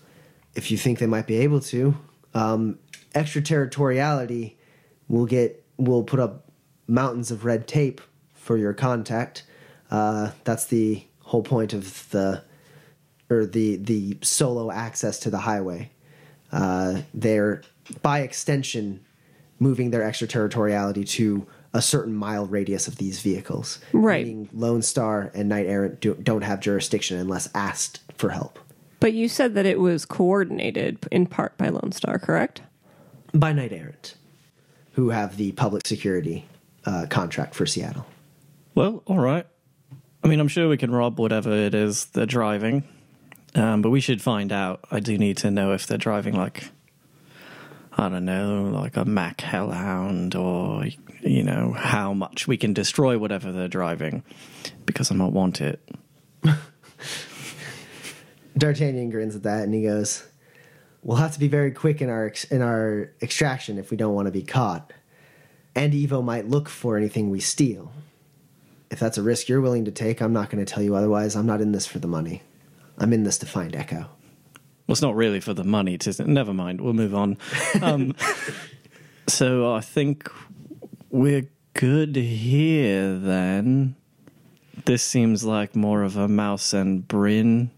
if 0.56 0.72
you 0.72 0.78
think 0.78 1.00
they 1.00 1.06
might 1.06 1.28
be 1.28 1.38
able 1.38 1.62
to, 1.62 1.96
um, 2.34 2.80
extraterritoriality 3.16 4.58
will 5.08 5.26
get 5.26 5.64
will 5.78 6.04
put 6.04 6.20
up 6.20 6.52
mountains 6.88 7.32
of 7.32 7.46
red 7.46 7.68
tape 7.68 8.02
for 8.34 8.58
your 8.58 8.74
contact. 8.74 9.44
Uh, 9.90 10.32
that's 10.44 10.66
the 10.66 11.04
whole 11.22 11.44
point 11.44 11.74
of 11.74 12.10
the 12.10 12.44
or 13.34 13.46
the 13.46 13.78
the 13.78 14.18
solo 14.22 14.72
access 14.72 15.20
to 15.20 15.30
the 15.30 15.40
highway. 15.40 15.92
Uh, 16.52 17.02
they're 17.14 17.62
by 18.02 18.20
extension 18.20 19.04
moving 19.60 19.92
their 19.92 20.04
extraterritoriality 20.04 21.04
to 21.04 21.48
a 21.74 21.82
certain 21.82 22.14
mile 22.14 22.46
radius 22.46 22.88
of 22.88 22.98
these 22.98 23.20
vehicles. 23.22 23.80
Right. 23.94 24.26
Meaning 24.26 24.50
Lone 24.54 24.82
Star 24.82 25.32
and 25.34 25.50
Knight 25.50 25.66
Errant 25.66 26.00
do, 26.00 26.14
don't 26.16 26.44
have 26.44 26.60
jurisdiction 26.60 27.18
unless 27.18 27.50
asked 27.56 28.02
for 28.16 28.30
help. 28.30 28.60
But 29.00 29.14
you 29.14 29.28
said 29.28 29.56
that 29.56 29.66
it 29.66 29.80
was 29.80 30.06
coordinated 30.06 31.00
in 31.12 31.26
part 31.26 31.58
by 31.58 31.70
Lone 31.70 31.92
Star, 31.92 32.20
correct? 32.20 32.62
By 33.34 33.52
Knight 33.52 33.74
Errant, 33.74 34.16
who 34.94 35.10
have 35.10 35.38
the 35.38 35.52
public 35.54 35.88
security 35.88 36.46
uh, 36.86 37.08
contract 37.10 37.56
for 37.56 37.66
Seattle. 37.66 38.06
Well, 38.76 39.02
all 39.08 39.20
right. 39.20 39.48
I 40.24 40.28
mean, 40.28 40.40
I'm 40.40 40.48
sure 40.48 40.70
we 40.70 40.78
can 40.78 40.92
rob 40.92 41.20
whatever 41.20 41.52
it 41.52 41.76
is 41.76 42.06
they're 42.06 42.26
driving, 42.26 42.84
um, 43.56 43.82
but 43.82 43.90
we 43.90 44.02
should 44.02 44.22
find 44.22 44.52
out. 44.52 44.82
I 44.92 45.00
do 45.00 45.18
need 45.18 45.38
to 45.38 45.52
know 45.52 45.74
if 45.74 45.88
they're 45.88 45.98
driving 45.98 46.36
like, 46.36 46.70
I 47.94 48.10
don't 48.10 48.26
know, 48.26 48.70
like 48.74 48.98
a 48.98 49.06
Mac 49.06 49.42
Hellhound, 49.42 50.36
or 50.36 50.86
you 51.22 51.44
know, 51.44 51.74
how 51.74 52.14
much 52.14 52.48
we 52.48 52.58
can 52.58 52.74
destroy 52.74 53.18
whatever 53.18 53.52
they're 53.52 53.68
driving, 53.68 54.24
because 54.86 55.12
I 55.12 55.16
might 55.16 55.32
want 55.32 55.62
it. 55.62 55.80
D'Artagnan 58.58 59.10
grins 59.10 59.36
at 59.36 59.44
that 59.44 59.64
and 59.64 59.74
he 59.74 59.84
goes, 59.84 60.24
"We'll 61.02 61.18
have 61.18 61.34
to 61.34 61.40
be 61.40 61.48
very 61.48 61.72
quick 61.72 62.02
in 62.02 62.10
our 62.10 62.34
in 62.50 62.62
our 62.62 63.12
extraction 63.22 63.78
if 63.78 63.92
we 63.92 63.98
don't 63.98 64.14
want 64.14 64.28
to 64.28 64.32
be 64.32 64.44
caught. 64.44 64.94
And 65.76 65.94
Evo 65.94 66.24
might 66.24 66.48
look 66.48 66.70
for 66.70 66.98
anything 66.98 67.30
we 67.30 67.40
steal. 67.40 67.92
If 68.92 69.00
that's 69.00 69.18
a 69.18 69.24
risk 69.24 69.50
you're 69.50 69.62
willing 69.62 69.86
to 69.86 69.92
take, 69.92 70.22
I'm 70.22 70.34
not 70.34 70.52
going 70.52 70.64
to 70.64 70.72
tell 70.72 70.84
you 70.84 70.96
otherwise. 70.96 71.36
I'm 71.36 71.48
not 71.48 71.62
in 71.62 71.72
this 71.72 71.88
for 71.88 71.98
the 71.98 72.08
money. 72.08 72.44
I'm 72.98 73.14
in 73.14 73.24
this 73.24 73.38
to 73.40 73.46
find 73.46 73.76
Echo." 73.76 73.98
Well, 74.88 74.94
it's 74.94 75.02
not 75.02 75.16
really 75.16 75.40
for 75.40 75.54
the 75.54 75.64
money, 75.64 75.94
it 75.94 76.06
isn't. 76.08 76.28
Never 76.28 76.54
mind. 76.54 76.82
We'll 76.82 76.94
move 76.94 77.16
on. 77.16 77.38
Um, 77.82 78.16
so 79.28 79.74
I 79.74 79.80
think 79.82 80.30
we're 81.10 81.48
good 81.74 82.16
here 82.16 83.18
then. 83.18 83.96
This 84.86 85.02
seems 85.04 85.44
like 85.46 85.76
more 85.76 86.04
of 86.04 86.18
a 86.18 86.28
Mouse 86.28 86.74
and 86.74 87.08
Bryn 87.08 87.72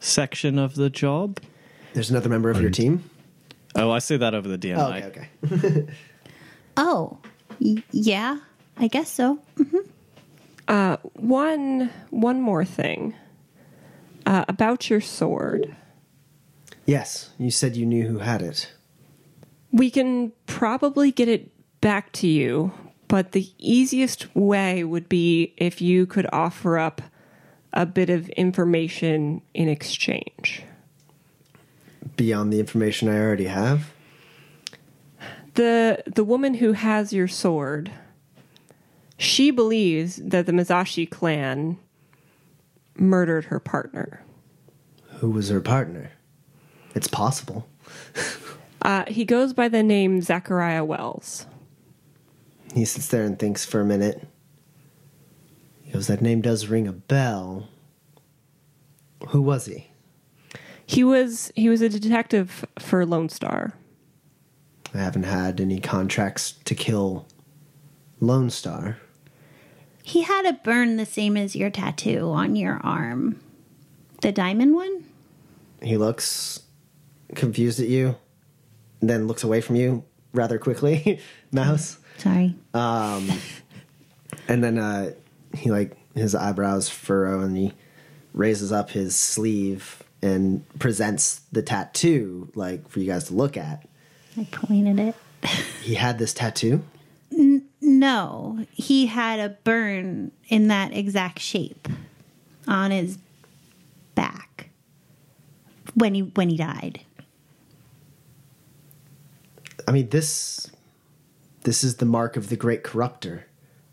section 0.00 0.58
of 0.58 0.74
the 0.74 0.90
job. 0.90 1.40
There's 1.94 2.10
another 2.10 2.28
member 2.28 2.50
of 2.50 2.60
your 2.60 2.70
team. 2.70 3.08
Oh, 3.74 3.90
I 3.90 3.98
see 4.00 4.18
that 4.18 4.34
over 4.34 4.46
the 4.46 4.58
DMI. 4.58 5.02
Oh, 5.02 5.06
okay, 5.06 5.28
okay. 5.44 5.86
Oh, 6.76 7.18
y- 7.60 7.82
yeah, 7.92 8.38
I 8.76 8.88
guess 8.88 9.10
so. 9.10 9.38
One 10.66 11.90
one 12.10 12.40
more 12.40 12.64
thing 12.64 13.14
uh, 14.26 14.44
about 14.48 14.90
your 14.90 15.00
sword. 15.00 15.74
yes, 16.86 17.30
you 17.38 17.50
said 17.50 17.76
you 17.76 17.86
knew 17.86 18.06
who 18.06 18.18
had 18.18 18.42
it. 18.42 18.72
We 19.72 19.90
can 19.90 20.32
probably 20.46 21.10
get 21.10 21.28
it 21.28 21.50
back 21.80 22.12
to 22.12 22.26
you, 22.26 22.72
but 23.08 23.32
the 23.32 23.52
easiest 23.58 24.34
way 24.34 24.84
would 24.84 25.08
be 25.08 25.54
if 25.56 25.80
you 25.80 26.06
could 26.06 26.26
offer 26.32 26.78
up 26.78 27.02
a 27.72 27.84
bit 27.84 28.08
of 28.08 28.28
information 28.30 29.42
in 29.52 29.68
exchange. 29.68 30.62
Beyond 32.16 32.52
the 32.52 32.60
information 32.60 33.08
I 33.08 33.18
already 33.18 33.46
have. 33.46 33.92
The 35.54 36.02
the 36.06 36.24
woman 36.24 36.54
who 36.54 36.72
has 36.72 37.12
your 37.12 37.28
sword, 37.28 37.90
she 39.18 39.50
believes 39.50 40.16
that 40.16 40.46
the 40.46 40.52
Mizashi 40.52 41.08
clan 41.08 41.78
murdered 42.96 43.46
her 43.46 43.60
partner. 43.60 44.22
Who 45.18 45.30
was 45.30 45.48
her 45.48 45.60
partner? 45.60 46.12
It's 46.94 47.08
possible. 47.08 47.68
Uh, 48.82 49.04
he 49.08 49.24
goes 49.24 49.52
by 49.52 49.68
the 49.68 49.82
name 49.82 50.20
Zachariah 50.20 50.84
Wells. 50.84 51.46
He 52.74 52.84
sits 52.84 53.08
there 53.08 53.24
and 53.24 53.38
thinks 53.38 53.64
for 53.64 53.80
a 53.80 53.84
minute. 53.84 54.26
He 55.82 55.92
goes, 55.92 56.06
That 56.06 56.20
name 56.20 56.42
does 56.42 56.66
ring 56.66 56.86
a 56.86 56.92
bell. 56.92 57.68
Who 59.28 59.40
was 59.40 59.66
he? 59.66 59.88
He 60.86 61.02
was 61.02 61.50
he 61.54 61.68
was 61.68 61.80
a 61.80 61.88
detective 61.88 62.66
for 62.78 63.06
Lone 63.06 63.30
Star. 63.30 63.72
I 64.92 64.98
haven't 64.98 65.22
had 65.22 65.60
any 65.60 65.80
contracts 65.80 66.52
to 66.64 66.74
kill 66.74 67.26
Lone 68.20 68.50
Star. 68.50 68.98
He 70.06 70.22
had 70.22 70.44
a 70.44 70.52
burn 70.52 70.98
the 70.98 71.06
same 71.06 71.34
as 71.34 71.56
your 71.56 71.70
tattoo 71.70 72.30
on 72.30 72.56
your 72.56 72.78
arm. 72.84 73.40
The 74.20 74.32
diamond 74.32 74.74
one? 74.74 75.04
He 75.82 75.96
looks 75.96 76.62
confused 77.34 77.80
at 77.80 77.88
you, 77.88 78.14
and 79.00 79.08
then 79.08 79.26
looks 79.26 79.44
away 79.44 79.62
from 79.62 79.76
you 79.76 80.04
rather 80.34 80.58
quickly, 80.58 81.20
Mouse. 81.52 81.98
Sorry. 82.18 82.54
Um, 82.74 83.30
and 84.46 84.62
then 84.62 84.78
uh, 84.78 85.12
he 85.56 85.70
like 85.70 85.96
his 86.14 86.34
eyebrows 86.34 86.90
furrow 86.90 87.40
and 87.40 87.56
he 87.56 87.72
raises 88.34 88.72
up 88.72 88.90
his 88.90 89.16
sleeve 89.16 90.02
and 90.20 90.66
presents 90.78 91.40
the 91.50 91.62
tattoo 91.62 92.50
like 92.54 92.88
for 92.90 93.00
you 93.00 93.06
guys 93.06 93.24
to 93.24 93.34
look 93.34 93.56
at. 93.56 93.88
I 94.36 94.44
pointed 94.52 94.98
it. 94.98 95.14
He 95.82 95.94
had 95.94 96.18
this 96.18 96.34
tattoo. 96.34 96.82
No, 97.84 98.64
he 98.72 99.06
had 99.06 99.38
a 99.38 99.50
burn 99.62 100.32
in 100.48 100.68
that 100.68 100.94
exact 100.94 101.38
shape 101.38 101.86
on 102.66 102.90
his 102.90 103.18
back 104.14 104.70
when 105.94 106.14
he 106.14 106.22
when 106.22 106.48
he 106.48 106.56
died. 106.56 107.02
I 109.86 109.92
mean 109.92 110.08
this 110.08 110.70
this 111.64 111.84
is 111.84 111.96
the 111.96 112.06
mark 112.06 112.38
of 112.38 112.48
the 112.48 112.56
great 112.56 112.84
corruptor. 112.84 113.42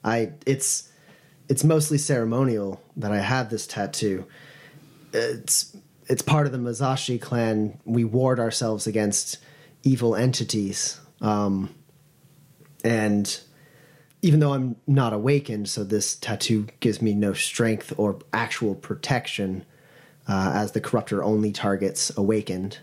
I 0.06 0.32
it's 0.46 0.90
it's 1.50 1.66
mostly 1.66 1.98
ceremonial 1.98 2.82
that 2.96 3.12
I 3.12 3.20
have 3.20 3.50
this 3.50 3.68
tattoo. 3.68 4.26
It's 5.12 5.76
it's 6.08 6.22
part 6.22 6.46
of 6.46 6.54
the 6.54 6.58
Mazashi 6.58 7.20
clan. 7.20 7.78
We 7.84 8.06
ward 8.06 8.40
ourselves 8.40 8.88
against 8.88 9.38
evil 9.84 10.16
entities. 10.16 11.02
Um, 11.20 11.76
and 12.86 13.40
even 14.22 14.40
though 14.40 14.54
I'm 14.54 14.76
not 14.88 15.14
awakened, 15.14 15.70
so 15.70 15.84
this 15.84 16.16
tattoo 16.16 16.68
gives 16.80 17.02
me 17.02 17.14
no 17.14 17.34
strength 17.34 17.94
or 17.98 18.20
actual 18.34 18.76
protection, 18.76 19.66
uh, 20.28 20.52
as 20.54 20.74
the 20.74 20.82
corruptor 20.82 21.24
only 21.24 21.52
targets 21.52 22.12
awakened. 22.16 22.80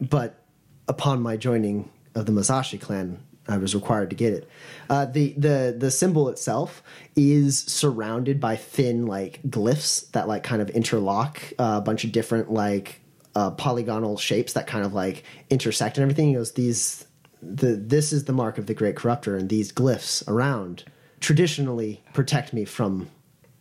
But 0.00 0.42
upon 0.86 1.22
my 1.22 1.36
joining 1.36 1.90
of 2.14 2.26
the 2.26 2.32
Masashi 2.32 2.80
clan, 2.80 3.20
I 3.48 3.58
was 3.58 3.74
required 3.74 4.10
to 4.10 4.16
get 4.16 4.32
it. 4.32 4.48
Uh, 4.90 5.06
the 5.06 5.34
the 5.36 5.74
the 5.76 5.90
symbol 5.90 6.28
itself 6.28 6.82
is 7.14 7.58
surrounded 7.58 8.40
by 8.40 8.56
thin 8.56 9.06
like 9.06 9.40
glyphs 9.42 10.10
that 10.12 10.26
like 10.28 10.42
kind 10.42 10.60
of 10.60 10.70
interlock 10.70 11.40
uh, 11.58 11.74
a 11.78 11.80
bunch 11.80 12.04
of 12.04 12.12
different 12.12 12.52
like 12.52 13.00
uh, 13.34 13.50
polygonal 13.50 14.16
shapes 14.16 14.54
that 14.54 14.66
kind 14.66 14.84
of 14.84 14.94
like 14.94 15.22
intersect 15.50 15.98
and 15.98 16.02
everything. 16.02 16.28
He 16.28 16.34
goes, 16.34 16.52
these 16.52 17.06
the 17.42 17.74
this 17.74 18.12
is 18.12 18.24
the 18.24 18.32
mark 18.32 18.58
of 18.58 18.66
the 18.66 18.74
great 18.74 18.96
corruptor, 18.96 19.38
and 19.38 19.48
these 19.48 19.72
glyphs 19.72 20.26
around 20.28 20.84
traditionally 21.20 22.02
protect 22.12 22.52
me 22.52 22.64
from 22.64 23.08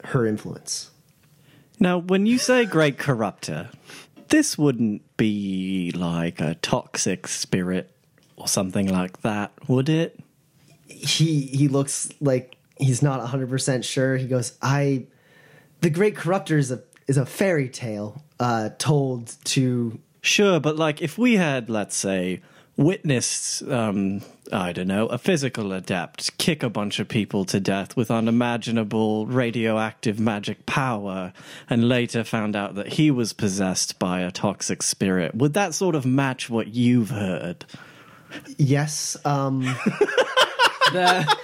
her 0.04 0.26
influence. 0.26 0.92
Now, 1.80 1.98
when 1.98 2.26
you 2.26 2.38
say 2.38 2.66
great 2.66 2.98
corruptor, 2.98 3.70
this 4.30 4.58
wouldn't 4.58 5.02
be 5.18 5.92
like 5.92 6.40
a 6.40 6.56
toxic 6.56 7.28
spirit 7.28 7.92
or 8.38 8.48
something 8.48 8.88
like 8.88 9.22
that, 9.22 9.52
would 9.68 9.90
it? 9.90 10.20
he 10.88 11.42
he 11.42 11.68
looks 11.68 12.10
like 12.22 12.58
he's 12.78 13.02
not 13.02 13.20
100% 13.20 13.84
sure 13.84 14.18
he 14.18 14.28
goes 14.28 14.58
i 14.62 15.06
the 15.82 15.90
great 15.90 16.16
corruptor 16.16 16.58
is 16.58 16.72
a 16.72 16.82
is 17.08 17.18
a 17.18 17.26
fairy 17.26 17.68
tale 17.68 18.24
uh 18.40 18.70
told 18.78 19.36
to 19.44 20.00
Sure, 20.26 20.60
but 20.60 20.76
like 20.76 21.04
if 21.04 21.20
we 21.20 21.36
had, 21.36 21.70
let's 21.70 21.96
say, 21.96 22.42
witnessed, 22.78 23.64
um, 23.64 24.22
I 24.52 24.74
don't 24.74 24.88
know, 24.88 25.08
a 25.08 25.18
physical 25.18 25.72
adept 25.72 26.38
kick 26.38 26.62
a 26.64 26.70
bunch 26.70 27.00
of 27.00 27.08
people 27.08 27.46
to 27.46 27.60
death 27.60 27.96
with 27.96 28.12
unimaginable 28.12 29.28
radioactive 29.28 30.20
magic 30.20 30.66
power, 30.66 31.34
and 31.70 31.88
later 31.88 32.24
found 32.24 32.56
out 32.56 32.76
that 32.76 32.94
he 32.94 33.12
was 33.12 33.34
possessed 33.34 33.98
by 34.00 34.22
a 34.22 34.32
toxic 34.32 34.84
spirit, 34.84 35.36
would 35.36 35.54
that 35.54 35.74
sort 35.74 35.96
of 35.96 36.06
match 36.06 36.50
what 36.50 36.68
you've 36.68 37.10
heard? 37.10 37.66
yes 38.58 39.18
um 39.26 39.62
the 40.92 41.38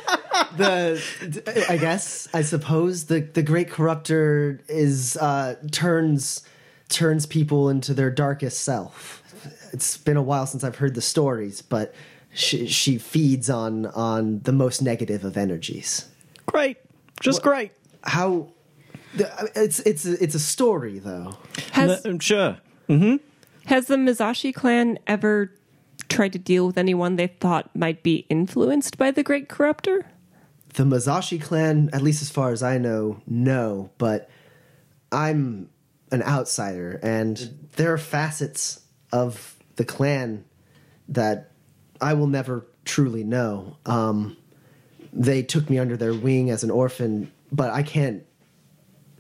the 0.58 1.66
i 1.70 1.78
guess 1.78 2.28
i 2.34 2.42
suppose 2.42 3.06
the 3.06 3.22
the 3.22 3.44
great 3.44 3.70
corruptor 3.70 4.60
is 4.68 5.18
uh 5.18 5.56
turns 5.72 6.44
turns 6.90 7.26
people 7.26 7.70
into 7.70 7.94
their 7.94 8.10
darkest 8.10 8.62
self 8.62 9.21
it's 9.72 9.98
been 9.98 10.18
a 10.18 10.22
while 10.22 10.46
since 10.46 10.64
I've 10.64 10.78
heard 10.78 10.96
the 10.96 11.02
stories, 11.02 11.62
but 11.62 11.94
she, 12.34 12.68
she 12.68 12.98
feeds 12.98 13.50
on 13.50 13.86
on 13.88 14.40
the 14.40 14.52
most 14.52 14.82
negative 14.82 15.24
of 15.26 15.38
energies. 15.38 16.08
Great. 16.46 16.78
Just 17.20 17.42
great. 17.44 17.72
How? 18.04 18.50
It's 19.56 19.80
it's 19.82 20.06
a, 20.06 20.24
it's 20.24 20.36
a 20.36 20.40
story 20.40 21.00
though. 21.00 21.38
Has 21.74 22.06
N- 22.06 22.20
sure. 22.20 22.58
Mm-hmm. 22.90 23.18
has 23.66 23.88
the 23.88 23.96
Mizashi 23.96 24.54
clan 24.54 25.00
ever 25.08 25.52
tried 26.10 26.34
to 26.34 26.40
deal 26.40 26.68
with 26.68 26.78
anyone 26.78 27.16
they 27.16 27.28
thought 27.28 27.74
might 27.76 28.04
be 28.04 28.26
influenced 28.30 28.98
by 28.98 29.12
the 29.12 29.24
Great 29.24 29.48
Corruptor? 29.48 30.04
The 30.74 30.84
Mizashi 30.84 31.42
clan, 31.42 31.90
at 31.94 32.02
least 32.02 32.22
as 32.22 32.30
far 32.30 32.52
as 32.52 32.64
I 32.64 32.78
know, 32.78 33.22
no. 33.28 33.90
But 33.98 34.30
I'm 35.12 35.70
an 36.12 36.24
outsider, 36.24 37.00
and 37.04 37.70
there 37.76 37.94
are 37.94 37.98
facets 37.98 38.82
of 39.12 39.58
the 39.76 39.86
clan 39.86 40.46
that 41.10 41.52
I 42.00 42.14
will 42.14 42.28
never 42.28 42.66
truly 42.86 43.24
know. 43.24 43.78
Um, 43.86 44.38
they 45.14 45.44
took 45.44 45.70
me 45.70 45.78
under 45.78 45.98
their 45.98 46.14
wing 46.14 46.50
as 46.50 46.64
an 46.64 46.72
orphan, 46.72 47.32
but 47.52 47.72
I 47.72 47.84
can't. 47.84 48.24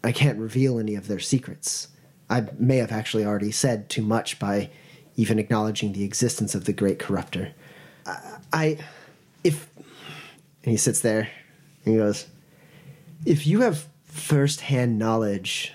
I 0.03 0.11
can't 0.11 0.39
reveal 0.39 0.79
any 0.79 0.95
of 0.95 1.07
their 1.07 1.19
secrets. 1.19 1.87
I 2.27 2.47
may 2.57 2.77
have 2.77 2.91
actually 2.91 3.23
already 3.23 3.51
said 3.51 3.87
too 3.87 4.01
much 4.01 4.39
by 4.39 4.71
even 5.15 5.37
acknowledging 5.37 5.93
the 5.93 6.03
existence 6.03 6.55
of 6.55 6.65
the 6.65 6.73
great 6.73 6.97
corruptor. 6.97 7.51
I, 8.07 8.37
I 8.51 8.77
if 9.43 9.69
and 10.63 10.71
he 10.71 10.77
sits 10.77 11.01
there 11.01 11.29
and 11.85 11.93
he 11.93 11.97
goes, 11.97 12.27
If 13.25 13.47
you 13.47 13.61
have 13.61 13.87
firsthand 14.05 14.99
knowledge 14.99 15.73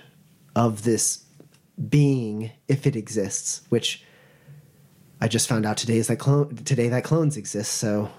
of 0.54 0.84
this 0.84 1.24
being, 1.88 2.52
if 2.68 2.86
it 2.86 2.96
exists, 2.96 3.62
which 3.68 4.02
I 5.20 5.28
just 5.28 5.48
found 5.48 5.64
out 5.64 5.76
today 5.76 5.96
is 5.96 6.08
that 6.08 6.16
clone 6.16 6.56
today 6.56 6.88
that 6.88 7.04
clones 7.04 7.36
exist, 7.36 7.74
so 7.74 8.10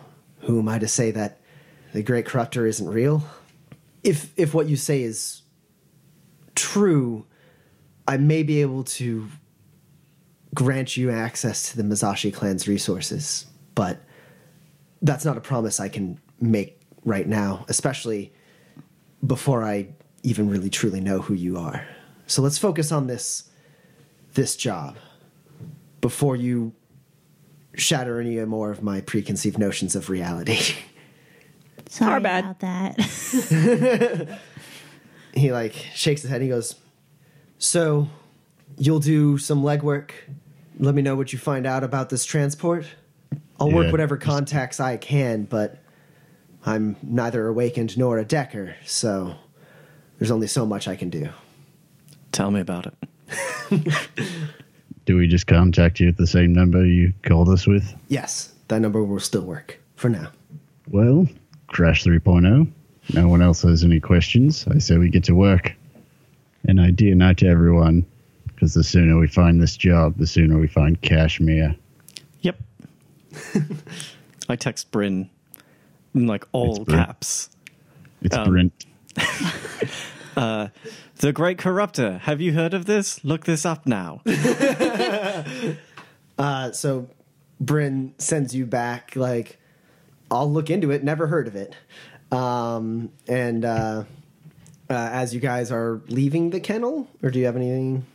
who 0.42 0.60
am 0.60 0.68
I 0.68 0.80
to 0.80 0.88
say 0.88 1.12
that 1.12 1.40
the 1.94 2.02
great 2.02 2.26
corruptor 2.26 2.68
isn't 2.68 2.88
real? 2.88 3.24
If 4.04 4.32
if 4.36 4.54
what 4.54 4.68
you 4.68 4.76
say 4.76 5.04
is 5.04 5.44
true, 6.56 7.26
I 8.08 8.18
may 8.18 8.44
be 8.44 8.62
able 8.62 8.84
to 8.84 9.28
grant 10.56 10.98
you 10.98 11.12
access 11.12 11.70
to 11.70 11.78
the 11.78 11.84
Mizashi 11.84 12.34
clan's 12.34 12.68
resources, 12.68 13.46
but 13.76 14.02
that's 15.02 15.24
not 15.24 15.38
a 15.38 15.42
promise 15.42 15.80
I 15.80 15.90
can 15.90 16.20
make 16.40 16.82
right 17.06 17.28
now, 17.28 17.64
especially 17.68 18.34
before 19.26 19.64
I 19.64 19.90
even 20.24 20.50
really 20.50 20.70
truly 20.70 21.00
know 21.00 21.20
who 21.20 21.36
you 21.36 21.58
are. 21.58 21.88
So 22.26 22.42
let's 22.42 22.58
focus 22.58 22.92
on 22.92 23.06
this 23.06 23.50
this 24.34 24.56
job 24.56 24.98
before 26.02 26.36
you 26.36 26.74
shatter 27.78 28.20
any 28.20 28.44
more 28.46 28.72
of 28.72 28.82
my 28.84 29.02
preconceived 29.02 29.58
notions 29.58 29.96
of 29.96 30.10
reality. 30.10 30.60
Sorry 31.90 32.14
Our 32.14 32.20
bad. 32.20 32.44
about 32.44 32.60
that. 32.60 34.40
he 35.34 35.52
like 35.54 35.74
shakes 35.96 36.22
his 36.22 36.30
head 36.30 36.42
and 36.42 36.44
he 36.44 36.50
goes, 36.50 36.76
"So, 37.60 38.10
you'll 38.78 39.00
do 39.00 39.38
some 39.38 39.62
legwork. 39.64 40.12
Let 40.80 40.94
me 40.96 41.02
know 41.02 41.16
what 41.16 41.32
you 41.32 41.40
find 41.40 41.66
out 41.66 41.84
about 41.84 42.10
this 42.10 42.26
transport. 42.26 42.86
I'll 43.60 43.72
work 43.72 43.92
whatever 43.92 44.18
contacts 44.18 44.80
I 44.80 44.98
can, 44.98 45.44
but 45.46 45.82
I'm 46.66 46.96
neither 47.02 47.48
awakened 47.48 47.98
nor 47.98 48.20
a 48.20 48.26
decker, 48.26 48.76
so 48.86 49.36
there's 50.20 50.30
only 50.30 50.48
so 50.48 50.66
much 50.66 50.88
I 50.88 50.96
can 50.96 51.10
do." 51.10 51.30
Tell 52.34 52.52
me 52.52 52.60
about 52.60 52.86
it. 52.88 52.94
Do 55.08 55.16
we 55.16 55.26
just 55.26 55.48
contact 55.48 56.02
you 56.02 56.10
at 56.10 56.18
the 56.18 56.28
same 56.28 56.52
number 56.52 56.86
you 56.86 57.14
called 57.24 57.48
us 57.48 57.66
with? 57.66 57.96
Yes, 58.10 58.54
that 58.68 58.82
number 58.82 59.02
will 59.02 59.22
still 59.22 59.42
work 59.44 59.80
for 59.96 60.10
now. 60.10 60.28
Well, 60.90 61.26
Crash 61.68 62.04
3.0. 62.04 62.68
No 63.14 63.28
one 63.30 63.42
else 63.42 63.62
has 63.62 63.86
any 63.86 64.02
questions. 64.02 64.68
I 64.68 64.80
say 64.80 64.98
we 64.98 65.08
get 65.10 65.24
to 65.24 65.34
work. 65.34 65.74
An 66.66 66.78
idea 66.78 67.16
night 67.16 67.38
to 67.38 67.48
everyone, 67.48 68.06
because 68.48 68.74
the 68.74 68.84
sooner 68.84 69.18
we 69.18 69.28
find 69.28 69.62
this 69.62 69.78
job, 69.78 70.18
the 70.18 70.28
sooner 70.28 70.60
we 70.60 70.68
find 70.68 71.02
Kashmir. 71.02 71.74
Yep. 72.42 72.60
I 74.50 74.58
text 74.58 74.92
Bryn 74.92 75.30
in 76.14 76.28
like 76.28 76.44
all 76.52 76.82
It's 76.82 76.92
caps. 76.92 77.50
It's 78.22 78.36
Um, 78.36 78.50
Brent. 78.50 78.86
The 80.38 81.34
Great 81.34 81.58
Corruptor. 81.58 82.20
Have 82.22 82.40
you 82.42 82.54
heard 82.54 82.74
of 82.74 82.86
this? 82.86 83.24
Look 83.26 83.46
this 83.46 83.66
up 83.66 83.86
now. 83.86 84.22
Uh, 86.40 86.72
so 86.72 87.10
Bryn 87.60 88.14
sends 88.20 88.54
you 88.54 88.68
back 88.68 89.16
like, 89.16 89.58
"I'll 90.30 90.52
look 90.52 90.70
into 90.70 90.92
it. 90.92 91.04
Never 91.04 91.26
heard 91.26 91.48
of 91.48 91.56
it." 91.56 91.74
Um, 92.32 93.12
and 93.28 93.66
uh, 93.66 94.04
uh, 94.88 94.94
as 94.94 95.34
you 95.34 95.40
guys 95.40 95.72
are 95.72 96.00
leaving 96.10 96.52
the 96.52 96.60
kennel, 96.60 97.08
or 97.24 97.32
do 97.32 97.40
you 97.40 97.46
have 97.46 97.56
anything? 97.56 98.06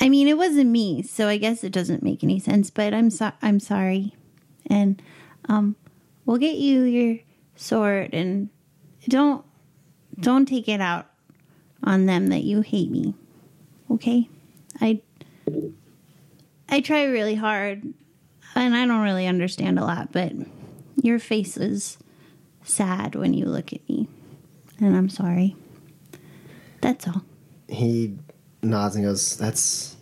I 0.00 0.08
mean, 0.08 0.28
it 0.28 0.38
wasn't 0.38 0.70
me, 0.70 1.02
so 1.02 1.26
I 1.26 1.36
guess 1.36 1.64
it 1.64 1.72
doesn't 1.72 2.04
make 2.04 2.22
any 2.22 2.38
sense. 2.38 2.70
But 2.70 2.94
I'm 2.94 3.10
so- 3.10 3.32
I'm 3.42 3.58
sorry, 3.58 4.14
and 4.70 5.02
um, 5.48 5.74
we'll 6.26 6.38
get 6.38 6.58
you 6.58 6.82
your 6.82 7.18
sword, 7.56 8.10
and 8.14 8.50
don't 9.08 9.44
don't 10.20 10.46
take 10.46 10.68
it 10.68 10.80
out 10.80 11.06
on 11.82 12.06
them 12.06 12.28
that 12.28 12.42
you 12.42 12.60
hate 12.60 12.90
me. 12.90 13.14
Okay, 13.90 14.28
I 14.80 15.00
I 16.68 16.80
try 16.80 17.04
really 17.04 17.34
hard, 17.34 17.92
and 18.54 18.74
I 18.74 18.86
don't 18.86 19.02
really 19.02 19.26
understand 19.26 19.78
a 19.78 19.84
lot, 19.84 20.12
but 20.12 20.32
your 21.02 21.18
face 21.18 21.56
is 21.56 21.98
sad 22.62 23.14
when 23.14 23.34
you 23.34 23.46
look 23.46 23.72
at 23.72 23.86
me, 23.88 24.08
and 24.80 24.96
I'm 24.96 25.08
sorry. 25.08 25.56
That's 26.80 27.06
all. 27.06 27.22
He 27.68 28.16
nods 28.62 28.96
and 28.96 29.04
goes, 29.04 29.36
"That's 29.36 29.96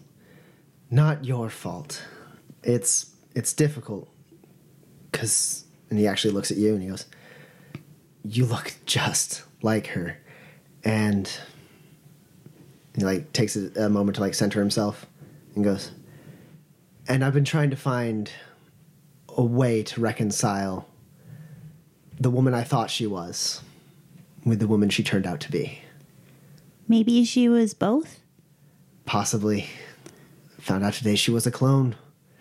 not 0.90 1.24
your 1.24 1.48
fault. 1.48 2.02
It's 2.62 3.14
it's 3.34 3.52
difficult 3.52 4.08
because." 5.10 5.64
And 5.90 5.98
he 5.98 6.06
actually 6.06 6.32
looks 6.32 6.50
at 6.50 6.56
you 6.56 6.72
and 6.72 6.82
he 6.82 6.88
goes, 6.88 7.04
"You 8.24 8.46
look 8.46 8.74
just 8.86 9.42
like 9.62 9.88
her," 9.88 10.16
and 10.84 11.30
he 12.96 13.04
like 13.04 13.32
takes 13.32 13.56
a, 13.56 13.70
a 13.76 13.88
moment 13.88 14.16
to 14.16 14.20
like 14.20 14.34
center 14.34 14.60
himself 14.60 15.06
and 15.54 15.64
goes, 15.64 15.90
"And 17.08 17.24
I've 17.24 17.34
been 17.34 17.44
trying 17.44 17.70
to 17.70 17.76
find 17.76 18.30
a 19.36 19.42
way 19.42 19.82
to 19.82 20.00
reconcile 20.00 20.88
the 22.20 22.30
woman 22.30 22.54
I 22.54 22.62
thought 22.62 22.90
she 22.90 23.06
was 23.06 23.62
with 24.44 24.58
the 24.58 24.66
woman 24.66 24.90
she 24.90 25.02
turned 25.02 25.26
out 25.26 25.40
to 25.40 25.50
be." 25.50 25.80
Maybe 26.88 27.24
she 27.24 27.48
was 27.48 27.74
both. 27.74 28.20
Possibly. 29.06 29.66
Found 30.60 30.84
out 30.84 30.92
today 30.94 31.16
she 31.16 31.30
was 31.30 31.46
a 31.46 31.50
clone. 31.50 31.96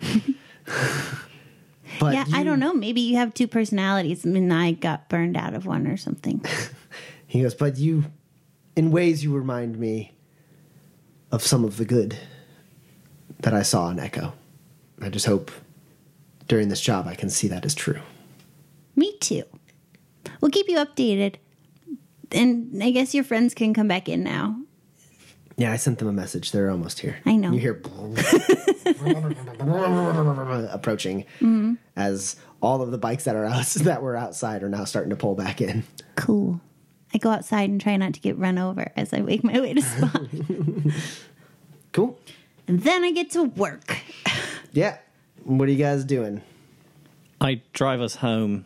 but 1.98 2.14
yeah, 2.14 2.24
I 2.32 2.44
don't 2.44 2.60
know. 2.60 2.72
Maybe 2.72 3.00
you 3.00 3.16
have 3.16 3.34
two 3.34 3.48
personalities 3.48 4.24
and 4.24 4.52
I 4.52 4.72
got 4.72 5.08
burned 5.08 5.36
out 5.36 5.54
of 5.54 5.66
one 5.66 5.86
or 5.86 5.96
something. 5.96 6.44
He 7.32 7.40
goes, 7.40 7.54
but 7.54 7.78
you, 7.78 8.04
in 8.76 8.90
ways, 8.90 9.24
you 9.24 9.34
remind 9.34 9.78
me 9.78 10.12
of 11.30 11.42
some 11.42 11.64
of 11.64 11.78
the 11.78 11.86
good 11.86 12.18
that 13.40 13.54
I 13.54 13.62
saw 13.62 13.88
in 13.88 13.98
Echo. 13.98 14.34
I 15.00 15.08
just 15.08 15.24
hope 15.24 15.50
during 16.46 16.68
this 16.68 16.82
job 16.82 17.06
I 17.06 17.14
can 17.14 17.30
see 17.30 17.48
that 17.48 17.64
is 17.64 17.74
true. 17.74 18.00
Me 18.96 19.16
too. 19.16 19.44
We'll 20.42 20.50
keep 20.50 20.68
you 20.68 20.76
updated. 20.76 21.36
And 22.32 22.82
I 22.82 22.90
guess 22.90 23.14
your 23.14 23.24
friends 23.24 23.54
can 23.54 23.72
come 23.72 23.88
back 23.88 24.10
in 24.10 24.22
now. 24.22 24.60
Yeah, 25.56 25.72
I 25.72 25.76
sent 25.76 26.00
them 26.00 26.08
a 26.08 26.12
message. 26.12 26.52
They're 26.52 26.70
almost 26.70 27.00
here. 27.00 27.16
I 27.24 27.36
know. 27.36 27.52
You 27.52 27.58
hear 27.60 27.72
approaching 30.70 31.24
mm-hmm. 31.40 31.76
as 31.96 32.36
all 32.60 32.82
of 32.82 32.90
the 32.90 32.98
bikes 32.98 33.24
that 33.24 33.36
are 33.36 33.46
out 33.46 33.64
that 33.76 34.02
were 34.02 34.18
outside 34.18 34.62
are 34.62 34.68
now 34.68 34.84
starting 34.84 35.08
to 35.08 35.16
pull 35.16 35.34
back 35.34 35.62
in. 35.62 35.84
Cool. 36.14 36.60
I 37.14 37.18
go 37.18 37.30
outside 37.30 37.68
and 37.70 37.80
try 37.80 37.96
not 37.96 38.14
to 38.14 38.20
get 38.20 38.38
run 38.38 38.58
over 38.58 38.90
as 38.96 39.12
I 39.12 39.20
make 39.20 39.44
my 39.44 39.60
way 39.60 39.74
to 39.74 39.82
spot. 39.92 40.22
Cool. 41.92 42.18
and 42.66 42.80
then 42.82 43.04
I 43.04 43.12
get 43.12 43.30
to 43.32 43.44
work. 43.44 43.98
Yeah. 44.74 44.96
What 45.44 45.68
are 45.68 45.70
you 45.70 45.76
guys 45.76 46.02
doing? 46.02 46.40
I 47.42 47.60
drive 47.74 48.00
us 48.00 48.14
home. 48.14 48.64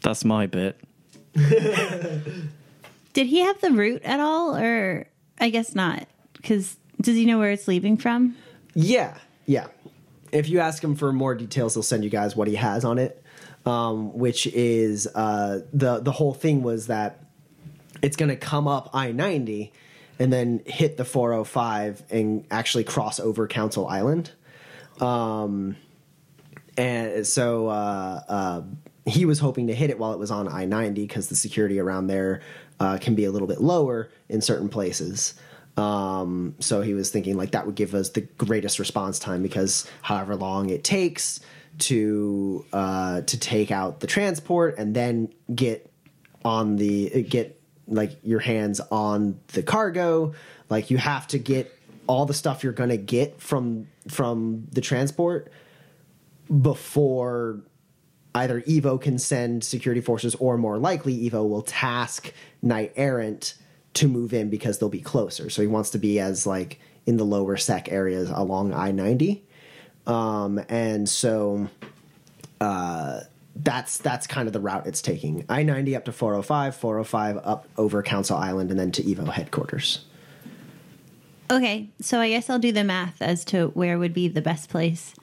That's 0.00 0.24
my 0.24 0.46
bit. 0.46 0.80
Did 1.34 3.26
he 3.26 3.40
have 3.40 3.60
the 3.60 3.70
route 3.70 4.02
at 4.02 4.18
all? 4.20 4.56
Or 4.56 5.06
I 5.38 5.50
guess 5.50 5.74
not. 5.74 6.06
Because 6.32 6.78
does 7.02 7.16
he 7.16 7.26
know 7.26 7.38
where 7.38 7.50
it's 7.50 7.68
leaving 7.68 7.96
from? 7.98 8.34
Yeah, 8.74 9.18
yeah. 9.44 9.66
If 10.32 10.48
you 10.48 10.60
ask 10.60 10.82
him 10.82 10.96
for 10.96 11.12
more 11.12 11.34
details, 11.34 11.74
he'll 11.74 11.82
send 11.82 12.02
you 12.02 12.08
guys 12.10 12.34
what 12.34 12.48
he 12.48 12.54
has 12.56 12.84
on 12.84 12.98
it. 12.98 13.22
Um, 13.66 14.16
which 14.16 14.46
is 14.48 15.06
uh, 15.14 15.60
the 15.72 15.98
the 16.00 16.12
whole 16.12 16.32
thing 16.34 16.62
was 16.62 16.86
that 16.86 17.23
it's 18.02 18.16
going 18.16 18.30
to 18.30 18.36
come 18.36 18.68
up 18.68 18.90
I 18.92 19.12
ninety 19.12 19.72
and 20.18 20.32
then 20.32 20.62
hit 20.66 20.96
the 20.96 21.04
four 21.04 21.32
hundred 21.32 21.44
five 21.44 22.02
and 22.10 22.46
actually 22.50 22.84
cross 22.84 23.20
over 23.20 23.46
Council 23.48 23.86
Island. 23.86 24.30
Um, 25.00 25.76
and 26.76 27.26
so 27.26 27.68
uh, 27.68 28.20
uh, 28.28 28.62
he 29.06 29.24
was 29.24 29.38
hoping 29.38 29.66
to 29.68 29.74
hit 29.74 29.90
it 29.90 29.98
while 29.98 30.12
it 30.12 30.18
was 30.18 30.30
on 30.30 30.48
I 30.48 30.64
ninety 30.64 31.06
because 31.06 31.28
the 31.28 31.36
security 31.36 31.78
around 31.78 32.06
there 32.06 32.42
uh, 32.80 32.98
can 33.00 33.14
be 33.14 33.24
a 33.24 33.30
little 33.30 33.48
bit 33.48 33.60
lower 33.60 34.10
in 34.28 34.40
certain 34.40 34.68
places. 34.68 35.34
Um, 35.76 36.54
so 36.60 36.82
he 36.82 36.94
was 36.94 37.10
thinking 37.10 37.36
like 37.36 37.50
that 37.50 37.66
would 37.66 37.74
give 37.74 37.94
us 37.94 38.10
the 38.10 38.20
greatest 38.20 38.78
response 38.78 39.18
time 39.18 39.42
because 39.42 39.90
however 40.02 40.36
long 40.36 40.70
it 40.70 40.84
takes 40.84 41.40
to 41.78 42.64
uh, 42.72 43.22
to 43.22 43.38
take 43.38 43.72
out 43.72 44.00
the 44.00 44.06
transport 44.06 44.78
and 44.78 44.94
then 44.94 45.32
get 45.52 45.90
on 46.44 46.76
the 46.76 47.24
get 47.24 47.53
like 47.86 48.18
your 48.22 48.40
hands 48.40 48.80
on 48.90 49.38
the 49.48 49.62
cargo 49.62 50.32
like 50.70 50.90
you 50.90 50.96
have 50.96 51.26
to 51.26 51.38
get 51.38 51.76
all 52.06 52.26
the 52.26 52.34
stuff 52.34 52.62
you're 52.64 52.72
to 52.90 52.96
get 52.96 53.40
from 53.40 53.86
from 54.08 54.66
the 54.72 54.80
transport 54.80 55.50
before 56.60 57.60
either 58.34 58.60
Evo 58.62 59.00
can 59.00 59.18
send 59.18 59.64
security 59.64 60.00
forces 60.00 60.34
or 60.36 60.58
more 60.58 60.78
likely 60.78 61.28
Evo 61.28 61.48
will 61.48 61.62
task 61.62 62.32
Knight 62.62 62.92
Errant 62.96 63.54
to 63.94 64.08
move 64.08 64.34
in 64.34 64.50
because 64.50 64.78
they'll 64.78 64.88
be 64.88 65.00
closer. 65.00 65.48
So 65.48 65.62
he 65.62 65.68
wants 65.68 65.90
to 65.90 65.98
be 65.98 66.18
as 66.18 66.46
like 66.46 66.80
in 67.06 67.16
the 67.16 67.24
lower 67.24 67.56
sec 67.56 67.90
areas 67.92 68.28
along 68.30 68.74
I-90. 68.74 69.42
Um, 70.06 70.60
and 70.68 71.08
so 71.08 71.68
uh, 72.60 73.20
that's 73.56 73.98
that's 73.98 74.26
kind 74.26 74.46
of 74.48 74.52
the 74.52 74.60
route 74.60 74.86
it's 74.86 75.00
taking. 75.02 75.44
I-90 75.48 75.96
up 75.96 76.04
to 76.06 76.12
405, 76.12 76.74
405 76.76 77.36
up 77.44 77.68
over 77.76 78.02
Council 78.02 78.36
Island 78.36 78.70
and 78.70 78.78
then 78.78 78.90
to 78.92 79.02
Evo 79.02 79.30
headquarters. 79.30 80.04
Okay, 81.50 81.90
so 82.00 82.20
I 82.20 82.30
guess 82.30 82.48
I'll 82.48 82.58
do 82.58 82.72
the 82.72 82.84
math 82.84 83.20
as 83.20 83.44
to 83.46 83.68
where 83.68 83.98
would 83.98 84.14
be 84.14 84.28
the 84.28 84.40
best 84.42 84.70
place 84.70 85.14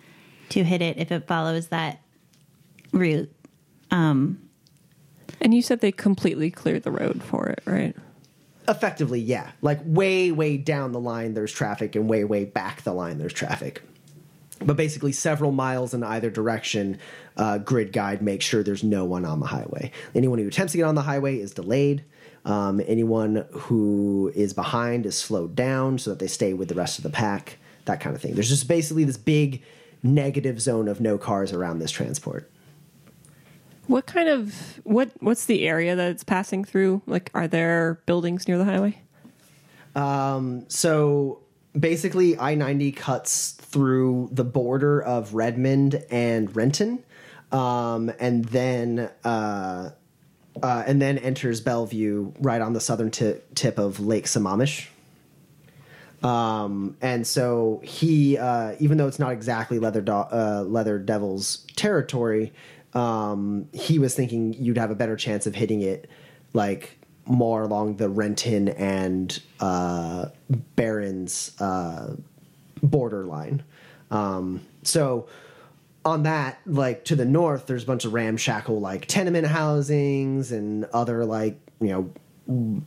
to 0.50 0.64
hit 0.64 0.82
it 0.82 0.98
if 0.98 1.12
it 1.12 1.28
follows 1.28 1.68
that 1.70 2.02
route. 2.92 3.32
Um, 3.90 4.40
And 5.42 5.54
you 5.54 5.62
said 5.62 5.82
they 5.82 5.92
completely 5.92 6.52
cleared 6.52 6.84
the 6.84 6.92
road 6.92 7.24
for 7.24 7.48
it, 7.48 7.64
right? 7.66 7.96
Effectively, 8.68 9.20
yeah. 9.20 9.52
Like 9.62 9.80
way, 9.84 10.32
way 10.32 10.58
down 10.58 10.92
the 10.92 11.00
line, 11.00 11.34
there's 11.34 11.52
traffic, 11.52 11.96
and 11.96 12.08
way, 12.08 12.24
way 12.24 12.46
back 12.46 12.84
the 12.84 12.94
line, 12.94 13.18
there's 13.18 13.34
traffic. 13.34 13.82
But 14.64 14.78
basically, 14.78 15.12
several 15.12 15.52
miles 15.52 15.94
in 15.94 16.04
either 16.04 16.30
direction, 16.30 17.00
uh, 17.38 17.58
grid 17.60 17.92
guide 17.92 18.22
makes 18.22 18.46
sure 18.46 18.64
there's 18.64 18.84
no 18.84 19.06
one 19.06 19.26
on 19.26 19.40
the 19.40 19.48
highway. 19.48 19.92
Anyone 20.14 20.40
who 20.40 20.48
attempts 20.48 20.74
to 20.74 20.78
get 20.78 20.86
on 20.86 20.96
the 20.96 21.02
highway 21.02 21.40
is 21.40 21.52
delayed. 21.52 22.04
Um, 22.46 22.82
anyone 22.88 23.46
who 23.52 24.32
is 24.36 24.54
behind 24.54 25.06
is 25.06 25.18
slowed 25.18 25.56
down 25.56 26.00
so 26.00 26.10
that 26.12 26.20
they 26.20 26.28
stay 26.28 26.54
with 26.54 26.70
the 26.70 26.76
rest 26.76 26.98
of 26.98 27.04
the 27.04 27.10
pack. 27.10 27.58
That 27.86 28.00
kind 28.00 28.16
of 28.16 28.22
thing. 28.22 28.36
There's 28.36 28.50
just 28.50 28.68
basically 28.68 29.04
this 29.04 29.18
big 29.18 29.64
negative 30.04 30.62
zone 30.62 30.88
of 30.88 31.02
no 31.02 31.18
cars 31.18 31.54
around 31.54 31.80
this 31.80 31.92
transport. 31.92 32.50
What 33.88 34.06
kind 34.06 34.30
of 34.30 34.80
what 34.84 35.12
what's 35.20 35.46
the 35.46 35.68
area 35.68 35.96
that 35.96 36.12
it's 36.12 36.24
passing 36.24 36.64
through? 36.64 37.02
Like 37.08 37.30
are 37.34 37.48
there 37.48 38.02
buildings 38.06 38.48
near 38.48 38.58
the 38.58 38.66
highway? 38.66 39.02
Um 39.96 40.66
so 40.70 41.41
basically 41.78 42.38
i-90 42.38 42.96
cuts 42.96 43.52
through 43.52 44.30
the 44.32 44.44
border 44.44 45.02
of 45.02 45.34
redmond 45.34 46.04
and 46.10 46.56
renton 46.56 47.04
um, 47.52 48.12
and 48.20 48.46
then 48.46 49.10
uh, 49.24 49.90
uh, 50.62 50.84
and 50.86 51.02
then 51.02 51.18
enters 51.18 51.62
bellevue 51.62 52.32
right 52.40 52.62
on 52.62 52.74
the 52.74 52.82
southern 52.82 53.12
ti- 53.12 53.38
tip 53.56 53.78
of 53.78 54.00
lake 54.00 54.26
sammamish. 54.26 54.88
Um, 56.24 56.98
and 57.02 57.26
so 57.26 57.82
he 57.84 58.38
uh, 58.38 58.76
even 58.80 58.98
though 58.98 59.08
it's 59.08 59.20
not 59.20 59.32
exactly 59.32 59.80
leather 59.80 60.02
Do- 60.02 60.12
uh, 60.12 60.64
leather 60.68 61.00
devil's 61.00 61.66
territory 61.76 62.54
um, 62.94 63.68
he 63.74 63.98
was 63.98 64.14
thinking 64.14 64.54
you'd 64.54 64.78
have 64.78 64.92
a 64.92 64.96
better 64.96 65.16
chance 65.16 65.48
of 65.48 65.56
hitting 65.56 65.82
it 65.82 66.10
like 66.54 67.00
more 67.26 67.64
along 67.64 67.98
the 67.98 68.10
renton 68.10 68.70
and 68.70 69.42
uh, 69.60 70.26
barrens 70.76 71.60
uh, 71.62 72.16
borderline 72.82 73.64
um, 74.10 74.62
so 74.84 75.28
on 76.04 76.24
that, 76.24 76.60
like 76.66 77.06
to 77.06 77.16
the 77.16 77.26
north, 77.26 77.68
there's 77.68 77.84
a 77.84 77.86
bunch 77.86 78.06
of 78.06 78.14
ramshackle 78.14 78.80
like 78.80 79.06
tenement 79.06 79.48
housings 79.48 80.52
and 80.52 80.86
other 80.86 81.26
like 81.26 81.60
you 81.80 82.12
know 82.48 82.84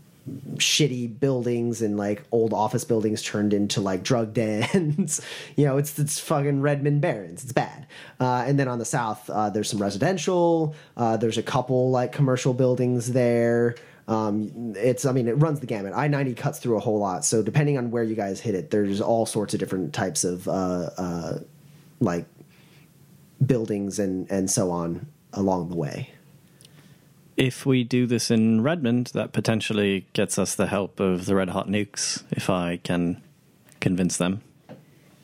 shitty 0.56 1.20
buildings 1.20 1.82
and 1.82 1.96
like 1.96 2.22
old 2.32 2.52
office 2.52 2.84
buildings 2.84 3.22
turned 3.22 3.54
into 3.54 3.80
like 3.80 4.02
drug 4.02 4.34
dens. 4.34 5.20
you 5.56 5.64
know, 5.64 5.76
it's 5.76 5.98
it's 5.98 6.18
fucking 6.18 6.60
Redmond 6.60 7.00
Barrens. 7.00 7.44
It's 7.44 7.52
bad. 7.52 7.86
Uh, 8.18 8.44
and 8.46 8.58
then 8.58 8.68
on 8.68 8.78
the 8.78 8.84
south, 8.84 9.30
uh, 9.30 9.50
there's 9.50 9.70
some 9.70 9.80
residential. 9.80 10.74
Uh, 10.96 11.16
there's 11.16 11.38
a 11.38 11.42
couple 11.42 11.90
like 11.90 12.12
commercial 12.12 12.52
buildings 12.52 13.12
there. 13.12 13.76
Um, 14.06 14.74
it's 14.76 15.06
I 15.06 15.12
mean 15.12 15.28
it 15.28 15.32
runs 15.32 15.60
the 15.60 15.66
gamut. 15.66 15.94
I 15.94 16.08
ninety 16.08 16.34
cuts 16.34 16.58
through 16.58 16.76
a 16.76 16.80
whole 16.80 16.98
lot. 16.98 17.24
So 17.24 17.42
depending 17.42 17.78
on 17.78 17.90
where 17.90 18.02
you 18.02 18.14
guys 18.14 18.40
hit 18.40 18.54
it, 18.54 18.70
there's 18.70 19.00
all 19.00 19.26
sorts 19.26 19.54
of 19.54 19.60
different 19.60 19.94
types 19.94 20.24
of 20.24 20.46
uh, 20.46 20.90
uh, 20.98 21.38
like 22.00 22.26
buildings 23.44 23.98
and 23.98 24.30
and 24.30 24.50
so 24.50 24.70
on 24.70 25.06
along 25.32 25.70
the 25.70 25.76
way. 25.76 26.10
If 27.36 27.66
we 27.66 27.82
do 27.82 28.06
this 28.06 28.30
in 28.30 28.62
Redmond, 28.62 29.08
that 29.14 29.32
potentially 29.32 30.06
gets 30.12 30.38
us 30.38 30.54
the 30.54 30.68
help 30.68 31.00
of 31.00 31.26
the 31.26 31.34
Red 31.34 31.48
Hot 31.48 31.68
Nukes, 31.68 32.22
if 32.30 32.48
I 32.48 32.76
can 32.76 33.20
convince 33.80 34.18
them. 34.18 34.42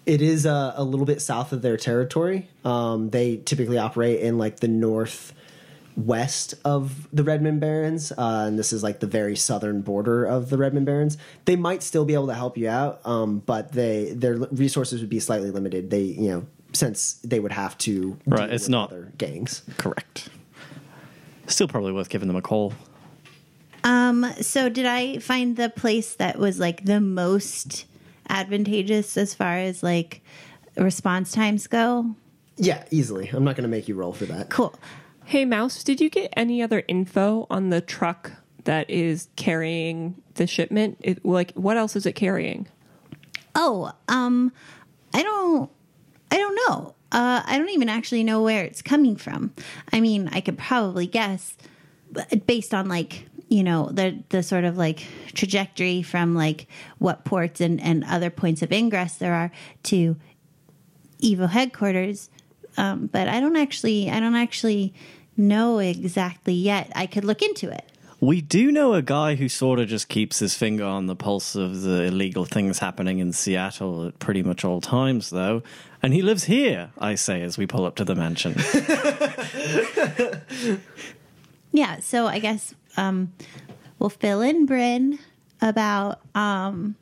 It 0.07 0.21
is 0.21 0.45
uh, 0.45 0.73
a 0.75 0.83
little 0.83 1.07
bit 1.07 1.23
south 1.23 1.53
of 1.53 1.63
their 1.63 1.77
territory. 1.77 2.49
Um, 2.65 3.11
they 3.11 3.37
typically 3.37 3.79
operate 3.79 4.21
in 4.21 4.39
like 4.39 4.59
the 4.59 4.67
northwest 5.97 6.55
of 6.65 7.09
the 7.13 7.23
Redmond 7.25 7.61
Barrens, 7.61 8.13
uh, 8.13 8.45
and 8.47 8.59
this 8.59 8.73
is 8.73 8.83
like 8.83 9.01
the 9.01 9.07
very 9.07 9.37
southern 9.37 9.83
border 9.83 10.25
of 10.25 10.51
the 10.51 10.57
Redmond 10.59 10.87
Barrens. 10.87 11.17
They 11.45 11.57
might 11.57 11.83
still 11.83 12.05
be 12.05 12.15
able 12.15 12.29
to 12.29 12.35
help 12.35 12.57
you 12.57 12.69
out, 12.69 13.01
um, 13.05 13.41
but 13.41 13.73
they 13.73 14.13
their 14.13 14.37
resources 14.37 15.01
would 15.01 15.11
be 15.11 15.21
slightly 15.21 15.51
limited. 15.51 15.91
They 15.91 16.03
you 16.03 16.29
know 16.31 16.47
since 16.73 17.15
they 17.25 17.41
would 17.41 17.53
have 17.53 17.77
to 17.79 18.17
Right, 18.27 18.47
deal 18.47 18.55
it's 18.55 18.65
with 18.65 18.71
not- 18.71 18.93
other 18.93 19.13
gangs. 19.19 19.63
Correct. 19.77 20.29
Still 21.47 21.67
probably 21.69 21.93
worth 21.93 22.09
giving 22.09 22.29
them 22.29 22.37
a 22.37 22.43
call. 22.43 22.73
Um, 23.83 24.25
so 24.41 24.69
did 24.69 24.87
I 24.87 25.19
find 25.19 25.57
the 25.57 25.69
place 25.71 26.15
that 26.17 26.39
was 26.39 26.61
like 26.61 26.85
the 26.85 27.01
most 27.01 27.87
advantageous 28.29 29.17
as 29.17 29.35
far 29.35 29.57
as 29.57 29.83
like 29.83 30.21
response 30.77 31.33
times 31.33 31.67
go? 31.67 32.15
Yeah, 32.57 32.85
easily. 32.91 33.29
I'm 33.33 33.43
not 33.43 33.57
going 33.57 33.63
to 33.65 33.69
make 33.71 33.89
you 33.89 33.95
roll 33.97 34.13
for 34.13 34.27
that. 34.27 34.51
Cool. 34.51 34.75
Hey 35.31 35.45
Mouse, 35.45 35.85
did 35.85 36.01
you 36.01 36.11
get 36.11 36.33
any 36.37 36.61
other 36.61 36.83
info 36.89 37.47
on 37.49 37.71
the 37.71 37.81
truck 37.81 38.33
that 38.65 38.91
is 38.91 39.29
carrying 39.37 40.21
the 40.35 40.45
shipment? 40.49 40.99
It, 41.05 41.25
like 41.25 41.53
what 41.53 41.77
else 41.77 41.95
is 41.95 42.05
it 42.05 42.15
carrying? 42.15 42.67
Oh, 43.55 43.93
um, 44.09 44.51
I 45.15 45.23
don't, 45.23 45.71
I 46.33 46.37
don't 46.37 46.59
know. 46.67 46.97
Uh, 47.13 47.45
I 47.47 47.59
don't 47.59 47.69
even 47.69 47.89
actually 47.89 48.25
know 48.25 48.43
where 48.43 48.65
it's 48.65 48.83
coming 48.83 49.15
from. 49.15 49.55
I 49.93 50.01
mean, 50.01 50.29
I 50.33 50.41
could 50.41 50.59
probably 50.59 51.07
guess, 51.07 51.57
based 52.45 52.75
on 52.75 52.89
like 52.89 53.29
you 53.49 53.63
know 53.63 53.89
the 53.93 54.25
the 54.31 54.43
sort 54.43 54.65
of 54.65 54.77
like 54.77 55.07
trajectory 55.27 56.03
from 56.03 56.35
like 56.35 56.67
what 56.99 57.25
ports 57.25 57.61
and 57.61 57.81
and 57.81 58.03
other 58.03 58.31
points 58.31 58.63
of 58.63 58.73
ingress 58.73 59.15
there 59.15 59.35
are 59.35 59.53
to 59.85 60.17
Evo 61.23 61.49
headquarters. 61.49 62.31
Um, 62.77 63.07
but 63.07 63.29
I 63.29 63.41
don't 63.41 63.57
actually, 63.57 64.11
I 64.11 64.21
don't 64.21 64.37
actually 64.37 64.95
know 65.41 65.79
exactly 65.79 66.55
yet. 66.55 66.93
I 66.95 67.07
could 67.07 67.25
look 67.25 67.43
into 67.43 67.71
it. 67.71 67.85
We 68.21 68.43
do 68.43 68.71
know 68.71 68.93
a 68.93 69.03
guy 69.03 69.35
who 69.35 69.49
sort 69.49 69.79
of 69.79 69.89
just 69.89 70.09
keeps 70.09 70.41
his 70.41 70.55
finger 70.55 70.85
on 70.85 71.07
the 71.07 71.17
pulse 71.17 71.55
of 71.55 71.81
the 71.81 72.03
illegal 72.03 72.45
things 72.45 72.79
happening 72.79 73.19
in 73.19 73.33
Seattle 73.33 74.09
at 74.09 74.19
pretty 74.19 74.43
much 74.43 74.63
all 74.63 74.83
times, 74.83 75.31
though. 75.31 75.63
And 76.03 76.13
he 76.13 76.21
lives 76.21 76.45
here, 76.45 76.91
I 76.99 77.15
say, 77.15 77.41
as 77.41 77.57
we 77.57 77.67
pull 77.67 77.87
up 77.87 77.97
to 77.97 78.05
the 78.05 78.15
mansion. 78.15 78.57
Yeah, 81.73 82.01
so 82.01 82.27
I 82.27 82.39
guess 82.39 82.75
um, 82.97 83.33
we'll 83.99 84.11
fill 84.11 84.43
in 84.43 84.67
Bryn 84.67 85.19
about 85.63 86.21
um, 86.35 86.97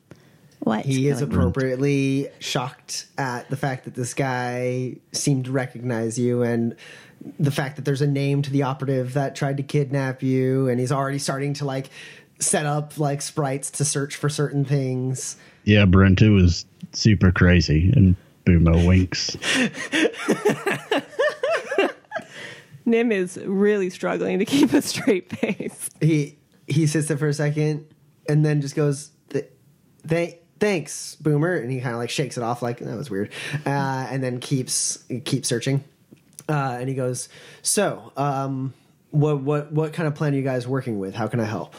what 0.59 0.85
He 0.85 1.07
is 1.07 1.21
appropriately 1.21 2.29
shocked 2.39 3.07
at 3.17 3.49
the 3.49 3.57
fact 3.57 3.85
that 3.85 3.95
this 3.95 4.13
guy 4.13 4.97
seemed 5.11 5.45
to 5.45 5.51
recognize 5.51 6.19
you 6.19 6.43
and 6.43 6.75
the 7.39 7.51
fact 7.51 7.75
that 7.75 7.85
there's 7.85 8.01
a 8.01 8.07
name 8.07 8.41
to 8.41 8.49
the 8.51 8.63
operative 8.63 9.13
that 9.13 9.35
tried 9.35 9.57
to 9.57 9.63
kidnap 9.63 10.23
you 10.23 10.67
and 10.67 10.79
he's 10.79 10.91
already 10.91 11.19
starting 11.19 11.53
to 11.55 11.65
like 11.65 11.89
set 12.39 12.65
up 12.65 12.97
like 12.97 13.21
sprites 13.21 13.69
to 13.71 13.85
search 13.85 14.15
for 14.15 14.29
certain 14.29 14.63
things. 14.65 15.37
Yeah, 15.65 15.85
Brent, 15.85 16.21
it 16.21 16.29
was 16.29 16.65
super 16.93 17.31
crazy. 17.31 17.91
And 17.95 18.15
Boomer 18.45 18.85
winks. 18.85 19.37
Nim 22.85 23.11
is 23.11 23.37
really 23.37 23.89
struggling 23.89 24.39
to 24.39 24.45
keep 24.45 24.73
a 24.73 24.81
straight 24.81 25.29
face. 25.31 25.89
He 26.01 26.37
he 26.67 26.87
sits 26.87 27.07
there 27.07 27.17
for 27.17 27.27
a 27.27 27.33
second 27.33 27.85
and 28.27 28.43
then 28.45 28.61
just 28.61 28.75
goes 28.75 29.11
"Th- 29.29 29.49
thank 30.07 30.37
thanks, 30.59 31.15
Boomer. 31.15 31.55
And 31.55 31.71
he 31.71 31.79
kind 31.81 31.93
of 31.93 31.99
like 31.99 32.09
shakes 32.09 32.37
it 32.37 32.43
off, 32.43 32.61
like 32.61 32.79
that 32.79 32.97
was 32.97 33.09
weird, 33.09 33.31
uh, 33.65 34.07
and 34.09 34.23
then 34.23 34.39
keeps 34.39 35.03
keeps 35.25 35.47
searching. 35.47 35.83
Uh, 36.49 36.77
and 36.79 36.89
he 36.89 36.95
goes, 36.95 37.29
"So, 37.61 38.11
um, 38.17 38.73
what 39.11 39.41
what 39.41 39.71
what 39.71 39.93
kind 39.93 40.07
of 40.07 40.15
plan 40.15 40.33
are 40.33 40.37
you 40.37 40.41
guys 40.43 40.67
working 40.67 40.97
with? 40.99 41.13
How 41.15 41.27
can 41.27 41.39
I 41.39 41.45
help?" 41.45 41.75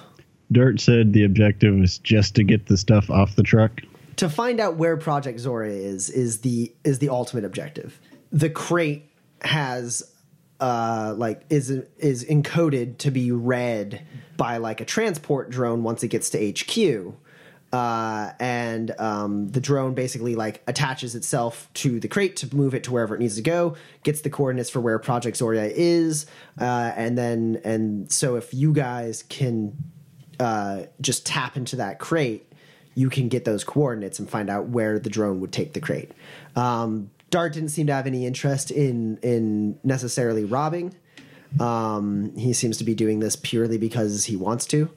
Dirt 0.53 0.81
said 0.81 1.13
the 1.13 1.25
objective 1.25 1.77
is 1.83 1.99
just 1.99 2.35
to 2.37 2.45
get 2.45 2.67
the 2.67 2.77
stuff 2.77 3.11
off 3.11 3.37
the 3.37 3.43
truck. 3.43 3.81
to 4.17 4.29
find 4.29 4.61
out 4.61 4.77
where 4.77 4.97
Project 4.97 5.39
Zoria 5.41 5.71
is 5.73 6.09
is 6.11 6.39
the 6.43 6.73
is 6.85 6.99
the 7.01 7.09
ultimate 7.09 7.45
objective. 7.45 7.99
The 8.33 8.51
crate 8.51 9.11
has 9.43 10.03
uh 10.61 11.15
like 11.17 11.43
is 11.51 11.71
is 11.99 12.25
encoded 12.25 12.99
to 12.99 13.11
be 13.11 13.33
read 13.33 14.05
by 14.37 14.59
like 14.59 14.81
a 14.81 14.85
transport 14.85 15.51
drone 15.51 15.83
once 15.83 16.03
it 16.03 16.09
gets 16.09 16.31
to 16.31 16.39
HQ. 16.53 17.15
Uh, 17.73 18.33
and 18.41 18.91
um, 18.99 19.49
the 19.51 19.61
drone 19.61 19.95
basically 19.95 20.35
like 20.35 20.61
attaches 20.67 21.15
itself 21.15 21.69
to 21.73 22.01
the 22.01 22.09
crate 22.09 22.35
to 22.35 22.53
move 22.55 22.75
it 22.75 22.83
to 22.83 22.93
wherever 22.93 23.15
it 23.15 23.21
needs 23.21 23.37
to 23.37 23.43
go, 23.43 23.77
gets 24.03 24.23
the 24.23 24.31
coordinates 24.31 24.69
for 24.69 24.81
where 24.81 24.99
Project 24.99 25.39
Zoria 25.39 25.71
is, 25.73 26.27
uh, 26.61 26.93
and 26.97 27.17
then 27.17 27.61
and 27.65 28.11
so 28.11 28.35
if 28.35 28.53
you 28.53 28.73
guys 28.73 29.23
can 29.29 29.77
uh, 30.41 30.83
just 31.01 31.25
tap 31.25 31.57
into 31.57 31.77
that 31.77 32.01
crate, 32.01 32.53
you 32.95 33.09
can 33.09 33.29
get 33.29 33.45
those 33.45 33.63
coordinates 33.63 34.19
and 34.19 34.29
find 34.29 34.51
out 34.51 34.67
where 34.69 34.99
the 34.99 35.11
drone 35.11 35.39
would 35.41 35.53
take 35.53 35.73
the 35.73 35.81
crate. 35.81 36.11
Um, 36.57 37.11
Dart 37.31 37.53
didn't 37.53 37.69
seem 37.69 37.87
to 37.87 37.95
have 37.95 38.07
any 38.09 38.27
interest 38.27 38.73
in 38.73 39.19
in 39.19 39.79
necessarily 39.85 40.45
robbing. 40.45 40.95
Um, 41.59 42.37
he 42.37 42.53
seems 42.53 42.77
to 42.79 42.85
be 42.85 42.95
doing 42.95 43.21
this 43.21 43.37
purely 43.37 43.79
because 43.79 44.25
he 44.25 44.37
wants 44.37 44.67
to, 44.67 44.91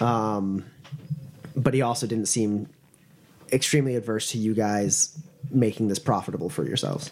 um, 0.00 0.64
but 1.56 1.74
he 1.74 1.82
also 1.82 2.06
didn't 2.06 2.26
seem 2.26 2.68
extremely 3.52 3.96
adverse 3.96 4.30
to 4.32 4.38
you 4.38 4.54
guys 4.54 5.18
making 5.50 5.88
this 5.88 5.98
profitable 5.98 6.48
for 6.48 6.64
yourselves. 6.64 7.10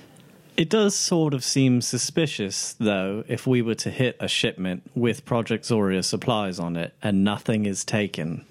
It 0.57 0.69
does 0.69 0.95
sort 0.95 1.33
of 1.33 1.43
seem 1.43 1.81
suspicious, 1.81 2.75
though, 2.79 3.25
if 3.29 3.47
we 3.47 3.63
were 3.63 3.77
to 3.77 3.91
hit 3.91 4.17
a 4.21 4.29
shipment 4.29 4.83
with 4.95 5.25
Project 5.25 5.65
Zoria 5.65 6.05
supplies 6.05 6.59
on 6.59 6.77
it 6.77 6.95
and 7.03 7.25
nothing 7.25 7.67
is 7.67 7.85
taken. 7.85 8.45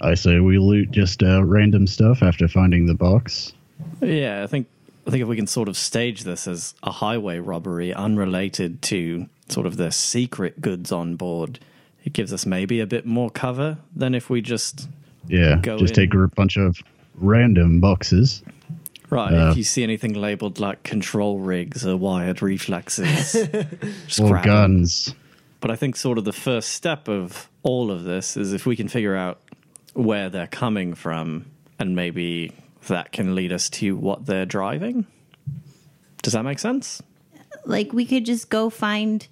I 0.00 0.14
say 0.14 0.40
we 0.40 0.58
loot 0.58 0.90
just 0.90 1.22
uh, 1.22 1.44
random 1.44 1.86
stuff 1.86 2.22
after 2.22 2.48
finding 2.48 2.86
the 2.86 2.94
box. 2.94 3.52
Yeah, 4.00 4.42
I 4.42 4.46
think 4.46 4.66
I 5.06 5.10
think 5.10 5.22
if 5.22 5.28
we 5.28 5.36
can 5.36 5.46
sort 5.46 5.68
of 5.68 5.76
stage 5.76 6.24
this 6.24 6.46
as 6.46 6.74
a 6.82 6.90
highway 6.90 7.38
robbery 7.38 7.94
unrelated 7.94 8.82
to 8.82 9.28
sort 9.48 9.66
of 9.66 9.76
the 9.76 9.90
secret 9.90 10.60
goods 10.60 10.92
on 10.92 11.16
board, 11.16 11.60
it 12.04 12.12
gives 12.12 12.32
us 12.32 12.44
maybe 12.44 12.80
a 12.80 12.86
bit 12.86 13.06
more 13.06 13.30
cover 13.30 13.78
than 13.94 14.14
if 14.14 14.28
we 14.28 14.40
just 14.42 14.88
Yeah, 15.26 15.58
Go 15.60 15.78
just 15.78 15.96
in. 15.98 16.10
take 16.10 16.14
a 16.14 16.28
bunch 16.28 16.56
of 16.56 16.78
random 17.16 17.80
boxes. 17.80 18.42
right. 19.10 19.32
Uh, 19.32 19.50
if 19.50 19.56
you 19.56 19.64
see 19.64 19.82
anything 19.82 20.14
labeled 20.14 20.58
like 20.60 20.82
control 20.84 21.38
rigs 21.40 21.86
or 21.86 21.96
wired 21.96 22.40
reflexes, 22.42 23.32
just 24.06 24.20
or 24.20 24.40
guns. 24.40 25.14
But 25.60 25.70
I 25.72 25.76
think 25.76 25.96
sort 25.96 26.18
of 26.18 26.24
the 26.24 26.32
first 26.32 26.68
step 26.70 27.08
of 27.08 27.48
all 27.62 27.90
of 27.90 28.04
this 28.04 28.36
is 28.36 28.52
if 28.52 28.64
we 28.64 28.76
can 28.76 28.86
figure 28.88 29.16
out 29.16 29.40
where 29.94 30.30
they're 30.30 30.46
coming 30.46 30.94
from, 30.94 31.46
and 31.78 31.96
maybe 31.96 32.52
that 32.86 33.10
can 33.12 33.34
lead 33.34 33.52
us 33.52 33.68
to 33.70 33.96
what 33.96 34.24
they're 34.26 34.46
driving. 34.46 35.04
Does 36.22 36.32
that 36.34 36.44
make 36.44 36.58
sense? 36.58 37.02
Like 37.64 37.92
we 37.92 38.06
could 38.06 38.24
just 38.24 38.48
go 38.50 38.70
find 38.70 39.26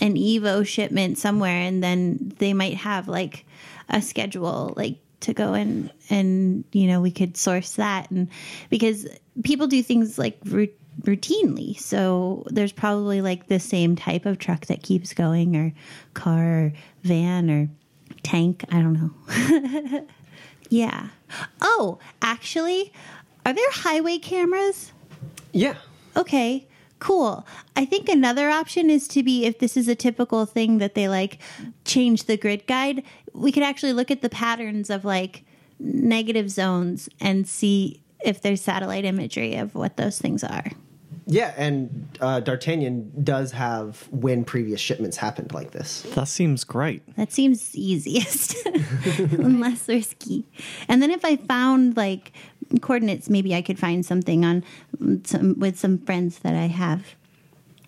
an 0.00 0.14
Evo 0.14 0.64
shipment 0.66 1.18
somewhere, 1.18 1.60
and 1.62 1.82
then 1.82 2.32
they 2.38 2.52
might 2.54 2.76
have 2.76 3.08
like 3.08 3.44
a 3.88 4.00
schedule, 4.00 4.72
like 4.76 4.98
to 5.20 5.34
go 5.34 5.54
in, 5.54 5.90
and 6.10 6.64
you 6.72 6.86
know 6.86 7.00
we 7.00 7.10
could 7.10 7.36
source 7.36 7.72
that, 7.72 8.10
and 8.10 8.28
because 8.70 9.06
people 9.42 9.66
do 9.66 9.82
things 9.82 10.18
like 10.18 10.40
routinely, 11.02 11.78
so 11.78 12.44
there's 12.50 12.72
probably 12.72 13.20
like 13.20 13.48
the 13.48 13.60
same 13.60 13.96
type 13.96 14.26
of 14.26 14.38
truck 14.38 14.66
that 14.66 14.82
keeps 14.82 15.12
going, 15.14 15.56
or 15.56 15.72
car, 16.14 16.44
or 16.44 16.72
van, 17.02 17.50
or 17.50 17.68
tank. 18.22 18.64
I 18.70 18.80
don't 18.80 18.94
know. 18.94 20.06
yeah. 20.68 21.08
Oh, 21.60 21.98
actually, 22.22 22.92
are 23.44 23.52
there 23.52 23.70
highway 23.70 24.18
cameras? 24.18 24.92
Yeah. 25.52 25.76
Okay, 26.16 26.66
cool. 26.98 27.46
I 27.76 27.84
think 27.84 28.08
another 28.08 28.50
option 28.50 28.90
is 28.90 29.06
to 29.08 29.22
be 29.22 29.44
if 29.44 29.58
this 29.58 29.76
is 29.76 29.86
a 29.88 29.94
typical 29.94 30.46
thing 30.46 30.78
that 30.78 30.94
they 30.94 31.08
like 31.08 31.38
change 31.84 32.24
the 32.24 32.36
grid 32.36 32.66
guide, 32.66 33.02
we 33.36 33.52
could 33.52 33.62
actually 33.62 33.92
look 33.92 34.10
at 34.10 34.22
the 34.22 34.28
patterns 34.28 34.90
of 34.90 35.04
like 35.04 35.44
negative 35.78 36.50
zones 36.50 37.08
and 37.20 37.46
see 37.46 38.00
if 38.24 38.40
there's 38.40 38.60
satellite 38.60 39.04
imagery 39.04 39.56
of 39.56 39.74
what 39.74 39.96
those 39.96 40.18
things 40.18 40.42
are. 40.42 40.64
Yeah, 41.28 41.52
and 41.56 42.16
uh, 42.20 42.38
D'Artagnan 42.38 43.24
does 43.24 43.50
have 43.50 44.08
when 44.12 44.44
previous 44.44 44.80
shipments 44.80 45.16
happened 45.16 45.52
like 45.52 45.72
this. 45.72 46.02
That 46.14 46.28
seems 46.28 46.62
great. 46.62 47.02
That 47.16 47.32
seems 47.32 47.74
easiest 47.74 48.64
and 48.66 49.60
less 49.60 49.88
risky. 49.88 50.46
And 50.88 51.02
then 51.02 51.10
if 51.10 51.24
I 51.24 51.36
found 51.36 51.96
like 51.96 52.32
coordinates, 52.80 53.28
maybe 53.28 53.56
I 53.56 53.62
could 53.62 53.78
find 53.78 54.06
something 54.06 54.44
on 54.44 54.62
some 55.24 55.58
with 55.58 55.76
some 55.76 55.98
friends 55.98 56.38
that 56.40 56.54
I 56.54 56.66
have. 56.68 57.16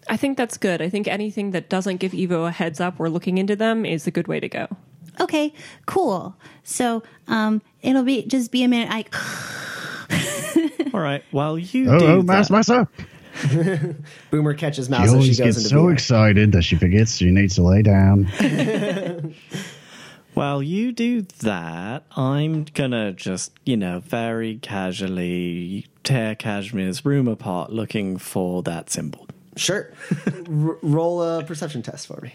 I 0.09 0.17
think 0.17 0.37
that's 0.37 0.57
good. 0.57 0.83
I 0.83 0.89
think 0.89 1.07
anything 1.07 1.53
that 1.53 1.69
doesn't 1.69 1.99
give 1.99 2.13
Evo 2.13 2.49
a 2.49 2.51
heads 2.51 2.81
up 2.81 2.99
we're 2.99 3.09
looking 3.09 3.39
into 3.39 3.55
them 3.55 3.87
is 3.87 4.07
a 4.07 4.11
good 4.11 4.27
way 4.27 4.41
to 4.41 4.49
go. 4.49 4.67
Okay, 5.21 5.53
cool. 5.87 6.35
So 6.65 7.03
um, 7.27 7.63
it'll 7.83 8.05
be 8.05 8.23
just 8.25 8.51
be 8.53 8.63
a 8.65 8.69
minute. 8.69 8.89
I 8.91 9.05
All 10.95 11.01
right. 11.01 11.23
While 11.31 11.59
you 11.59 11.91
Oh, 11.91 11.99
do 11.99 12.07
oh, 12.07 12.17
that, 12.23 12.27
Mouse, 12.27 12.51
Mouse, 12.51 12.69
up. 12.71 12.89
Boomer 14.31 14.55
catches 14.55 14.87
She 14.87 14.91
mouse 14.91 15.03
as 15.05 15.11
she 15.11 15.15
always 15.15 15.39
goes 15.39 15.47
gets 15.47 15.57
into 15.59 15.69
so 15.69 15.85
VR. 15.85 15.93
excited 15.93 16.53
that 16.53 16.63
she 16.63 16.77
forgets 16.77 17.17
she 17.17 17.31
needs 17.31 17.55
to 17.57 17.63
lay 17.63 17.83
down. 17.83 18.25
while 20.35 20.63
you 20.63 20.93
do 20.93 21.23
that, 21.41 22.05
I'm 22.17 22.65
gonna 22.65 23.13
just 23.13 23.53
you 23.65 23.77
know 23.77 24.01
very 24.01 24.59
casually 24.59 25.87
tear 26.05 26.35
Kashmir's 26.35 27.05
room 27.05 27.29
apart, 27.29 27.71
looking 27.73 28.19
for 28.19 28.63
that 28.65 28.91
symbol. 28.91 29.27
Sure. 29.57 29.93
R- 30.27 30.79
roll 30.83 31.23
a 31.23 31.45
perception 31.45 31.83
test 31.83 32.07
for 32.07 32.21
me. 32.23 32.33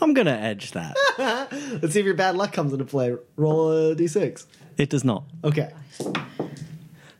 I'm 0.00 0.14
gonna 0.14 0.32
edge 0.32 0.72
that. 0.72 0.96
Let's 1.82 1.94
see 1.94 2.00
if 2.00 2.06
your 2.06 2.14
bad 2.14 2.36
luck 2.36 2.52
comes 2.52 2.72
into 2.72 2.84
play. 2.84 3.14
Roll 3.36 3.70
a 3.72 3.96
d6. 3.96 4.46
it 4.76 4.90
does 4.90 5.04
not. 5.04 5.24
Okay. 5.42 5.70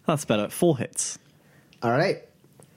That's 0.07 0.25
better. 0.25 0.49
Four 0.49 0.79
hits. 0.79 1.19
All 1.83 1.91
right. 1.91 2.23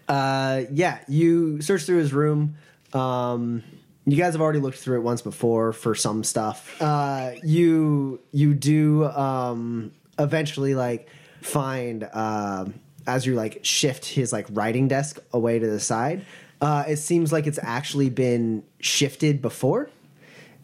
Uh, 0.07 0.63
yeah, 0.71 0.99
you 1.07 1.61
search 1.61 1.83
through 1.83 1.97
his 1.97 2.13
room. 2.13 2.55
Um, 2.93 3.63
you 4.05 4.15
guys 4.15 4.33
have 4.33 4.41
already 4.41 4.59
looked 4.59 4.77
through 4.77 4.99
it 4.99 5.03
once 5.03 5.21
before 5.21 5.73
for 5.73 5.93
some 5.93 6.23
stuff. 6.23 6.81
Uh, 6.81 7.31
you 7.43 8.21
you 8.31 8.53
do 8.53 9.05
um, 9.05 9.91
eventually 10.17 10.75
like 10.75 11.09
find 11.41 12.03
uh, 12.13 12.65
as 13.05 13.25
you 13.25 13.35
like 13.35 13.59
shift 13.63 14.05
his 14.05 14.31
like 14.31 14.47
writing 14.51 14.87
desk 14.87 15.19
away 15.33 15.59
to 15.59 15.67
the 15.67 15.79
side. 15.79 16.25
Uh, 16.59 16.83
it 16.87 16.97
seems 16.97 17.31
like 17.31 17.45
it's 17.45 17.59
actually 17.61 18.09
been 18.09 18.63
shifted 18.79 19.41
before 19.41 19.89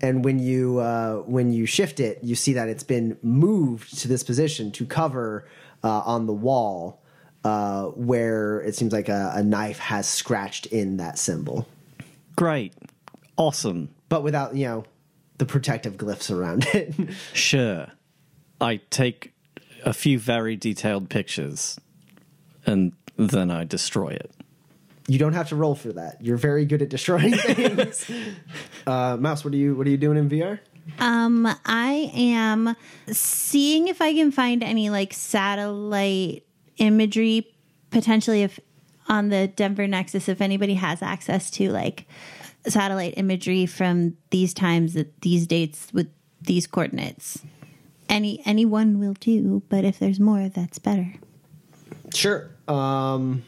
and 0.03 0.26
when 0.26 0.38
you 0.38 0.80
uh, 0.80 1.20
when 1.20 1.53
you 1.53 1.65
shift 1.65 2.02
it, 2.02 2.20
you 2.22 2.36
see 2.36 2.53
that 2.53 2.68
it's 2.68 2.84
been 2.84 3.18
moved 3.24 3.98
to 3.99 4.10
this 4.10 4.22
position 4.22 4.70
to 4.74 4.86
cover 4.86 5.48
uh, 5.82 5.99
on 5.99 6.26
the 6.26 6.34
wall 6.34 7.02
uh, 7.45 7.86
where 7.86 8.60
it 8.61 8.76
seems 8.76 8.91
like 8.91 9.07
a, 9.07 9.32
a 9.36 9.41
knife 9.41 9.80
has 9.80 10.07
scratched 10.07 10.65
in 10.68 10.98
that 10.98 11.18
symbol, 11.18 11.65
Great. 12.36 12.74
Awesome. 13.38 13.90
but 14.10 14.24
without 14.24 14.56
you 14.56 14.65
know 14.65 14.84
the 15.38 15.45
protective 15.45 15.95
glyphs 15.95 16.30
around 16.30 16.65
it. 16.74 16.94
Sure. 17.34 17.88
I 18.60 18.82
take 18.90 19.34
a 19.86 19.94
few 19.94 20.20
very 20.20 20.56
detailed 20.57 21.10
pictures 21.10 21.80
and 22.65 22.91
then 23.18 23.49
I 23.49 23.64
destroy 23.64 24.10
it. 24.10 24.32
You 25.07 25.19
don't 25.19 25.34
have 25.34 25.49
to 25.49 25.55
roll 25.55 25.75
for 25.75 25.93
that. 25.93 26.21
You're 26.21 26.38
very 26.38 26.65
good 26.65 26.81
at 26.81 26.89
destroying 26.89 27.34
things. 27.38 28.09
uh, 28.88 29.17
Mouse, 29.17 29.43
what 29.43 29.53
are 29.53 29.57
you 29.57 29.75
what 29.75 29.88
are 29.88 29.89
you 29.89 29.97
doing 29.97 30.17
in 30.17 30.30
VR? 30.30 30.59
Um, 30.99 31.47
I 31.65 32.11
am 32.13 32.75
seeing 33.07 33.88
if 33.88 34.01
I 34.01 34.13
can 34.13 34.31
find 34.31 34.63
any 34.63 34.89
like 34.89 35.13
satellite 35.13 36.45
imagery, 36.77 37.55
potentially 37.89 38.43
if 38.43 38.59
on 39.07 39.30
the 39.30 39.47
Denver 39.47 39.88
Nexus, 39.88 40.30
if 40.30 40.41
anybody 40.41 40.75
has 40.75 41.01
access 41.01 41.49
to 41.51 41.69
like 41.71 42.05
satellite 42.67 43.13
imagery 43.17 43.65
from 43.65 44.17
these 44.30 44.53
times 44.53 44.95
at 44.95 45.21
these 45.21 45.47
dates 45.47 45.88
with 45.93 46.09
these 46.41 46.67
coordinates. 46.67 47.41
Any 48.09 48.41
anyone 48.45 48.99
will 48.99 49.13
do, 49.13 49.63
but 49.69 49.85
if 49.85 49.99
there's 49.99 50.19
more, 50.19 50.49
that's 50.49 50.80
better. 50.80 51.13
Sure. 52.13 52.51
Um, 52.67 53.43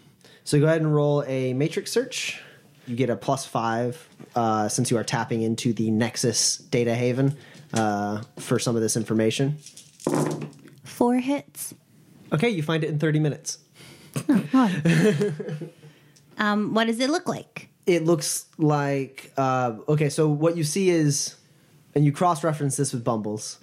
so 0.46 0.58
go 0.60 0.66
ahead 0.66 0.80
and 0.80 0.96
roll 0.96 1.24
a 1.28 1.54
matrix 1.54 1.92
search. 1.92 2.42
You 2.88 2.96
get 2.96 3.10
a 3.10 3.18
plus 3.18 3.46
five 3.46 4.08
uh, 4.36 4.70
since 4.70 4.90
you 4.90 4.98
are 4.98 5.04
tapping 5.04 5.42
into 5.42 5.74
the 5.74 5.92
Nexus 5.92 6.58
data 6.58 6.96
haven 6.96 7.36
uh, 7.74 8.22
for 8.40 8.60
some 8.60 8.78
of 8.78 8.82
this 8.82 8.96
information. 8.96 9.58
four 10.84 11.16
hits. 11.16 11.74
Okay, 12.32 12.50
you 12.50 12.64
find 12.64 12.84
it 12.84 12.90
in 12.90 13.00
30 13.00 13.20
minutes. 13.20 13.58
Um, 16.38 16.74
what 16.74 16.88
does 16.88 17.00
it 17.00 17.10
look 17.10 17.28
like? 17.28 17.70
It 17.86 18.04
looks 18.04 18.46
like 18.58 19.32
uh, 19.38 19.76
okay. 19.88 20.10
So 20.10 20.28
what 20.28 20.58
you 20.58 20.64
see 20.64 20.90
is, 20.90 21.36
and 21.94 22.04
you 22.04 22.12
cross-reference 22.12 22.78
this 22.78 22.94
with 22.94 23.04
Bumbles, 23.04 23.60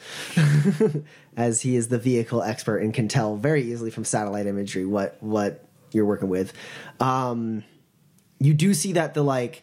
as 1.37 1.63
he 1.63 1.77
is 1.77 1.89
the 1.89 1.99
vehicle 1.99 2.43
expert 2.43 2.79
and 2.79 2.95
can 2.95 3.09
tell 3.09 3.37
very 3.37 3.63
easily 3.63 3.91
from 3.91 4.05
satellite 4.05 4.47
imagery 4.47 4.87
what 4.87 5.17
what 5.21 5.65
you're 5.95 6.07
working 6.07 6.29
with. 6.29 6.53
Um, 7.01 7.65
you 8.39 8.55
do 8.55 8.75
see 8.75 8.93
that 8.93 9.15
the 9.15 9.23
like 9.23 9.63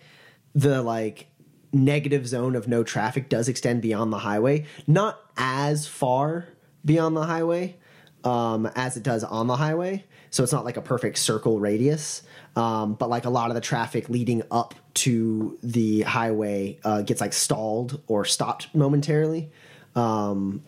the 0.56 0.82
like 0.82 1.28
negative 1.72 2.28
zone 2.28 2.56
of 2.56 2.68
no 2.68 2.84
traffic 2.84 3.30
does 3.30 3.48
extend 3.48 3.82
beyond 3.82 4.12
the 4.12 4.20
highway, 4.20 4.66
not 4.88 5.20
as 5.38 5.88
far 5.88 6.48
beyond 6.84 7.16
the 7.16 7.26
highway 7.26 7.78
um, 8.24 8.66
as 8.76 8.98
it 8.98 9.04
does 9.04 9.24
on 9.24 9.48
the 9.48 9.56
highway. 9.56 10.04
So 10.32 10.44
it's 10.44 10.52
not 10.52 10.66
like 10.66 10.78
a 10.78 10.82
perfect 10.82 11.18
circle 11.18 11.60
radius, 11.60 12.22
um, 12.56 12.94
but 12.94 13.10
like 13.10 13.26
a 13.26 13.30
lot 13.30 13.50
of 13.50 13.56
the 13.56 13.62
traffic 13.62 14.10
leading 14.10 14.44
up 14.52 14.76
to 14.96 15.58
the 15.64 16.02
highway 16.02 16.80
uh, 16.84 17.02
gets 17.02 17.22
like 17.22 17.34
stalled 17.34 18.02
or 18.08 18.26
stopped 18.26 18.74
momentarily. 18.76 19.52
Um, 19.96 20.64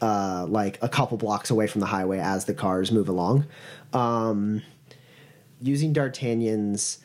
uh, 0.00 0.46
like 0.48 0.78
a 0.82 0.88
couple 0.88 1.16
blocks 1.16 1.50
away 1.50 1.68
from 1.68 1.80
the 1.80 1.86
highway 1.86 2.18
as 2.18 2.44
the 2.44 2.54
cars 2.54 2.90
move 2.90 3.08
along. 3.08 3.46
Um, 3.92 4.62
using 5.62 5.92
D'Artagnan's 5.92 6.98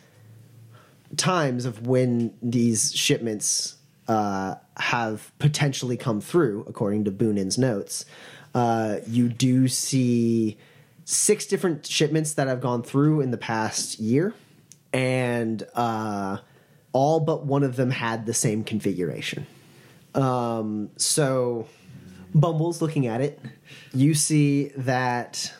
times 1.15 1.65
of 1.65 1.87
when 1.87 2.33
these 2.41 2.93
shipments 2.93 3.77
uh, 4.07 4.55
have 4.77 5.31
potentially 5.39 5.97
come 5.97 6.21
through, 6.21 6.65
according 6.67 7.05
to 7.05 7.11
Boonin's 7.11 7.57
notes, 7.57 8.05
uh, 8.53 8.97
you 9.07 9.29
do 9.29 9.67
see 9.67 10.57
six 11.05 11.45
different 11.45 11.85
shipments 11.85 12.33
that 12.33 12.47
have 12.47 12.59
gone 12.59 12.83
through 12.83 13.21
in 13.21 13.31
the 13.31 13.37
past 13.37 13.99
year, 13.99 14.33
and 14.91 15.65
uh, 15.73 16.37
all 16.91 17.19
but 17.19 17.45
one 17.45 17.63
of 17.63 17.75
them 17.75 17.91
had 17.91 18.25
the 18.25 18.33
same 18.33 18.63
configuration. 18.63 19.45
Um, 20.15 20.89
so, 20.97 21.67
Bumble's 22.33 22.81
looking 22.81 23.07
at 23.07 23.21
it. 23.21 23.39
You 23.93 24.13
see 24.13 24.71
that 24.77 25.53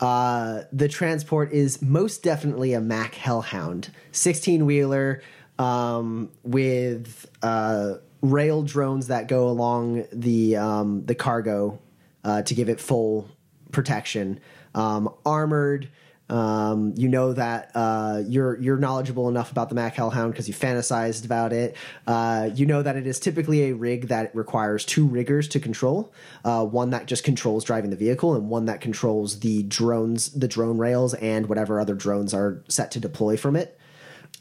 uh, 0.00 0.62
the 0.72 0.88
transport 0.88 1.52
is 1.52 1.82
most 1.82 2.22
definitely 2.22 2.72
a 2.72 2.80
Mack 2.80 3.14
Hellhound, 3.14 3.90
16 4.12 4.64
wheeler 4.64 5.22
um, 5.58 6.30
with 6.42 7.28
uh, 7.42 7.94
rail 8.22 8.62
drones 8.62 9.08
that 9.08 9.28
go 9.28 9.48
along 9.48 10.04
the 10.12 10.56
um, 10.56 11.04
the 11.06 11.14
cargo 11.14 11.78
uh, 12.24 12.42
to 12.42 12.54
give 12.54 12.68
it 12.68 12.80
full 12.80 13.28
protection. 13.72 14.40
Um, 14.74 15.12
armored. 15.26 15.90
Um, 16.30 16.92
you 16.96 17.08
know 17.08 17.32
that 17.32 17.70
uh, 17.74 18.22
you're 18.26 18.60
you're 18.60 18.76
knowledgeable 18.76 19.28
enough 19.28 19.50
about 19.50 19.70
the 19.70 19.74
Mack 19.74 19.94
Hellhound 19.94 20.32
because 20.32 20.46
you 20.46 20.54
fantasized 20.54 21.24
about 21.24 21.52
it. 21.52 21.76
Uh, 22.06 22.50
you 22.54 22.66
know 22.66 22.82
that 22.82 22.96
it 22.96 23.06
is 23.06 23.18
typically 23.18 23.70
a 23.70 23.74
rig 23.74 24.08
that 24.08 24.34
requires 24.34 24.84
two 24.84 25.06
riggers 25.06 25.48
to 25.48 25.60
control. 25.60 26.12
Uh, 26.44 26.64
one 26.64 26.90
that 26.90 27.06
just 27.06 27.24
controls 27.24 27.64
driving 27.64 27.90
the 27.90 27.96
vehicle, 27.96 28.34
and 28.34 28.50
one 28.50 28.66
that 28.66 28.80
controls 28.80 29.40
the 29.40 29.62
drones, 29.62 30.30
the 30.32 30.48
drone 30.48 30.76
rails, 30.76 31.14
and 31.14 31.48
whatever 31.48 31.80
other 31.80 31.94
drones 31.94 32.34
are 32.34 32.62
set 32.68 32.90
to 32.90 33.00
deploy 33.00 33.36
from 33.36 33.56
it. 33.56 33.78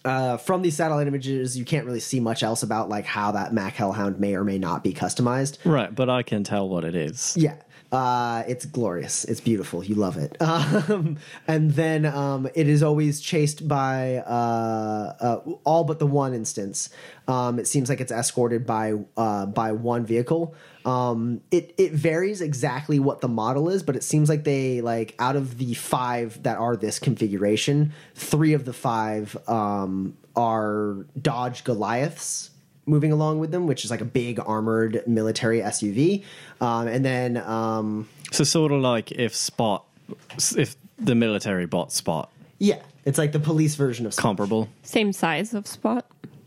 Uh, 0.06 0.38
from 0.38 0.62
these 0.62 0.76
satellite 0.76 1.08
images, 1.08 1.58
you 1.58 1.66
can't 1.66 1.86
really 1.86 2.00
see 2.00 2.20
much 2.20 2.44
else 2.44 2.64
about 2.64 2.88
like 2.88 3.06
how 3.06 3.32
that 3.32 3.54
Mack 3.54 3.76
Hellhound 3.76 4.20
may 4.20 4.36
or 4.36 4.44
may 4.44 4.58
not 4.58 4.84
be 4.84 4.94
customized. 4.94 5.58
Right, 5.66 5.94
but 5.94 6.10
I 6.10 6.24
can 6.24 6.44
tell 6.44 6.70
what 6.70 6.84
it 6.84 6.96
is. 6.96 7.36
Yeah. 7.38 7.56
Uh, 7.92 8.44
it's 8.48 8.66
glorious. 8.66 9.24
It's 9.26 9.40
beautiful. 9.40 9.84
You 9.84 9.96
love 9.96 10.18
it. 10.18 10.38
Um, 10.88 11.18
and 11.48 11.72
then 11.72 12.06
um, 12.06 12.48
it 12.56 12.68
is 12.68 12.82
always 12.82 13.22
chased 13.22 13.68
by 13.68 14.18
uh, 14.18 15.14
uh, 15.20 15.52
all 15.64 15.84
but 15.84 16.00
the 16.00 16.08
one 16.08 16.34
instance. 16.34 16.90
Um, 17.28 17.60
it 17.60 17.68
seems 17.68 17.90
like 17.90 18.02
it's 18.02 18.12
escorted 18.12 18.66
by 18.66 18.94
uh, 19.16 19.46
by 19.46 19.72
one 19.72 20.06
vehicle. 20.06 20.56
Um, 20.86 21.42
it 21.52 21.74
it 21.78 21.92
varies 21.94 22.42
exactly 22.42 23.00
what 23.00 23.22
the 23.22 23.28
model 23.28 23.70
is, 23.70 23.84
but 23.84 23.96
it 23.96 24.04
seems 24.04 24.30
like 24.30 24.44
they 24.44 24.82
like 24.82 25.16
out 25.20 25.36
of 25.36 25.58
the 25.58 25.74
five 25.74 26.42
that 26.44 26.58
are 26.58 26.76
this 26.76 27.00
configuration, 27.00 27.94
three 28.16 28.54
of 28.54 28.66
the 28.66 28.74
five 28.74 29.38
um, 29.48 30.18
are 30.36 31.06
Dodge 31.22 31.64
Goliaths 31.64 32.52
moving 32.88 33.12
along 33.12 33.40
with 33.40 33.52
them, 33.52 33.68
which 33.68 33.84
is 33.86 33.92
like 33.92 34.02
a 34.02 34.06
big 34.06 34.40
armored 34.46 35.04
military 35.08 35.60
SUV. 35.62 36.24
Um, 36.62 36.88
and 36.88 37.04
then, 37.06 37.38
um, 37.38 38.08
So 38.32 38.44
sort 38.44 38.72
of 38.72 38.82
like 38.82 39.12
if 39.12 39.36
Spot, 39.36 39.86
if 40.56 40.76
the 40.98 41.16
military 41.16 41.66
bought 41.66 41.92
Spot, 41.92 42.32
yeah, 42.60 42.80
it's 43.06 43.18
like 43.18 43.32
the 43.34 43.40
police 43.40 43.76
version 43.76 44.06
of 44.06 44.14
Spot. 44.14 44.24
comparable. 44.24 44.70
Same 44.84 45.14
size 45.14 45.54
of 45.54 45.68
spot. 45.68 46.06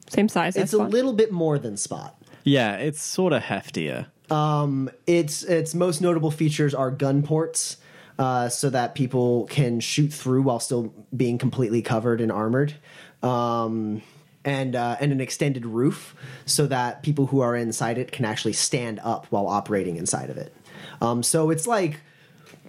Same 0.08 0.28
size 0.28 0.56
as 0.56 0.64
It's 0.64 0.72
a 0.72 0.76
spot. 0.76 0.90
little 0.90 1.12
bit 1.12 1.30
more 1.30 1.58
than 1.58 1.76
Spot. 1.76 2.16
Yeah, 2.42 2.76
it's 2.76 3.00
sort 3.02 3.32
of 3.32 3.42
heftier. 3.42 4.06
Um, 4.30 4.90
Its 5.06 5.42
its 5.42 5.74
most 5.74 6.00
notable 6.00 6.30
features 6.30 6.74
are 6.74 6.90
gun 6.90 7.22
ports, 7.22 7.76
uh, 8.18 8.48
so 8.48 8.70
that 8.70 8.94
people 8.94 9.46
can 9.46 9.78
shoot 9.80 10.12
through 10.12 10.42
while 10.42 10.58
still 10.60 10.92
being 11.16 11.38
completely 11.38 11.82
covered 11.82 12.20
and 12.20 12.30
armored, 12.32 12.74
um, 13.22 14.02
and 14.44 14.74
uh, 14.74 14.96
and 15.00 15.12
an 15.12 15.20
extended 15.20 15.66
roof, 15.66 16.14
so 16.46 16.66
that 16.66 17.02
people 17.02 17.26
who 17.26 17.40
are 17.40 17.54
inside 17.56 17.98
it 17.98 18.12
can 18.12 18.24
actually 18.24 18.54
stand 18.54 19.00
up 19.02 19.26
while 19.30 19.46
operating 19.48 19.96
inside 19.96 20.30
of 20.30 20.36
it. 20.36 20.54
Um, 21.00 21.22
so 21.22 21.50
it's 21.50 21.66
like 21.66 22.00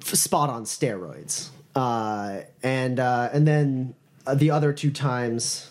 spot 0.02 0.50
on 0.50 0.64
steroids. 0.66 1.50
Uh, 1.76 2.42
and 2.64 3.00
uh, 3.00 3.30
and 3.32 3.48
then 3.48 3.96
uh, 4.28 4.36
the 4.36 4.52
other 4.52 4.74
two 4.74 4.92
times, 4.92 5.70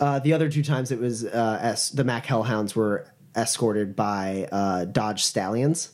uh, 0.00 0.18
the 0.18 0.32
other 0.32 0.48
two 0.50 0.64
times 0.64 0.90
it 0.90 0.98
was 0.98 1.24
uh, 1.24 1.58
es- 1.62 1.90
the 1.90 2.02
Mack 2.04 2.26
Hellhounds 2.26 2.74
were 2.74 3.06
escorted 3.36 3.94
by 3.94 4.48
uh, 4.50 4.84
Dodge 4.86 5.22
Stallions, 5.24 5.92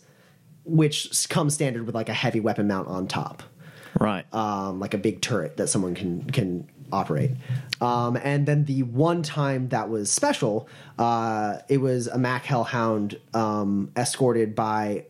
which 0.65 1.29
come 1.29 1.51
standard 1.51 1.85
with 1.87 1.95
like 1.95 2.09
a 2.09 2.15
heavy 2.15 2.41
weapon 2.41 2.67
mount 2.67 2.89
on 2.89 3.07
top, 3.07 3.43
Right. 4.01 4.25
um, 4.35 4.81
like 4.81 4.95
a 4.95 4.99
big 4.99 5.21
turret 5.21 5.59
that 5.59 5.69
someone 5.69 5.95
can 5.95 6.25
can 6.31 6.67
operate. 6.93 7.33
Um, 7.81 8.17
and 8.17 8.47
then 8.47 8.65
the 8.65 8.83
one 8.83 9.23
time 9.23 9.69
that 9.69 9.89
was 9.89 10.11
special, 10.11 10.69
uh, 10.99 11.59
it 11.69 11.79
was 11.79 12.07
a 12.07 12.19
Mack 12.19 12.45
Hellhound 12.45 13.19
um, 13.35 13.91
escorted 13.97 14.55
by 14.55 15.07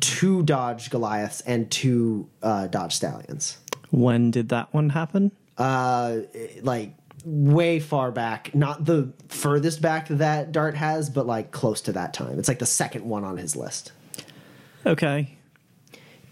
two 0.00 0.42
Dodge 0.42 0.90
Goliaths 0.90 1.40
and 1.42 1.70
two 1.70 2.28
uh, 2.42 2.66
Dodge 2.68 2.94
Stallions. 2.94 3.58
when 3.90 4.30
did 4.30 4.48
that 4.50 4.72
one 4.72 4.90
happen? 4.90 5.32
Uh, 5.58 6.18
like 6.62 6.94
way 7.24 7.80
far 7.80 8.12
back, 8.12 8.54
not 8.54 8.84
the 8.84 9.12
furthest 9.28 9.82
back 9.82 10.08
that 10.08 10.52
Dart 10.52 10.74
has, 10.76 11.10
but 11.10 11.26
like 11.26 11.50
close 11.50 11.80
to 11.82 11.92
that 11.92 12.14
time. 12.14 12.38
It's 12.38 12.48
like 12.48 12.60
the 12.60 12.66
second 12.66 13.04
one 13.04 13.24
on 13.24 13.36
his 13.36 13.56
list. 13.56 13.92
Okay. 14.84 15.35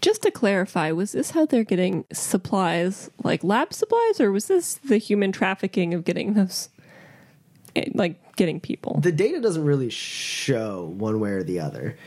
Just 0.05 0.21
to 0.21 0.29
clarify, 0.29 0.91
was 0.91 1.13
this 1.13 1.31
how 1.31 1.47
they're 1.47 1.63
getting 1.63 2.05
supplies, 2.13 3.09
like 3.23 3.43
lab 3.43 3.73
supplies, 3.73 4.21
or 4.21 4.31
was 4.31 4.45
this 4.45 4.75
the 4.75 4.99
human 4.99 5.31
trafficking 5.31 5.95
of 5.95 6.03
getting 6.03 6.35
those, 6.35 6.69
eh, 7.75 7.85
like 7.95 8.35
getting 8.35 8.59
people? 8.59 8.99
The 8.99 9.11
data 9.11 9.41
doesn't 9.41 9.65
really 9.65 9.89
show 9.89 10.93
one 10.95 11.19
way 11.19 11.31
or 11.31 11.41
the 11.41 11.59
other. 11.59 11.97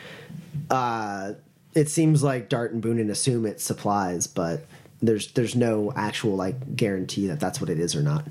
Uh, 0.70 1.32
it 1.74 1.90
seems 1.90 2.22
like 2.22 2.48
Dart 2.48 2.72
and 2.72 2.80
Boonin 2.80 3.10
assume 3.10 3.44
it's 3.44 3.64
supplies, 3.64 4.28
but 4.28 4.64
there's 5.02 5.32
there's 5.32 5.56
no 5.56 5.92
actual 5.96 6.36
like 6.36 6.76
guarantee 6.76 7.26
that 7.26 7.40
that's 7.40 7.60
what 7.60 7.68
it 7.68 7.80
is 7.80 7.96
or 7.96 8.02
not. 8.02 8.24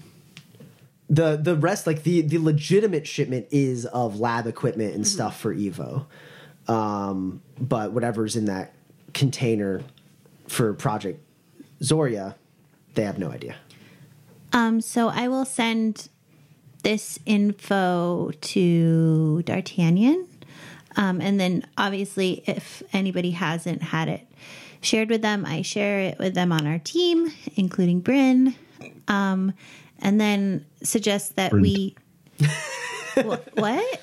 The 1.10 1.35
the 1.35 1.57
rest 1.57 1.85
like 1.85 2.03
the 2.03 2.22
the 2.22 2.38
legitimate 2.38 3.06
shipment 3.06 3.48
is 3.52 3.85
of 3.85 4.18
lab 4.18 4.48
equipment 4.48 4.95
and 4.95 5.06
stuff 5.06 5.38
for 5.38 5.53
Evo, 5.53 6.06
um, 6.69 7.41
but 7.60 7.91
whatever's 7.91 8.38
in 8.38 8.45
that 8.45 8.72
container 9.13 9.81
for 10.47 10.73
Project 10.73 11.19
Zoria, 11.81 12.35
they 12.93 13.03
have 13.03 13.19
no 13.19 13.29
idea. 13.31 13.55
Um, 14.53 14.81
so 14.81 15.09
I 15.09 15.27
will 15.27 15.45
send 15.45 16.09
this 16.84 17.19
info 17.25 18.31
to 18.41 19.41
D'Artagnan. 19.43 20.27
Um, 20.95 21.21
and 21.21 21.39
then 21.39 21.65
obviously, 21.77 22.43
if 22.47 22.81
anybody 22.93 23.31
hasn't 23.31 23.81
had 23.81 24.07
it 24.07 24.27
shared 24.81 25.09
with 25.09 25.21
them, 25.21 25.45
I 25.45 25.61
share 25.61 25.99
it 25.99 26.17
with 26.17 26.34
them 26.34 26.51
on 26.51 26.65
our 26.65 26.79
team, 26.79 27.31
including 27.55 27.99
Bryn. 27.99 28.55
Um, 29.07 29.53
and 29.99 30.19
then 30.19 30.65
suggest 30.84 31.35
that 31.35 31.53
we. 31.53 31.95
Wha- 33.17 33.38
what? 33.53 34.01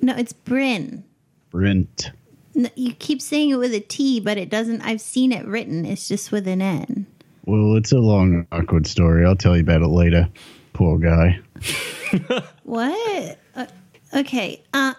No, 0.00 0.14
it's 0.16 0.32
Bryn. 0.32 1.04
Brent. 1.50 2.10
N- 2.56 2.70
You 2.76 2.92
keep 2.94 3.20
saying 3.20 3.50
it 3.50 3.56
with 3.56 3.74
a 3.74 3.80
T, 3.80 4.20
but 4.20 4.38
it 4.38 4.48
doesn't. 4.50 4.80
I've 4.82 5.00
seen 5.00 5.32
it 5.32 5.44
written. 5.46 5.84
It's 5.84 6.06
just 6.08 6.30
with 6.32 6.46
an 6.48 6.62
N. 6.62 7.06
Well, 7.46 7.76
it's 7.76 7.92
a 7.92 7.98
long, 7.98 8.46
awkward 8.52 8.86
story. 8.86 9.24
I'll 9.26 9.36
tell 9.36 9.54
you 9.56 9.62
about 9.62 9.82
it 9.82 9.88
later. 9.88 10.28
Poor 10.72 10.98
guy. 10.98 11.38
What? 12.64 13.38
Uh, 13.54 13.66
okay. 14.14 14.62
Uh, 14.72 14.94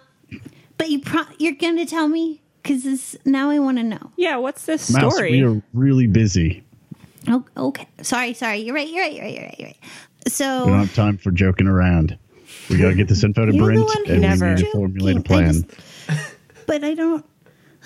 but 0.78 0.90
you 0.90 1.00
pro- 1.00 1.24
you're 1.38 1.54
going 1.54 1.76
to 1.76 1.86
tell 1.86 2.08
me 2.08 2.40
because 2.62 3.16
now 3.24 3.50
I 3.50 3.58
want 3.58 3.78
to 3.78 3.82
know. 3.82 4.12
Yeah, 4.16 4.36
what's 4.36 4.66
this 4.66 4.90
Mouse, 4.92 5.14
story? 5.14 5.30
we 5.32 5.42
are 5.44 5.62
really 5.72 6.06
busy. 6.06 6.62
Oh, 7.28 7.44
okay. 7.56 7.88
Sorry, 8.02 8.34
sorry. 8.34 8.58
You're 8.58 8.74
right. 8.74 8.88
You're 8.88 9.02
right. 9.02 9.12
You're 9.14 9.24
right. 9.24 9.34
You're 9.34 9.42
right. 9.44 9.56
You're 9.58 9.68
right. 9.68 9.76
We 10.26 10.30
So 10.30 10.66
don't 10.66 10.78
have 10.78 10.94
time 10.94 11.16
for 11.18 11.30
joking 11.32 11.66
around. 11.66 12.16
We 12.70 12.76
gotta 12.78 12.94
get 12.94 13.08
this 13.08 13.24
info 13.24 13.46
to 13.46 13.54
You're 13.54 13.64
Brent, 13.64 13.90
and 14.08 14.20
never- 14.20 14.46
we 14.48 14.54
need 14.54 14.64
to 14.64 14.72
formulate 14.72 15.16
a 15.16 15.20
joking. 15.20 15.34
I 15.36 15.42
plan. 15.42 15.52
just- 16.08 16.36
but 16.66 16.84
I 16.84 16.94
don't. 16.94 17.24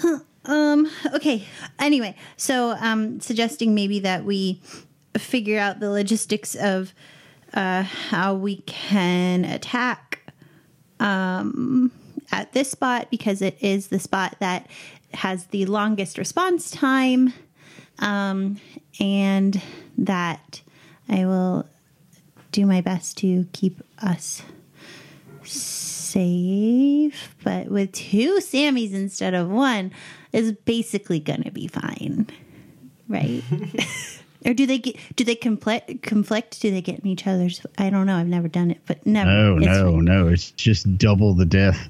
Huh, 0.00 0.20
um. 0.46 0.90
Okay. 1.14 1.44
Anyway, 1.78 2.16
so 2.36 2.70
um, 2.70 3.20
suggesting 3.20 3.74
maybe 3.74 4.00
that 4.00 4.24
we 4.24 4.60
figure 5.16 5.58
out 5.58 5.80
the 5.80 5.90
logistics 5.90 6.54
of 6.54 6.94
uh, 7.52 7.82
how 7.82 8.34
we 8.34 8.56
can 8.66 9.44
attack 9.44 10.32
um, 11.00 11.92
at 12.32 12.52
this 12.52 12.70
spot 12.70 13.08
because 13.10 13.42
it 13.42 13.58
is 13.60 13.88
the 13.88 13.98
spot 13.98 14.36
that 14.40 14.68
has 15.12 15.46
the 15.46 15.66
longest 15.66 16.16
response 16.16 16.70
time, 16.70 17.34
um, 17.98 18.58
and 18.98 19.60
that 19.98 20.62
I 21.08 21.26
will 21.26 21.68
do 22.52 22.64
my 22.64 22.80
best 22.80 23.18
to 23.18 23.46
keep 23.52 23.82
us 24.02 24.42
safe, 26.10 27.34
but 27.44 27.68
with 27.68 27.92
two 27.92 28.38
Sammys 28.40 28.92
instead 28.92 29.34
of 29.34 29.48
one 29.48 29.92
is 30.32 30.52
basically 30.52 31.20
going 31.20 31.42
to 31.42 31.50
be 31.50 31.66
fine, 31.68 32.26
right? 33.08 33.42
or 34.46 34.54
do 34.54 34.66
they 34.66 34.78
get? 34.78 34.96
Do 35.16 35.24
they 35.24 35.34
conflict? 35.34 36.02
Conflict? 36.02 36.60
Do 36.60 36.70
they 36.70 36.80
get 36.82 37.00
in 37.00 37.06
each 37.06 37.26
other's? 37.26 37.64
I 37.78 37.90
don't 37.90 38.06
know. 38.06 38.16
I've 38.16 38.26
never 38.26 38.48
done 38.48 38.70
it, 38.70 38.80
but 38.86 39.04
never. 39.06 39.30
No, 39.30 39.56
It's 39.56 39.66
no, 39.66 39.92
fine. 39.92 40.04
no. 40.04 40.28
It's 40.28 40.50
just 40.52 40.98
double 40.98 41.34
the 41.34 41.46
death. 41.46 41.88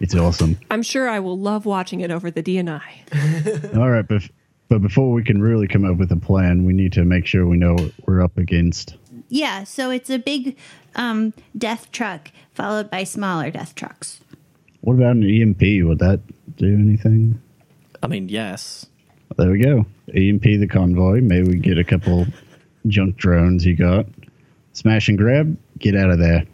It's 0.00 0.14
awesome. 0.14 0.56
I'm 0.70 0.82
sure 0.82 1.08
I 1.08 1.18
will 1.18 1.38
love 1.38 1.66
watching 1.66 2.00
it 2.02 2.10
over 2.12 2.30
the 2.30 2.42
DNI. 2.42 3.76
All 3.76 3.90
right, 3.90 4.06
but 4.06 4.22
but 4.68 4.80
before 4.82 5.10
we 5.12 5.24
can 5.24 5.40
really 5.40 5.66
come 5.66 5.84
up 5.84 5.96
with 5.96 6.12
a 6.12 6.16
plan, 6.16 6.64
we 6.64 6.72
need 6.72 6.92
to 6.92 7.04
make 7.04 7.26
sure 7.26 7.46
we 7.46 7.56
know 7.56 7.74
what 7.74 7.92
we're 8.06 8.22
up 8.22 8.36
against. 8.38 8.96
Yeah, 9.28 9.64
so 9.64 9.90
it's 9.90 10.10
a 10.10 10.18
big 10.18 10.56
um, 10.94 11.34
death 11.56 11.92
truck 11.92 12.30
followed 12.52 12.90
by 12.90 13.04
smaller 13.04 13.50
death 13.50 13.74
trucks. 13.74 14.20
What 14.80 14.94
about 14.94 15.16
an 15.16 15.24
EMP? 15.24 15.86
Would 15.86 15.98
that 15.98 16.20
do 16.56 16.74
anything? 16.74 17.40
I 18.02 18.06
mean, 18.06 18.28
yes. 18.28 18.86
There 19.36 19.50
we 19.50 19.60
go. 19.60 19.86
EMP 20.14 20.42
the 20.42 20.66
convoy. 20.66 21.20
Maybe 21.20 21.48
we 21.48 21.56
get 21.58 21.78
a 21.78 21.84
couple 21.84 22.26
junk 22.86 23.16
drones 23.16 23.66
you 23.66 23.76
got. 23.76 24.06
Smash 24.72 25.08
and 25.08 25.18
grab. 25.18 25.56
Get 25.78 25.94
out 25.94 26.10
of 26.10 26.18
there. 26.18 26.44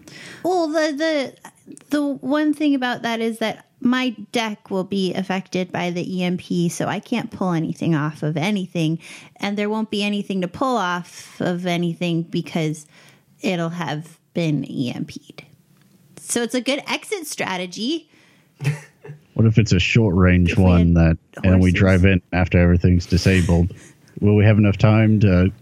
Well, 0.42 0.68
the 0.68 0.92
the 0.96 1.76
the 1.90 2.02
one 2.02 2.52
thing 2.52 2.74
about 2.74 3.02
that 3.02 3.20
is 3.20 3.38
that 3.38 3.66
my 3.85 4.11
deck 4.32 4.70
will 4.70 4.85
be 4.85 5.12
affected 5.15 5.70
by 5.70 5.90
the 5.90 6.23
EMP, 6.23 6.70
so 6.70 6.86
I 6.86 7.01
can't 7.01 7.31
pull 7.31 7.52
anything 7.52 7.94
off 7.94 8.23
of 8.23 8.36
anything, 8.36 8.98
and 9.36 9.56
there 9.56 9.69
won't 9.69 9.90
be 9.90 10.02
anything 10.02 10.40
to 10.40 10.48
pull 10.48 10.77
off 10.77 11.40
of 11.40 11.66
anything 11.66 12.23
because 12.23 12.86
it'll 13.40 13.70
have 13.70 14.19
been 14.32 14.65
EMP'd. 14.65 15.44
So 16.19 16.43
it's 16.43 16.55
a 16.55 16.61
good 16.61 16.82
exit 16.86 17.27
strategy. 17.27 18.11
What 19.35 19.47
if 19.47 19.59
it's 19.59 19.73
a 19.73 19.81
short 19.81 20.15
range 20.15 20.52
If 20.52 20.59
one 20.59 20.94
had 20.94 21.19
that, 21.19 21.19
and 21.43 21.61
we 21.61 21.73
drive 21.73 22.05
in 22.05 22.23
after 22.32 22.56
everything's 22.56 23.05
disabled? 23.05 23.74
Will 24.20 24.36
we 24.36 24.44
have 24.44 24.59
enough 24.59 24.78
time 24.78 25.19
to 25.20 25.52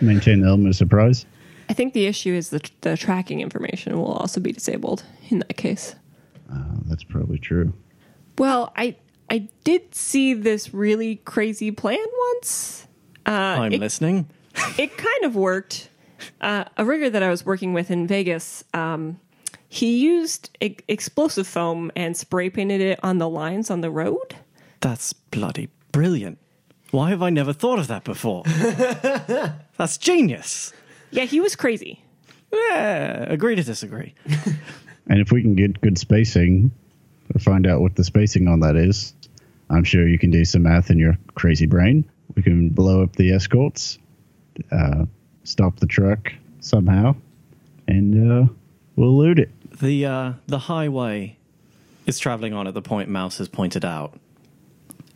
maintain 0.00 0.40
the 0.40 0.48
element 0.48 0.70
of 0.70 0.76
surprise? 0.76 1.24
I 1.68 1.74
think 1.74 1.94
the 1.94 2.06
issue 2.06 2.34
is 2.34 2.50
that 2.50 2.72
the 2.80 2.96
tracking 2.96 3.40
information 3.40 3.96
will 3.96 4.12
also 4.12 4.40
be 4.40 4.50
disabled 4.50 5.04
in 5.30 5.38
that 5.38 5.56
case. 5.56 5.94
Oh, 6.52 6.78
that's 6.86 7.04
probably 7.04 7.38
true. 7.38 7.72
Well, 8.38 8.72
I 8.76 8.96
I 9.30 9.48
did 9.64 9.94
see 9.94 10.34
this 10.34 10.74
really 10.74 11.16
crazy 11.16 11.70
plan 11.70 12.04
once. 12.34 12.86
Uh, 13.26 13.30
I'm 13.30 13.72
it, 13.72 13.80
listening. 13.80 14.28
it 14.78 14.96
kind 14.96 15.24
of 15.24 15.34
worked. 15.34 15.88
Uh, 16.40 16.64
a 16.76 16.84
rigger 16.84 17.10
that 17.10 17.22
I 17.22 17.28
was 17.30 17.44
working 17.44 17.72
with 17.74 17.90
in 17.90 18.06
Vegas, 18.06 18.64
um, 18.72 19.18
he 19.68 19.98
used 19.98 20.56
e- 20.60 20.76
explosive 20.88 21.46
foam 21.46 21.90
and 21.96 22.16
spray 22.16 22.48
painted 22.48 22.80
it 22.80 23.00
on 23.02 23.18
the 23.18 23.28
lines 23.28 23.70
on 23.70 23.80
the 23.80 23.90
road. 23.90 24.36
That's 24.80 25.12
bloody 25.12 25.68
brilliant. 25.92 26.38
Why 26.92 27.10
have 27.10 27.22
I 27.22 27.30
never 27.30 27.52
thought 27.52 27.78
of 27.78 27.88
that 27.88 28.04
before? 28.04 28.44
That's 29.76 29.98
genius. 29.98 30.72
Yeah, 31.10 31.24
he 31.24 31.40
was 31.40 31.56
crazy. 31.56 32.04
Yeah, 32.52 33.24
agree 33.28 33.56
to 33.56 33.64
disagree. 33.64 34.14
And 35.08 35.20
if 35.20 35.32
we 35.32 35.42
can 35.42 35.54
get 35.54 35.80
good 35.80 35.98
spacing, 35.98 36.70
or 37.34 37.38
find 37.38 37.66
out 37.66 37.80
what 37.80 37.96
the 37.96 38.04
spacing 38.04 38.48
on 38.48 38.60
that 38.60 38.76
is, 38.76 39.14
I'm 39.70 39.84
sure 39.84 40.06
you 40.06 40.18
can 40.18 40.30
do 40.30 40.44
some 40.44 40.62
math 40.62 40.90
in 40.90 40.98
your 40.98 41.18
crazy 41.34 41.66
brain. 41.66 42.08
We 42.34 42.42
can 42.42 42.70
blow 42.70 43.02
up 43.02 43.16
the 43.16 43.32
escorts, 43.32 43.98
uh, 44.70 45.04
stop 45.44 45.78
the 45.80 45.86
truck 45.86 46.32
somehow, 46.60 47.16
and 47.86 48.32
uh, 48.32 48.52
we'll 48.96 49.16
loot 49.16 49.38
it. 49.38 49.50
The 49.78 50.06
uh, 50.06 50.32
the 50.46 50.60
highway 50.60 51.36
is 52.06 52.18
traveling 52.18 52.52
on 52.52 52.66
at 52.66 52.74
the 52.74 52.82
point 52.82 53.08
Mouse 53.08 53.38
has 53.38 53.48
pointed 53.48 53.84
out. 53.84 54.18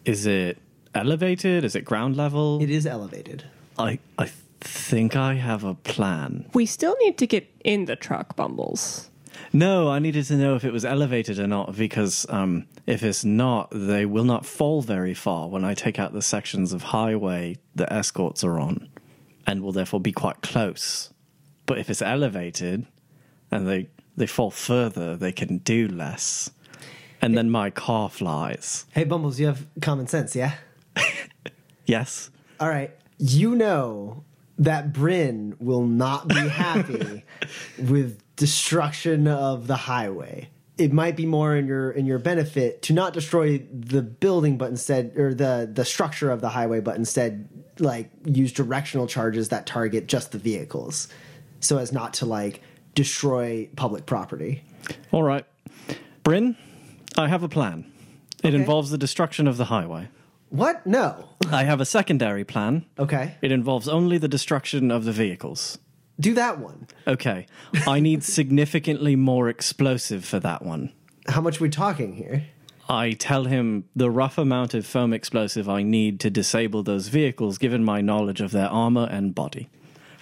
Is 0.04 0.26
it 0.26 0.58
elevated? 0.94 1.64
Is 1.64 1.74
it 1.74 1.84
ground 1.84 2.16
level? 2.16 2.62
It 2.62 2.70
is 2.70 2.86
elevated. 2.86 3.44
I 3.78 3.98
I 4.18 4.30
think 4.60 5.16
I 5.16 5.34
have 5.34 5.64
a 5.64 5.74
plan. 5.74 6.46
We 6.52 6.66
still 6.66 6.96
need 7.00 7.18
to 7.18 7.26
get 7.26 7.48
in 7.64 7.84
the 7.84 7.96
truck, 7.96 8.36
Bumbles. 8.36 9.10
No, 9.52 9.88
I 9.88 9.98
needed 9.98 10.24
to 10.26 10.36
know 10.36 10.54
if 10.56 10.64
it 10.64 10.72
was 10.72 10.84
elevated 10.84 11.38
or 11.38 11.46
not 11.46 11.76
because 11.76 12.26
um, 12.28 12.66
if 12.86 13.02
it's 13.02 13.24
not, 13.24 13.68
they 13.72 14.04
will 14.06 14.24
not 14.24 14.44
fall 14.44 14.82
very 14.82 15.14
far 15.14 15.48
when 15.48 15.64
I 15.64 15.74
take 15.74 15.98
out 15.98 16.12
the 16.12 16.22
sections 16.22 16.72
of 16.72 16.82
highway 16.82 17.56
the 17.74 17.90
escorts 17.92 18.44
are 18.44 18.58
on, 18.58 18.88
and 19.46 19.62
will 19.62 19.72
therefore 19.72 20.00
be 20.00 20.12
quite 20.12 20.42
close. 20.42 21.12
But 21.66 21.78
if 21.78 21.90
it's 21.90 22.02
elevated 22.02 22.86
and 23.50 23.68
they 23.68 23.88
they 24.16 24.26
fall 24.26 24.50
further, 24.50 25.16
they 25.16 25.32
can 25.32 25.58
do 25.58 25.88
less, 25.88 26.50
and 27.22 27.36
then 27.36 27.50
my 27.50 27.70
car 27.70 28.08
flies. 28.08 28.84
Hey, 28.92 29.04
Bumbles, 29.04 29.38
you 29.38 29.46
have 29.46 29.66
common 29.80 30.06
sense, 30.06 30.34
yeah? 30.34 30.54
Yes. 31.88 32.30
All 32.60 32.68
right. 32.68 32.90
You 33.16 33.54
know 33.54 34.22
that 34.58 34.92
Bryn 34.92 35.56
will 35.60 35.86
not 35.86 36.28
be 36.28 36.34
happy 36.34 37.24
with 37.78 38.20
destruction 38.36 39.28
of 39.28 39.66
the 39.66 39.76
highway. 39.76 40.50
It 40.76 40.92
might 40.92 41.16
be 41.16 41.26
more 41.26 41.56
in 41.56 41.66
your 41.66 41.90
in 41.90 42.06
your 42.06 42.18
benefit 42.18 42.82
to 42.82 42.92
not 42.92 43.12
destroy 43.12 43.58
the 43.72 44.02
building, 44.02 44.58
but 44.58 44.70
instead, 44.70 45.12
or 45.16 45.34
the 45.34 45.68
the 45.72 45.84
structure 45.84 46.30
of 46.30 46.40
the 46.40 46.50
highway, 46.50 46.80
but 46.80 46.96
instead, 46.96 47.48
like 47.80 48.10
use 48.24 48.52
directional 48.52 49.06
charges 49.08 49.48
that 49.48 49.66
target 49.66 50.06
just 50.06 50.30
the 50.32 50.38
vehicles, 50.38 51.08
so 51.58 51.78
as 51.78 51.92
not 51.92 52.14
to 52.14 52.26
like 52.26 52.62
destroy 52.94 53.68
public 53.74 54.06
property. 54.06 54.62
All 55.10 55.24
right, 55.24 55.44
Bryn, 56.22 56.56
I 57.16 57.26
have 57.26 57.42
a 57.42 57.48
plan. 57.48 57.90
It 58.44 58.54
involves 58.54 58.90
the 58.90 58.98
destruction 58.98 59.48
of 59.48 59.56
the 59.56 59.64
highway. 59.64 60.08
What? 60.50 60.86
No. 60.86 61.28
I 61.50 61.64
have 61.64 61.80
a 61.80 61.84
secondary 61.84 62.44
plan. 62.44 62.86
Okay. 62.98 63.36
It 63.42 63.52
involves 63.52 63.88
only 63.88 64.18
the 64.18 64.28
destruction 64.28 64.90
of 64.90 65.04
the 65.04 65.12
vehicles. 65.12 65.78
Do 66.20 66.34
that 66.34 66.58
one. 66.58 66.86
Okay. 67.06 67.46
I 67.86 68.00
need 68.00 68.24
significantly 68.24 69.14
more 69.14 69.48
explosive 69.48 70.24
for 70.24 70.40
that 70.40 70.62
one. 70.62 70.92
How 71.28 71.40
much 71.40 71.60
are 71.60 71.64
we 71.64 71.70
talking 71.70 72.14
here? 72.14 72.46
I 72.88 73.12
tell 73.12 73.44
him 73.44 73.84
the 73.94 74.10
rough 74.10 74.38
amount 74.38 74.72
of 74.72 74.86
foam 74.86 75.12
explosive 75.12 75.68
I 75.68 75.82
need 75.82 76.20
to 76.20 76.30
disable 76.30 76.82
those 76.82 77.08
vehicles, 77.08 77.58
given 77.58 77.84
my 77.84 78.00
knowledge 78.00 78.40
of 78.40 78.50
their 78.50 78.68
armor 78.68 79.06
and 79.10 79.34
body. 79.34 79.68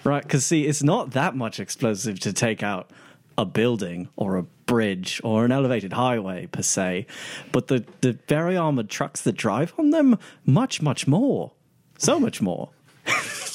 Right? 0.03 0.21
Because, 0.21 0.45
see, 0.45 0.65
it's 0.65 0.83
not 0.83 1.11
that 1.11 1.35
much 1.35 1.59
explosive 1.59 2.19
to 2.21 2.33
take 2.33 2.61
out 2.61 2.91
a 3.37 3.45
building 3.45 4.09
or 4.17 4.37
a 4.37 4.45
bridge 4.67 5.19
or 5.23 5.43
an 5.45 5.51
elevated 5.51 5.93
highway, 5.93 6.45
per 6.45 6.61
se. 6.61 7.07
But 7.51 7.67
the, 7.67 7.83
the 8.01 8.19
very 8.27 8.55
armored 8.55 8.89
trucks 8.89 9.21
that 9.21 9.33
drive 9.33 9.73
on 9.79 9.89
them, 9.89 10.19
much, 10.45 10.81
much 10.81 11.07
more. 11.07 11.53
So 11.97 12.19
much 12.19 12.41
more. 12.41 12.69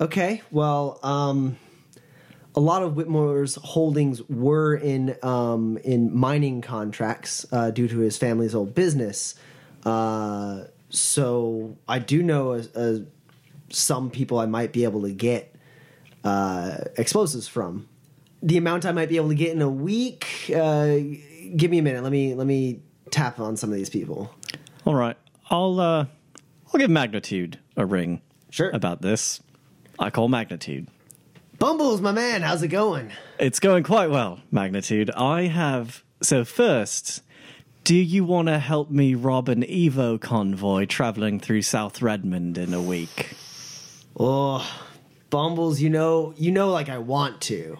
Okay, 0.00 0.40
well, 0.50 0.98
um, 1.02 1.58
a 2.54 2.60
lot 2.60 2.82
of 2.82 2.94
Whitmore's 2.94 3.56
holdings 3.56 4.22
were 4.30 4.74
in 4.74 5.14
um, 5.22 5.76
in 5.84 6.16
mining 6.16 6.62
contracts 6.62 7.44
uh, 7.52 7.70
due 7.70 7.86
to 7.86 7.98
his 7.98 8.16
family's 8.16 8.54
old 8.54 8.74
business. 8.74 9.34
Uh, 9.84 10.64
so 10.88 11.76
I 11.86 11.98
do 11.98 12.22
know 12.22 12.54
a, 12.54 12.62
a, 12.74 13.04
some 13.68 14.10
people 14.10 14.38
I 14.38 14.46
might 14.46 14.72
be 14.72 14.84
able 14.84 15.02
to 15.02 15.12
get 15.12 15.54
uh, 16.24 16.78
explosives 16.96 17.46
from. 17.46 17.86
The 18.42 18.56
amount 18.56 18.86
I 18.86 18.92
might 18.92 19.08
be 19.08 19.16
able 19.16 19.28
to 19.28 19.34
get 19.34 19.52
in 19.52 19.60
a 19.62 19.68
week. 19.70 20.50
Uh, 20.54 20.96
give 21.56 21.70
me 21.70 21.78
a 21.78 21.82
minute. 21.82 22.02
Let 22.02 22.12
me 22.12 22.34
let 22.34 22.46
me 22.46 22.80
tap 23.10 23.38
on 23.40 23.56
some 23.56 23.70
of 23.70 23.76
these 23.76 23.90
people. 23.90 24.34
All 24.86 24.94
right. 24.94 25.16
I'll, 25.50 25.80
uh, 25.80 26.06
I'll 26.72 26.78
give 26.78 26.90
Magnitude 26.90 27.58
a 27.76 27.84
ring 27.84 28.20
Sure. 28.50 28.70
about 28.70 29.02
this. 29.02 29.40
I 29.98 30.10
call 30.10 30.28
Magnitude. 30.28 30.86
Bumbles, 31.58 32.00
my 32.00 32.12
man, 32.12 32.40
how's 32.40 32.62
it 32.62 32.68
going? 32.68 33.10
It's 33.38 33.60
going 33.60 33.82
quite 33.82 34.10
well, 34.10 34.40
Magnitude. 34.50 35.10
I 35.10 35.42
have. 35.42 36.02
So, 36.22 36.44
first, 36.44 37.22
do 37.84 37.94
you 37.94 38.24
want 38.24 38.48
to 38.48 38.58
help 38.58 38.90
me 38.90 39.14
rob 39.14 39.48
an 39.50 39.62
Evo 39.64 40.18
convoy 40.18 40.86
traveling 40.86 41.38
through 41.38 41.62
South 41.62 42.00
Redmond 42.00 42.56
in 42.56 42.72
a 42.72 42.80
week? 42.80 43.34
Oh, 44.18 44.66
Bumbles, 45.28 45.80
you 45.80 45.90
know, 45.90 46.32
you 46.38 46.50
know, 46.50 46.70
like 46.70 46.88
I 46.88 46.98
want 46.98 47.40
to. 47.42 47.78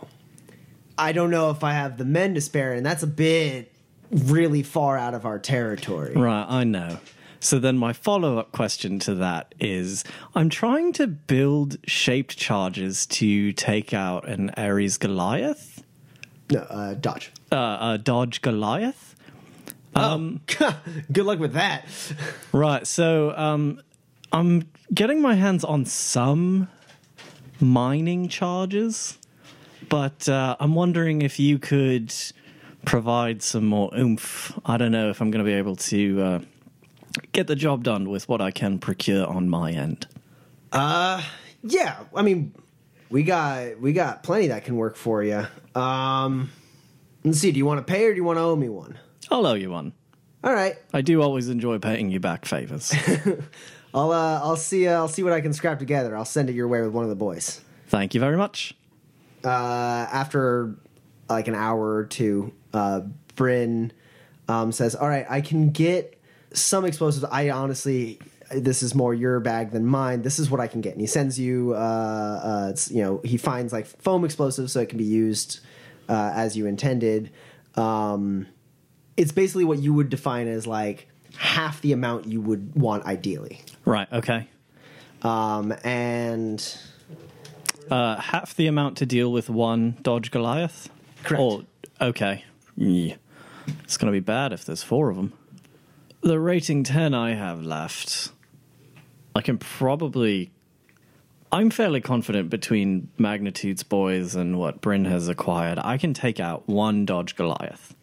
I 1.01 1.13
don't 1.13 1.31
know 1.31 1.51
if 1.51 1.65
I 1.65 1.73
have 1.73 1.97
the 1.99 2.05
men 2.05 2.35
to 2.35 2.41
spare, 2.41 2.73
and 2.75 2.85
that's 2.85 3.03
a 3.03 3.07
bit 3.07 3.73
really 4.11 4.63
far 4.63 4.99
out 4.99 5.15
of 5.15 5.25
our 5.25 5.39
territory. 5.39 6.13
Right, 6.15 6.45
I 6.49 6.65
know. 6.65 6.99
So 7.41 7.59
then 7.59 7.79
my 7.79 7.95
follow 7.95 8.37
up 8.39 8.53
question 8.53 8.99
to 9.01 9.15
that 9.15 9.55
is 9.59 10.05
I'm 10.35 10.51
trying 10.51 10.93
to 10.95 11.07
build 11.07 11.79
shaped 11.89 12.37
charges 12.37 13.07
to 13.07 13.53
take 13.53 13.95
out 13.95 14.29
an 14.29 14.51
Ares 14.59 14.99
Goliath, 14.99 15.83
No, 16.51 16.61
uh, 16.61 16.95
Dodge. 16.95 17.33
uh, 17.51 17.79
a 17.81 17.99
Dodge 17.99 18.43
Goliath. 18.43 19.17
Oh, 19.97 20.39
Good 21.13 21.25
luck 21.25 21.39
with 21.39 21.55
that. 21.55 21.87
Right, 22.53 22.87
so 22.87 23.35
um, 23.37 23.81
I'm 24.33 24.69
getting 24.93 25.23
my 25.23 25.35
hands 25.35 25.65
on 25.65 25.87
some 25.87 26.69
mining 27.59 28.29
charges, 28.29 29.17
but 29.91 30.27
uh, 30.29 30.57
I'm 30.59 30.75
wondering 30.75 31.21
if 31.21 31.39
you 31.39 31.59
could 31.59 32.15
provide 32.87 33.43
some 33.43 33.67
more 33.67 33.91
oomph. 33.95 34.59
I 34.65 34.79
don't 34.79 34.93
know 34.93 35.11
if 35.11 35.21
I'm 35.21 35.31
going 35.31 35.45
to 35.45 35.49
be 35.49 35.57
able 35.57 35.77
to 35.77 36.23
uh, 36.23 36.41
get 37.33 37.47
the 37.47 37.57
job 37.57 37.85
done 37.85 38.09
with 38.09 38.27
what 38.29 38.41
I 38.41 38.51
can 38.51 38.79
procure 38.79 39.27
on 39.27 39.51
my 39.51 39.73
end. 39.73 40.07
Uh, 40.73 41.23
Yeah, 41.63 41.99
I 42.15 42.23
mean, 42.23 42.55
we 43.11 43.23
got 43.23 43.79
we 43.81 43.93
got 43.93 44.23
plenty 44.23 44.47
that 44.47 44.65
can 44.65 44.77
work 44.77 44.97
for 44.97 45.23
you. 45.23 45.47
Um, 45.75 46.51
let's 47.23 47.39
see. 47.39 47.53
Do 47.53 47.59
you 47.59 47.67
want 47.67 47.85
to 47.87 47.93
pay 47.93 48.07
or 48.07 48.13
do 48.13 48.17
you 48.17 48.25
want 48.25 48.39
to 48.39 48.43
owe 48.43 48.57
me 48.57 48.69
one? 48.71 48.99
I'll 49.31 49.47
owe 49.47 49.55
you 49.55 49.71
one. 49.71 49.93
All 50.43 50.55
right, 50.55 50.77
I 50.95 51.03
do 51.03 51.21
always 51.21 51.51
enjoy 51.51 51.79
paying 51.79 52.11
you 52.11 52.19
back 52.19 52.47
favors. 52.47 52.95
I'll 53.95 54.11
uh, 54.13 54.41
I'll 54.43 54.57
see 54.57 54.89
uh, 54.89 54.95
I'll 54.95 55.09
see 55.09 55.23
what 55.23 55.35
I 55.35 55.43
can 55.43 55.53
scrap 55.53 55.79
together. 55.79 56.17
I'll 56.17 56.25
send 56.25 56.49
it 56.49 56.55
your 56.55 56.67
way 56.67 56.81
with 56.81 56.93
one 56.93 57.05
of 57.05 57.11
the 57.11 57.17
boys. 57.17 57.61
Thank 57.89 58.15
you 58.15 58.21
very 58.21 58.39
much. 58.39 58.73
Uh, 59.45 59.49
after 60.13 60.77
like 61.29 61.49
an 61.49 61.55
hour 61.55 61.95
or 61.95 62.05
two, 62.05 62.53
uh, 62.75 63.01
Bryn 63.37 63.93
um, 64.49 64.73
says, 64.73 64.95
"All 64.95 65.09
right, 65.09 65.27
I 65.29 65.41
can 65.41 65.71
get 65.71 66.21
some 66.53 66.85
explosives. 66.85 67.25
I 67.31 67.51
honestly, 67.51 68.19
this 68.51 68.83
is 68.83 68.95
more 68.95 69.15
your 69.15 69.41
bag 69.41 69.71
than 69.71 69.87
mine. 69.87 70.23
This 70.23 70.39
is 70.39 70.51
what 70.51 70.61
I 70.61 70.67
can 70.67 70.81
get." 70.81 70.93
And 70.93 71.01
he 71.01 71.07
sends 71.07 71.39
you, 71.39 71.73
uh, 71.75 71.77
uh, 71.79 72.69
it's, 72.71 72.91
you 72.91 73.03
know, 73.03 73.21
he 73.25 73.37
finds 73.37 73.73
like 73.73 73.87
foam 73.87 74.25
explosives 74.25 74.73
so 74.73 74.81
it 74.81 74.89
can 74.89 74.99
be 74.99 75.05
used 75.05 75.61
uh, 76.09 76.33
as 76.35 76.57
you 76.57 76.67
intended. 76.67 77.31
Um, 77.77 78.47
it's 79.17 79.33
basically 79.33 79.65
what 79.65 79.79
you 79.79 79.95
would 79.95 80.11
define 80.11 80.49
as 80.49 80.67
like 80.67 81.09
half 81.37 81.81
the 81.81 81.93
amount 81.93 82.27
you 82.27 82.41
would 82.41 82.75
want 82.75 83.05
ideally. 83.07 83.63
Right, 83.85 84.09
okay. 84.13 84.49
Um, 85.23 85.73
and 85.85 86.79
Uh, 87.91 88.21
half 88.21 88.55
the 88.55 88.67
amount 88.67 88.97
to 88.99 89.07
deal 89.07 89.33
with 89.33 89.51
one 89.51 89.97
Dodge 90.03 90.31
Goliath? 90.31 90.89
Correct. 91.25 91.41
Or, 91.43 91.63
okay. 92.01 92.45
Yeah. 92.77 93.17
It's 93.85 93.97
going 93.97 94.13
to 94.13 94.17
be 94.17 94.21
bad 94.25 94.53
if 94.53 94.65
there's 94.65 94.83
four 94.83 95.11
of 95.11 95.17
them. 95.17 95.33
The 96.23 96.39
rating 96.39 96.85
10 96.85 97.15
I 97.15 97.35
have 97.35 97.63
left, 97.63 98.31
I 99.35 99.41
can 99.41 99.59
probably. 99.59 100.51
I'm 101.53 101.71
fairly 101.71 102.01
confident 102.01 102.49
between 102.49 103.09
Magnitude's 103.19 103.83
boys 103.83 104.37
and 104.37 104.57
what 104.59 104.81
Bryn 104.81 105.05
has 105.07 105.29
acquired. 105.29 105.81
I 105.83 105.99
can 105.99 106.15
take 106.15 106.39
out 106.39 106.69
one 106.69 107.05
Dodge 107.07 107.35
Goliath. 107.35 107.95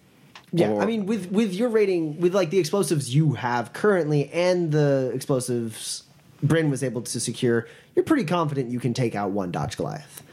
Yeah, 0.51 0.72
Or- 0.72 0.81
I 0.81 0.85
mean, 0.85 1.05
with 1.05 1.31
with 1.31 1.53
your 1.53 1.69
rating, 1.69 2.19
with 2.19 2.34
like 2.35 2.49
the 2.49 2.59
explosives 2.59 3.14
you 3.14 3.34
have 3.34 3.72
currently 3.73 4.30
and 4.31 4.72
the 4.72 5.11
explosives 5.14 6.03
Bryn 6.43 6.69
was 6.69 6.84
able 6.84 7.01
to 7.01 7.19
secure, 7.19 7.68
you're 7.95 8.05
pretty 8.05 8.23
confident 8.26 8.69
you 8.72 8.80
can 8.80 8.93
take 8.93 9.15
out 9.15 9.31
one 9.31 9.51
Dodge 9.51 9.77
Goliath. 9.77 10.23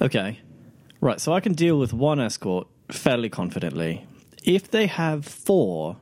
Okay. 0.00 0.40
Right, 1.00 1.20
so 1.20 1.32
I 1.32 1.40
can 1.40 1.52
deal 1.52 1.78
with 1.78 1.92
one 1.92 2.20
escort 2.20 2.66
fairly 2.90 3.28
confidently. 3.28 4.06
If 4.44 4.70
they 4.70 4.86
have 4.86 5.24
four, 5.24 5.96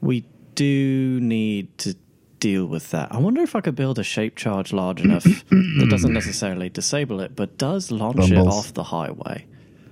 we 0.00 0.24
do 0.54 1.18
need 1.20 1.76
to 1.78 1.94
deal 2.40 2.66
with 2.66 2.90
that. 2.90 3.12
I 3.12 3.18
wonder 3.18 3.42
if 3.42 3.56
I 3.56 3.60
could 3.60 3.74
build 3.74 3.98
a 3.98 4.02
shape 4.04 4.36
charge 4.36 4.72
large 4.72 5.00
enough 5.00 5.24
that 5.24 5.86
doesn't 5.90 6.12
necessarily 6.20 6.68
disable 6.68 7.20
it, 7.20 7.34
but 7.36 7.58
does 7.58 7.90
launch 7.90 8.30
it 8.30 8.36
off 8.38 8.74
the 8.74 8.84
highway. 8.84 9.44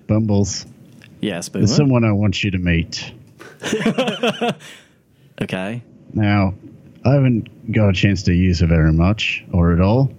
Bumbles, 0.07 0.67
Yes, 1.21 1.49
Boomer. 1.49 1.67
there's 1.67 1.77
someone 1.77 2.05
I 2.05 2.13
want 2.13 2.45
you 2.45 2.51
to 2.51 2.59
meet. 2.59 3.13
okay. 5.43 5.83
Now, 6.13 6.55
I 7.07 7.13
haven't 7.15 7.71
got 7.73 7.89
a 7.89 7.93
chance 7.93 8.25
to 8.25 8.33
use 8.35 8.63
it 8.63 8.67
very 8.67 8.93
much 8.93 9.45
or 9.53 9.73
at 9.73 9.81
all, 9.81 10.13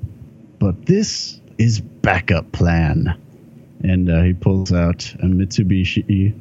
but 0.57 0.85
this 0.85 1.41
is 1.57 1.81
backup 1.81 2.51
plan. 2.53 3.19
And 3.83 4.09
uh, 4.09 4.21
he 4.23 4.33
pulls 4.33 4.71
out 4.71 5.13
a 5.15 5.25
Mitsubishi 5.25 6.33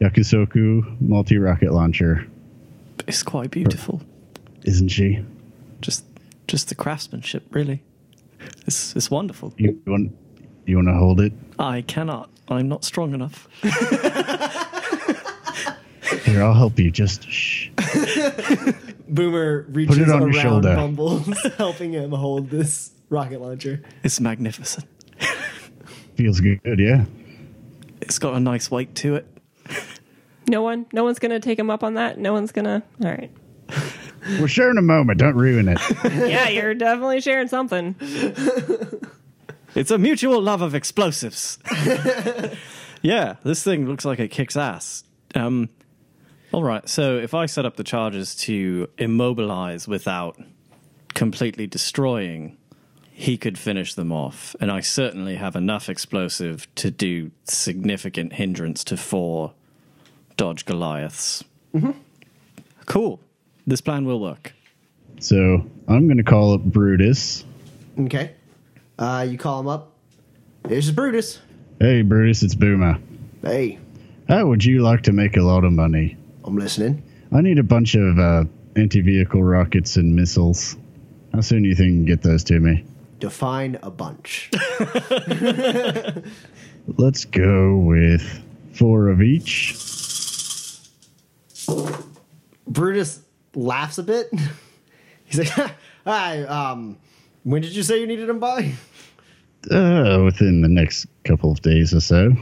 Yakusoku 0.00 1.00
multi 1.00 1.38
rocket 1.38 1.72
launcher, 1.72 2.26
It's 3.06 3.22
quite 3.22 3.52
beautiful. 3.52 4.02
isn't 4.64 4.88
she? 4.88 5.24
Just 5.80 6.04
just 6.48 6.68
the 6.68 6.74
craftsmanship, 6.74 7.44
really. 7.54 7.80
It's 8.66 8.94
it's 8.96 9.10
wonderful. 9.12 9.54
You 9.56 9.80
want 9.86 10.12
you 10.66 10.76
want 10.76 10.88
to 10.88 10.94
hold 10.94 11.20
it? 11.20 11.32
I 11.58 11.82
cannot. 11.82 12.28
I'm 12.48 12.68
not 12.68 12.84
strong 12.84 13.14
enough. 13.14 13.46
Here, 16.24 16.42
I'll 16.42 16.52
help 16.54 16.78
you. 16.78 16.90
Just 16.90 17.24
shh. 17.30 17.68
Boomer 19.08 19.66
reaches 19.68 19.98
it 19.98 20.08
on 20.08 20.20
your 20.22 20.30
around 20.30 20.42
shoulder. 20.42 20.74
Bumbles, 20.74 21.26
helping 21.58 21.92
him 21.92 22.12
hold 22.12 22.50
this 22.50 22.92
rocket 23.10 23.40
launcher. 23.40 23.82
It's 24.02 24.20
magnificent. 24.20 24.86
Feels 26.16 26.40
good, 26.40 26.60
yeah. 26.78 27.04
It's 28.00 28.18
got 28.18 28.34
a 28.34 28.40
nice 28.40 28.70
weight 28.70 28.94
to 28.96 29.16
it. 29.16 29.26
No 30.46 30.62
one, 30.62 30.86
no 30.92 31.04
one's 31.04 31.18
gonna 31.18 31.40
take 31.40 31.58
him 31.58 31.70
up 31.70 31.82
on 31.82 31.94
that. 31.94 32.18
No 32.18 32.32
one's 32.32 32.52
gonna. 32.52 32.82
All 33.02 33.10
right. 33.10 33.30
We're 34.40 34.48
sharing 34.48 34.78
a 34.78 34.82
moment. 34.82 35.18
Don't 35.18 35.34
ruin 35.34 35.68
it. 35.68 35.78
Yeah, 36.04 36.48
you're 36.48 36.74
definitely 36.74 37.20
sharing 37.20 37.48
something. 37.48 37.94
It's 39.74 39.90
a 39.90 39.98
mutual 39.98 40.40
love 40.40 40.62
of 40.62 40.74
explosives. 40.74 41.58
yeah, 43.02 43.36
this 43.42 43.62
thing 43.62 43.86
looks 43.86 44.04
like 44.04 44.20
it 44.20 44.30
kicks 44.30 44.56
ass. 44.56 45.04
Um, 45.34 45.68
all 46.54 46.62
right, 46.62 46.88
so 46.88 47.18
if 47.18 47.34
I 47.34 47.46
set 47.46 47.64
up 47.66 47.74
the 47.74 47.82
charges 47.82 48.36
to 48.36 48.88
immobilize 48.96 49.88
without 49.88 50.40
completely 51.12 51.66
destroying, 51.66 52.56
he 53.10 53.36
could 53.36 53.58
finish 53.58 53.94
them 53.94 54.12
off. 54.12 54.54
And 54.60 54.70
I 54.70 54.78
certainly 54.78 55.34
have 55.34 55.56
enough 55.56 55.88
explosive 55.88 56.72
to 56.76 56.92
do 56.92 57.32
significant 57.42 58.34
hindrance 58.34 58.84
to 58.84 58.96
four 58.96 59.52
Dodge 60.36 60.64
Goliaths. 60.64 61.42
Cool. 62.86 63.18
This 63.66 63.80
plan 63.80 64.04
will 64.04 64.20
work. 64.20 64.52
So 65.18 65.68
I'm 65.88 66.06
going 66.06 66.18
to 66.18 66.22
call 66.22 66.54
up 66.54 66.62
Brutus. 66.62 67.44
Okay. 67.98 68.30
Uh, 68.96 69.26
you 69.28 69.38
call 69.38 69.58
him 69.58 69.66
up. 69.66 69.90
This 70.62 70.86
is 70.86 70.92
Brutus. 70.92 71.40
Hey, 71.80 72.02
Brutus, 72.02 72.44
it's 72.44 72.54
Boomer. 72.54 73.00
Hey, 73.42 73.80
How 74.28 74.46
would 74.46 74.64
you 74.64 74.82
like 74.82 75.02
to 75.02 75.12
make 75.12 75.36
a 75.36 75.42
lot 75.42 75.64
of 75.64 75.72
money? 75.72 76.16
I'm 76.44 76.56
listening. 76.56 77.02
I 77.32 77.40
need 77.40 77.58
a 77.58 77.62
bunch 77.62 77.94
of 77.94 78.18
uh, 78.18 78.44
anti 78.76 79.00
vehicle 79.00 79.42
rockets 79.42 79.96
and 79.96 80.14
missiles. 80.14 80.76
How 81.32 81.40
soon 81.40 81.62
do 81.62 81.68
you 81.68 81.74
think 81.74 81.88
you 81.88 81.94
can 81.96 82.04
get 82.04 82.22
those 82.22 82.44
to 82.44 82.60
me? 82.60 82.84
Define 83.18 83.78
a 83.82 83.90
bunch. 83.90 84.50
Let's 86.86 87.24
go 87.24 87.76
with 87.78 88.42
four 88.72 89.08
of 89.08 89.22
each. 89.22 89.74
Brutus 92.68 93.20
laughs 93.54 93.98
a 93.98 94.02
bit. 94.02 94.30
He's 95.24 95.38
like, 95.38 95.70
"Hi, 96.04 96.42
um, 96.42 96.98
when 97.44 97.62
did 97.62 97.74
you 97.74 97.82
say 97.82 98.00
you 98.00 98.06
needed 98.06 98.28
them 98.28 98.38
by?" 98.38 98.72
Uh, 99.70 100.20
within 100.24 100.60
the 100.60 100.68
next 100.68 101.06
couple 101.24 101.50
of 101.50 101.62
days 101.62 101.94
or 101.94 102.00
so. 102.00 102.32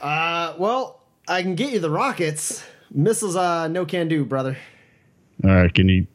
Uh, 0.00 0.54
well, 0.58 1.00
I 1.28 1.42
can 1.42 1.54
get 1.54 1.72
you 1.72 1.78
the 1.78 1.90
rockets. 1.90 2.64
Missiles, 2.94 3.36
uh, 3.36 3.68
no 3.68 3.84
can 3.84 4.08
do, 4.08 4.24
brother. 4.24 4.56
All 5.44 5.50
right, 5.50 5.72
can 5.72 5.88
you 5.88 6.06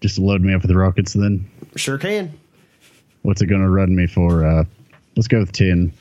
just 0.00 0.18
load 0.18 0.42
me 0.42 0.52
up 0.54 0.62
with 0.62 0.70
the 0.70 0.76
rockets 0.76 1.12
then? 1.12 1.48
Sure 1.76 1.98
can. 1.98 2.38
What's 3.22 3.40
it 3.40 3.46
going 3.46 3.62
to 3.62 3.70
run 3.70 3.94
me 3.94 4.06
for? 4.06 4.44
Uh, 4.44 4.64
let's 5.16 5.28
go 5.28 5.40
with 5.40 5.52
10. 5.52 5.92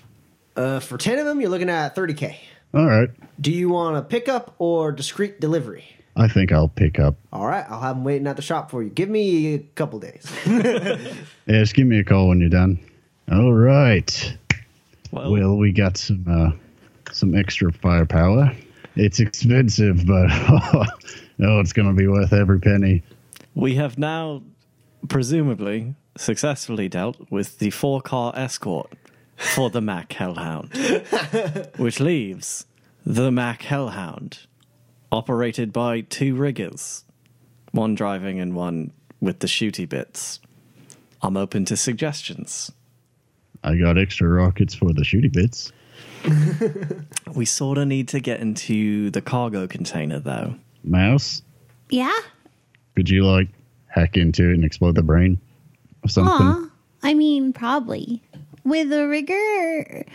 Uh, 0.56 0.80
for 0.80 0.98
ten 1.00 1.18
of 1.18 1.26
them, 1.26 1.42
you're 1.42 1.50
looking 1.50 1.70
at 1.70 1.96
thirty 1.96 2.14
k. 2.14 2.40
All 2.76 2.86
right. 2.86 3.10
Do 3.42 3.52
you 3.52 3.70
want 3.70 3.98
a 3.98 4.04
pickup 4.04 4.54
or 4.60 4.92
discreet 4.92 5.40
delivery? 5.40 5.84
I 6.16 6.28
think 6.28 6.52
I'll 6.52 6.68
pick 6.68 7.00
up. 7.00 7.16
All 7.32 7.48
right, 7.48 7.66
I'll 7.68 7.80
have 7.82 7.96
them 7.96 8.04
waiting 8.04 8.28
at 8.28 8.36
the 8.36 8.44
shop 8.44 8.70
for 8.70 8.84
you. 8.84 8.92
Give 8.92 9.10
me 9.10 9.56
a 9.56 9.60
couple 9.60 10.00
days. 10.00 10.32
Yeah, 11.46 11.60
just 11.60 11.74
give 11.74 11.88
me 11.88 12.00
a 12.00 12.04
call 12.06 12.30
when 12.30 12.40
you're 12.40 12.50
done. 12.50 12.80
All 13.32 13.52
right. 13.52 14.38
Well, 15.12 15.32
Well, 15.32 15.58
we 15.58 15.72
got 15.74 15.98
some 15.98 16.24
uh, 16.30 16.52
some 17.12 17.36
extra 17.36 17.72
firepower. 17.74 18.56
It's 18.96 19.20
expensive, 19.20 20.06
but 20.06 20.28
oh, 20.32 21.60
it's 21.60 21.74
going 21.74 21.88
to 21.88 21.94
be 21.94 22.08
worth 22.08 22.34
every 22.34 22.60
penny. 22.60 23.04
We 23.56 23.76
have 23.76 23.98
now, 23.98 24.44
presumably, 25.08 25.96
successfully 26.16 26.90
dealt 26.90 27.32
with 27.32 27.60
the 27.60 27.72
four 27.72 28.02
car 28.02 28.34
escort 28.36 28.92
for 29.36 29.70
the 29.70 29.82
Mack 29.82 30.14
Hellhound, 30.14 30.74
which 31.78 32.00
leaves 32.00 32.66
the 33.06 33.32
Mack 33.32 33.64
Hellhound, 33.64 34.40
operated 35.12 35.74
by 35.74 36.02
two 36.02 36.36
riggers, 36.36 37.04
one 37.72 37.96
driving 37.96 38.40
and 38.40 38.56
one 38.56 38.92
with 39.20 39.40
the 39.40 39.48
shooty 39.48 39.88
bits. 39.88 40.40
I'm 41.22 41.38
open 41.38 41.66
to 41.66 41.78
suggestions. 41.78 42.72
I 43.64 43.78
got 43.78 43.98
extra 43.98 44.28
rockets 44.28 44.76
for 44.76 44.92
the 44.94 45.04
shooty 45.04 45.32
bits. 45.32 45.72
We 47.36 47.46
sort 47.46 47.78
of 47.80 47.88
need 47.88 48.10
to 48.10 48.20
get 48.20 48.40
into 48.42 49.10
the 49.10 49.22
cargo 49.22 49.66
container, 49.68 50.20
though. 50.20 50.56
Mouse, 50.84 51.42
Yeah? 51.90 52.14
could 52.96 53.10
you 53.10 53.26
like 53.26 53.48
hack 53.88 54.18
into 54.18 54.50
it 54.50 54.54
and 54.54 54.64
explode 54.64 54.94
the 54.96 55.02
brain 55.02 55.40
or 56.04 56.10
something? 56.10 56.36
Aw. 56.48 56.70
I 57.02 57.14
mean, 57.16 57.54
probably. 57.54 58.22
With 58.64 58.92
a 58.94 59.08
rigger, 59.08 60.06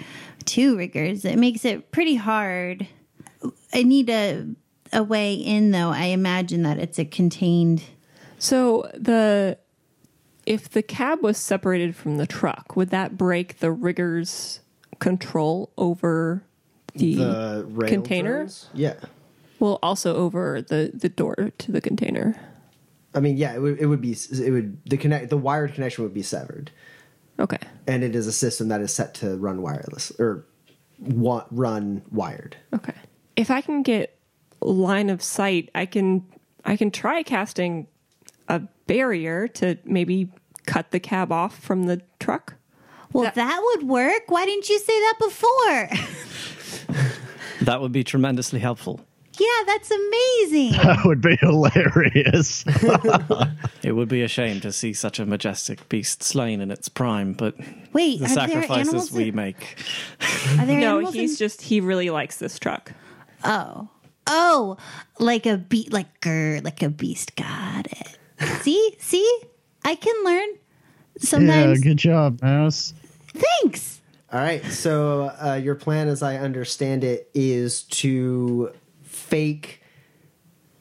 two 0.45 0.77
riggers, 0.77 1.25
it 1.25 1.39
makes 1.39 1.65
it 1.65 1.91
pretty 1.91 2.15
hard. 2.15 2.87
I 3.75 3.83
need 3.83 4.09
a 4.11 4.47
a 4.93 5.03
way 5.03 5.35
in 5.35 5.71
though. 5.73 5.91
I 5.91 6.05
imagine 6.05 6.63
that 6.63 6.79
it's 6.79 6.99
a 6.99 7.05
contained 7.05 7.83
So 8.39 8.91
the 8.95 9.59
if 10.47 10.69
the 10.71 10.83
cab 10.83 11.23
was 11.23 11.37
separated 11.37 11.95
from 11.97 12.17
the 12.17 12.27
truck, 12.27 12.75
would 12.77 12.89
that 12.91 13.19
break 13.19 13.59
the 13.59 13.71
rigger's 13.73 14.61
control 14.99 15.71
over 15.79 16.43
the, 16.95 17.15
The 17.17 17.67
rail 17.69 17.89
container? 17.89 18.37
drones? 18.39 18.69
Yeah. 18.75 18.95
Well, 19.61 19.79
also 19.83 20.15
over 20.17 20.63
the 20.63 20.91
the 20.95 21.09
door 21.09 21.51
to 21.59 21.73
the 21.73 21.81
container. 21.81 22.39
I 23.15 23.21
mean, 23.21 23.37
yeah, 23.37 23.55
it 23.55 23.61
would, 23.61 23.79
it 23.81 23.87
would 23.87 24.01
be 24.01 24.13
it 24.13 24.51
would 24.53 24.79
the 24.89 24.97
connect 24.97 25.31
the 25.31 25.37
wired 25.37 25.75
connection 25.75 26.05
would 26.05 26.15
be 26.15 26.23
severed, 26.23 26.71
Okay. 27.41 27.59
and 27.87 28.05
it 28.05 28.15
is 28.15 28.27
a 28.29 28.33
system 28.33 28.69
that 28.69 28.81
is 28.81 28.93
set 28.95 29.15
to 29.15 29.37
run 29.37 29.61
wireless 29.63 30.13
or 30.21 30.45
wa- 31.01 31.45
run 31.51 32.03
wired. 32.13 32.57
Okay. 32.75 32.95
If 33.35 33.51
I 33.51 33.61
can 33.61 33.83
get 33.83 34.17
line 34.61 35.11
of 35.11 35.23
sight, 35.23 35.71
I 35.75 35.87
can 35.87 36.25
I 36.65 36.77
can 36.77 36.91
try 36.93 37.23
casting 37.25 37.89
a 38.49 38.61
barrier 38.87 39.49
to 39.49 39.77
maybe 39.85 40.31
cut 40.67 40.91
the 40.93 41.01
cab 41.01 41.33
off 41.33 41.59
from 41.59 41.85
the 41.85 42.01
truck. 42.21 42.55
Well, 43.13 43.25
That- 43.25 43.35
that, 43.37 43.61
would 43.63 43.89
work. 43.89 44.25
Why 44.29 44.45
didn't 44.45 44.69
you 44.69 44.79
say 44.79 44.99
that 45.01 45.15
before? 45.19 45.89
That 47.63 47.81
would 47.81 47.93
be 47.93 48.05
tremendously 48.05 48.61
helpful. 48.61 49.01
yeah, 49.39 49.47
that's 49.67 49.91
amazing. 49.91 50.73
That 50.83 51.01
would 51.05 51.21
be 51.21 51.37
hilarious. 51.37 52.65
It 53.83 53.93
would 53.93 54.09
be 54.09 54.23
a 54.23 54.29
shame 54.29 54.61
to 54.61 54.73
see 54.73 54.93
such 54.93 55.19
a 55.19 55.27
majestic 55.27 55.89
beast 55.89 56.23
slain 56.23 56.61
in 56.61 56.71
its 56.71 56.89
prime, 56.89 57.33
but 57.33 57.57
Wait, 57.93 58.19
the 58.21 58.27
are 58.27 58.29
there 58.29 58.35
sacrifices 58.49 58.89
animals 58.89 59.13
we 59.13 59.29
in- 59.29 59.35
make. 59.35 59.77
Are 60.59 60.67
there 60.67 60.79
No, 60.81 61.11
he's 61.11 61.33
in- 61.33 61.37
just 61.37 61.63
he 61.63 61.81
really 61.81 62.11
likes 62.11 62.37
this 62.39 62.59
truck. 62.59 62.93
Oh. 63.45 63.89
Oh, 64.27 64.77
like 65.19 65.47
a 65.47 65.57
beat 65.57 65.93
like 65.93 66.21
grr, 66.21 66.63
like 66.65 66.83
a 66.83 66.89
beast. 66.91 67.35
Got 67.37 67.87
it. 67.87 68.19
See? 68.63 68.95
See? 68.99 69.41
I 69.85 69.95
can 69.95 70.15
learn. 70.25 70.49
Yeah, 71.75 71.75
good 71.83 71.97
job, 71.97 72.43
Mouse. 72.43 72.95
thanks. 73.35 74.01
All 74.31 74.41
right. 74.41 74.63
So 74.65 75.33
uh, 75.43 75.55
your 75.63 75.75
plan, 75.75 76.09
as 76.09 76.23
I 76.23 76.37
understand 76.37 77.03
it, 77.03 77.31
is 77.33 77.85
to 77.85 78.73
fake 79.03 79.83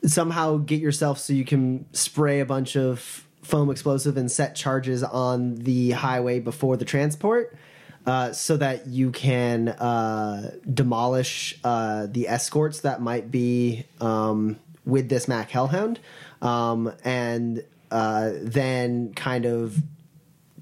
somehow 0.06 0.58
get 0.58 0.82
yourself 0.82 1.20
so 1.20 1.34
you 1.34 1.46
can 1.46 1.86
spray 1.94 2.40
a 2.40 2.46
bunch 2.46 2.76
of 2.76 3.26
foam 3.42 3.70
explosive 3.70 4.18
and 4.18 4.30
set 4.30 4.56
charges 4.56 5.04
on 5.04 5.56
the 5.56 5.92
highway 5.92 6.40
before 6.40 6.76
the 6.76 6.86
transport. 6.86 7.58
Uh, 8.06 8.32
so 8.32 8.56
that 8.56 8.88
you 8.88 9.12
can 9.12 9.68
uh, 9.68 10.52
demolish 10.74 11.60
uh, 11.66 12.08
the 12.10 12.26
escorts 12.30 12.80
that 12.80 13.02
might 13.02 13.30
be 13.30 13.84
um, 14.00 14.58
with 14.86 15.10
this 15.10 15.28
Mack 15.28 15.50
Hellhound, 15.50 16.00
um, 16.42 16.94
and 17.04 17.66
uh, 17.92 18.32
then 18.42 19.14
kind 19.14 19.46
of 19.46 19.78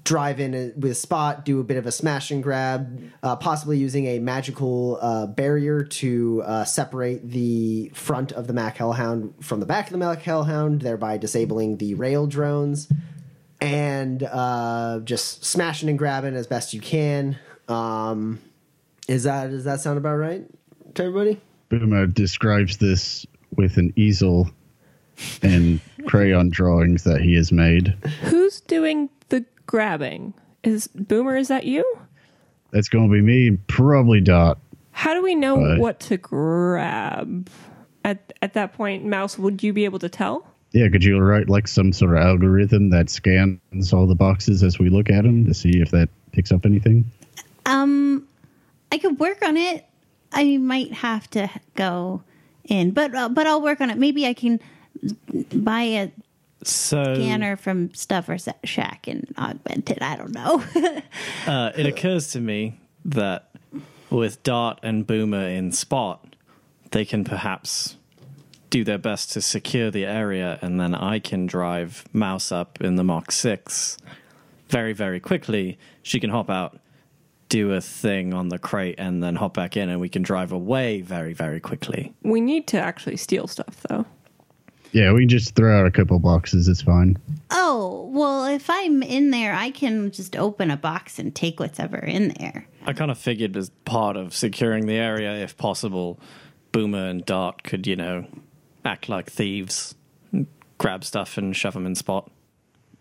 drive 0.06 0.38
in 0.38 0.72
with 0.78 0.96
Spot, 0.96 1.44
do 1.44 1.60
a 1.60 1.64
bit 1.64 1.76
of 1.76 1.84
a 1.84 1.92
smash 1.92 2.30
and 2.30 2.42
grab, 2.42 3.02
uh, 3.22 3.36
possibly 3.36 3.76
using 3.76 4.06
a 4.06 4.18
magical 4.20 4.98
uh, 5.02 5.26
barrier 5.26 5.82
to 5.82 6.42
uh, 6.46 6.64
separate 6.64 7.28
the 7.28 7.90
front 7.92 8.32
of 8.32 8.46
the 8.46 8.52
Mack 8.52 8.76
Hellhound 8.76 9.34
from 9.40 9.60
the 9.60 9.66
back 9.66 9.86
of 9.86 9.92
the 9.92 9.98
Mack 9.98 10.22
Hellhound, 10.22 10.80
thereby 10.80 11.18
disabling 11.18 11.78
the 11.78 11.94
rail 11.94 12.26
drones, 12.26 12.88
and 13.60 14.22
uh, 14.22 15.00
just 15.02 15.44
smashing 15.44 15.88
and 15.88 15.98
grabbing 15.98 16.36
as 16.36 16.46
best 16.46 16.72
you 16.72 16.80
can. 16.80 17.36
Um, 17.68 18.40
is 19.08 19.24
that 19.24 19.50
does 19.50 19.64
that 19.64 19.80
sound 19.80 19.98
about 19.98 20.16
right 20.16 20.44
to 20.94 21.02
everybody? 21.02 21.40
Boomer 21.68 22.06
describes 22.06 22.76
this 22.76 23.26
with 23.56 23.76
an 23.76 23.92
easel 23.96 24.48
and 25.42 25.80
crayon 26.06 26.50
drawings 26.50 27.02
that 27.04 27.20
he 27.20 27.34
has 27.34 27.50
made. 27.50 27.88
Who's 28.22 28.60
doing 28.60 29.08
the 29.08 29.15
grabbing? 29.66 30.34
Is 30.62 30.88
Boomer? 30.88 31.36
Is 31.36 31.48
that 31.48 31.64
you? 31.64 31.84
That's 32.70 32.88
going 32.88 33.08
to 33.08 33.12
be 33.12 33.20
me, 33.20 33.56
probably 33.68 34.20
Dot. 34.20 34.58
How 34.92 35.14
do 35.14 35.22
we 35.22 35.34
know 35.34 35.62
Uh, 35.64 35.76
what 35.78 36.00
to 36.00 36.16
grab? 36.16 37.48
At 38.04 38.32
at 38.40 38.54
that 38.54 38.72
point, 38.72 39.04
Mouse, 39.04 39.36
would 39.38 39.62
you 39.62 39.72
be 39.72 39.84
able 39.84 39.98
to 39.98 40.08
tell? 40.08 40.46
Yeah, 40.72 40.88
could 40.88 41.02
you 41.04 41.18
write 41.18 41.48
like 41.48 41.66
some 41.68 41.92
sort 41.92 42.12
of 42.16 42.22
algorithm 42.22 42.90
that 42.90 43.08
scans 43.10 43.92
all 43.92 44.06
the 44.06 44.14
boxes 44.14 44.62
as 44.62 44.78
we 44.78 44.90
look 44.90 45.10
at 45.10 45.24
them 45.24 45.44
to 45.46 45.54
see 45.54 45.80
if 45.80 45.90
that 45.90 46.08
picks 46.32 46.52
up 46.52 46.64
anything? 46.66 47.04
Um, 47.64 48.26
I 48.92 48.98
could 48.98 49.18
work 49.18 49.42
on 49.42 49.56
it. 49.56 49.86
I 50.32 50.56
might 50.58 50.92
have 50.92 51.28
to 51.30 51.48
go 51.74 52.22
in, 52.64 52.90
but 52.92 53.14
uh, 53.14 53.28
but 53.28 53.46
I'll 53.46 53.62
work 53.62 53.80
on 53.80 53.90
it. 53.90 53.98
Maybe 53.98 54.26
I 54.26 54.34
can 54.34 54.60
buy 55.52 55.82
a 55.82 56.10
So 56.68 57.14
scanner 57.14 57.56
from 57.56 57.94
Stuffer 57.94 58.38
Shack 58.64 59.06
and 59.06 59.32
Augmented. 59.38 60.02
I 60.02 60.16
don't 60.16 60.34
know. 60.34 60.64
uh, 61.46 61.72
it 61.76 61.86
occurs 61.86 62.32
to 62.32 62.40
me 62.40 62.78
that 63.04 63.50
with 64.10 64.42
Dart 64.42 64.80
and 64.82 65.06
Boomer 65.06 65.48
in 65.48 65.72
spot, 65.72 66.36
they 66.90 67.04
can 67.04 67.24
perhaps 67.24 67.96
do 68.70 68.84
their 68.84 68.98
best 68.98 69.32
to 69.32 69.40
secure 69.40 69.90
the 69.90 70.04
area, 70.04 70.58
and 70.60 70.80
then 70.80 70.94
I 70.94 71.18
can 71.18 71.46
drive 71.46 72.04
Mouse 72.12 72.50
up 72.50 72.80
in 72.80 72.96
the 72.96 73.04
Mach 73.04 73.30
6 73.30 73.98
very, 74.68 74.92
very 74.92 75.20
quickly. 75.20 75.78
She 76.02 76.18
can 76.20 76.30
hop 76.30 76.50
out, 76.50 76.78
do 77.48 77.72
a 77.72 77.80
thing 77.80 78.34
on 78.34 78.48
the 78.48 78.58
crate, 78.58 78.96
and 78.98 79.22
then 79.22 79.36
hop 79.36 79.54
back 79.54 79.76
in, 79.76 79.88
and 79.88 80.00
we 80.00 80.08
can 80.08 80.22
drive 80.22 80.52
away 80.52 81.00
very, 81.00 81.32
very 81.32 81.60
quickly. 81.60 82.14
We 82.22 82.40
need 82.40 82.66
to 82.68 82.78
actually 82.78 83.16
steal 83.16 83.46
stuff, 83.46 83.82
though. 83.88 84.04
Yeah, 84.92 85.12
we 85.12 85.20
can 85.20 85.28
just 85.28 85.54
throw 85.54 85.78
out 85.78 85.86
a 85.86 85.90
couple 85.90 86.18
boxes. 86.18 86.68
It's 86.68 86.82
fine. 86.82 87.18
oh 87.50 88.08
well, 88.12 88.46
if 88.46 88.70
I'm 88.70 89.02
in 89.02 89.30
there, 89.30 89.54
I 89.54 89.70
can 89.70 90.10
just 90.10 90.36
open 90.36 90.70
a 90.70 90.76
box 90.76 91.18
and 91.18 91.34
take 91.34 91.60
what's 91.60 91.78
ever 91.78 91.98
in 91.98 92.34
there. 92.38 92.66
I 92.86 92.92
kind 92.92 93.10
of 93.10 93.18
figured 93.18 93.56
as 93.56 93.70
part 93.84 94.16
of 94.16 94.34
securing 94.34 94.86
the 94.86 94.94
area, 94.94 95.34
if 95.34 95.56
possible, 95.56 96.18
Boomer 96.72 97.08
and 97.08 97.24
Dart 97.26 97.62
could, 97.62 97.86
you 97.86 97.96
know, 97.96 98.26
act 98.84 99.08
like 99.08 99.30
thieves, 99.30 99.94
grab 100.78 101.04
stuff 101.04 101.36
and 101.36 101.54
shove 101.54 101.74
them 101.74 101.84
in 101.86 101.94
spot. 101.94 102.30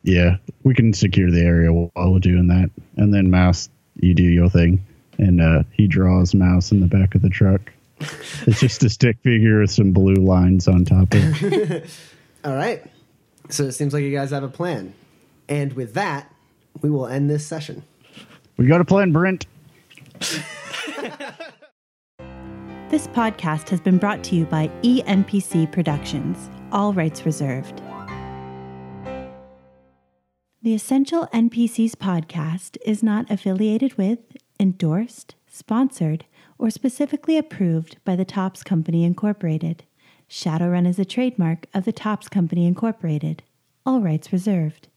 Yeah, 0.03 0.37
we 0.63 0.73
can 0.73 0.93
secure 0.93 1.31
the 1.31 1.41
area 1.41 1.71
while 1.71 2.11
we're 2.11 2.19
doing 2.19 2.47
that. 2.47 2.69
And 2.97 3.13
then 3.13 3.29
Mouse, 3.29 3.69
you 3.99 4.13
do 4.13 4.23
your 4.23 4.49
thing. 4.49 4.85
And 5.17 5.41
uh, 5.41 5.63
he 5.71 5.87
draws 5.87 6.35
Mouse 6.35 6.71
in 6.71 6.81
the 6.81 6.87
back 6.87 7.15
of 7.15 7.21
the 7.21 7.29
truck. 7.29 7.71
It's 8.47 8.59
just 8.59 8.83
a 8.83 8.89
stick 8.89 9.17
figure 9.23 9.61
with 9.61 9.71
some 9.71 9.91
blue 9.91 10.15
lines 10.15 10.67
on 10.67 10.85
top 10.85 11.13
of 11.13 11.43
it. 11.43 11.89
All 12.45 12.53
right. 12.53 12.83
So 13.49 13.63
it 13.63 13.71
seems 13.71 13.91
like 13.93 14.03
you 14.03 14.11
guys 14.11 14.29
have 14.31 14.43
a 14.43 14.49
plan, 14.49 14.93
and 15.49 15.73
with 15.73 15.93
that, 15.95 16.31
we 16.81 16.91
will 16.91 17.07
end 17.07 17.29
this 17.29 17.45
session. 17.45 17.83
We 18.57 18.67
got 18.67 18.81
a 18.81 18.85
plan, 18.85 19.11
Brent. 19.11 19.47
This 22.95 23.07
podcast 23.07 23.69
has 23.69 23.81
been 23.81 23.97
brought 23.97 24.23
to 24.25 24.35
you 24.35 24.45
by 24.45 24.67
ENPC 24.83 25.71
Productions, 25.71 26.51
all 26.71 26.93
rights 26.93 27.25
reserved. 27.25 27.81
The 30.61 30.73
Essential 30.75 31.27
NPCs 31.33 31.95
podcast 31.95 32.77
is 32.85 33.01
not 33.01 33.29
affiliated 33.29 33.95
with, 33.95 34.19
endorsed, 34.59 35.33
sponsored, 35.47 36.25
or 36.57 36.69
specifically 36.69 37.37
approved 37.37 37.97
by 38.05 38.15
the 38.15 38.25
Topps 38.25 38.63
Company 38.63 39.03
Incorporated. 39.03 39.83
Shadowrun 40.29 40.87
is 40.87 40.99
a 40.99 41.05
trademark 41.05 41.67
of 41.73 41.85
the 41.85 41.91
Topps 41.91 42.27
Company 42.27 42.65
Incorporated, 42.65 43.43
all 43.85 44.01
rights 44.01 44.33
reserved. 44.33 44.87